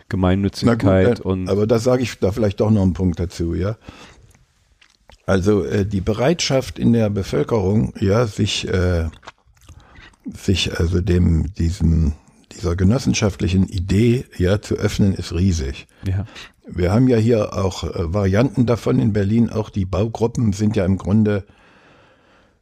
Gemeinnützigkeit 0.09 1.19
äh, 1.19 1.23
und 1.23 1.49
aber 1.49 1.67
da 1.67 1.81
sage 1.81 2.05
ich 2.05 2.21
da 2.21 2.31
vielleicht 2.31 2.61
doch 2.61 2.71
noch 2.71 2.83
einen 2.83 2.93
Punkt 2.93 3.19
dazu, 3.19 3.55
ja. 3.55 3.77
Also 5.27 5.65
äh, 5.65 5.87
die 5.87 6.01
Bereitschaft 6.01 6.79
in 6.79 6.93
der 6.93 7.11
Bevölkerung, 7.11 7.95
ja, 7.99 8.27
sich, 8.27 8.69
äh, 8.69 9.09
sich 10.33 10.79
also 10.79 11.01
dem 11.01 11.53
diesem 11.55 12.13
dieser 12.53 12.77
genossenschaftlichen 12.77 13.69
Idee 13.69 14.27
ja 14.37 14.61
zu 14.61 14.77
öffnen, 14.77 15.15
ist 15.15 15.33
riesig. 15.33 15.87
ja. 16.07 16.25
Wir 16.67 16.93
haben 16.93 17.09
ja 17.09 17.19
hier 17.19 17.53
auch 17.53 17.85
äh, 17.85 18.15
Varianten 18.15 18.65
davon 18.65 18.99
in 18.99 19.13
Berlin. 19.13 19.51
Auch 19.51 19.69
die 19.69 19.85
Baugruppen 19.85 20.55
sind 20.55 20.77
ja 20.77 20.87
im 20.87 20.97
Grunde, 20.97 21.45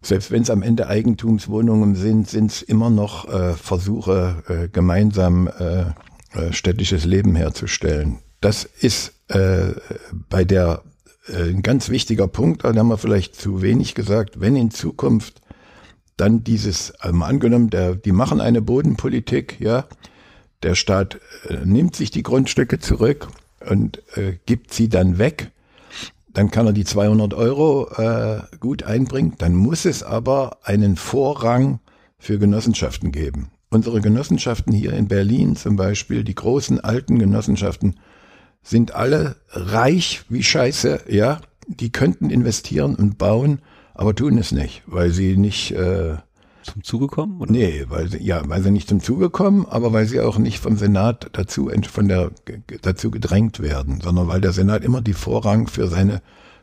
selbst 0.00 0.32
wenn 0.32 0.42
es 0.42 0.50
am 0.50 0.62
Ende 0.62 0.88
Eigentumswohnungen 0.88 1.94
sind, 1.94 2.28
sind 2.28 2.50
es 2.50 2.62
immer 2.62 2.90
noch 2.90 3.28
äh, 3.32 3.52
Versuche, 3.52 4.42
äh, 4.48 4.68
gemeinsam 4.68 5.46
äh, 5.46 5.84
äh, 6.36 6.52
städtisches 6.52 7.04
Leben 7.04 7.36
herzustellen. 7.36 8.18
Das 8.40 8.64
ist 8.64 9.12
äh, 9.28 9.74
bei 10.28 10.44
der 10.44 10.82
ein 11.28 11.62
ganz 11.62 11.88
wichtiger 11.88 12.26
Punkt, 12.26 12.64
da 12.64 12.74
haben 12.74 12.88
wir 12.88 12.98
vielleicht 12.98 13.36
zu 13.36 13.62
wenig 13.62 13.94
gesagt, 13.94 14.40
wenn 14.40 14.56
in 14.56 14.70
Zukunft 14.70 15.40
dann 16.16 16.44
dieses, 16.44 16.92
also 17.00 17.16
mal 17.16 17.28
angenommen, 17.28 17.70
der, 17.70 17.94
die 17.94 18.12
machen 18.12 18.40
eine 18.40 18.62
Bodenpolitik, 18.62 19.60
ja, 19.60 19.86
der 20.62 20.74
Staat 20.74 21.20
äh, 21.48 21.64
nimmt 21.64 21.96
sich 21.96 22.10
die 22.10 22.22
Grundstücke 22.22 22.78
zurück 22.78 23.28
und 23.68 24.02
äh, 24.16 24.38
gibt 24.46 24.72
sie 24.72 24.88
dann 24.88 25.18
weg, 25.18 25.50
dann 26.32 26.50
kann 26.50 26.66
er 26.66 26.72
die 26.72 26.84
200 26.84 27.34
Euro 27.34 27.88
äh, 27.96 28.42
gut 28.58 28.84
einbringen, 28.84 29.34
dann 29.38 29.54
muss 29.54 29.84
es 29.84 30.02
aber 30.02 30.58
einen 30.62 30.96
Vorrang 30.96 31.80
für 32.18 32.38
Genossenschaften 32.38 33.12
geben. 33.12 33.50
Unsere 33.70 34.00
Genossenschaften 34.00 34.72
hier 34.72 34.92
in 34.92 35.08
Berlin 35.08 35.56
zum 35.56 35.76
Beispiel, 35.76 36.24
die 36.24 36.34
großen 36.34 36.80
alten 36.80 37.18
Genossenschaften, 37.18 37.96
sind 38.62 38.94
alle 38.94 39.36
reich 39.50 40.24
wie 40.28 40.42
Scheiße, 40.42 41.04
ja. 41.08 41.40
Die 41.68 41.90
könnten 41.90 42.30
investieren 42.30 42.96
und 42.96 43.18
bauen, 43.18 43.60
aber 43.94 44.14
tun 44.14 44.36
es 44.38 44.52
nicht, 44.52 44.82
weil 44.86 45.10
sie 45.12 45.36
nicht, 45.36 45.70
äh, 45.72 46.16
zum 46.62 46.82
Zuge 46.82 47.06
kommen? 47.06 47.40
Oder? 47.40 47.52
nee, 47.52 47.84
weil 47.88 48.08
sie, 48.08 48.22
ja, 48.22 48.42
weil 48.46 48.62
sie 48.62 48.70
nicht 48.70 48.88
zum 48.88 49.00
Zuge 49.00 49.30
kommen, 49.30 49.66
aber 49.68 49.92
weil 49.92 50.06
sie 50.06 50.20
auch 50.20 50.38
nicht 50.38 50.58
vom 50.58 50.76
Senat 50.76 51.30
dazu, 51.32 51.70
von 51.90 52.08
der, 52.08 52.30
dazu 52.82 53.10
gedrängt 53.10 53.60
werden, 53.60 54.00
sondern 54.00 54.28
weil 54.28 54.40
der 54.40 54.52
Senat 54.52 54.84
immer 54.84 55.00
die 55.00 55.12
Vorrang 55.12 55.66
für 55.66 55.88
seine 55.88 56.22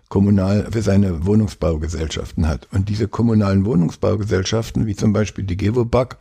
kommunal, 0.10 0.68
für 0.72 0.82
seine 0.82 1.26
Wohnungsbaugesellschaften 1.26 2.48
hat. 2.48 2.68
Und 2.72 2.90
diese 2.90 3.08
kommunalen 3.08 3.66
Wohnungsbaugesellschaften, 3.66 4.88
wie 4.88 4.96
zum 4.96 5.14
Beispiel 5.14 5.46
die 5.46 5.58
Gewobag, 5.58 6.18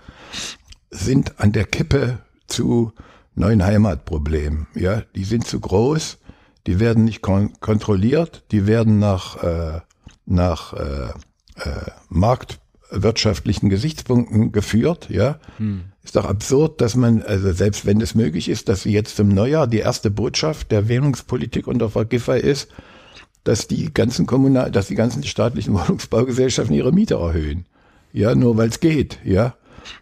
sind 0.90 1.40
an 1.40 1.52
der 1.52 1.64
Kippe 1.64 2.18
zu 2.46 2.92
neuen 3.38 3.64
Heimatproblemen. 3.64 4.66
Ja, 4.74 5.02
die 5.14 5.24
sind 5.24 5.46
zu 5.46 5.60
groß, 5.60 6.18
die 6.66 6.80
werden 6.80 7.04
nicht 7.04 7.22
kon 7.22 7.52
kontrolliert, 7.60 8.44
die 8.50 8.66
werden 8.66 8.98
nach, 8.98 9.42
äh, 9.42 9.80
nach 10.26 10.74
äh, 10.74 11.10
äh, 11.56 11.90
wirtschaftlichen 12.90 13.68
Gesichtspunkten 13.68 14.52
geführt, 14.52 15.08
ja. 15.10 15.38
Hm. 15.58 15.84
Ist 16.02 16.16
doch 16.16 16.24
absurd, 16.24 16.80
dass 16.80 16.96
man, 16.96 17.22
also 17.22 17.52
selbst 17.52 17.84
wenn 17.84 18.00
es 18.00 18.14
möglich 18.14 18.48
ist, 18.48 18.68
dass 18.68 18.82
sie 18.82 18.92
jetzt 18.92 19.16
zum 19.16 19.28
Neujahr 19.28 19.66
die 19.66 19.78
erste 19.78 20.10
Botschaft 20.10 20.70
der 20.72 20.88
Währungspolitik 20.88 21.66
unter 21.66 21.90
Frau 21.90 22.04
Giffey 22.06 22.40
ist, 22.40 22.68
dass 23.44 23.66
die 23.66 23.92
ganzen 23.92 24.26
kommunal, 24.26 24.70
dass 24.70 24.86
die 24.88 24.94
ganzen 24.94 25.22
staatlichen 25.22 25.74
Wohnungsbaugesellschaften 25.78 26.74
ihre 26.74 26.92
Miete 26.92 27.14
erhöhen. 27.14 27.66
Ja, 28.12 28.34
nur 28.34 28.56
weil 28.56 28.70
es 28.70 28.80
geht, 28.80 29.18
ja. 29.24 29.54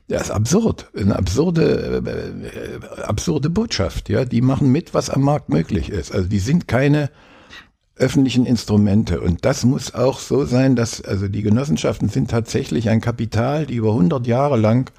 Das 0.09 0.23
ist 0.23 0.31
absurd. 0.31 0.91
Eine 0.97 1.17
absurde, 1.17 2.03
äh, 2.07 3.03
absurde 3.03 3.51
Botschaft, 3.51 4.09
ja. 4.09 4.25
Die 4.25 4.41
machen 4.41 4.71
mit, 4.71 4.95
was 4.95 5.11
am 5.11 5.23
Markt 5.23 5.49
möglich 5.49 5.91
ist. 5.91 6.13
Also 6.13 6.29
die 6.29 6.39
sind 6.39 6.69
keine 6.69 7.11
öffentlichen 7.97 8.47
Instrumente. 8.47 9.21
Und 9.21 9.45
das 9.45 9.65
muss 9.65 9.95
auch 9.95 10.19
so 10.19 10.45
sein, 10.45 10.77
dass, 10.77 11.01
also 11.01 11.29
die 11.29 11.43
Genossenschaften 11.43 12.09
sind 12.09 12.31
tatsächlich 12.31 12.89
ein 12.91 13.01
Kapital, 13.01 13.67
die 13.67 13.75
über 13.75 13.91
100 13.91 14.27
Jahre 14.27 14.57
lang 14.57 14.93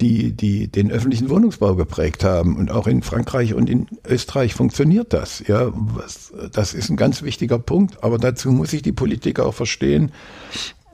die, 0.00 0.32
die 0.32 0.68
den 0.68 0.90
öffentlichen 0.90 1.28
Wohnungsbau 1.28 1.74
geprägt 1.74 2.22
haben. 2.22 2.56
Und 2.56 2.70
auch 2.70 2.86
in 2.86 3.02
Frankreich 3.02 3.54
und 3.54 3.68
in 3.68 3.88
Österreich 4.06 4.54
funktioniert 4.54 5.12
das. 5.12 5.42
Ja, 5.46 5.72
was, 5.72 6.32
das 6.52 6.74
ist 6.74 6.90
ein 6.90 6.96
ganz 6.96 7.22
wichtiger 7.22 7.58
Punkt. 7.58 8.02
Aber 8.04 8.18
dazu 8.18 8.52
muss 8.52 8.70
sich 8.70 8.82
die 8.82 8.92
Politik 8.92 9.40
auch 9.40 9.54
verstehen, 9.54 10.12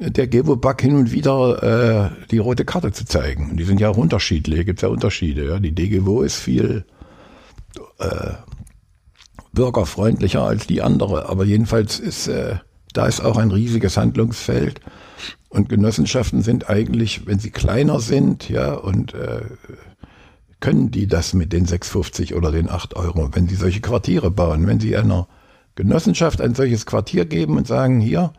der 0.00 0.28
Gewobak 0.28 0.80
hin 0.82 0.96
und 0.96 1.12
wieder 1.12 1.62
äh, 1.62 2.26
die 2.30 2.38
rote 2.38 2.64
Karte 2.64 2.92
zu 2.92 3.04
zeigen. 3.04 3.56
Die 3.56 3.64
sind 3.64 3.80
ja 3.80 3.90
auch 3.90 3.96
unterschiedlich, 3.96 4.64
gibt 4.64 4.82
ja 4.82 4.88
Unterschiede. 4.88 5.46
Ja. 5.46 5.58
Die 5.58 5.74
DGWO 5.74 6.22
ist 6.22 6.36
viel 6.36 6.84
äh, 7.98 8.32
bürgerfreundlicher 9.52 10.42
als 10.42 10.66
die 10.66 10.82
andere, 10.82 11.28
aber 11.28 11.44
jedenfalls 11.44 11.98
ist 11.98 12.28
äh, 12.28 12.56
da 12.92 13.06
ist 13.06 13.20
auch 13.20 13.36
ein 13.36 13.50
riesiges 13.50 13.96
Handlungsfeld. 13.96 14.80
Und 15.48 15.68
Genossenschaften 15.68 16.42
sind 16.42 16.68
eigentlich, 16.68 17.26
wenn 17.26 17.38
sie 17.38 17.50
kleiner 17.50 18.00
sind, 18.00 18.48
ja, 18.48 18.74
und 18.74 19.14
äh, 19.14 19.42
können 20.60 20.90
die 20.90 21.06
das 21.06 21.34
mit 21.34 21.52
den 21.52 21.66
6,50 21.66 22.34
oder 22.34 22.50
den 22.50 22.68
8 22.68 22.96
Euro, 22.96 23.30
wenn 23.32 23.48
sie 23.48 23.54
solche 23.54 23.80
Quartiere 23.80 24.30
bauen, 24.30 24.66
wenn 24.66 24.80
sie 24.80 24.96
einer 24.96 25.28
Genossenschaft 25.76 26.40
ein 26.40 26.54
solches 26.54 26.86
Quartier 26.86 27.24
geben 27.24 27.56
und 27.56 27.66
sagen, 27.66 28.00
hier, 28.00 28.32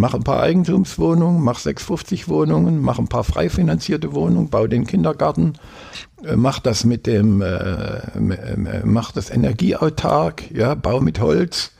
mach 0.00 0.14
ein 0.14 0.24
paar 0.24 0.40
Eigentumswohnungen, 0.42 1.42
mach 1.42 1.58
650 1.58 2.28
Wohnungen, 2.28 2.80
mach 2.80 2.98
ein 2.98 3.08
paar 3.08 3.24
frei 3.24 3.48
finanzierte 3.50 4.14
Wohnungen, 4.14 4.48
bau 4.48 4.66
den 4.66 4.86
Kindergarten, 4.86 5.54
äh, 6.24 6.34
mach 6.34 6.58
das 6.58 6.84
mit 6.84 7.06
dem, 7.06 7.42
äh, 7.42 8.82
mach 8.84 9.12
das 9.12 9.30
energieautark, 9.30 10.50
ja, 10.50 10.74
bau 10.74 11.00
mit 11.00 11.20
Holz. 11.20 11.72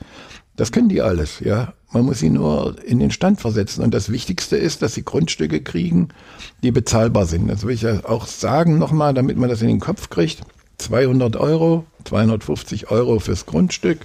Das 0.55 0.71
können 0.71 0.89
die 0.89 1.01
alles, 1.01 1.39
ja. 1.39 1.73
Man 1.93 2.05
muss 2.05 2.19
sie 2.19 2.29
nur 2.29 2.75
in 2.85 2.99
den 2.99 3.11
Stand 3.11 3.41
versetzen. 3.41 3.83
Und 3.83 3.93
das 3.93 4.09
Wichtigste 4.11 4.55
ist, 4.55 4.81
dass 4.81 4.93
sie 4.93 5.03
Grundstücke 5.03 5.61
kriegen, 5.61 6.09
die 6.63 6.71
bezahlbar 6.71 7.25
sind. 7.25 7.49
Das 7.49 7.65
will 7.65 7.73
ich 7.73 7.81
ja 7.81 8.05
auch 8.05 8.27
sagen 8.27 8.77
nochmal, 8.77 9.13
damit 9.13 9.35
man 9.37 9.49
das 9.49 9.61
in 9.61 9.67
den 9.67 9.81
Kopf 9.81 10.09
kriegt. 10.09 10.41
200 10.77 11.35
Euro, 11.35 11.85
250 12.05 12.91
Euro 12.91 13.19
fürs 13.19 13.45
Grundstück, 13.45 13.99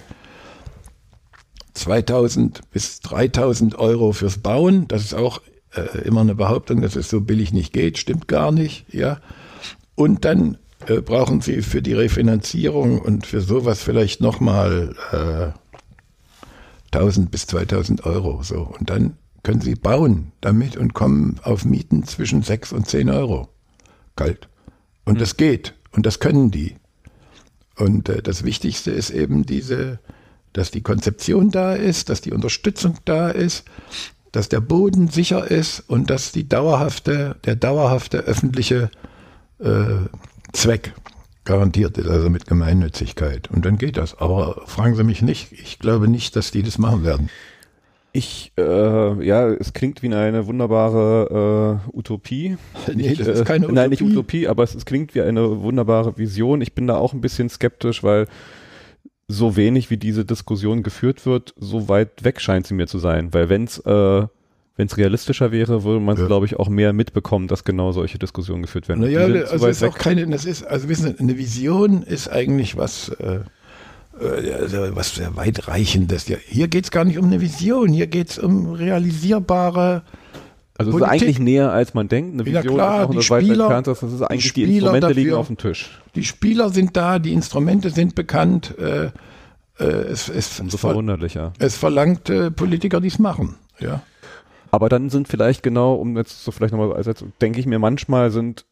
2000 1.77 2.69
bis 2.71 2.99
3000 3.01 3.77
Euro 3.79 4.11
fürs 4.11 4.39
Bauen. 4.39 4.87
Das 4.87 5.03
ist 5.03 5.13
auch 5.13 5.41
äh, 5.75 5.99
immer 5.99 6.21
eine 6.21 6.35
Behauptung, 6.35 6.81
dass 6.81 6.95
es 6.95 7.09
so 7.09 7.21
billig 7.21 7.53
nicht 7.53 7.73
geht. 7.73 7.97
Stimmt 7.97 8.27
gar 8.27 8.51
nicht. 8.51 8.85
Ja. 8.93 9.19
Und 9.95 10.25
dann 10.25 10.57
äh, 10.87 11.01
brauchen 11.01 11.41
Sie 11.41 11.61
für 11.61 11.81
die 11.81 11.93
Refinanzierung 11.93 12.99
und 12.99 13.25
für 13.25 13.41
sowas 13.41 13.81
vielleicht 13.81 14.21
nochmal 14.21 14.95
äh, 15.11 16.95
1000 16.95 17.31
bis 17.31 17.47
2000 17.47 18.05
Euro. 18.05 18.41
So. 18.43 18.61
Und 18.61 18.89
dann 18.89 19.17
können 19.43 19.61
Sie 19.61 19.75
bauen 19.75 20.31
damit 20.41 20.77
und 20.77 20.93
kommen 20.93 21.39
auf 21.43 21.65
Mieten 21.65 22.03
zwischen 22.03 22.41
6 22.41 22.73
und 22.73 22.87
10 22.87 23.09
Euro. 23.09 23.49
Kalt. 24.15 24.49
Und 25.05 25.15
mhm. 25.15 25.19
das 25.19 25.37
geht. 25.37 25.73
Und 25.91 26.05
das 26.05 26.19
können 26.19 26.51
die. 26.51 26.75
Und 27.77 28.09
äh, 28.09 28.21
das 28.21 28.43
Wichtigste 28.43 28.91
ist 28.91 29.09
eben 29.09 29.45
diese 29.45 29.99
dass 30.53 30.71
die 30.71 30.81
Konzeption 30.81 31.51
da 31.51 31.73
ist, 31.73 32.09
dass 32.09 32.21
die 32.21 32.31
Unterstützung 32.31 32.97
da 33.05 33.29
ist, 33.29 33.65
dass 34.31 34.49
der 34.49 34.61
Boden 34.61 35.07
sicher 35.07 35.49
ist 35.49 35.79
und 35.87 36.09
dass 36.09 36.31
die 36.31 36.47
dauerhafte, 36.47 37.37
der 37.45 37.55
dauerhafte 37.55 38.19
öffentliche 38.19 38.89
äh, 39.59 40.07
Zweck 40.53 40.93
garantiert 41.45 41.97
ist, 41.97 42.07
also 42.07 42.29
mit 42.29 42.45
Gemeinnützigkeit. 42.45 43.49
Und 43.49 43.65
dann 43.65 43.77
geht 43.77 43.97
das. 43.97 44.19
Aber 44.19 44.63
fragen 44.65 44.95
Sie 44.95 45.03
mich 45.03 45.21
nicht, 45.21 45.51
ich 45.53 45.79
glaube 45.79 46.07
nicht, 46.07 46.35
dass 46.35 46.51
die 46.51 46.61
das 46.61 46.77
machen 46.77 47.03
werden. 47.03 47.29
Ich, 48.11 48.51
äh, 48.57 49.25
ja, 49.25 49.47
es 49.47 49.73
klingt 49.73 50.01
wie 50.01 50.13
eine 50.13 50.47
wunderbare 50.47 51.81
äh, 51.93 51.97
Utopie. 51.97 52.57
Nee, 52.93 53.15
das 53.15 53.27
ist 53.27 53.45
keine 53.45 53.65
Utopie. 53.65 53.75
Nein, 53.75 53.89
nicht 53.89 54.01
Utopie, 54.01 54.47
aber 54.47 54.63
es, 54.63 54.75
es 54.75 54.85
klingt 54.85 55.13
wie 55.15 55.21
eine 55.21 55.61
wunderbare 55.61 56.17
Vision. 56.17 56.61
Ich 56.61 56.73
bin 56.73 56.87
da 56.87 56.97
auch 56.97 57.13
ein 57.13 57.21
bisschen 57.21 57.49
skeptisch, 57.49 58.03
weil 58.03 58.27
so 59.27 59.55
wenig 59.55 59.89
wie 59.89 59.97
diese 59.97 60.25
Diskussion 60.25 60.83
geführt 60.83 61.25
wird, 61.25 61.53
so 61.57 61.89
weit 61.89 62.23
weg 62.23 62.39
scheint 62.39 62.67
sie 62.67 62.73
mir 62.73 62.87
zu 62.87 62.97
sein. 62.97 63.33
Weil 63.33 63.49
wenn 63.49 63.65
es 63.65 63.79
äh, 63.79 64.27
wenn 64.77 64.85
es 64.85 64.95
realistischer 64.95 65.51
wäre, 65.51 65.83
würde 65.83 65.99
man 65.99 66.15
es, 66.15 66.21
ja. 66.21 66.27
glaube 66.27 66.45
ich, 66.45 66.55
auch 66.57 66.69
mehr 66.69 66.93
mitbekommen, 66.93 67.47
dass 67.47 67.63
genau 67.63 67.91
solche 67.91 68.19
Diskussionen 68.19 68.61
geführt 68.61 68.87
werden. 68.87 69.01
Naja, 69.01 69.21
also 69.21 69.65
ist 69.67 69.81
weg. 69.81 69.89
auch 69.89 69.97
keine, 69.97 70.27
das 70.27 70.45
ist, 70.45 70.63
also 70.63 70.87
wissen 70.87 71.15
Sie, 71.15 71.19
eine 71.19 71.37
Vision 71.37 72.03
ist 72.03 72.29
eigentlich 72.29 72.77
was, 72.77 73.09
äh, 73.09 73.39
äh 74.21 74.53
also 74.53 74.95
was 74.95 75.15
sehr 75.15 75.35
weitreichendes. 75.35 76.27
Hier 76.45 76.67
geht 76.67 76.85
es 76.85 76.91
gar 76.91 77.05
nicht 77.05 77.17
um 77.17 77.25
eine 77.25 77.41
Vision, 77.41 77.91
hier 77.91 78.05
geht 78.05 78.29
es 78.29 78.37
um 78.37 78.73
realisierbare 78.73 80.03
also 80.77 80.91
es 80.91 80.97
ist 80.97 81.03
eigentlich 81.03 81.39
näher, 81.39 81.71
als 81.71 81.93
man 81.93 82.07
denkt. 82.07 82.33
Eine 82.33 82.45
Vision 82.45 82.63
ja, 82.63 82.71
klar, 82.71 83.01
ist 83.01 83.07
auch 83.07 83.11
eine 83.11 83.21
Spieler, 83.21 83.63
entfernt, 83.65 83.87
das 83.87 84.03
ist 84.03 84.21
eigentlich 84.21 84.53
die, 84.53 84.65
die 84.65 84.73
Instrumente 84.75 85.07
dafür, 85.07 85.15
liegen 85.15 85.33
auf 85.33 85.47
dem 85.47 85.57
Tisch. 85.57 86.01
Die 86.15 86.23
Spieler 86.23 86.69
sind 86.69 86.95
da, 86.95 87.19
die 87.19 87.33
Instrumente 87.33 87.89
sind 87.89 88.15
bekannt. 88.15 88.77
Äh, 88.77 89.11
äh, 89.79 89.83
es, 89.83 90.29
es, 90.29 90.59
Umso 90.59 90.77
verwunderlicher. 90.77 91.53
Es 91.59 91.77
verlangt 91.77 92.29
äh, 92.29 92.51
Politiker, 92.51 93.01
die 93.01 93.07
es 93.07 93.19
machen. 93.19 93.55
Ja. 93.79 94.01
Aber 94.71 94.89
dann 94.89 95.09
sind 95.09 95.27
vielleicht 95.27 95.63
genau, 95.63 95.95
um 95.95 96.17
jetzt 96.17 96.43
so 96.43 96.51
vielleicht 96.51 96.73
nochmal, 96.73 96.93
also 96.93 97.11
denke 97.41 97.59
ich 97.59 97.65
mir 97.65 97.79
manchmal 97.79 98.31
sind 98.31 98.65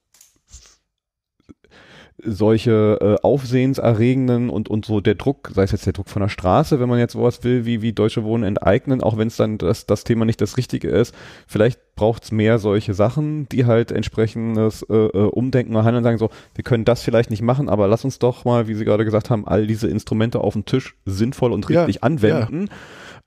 solche 2.23 2.97
äh, 3.01 3.23
aufsehenserregenden 3.23 4.49
und, 4.49 4.69
und 4.69 4.85
so 4.85 5.01
der 5.01 5.15
Druck, 5.15 5.51
sei 5.53 5.63
es 5.63 5.71
jetzt 5.71 5.85
der 5.85 5.93
Druck 5.93 6.09
von 6.09 6.21
der 6.21 6.29
Straße, 6.29 6.79
wenn 6.79 6.87
man 6.87 6.97
jetzt 6.99 7.13
sowas 7.13 7.43
will, 7.43 7.65
wie, 7.65 7.81
wie 7.81 7.91
Deutsche 7.91 8.23
Wohnen 8.23 8.43
enteignen, 8.43 9.03
auch 9.03 9.17
wenn 9.17 9.27
es 9.27 9.35
dann 9.35 9.57
das, 9.57 9.85
das 9.85 10.05
Thema 10.05 10.23
nicht 10.23 10.39
das 10.39 10.55
Richtige 10.55 10.87
ist, 10.89 11.13
vielleicht 11.45 11.79
braucht 11.95 12.23
es 12.23 12.31
mehr 12.31 12.57
solche 12.57 12.93
Sachen, 12.93 13.49
die 13.49 13.65
halt 13.65 13.91
entsprechendes 13.91 14.83
äh, 14.83 14.93
äh, 14.95 15.29
Umdenken 15.29 15.75
und 15.75 15.83
Handeln 15.83 16.03
sagen, 16.03 16.17
so, 16.17 16.29
wir 16.53 16.63
können 16.63 16.85
das 16.85 17.01
vielleicht 17.01 17.31
nicht 17.31 17.41
machen, 17.41 17.67
aber 17.67 17.87
lass 17.87 18.05
uns 18.05 18.17
doch 18.17 18.45
mal, 18.45 18.67
wie 18.67 18.75
Sie 18.75 18.85
gerade 18.85 19.03
gesagt 19.03 19.29
haben, 19.29 19.45
all 19.45 19.67
diese 19.67 19.87
Instrumente 19.89 20.39
auf 20.39 20.53
dem 20.53 20.65
Tisch 20.65 20.95
sinnvoll 21.05 21.51
und 21.51 21.69
richtig 21.69 21.95
ja, 21.95 22.01
anwenden. 22.01 22.67
Ja 22.69 22.75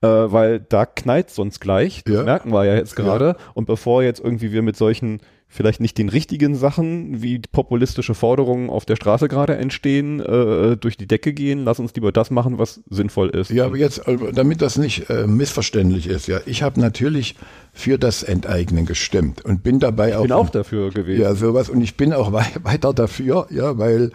äh, 0.00 0.32
weil 0.32 0.60
da 0.60 0.86
knallt 0.86 1.30
sonst 1.30 1.60
gleich. 1.60 2.04
Das 2.04 2.14
ja. 2.14 2.22
merken 2.22 2.52
wir 2.52 2.64
ja 2.64 2.76
jetzt 2.76 2.94
gerade. 2.94 3.36
Und 3.54 3.66
bevor 3.66 4.04
jetzt 4.04 4.20
irgendwie 4.20 4.52
wir 4.52 4.62
mit 4.62 4.76
solchen 4.76 5.20
vielleicht 5.48 5.80
nicht 5.80 5.96
den 5.96 6.10
richtigen 6.10 6.54
Sachen, 6.54 7.22
wie 7.22 7.38
populistische 7.38 8.14
Forderungen 8.14 8.68
auf 8.68 8.84
der 8.84 8.96
Straße 8.96 9.28
gerade 9.28 9.56
entstehen, 9.56 10.20
äh, 10.20 10.76
durch 10.76 10.96
die 10.98 11.06
Decke 11.06 11.32
gehen. 11.32 11.64
Lass 11.64 11.80
uns 11.80 11.94
lieber 11.94 12.12
das 12.12 12.30
machen, 12.30 12.58
was 12.58 12.82
sinnvoll 12.90 13.30
ist. 13.30 13.50
Ja, 13.50 13.64
aber 13.64 13.78
jetzt, 13.78 14.06
äh, 14.06 14.16
damit 14.32 14.60
das 14.60 14.76
nicht 14.76 15.08
äh, 15.08 15.26
missverständlich 15.26 16.06
ist, 16.06 16.28
ja, 16.28 16.40
ich 16.44 16.62
habe 16.62 16.78
natürlich 16.80 17.34
für 17.72 17.98
das 17.98 18.22
Enteignen 18.22 18.84
gestimmt 18.84 19.44
und 19.44 19.62
bin 19.62 19.80
dabei 19.80 20.16
auch. 20.16 20.22
Ich 20.22 20.28
bin 20.28 20.36
auch 20.36 20.50
dafür 20.50 20.90
gewesen. 20.90 21.22
Ja, 21.22 21.34
sowas. 21.34 21.70
Und 21.70 21.80
ich 21.80 21.96
bin 21.96 22.12
auch 22.12 22.32
weiter 22.62 22.92
dafür, 22.92 23.46
ja, 23.50 23.78
weil 23.78 24.12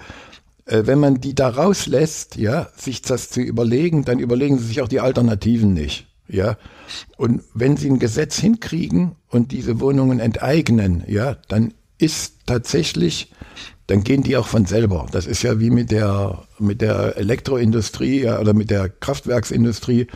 äh, 0.65 0.84
wenn 0.85 0.99
man 0.99 1.19
die 1.19 1.34
da 1.34 1.49
rauslässt, 1.49 2.38
ja, 2.38 2.69
sich 2.76 3.01
das 3.01 3.30
zu 3.31 3.41
überlegen, 3.41 4.05
dann 4.05 4.19
überlegen 4.19 4.60
sie 4.60 4.65
sich 4.65 4.81
auch 4.81 4.88
die 4.88 4.99
Alternativen 4.99 5.73
nicht. 5.73 6.07
Ja, 6.27 6.57
und 7.17 7.43
wenn 7.53 7.75
sie 7.77 7.89
ein 7.89 7.99
Gesetz 7.99 8.37
hinkriegen 8.37 9.15
und 9.29 9.51
diese 9.51 9.79
Wohnungen 9.79 10.19
enteignen, 10.19 11.03
ja, 11.07 11.35
dann 11.49 11.73
ist 11.97 12.35
tatsächlich, 12.45 13.31
dann 13.87 14.03
gehen 14.03 14.23
die 14.23 14.37
auch 14.37 14.47
von 14.47 14.65
selber. 14.65 15.07
Das 15.11 15.25
ist 15.25 15.43
ja 15.43 15.59
wie 15.59 15.69
mit 15.69 15.91
der, 15.91 16.43
mit 16.59 16.81
der 16.81 17.17
Elektroindustrie 17.17 18.23
ja, 18.23 18.39
oder 18.39 18.53
mit 18.53 18.71
der 18.71 18.89
Kraftwerksindustrie. 18.89 20.07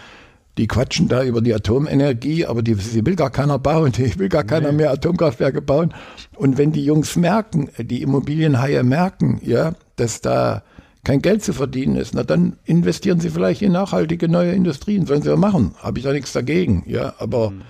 Die 0.58 0.68
quatschen 0.68 1.08
da 1.08 1.24
über 1.24 1.42
die 1.42 1.54
Atomenergie, 1.54 2.46
aber 2.46 2.64
die, 2.64 2.74
die 2.76 3.06
will 3.06 3.16
gar 3.16 3.30
keiner 3.30 3.60
bauen, 3.60 3.92
die 3.92 4.18
will 4.18 4.30
gar 4.30 4.44
keiner 4.44 4.72
mehr 4.72 4.92
Atomkraftwerke 4.92 5.62
bauen. 5.62 5.94
Und 6.36 6.58
wenn 6.58 6.72
die 6.72 6.84
Jungs 6.84 7.16
merken, 7.16 7.70
die 7.78 8.02
Immobilienhaie 8.02 8.82
merken, 8.84 9.40
ja, 9.44 9.74
dass 9.98 10.22
da 10.22 10.64
kein 11.08 11.22
Geld 11.22 11.42
zu 11.42 11.54
verdienen 11.54 11.96
ist, 11.96 12.14
na 12.14 12.24
dann 12.24 12.58
investieren 12.66 13.22
Sie 13.22 13.30
vielleicht 13.30 13.62
in 13.62 13.72
nachhaltige 13.72 14.28
neue 14.28 14.52
Industrien. 14.52 15.06
Sollen 15.06 15.22
Sie 15.22 15.30
ja 15.30 15.38
machen. 15.38 15.74
Habe 15.78 16.00
ich 16.00 16.04
da 16.04 16.12
nichts 16.12 16.34
dagegen. 16.34 16.84
Ja, 16.86 17.14
aber 17.20 17.52
mhm. 17.52 17.62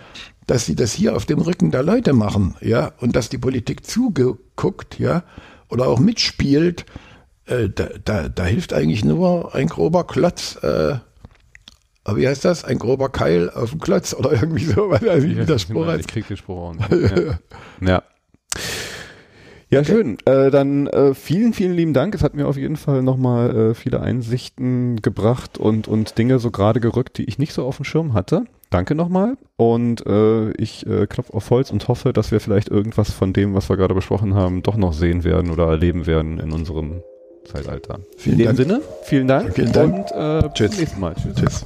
dass 0.48 0.66
Sie 0.66 0.74
das 0.74 0.92
hier 0.92 1.16
auf 1.16 1.28
dem 1.28 1.42
Rücken 1.42 1.70
der 1.70 1.84
Leute 1.84 2.14
machen, 2.14 2.56
ja, 2.62 2.94
und 3.00 3.16
dass 3.16 3.30
die 3.30 3.38
Politik 3.38 3.86
zugeguckt, 3.86 4.98
ja, 4.98 5.24
oder 5.70 5.88
auch 5.88 6.00
mitspielt, 6.00 6.88
äh, 7.46 7.70
da, 7.70 7.90
da, 8.04 8.28
da 8.28 8.44
hilft 8.44 8.74
eigentlich 8.74 9.06
nur 9.06 9.54
ein 9.54 9.68
grober 9.68 10.08
Klotz 10.08 10.58
äh, 10.64 10.96
aber 12.04 12.18
wie 12.18 12.28
heißt 12.28 12.46
das? 12.46 12.64
Ein 12.64 12.80
grober 12.80 13.10
Keil 13.10 13.50
auf 13.50 13.72
dem 13.72 13.82
Klotz 13.82 14.14
oder 14.14 14.32
irgendwie 14.42 14.64
so, 14.64 14.90
weil 14.90 15.04
Ja, 15.06 15.44
der 15.44 15.60
Spruch 15.60 15.86
ich 15.88 15.92
heißt. 15.92 16.08
krieg 16.08 16.28
den 16.28 16.38
Spruch 16.38 16.70
auch 16.70 16.74
nicht. 16.74 16.90
Ja. 16.92 17.40
ja. 17.82 18.04
Ja, 19.70 19.84
schön. 19.84 20.18
Äh, 20.26 20.50
dann 20.50 20.88
äh, 20.88 21.14
vielen, 21.14 21.54
vielen 21.54 21.74
lieben 21.74 21.94
Dank. 21.94 22.16
Es 22.16 22.24
hat 22.24 22.34
mir 22.34 22.48
auf 22.48 22.56
jeden 22.56 22.78
Fall 22.78 23.04
nochmal 23.04 23.56
äh, 23.56 23.74
viele 23.74 24.00
Einsichten 24.00 25.02
gebracht 25.02 25.58
und, 25.58 25.90
und 25.90 26.18
Dinge 26.18 26.40
so 26.40 26.52
gerade 26.52 26.80
gerückt, 26.80 27.18
die 27.18 27.26
ich 27.26 27.38
nicht 27.38 27.52
so 27.52 27.66
auf 27.66 27.76
dem 27.76 27.84
Schirm 27.84 28.14
hatte. 28.14 28.46
Danke 28.70 28.96
nochmal. 28.96 29.38
Und 29.58 30.06
äh, 30.06 30.52
ich 30.52 30.88
äh, 30.88 31.06
klopfe 31.08 31.34
auf 31.34 31.50
Holz 31.50 31.72
und 31.72 31.88
hoffe, 31.88 32.14
dass 32.14 32.32
wir 32.32 32.40
vielleicht 32.40 32.70
irgendwas 32.70 33.12
von 33.12 33.34
dem, 33.34 33.56
was 33.56 33.70
wir 33.70 33.76
gerade 33.76 33.94
besprochen 33.94 34.36
haben, 34.36 34.64
doch 34.64 34.78
noch 34.78 34.94
sehen 34.94 35.26
werden 35.26 35.52
oder 35.52 35.68
erleben 35.68 36.06
werden 36.06 36.40
in 36.40 36.54
unserem 36.54 37.02
Zeitalter. 37.44 38.00
Vielen 38.18 38.40
in 38.40 38.40
dem 38.40 38.46
Dank. 38.46 38.58
Sinne, 38.58 38.82
vielen 39.04 39.28
Dank. 39.28 39.54
Vielen 39.54 39.72
Dank. 39.74 40.12
Und 40.12 40.12
äh, 40.12 40.42
bis 40.44 40.54
Tschüss. 40.54 40.72
zum 40.72 40.80
nächsten 40.80 41.00
Mal. 41.02 41.16
Tschüss. 41.16 41.36
Tschüss. 41.36 41.66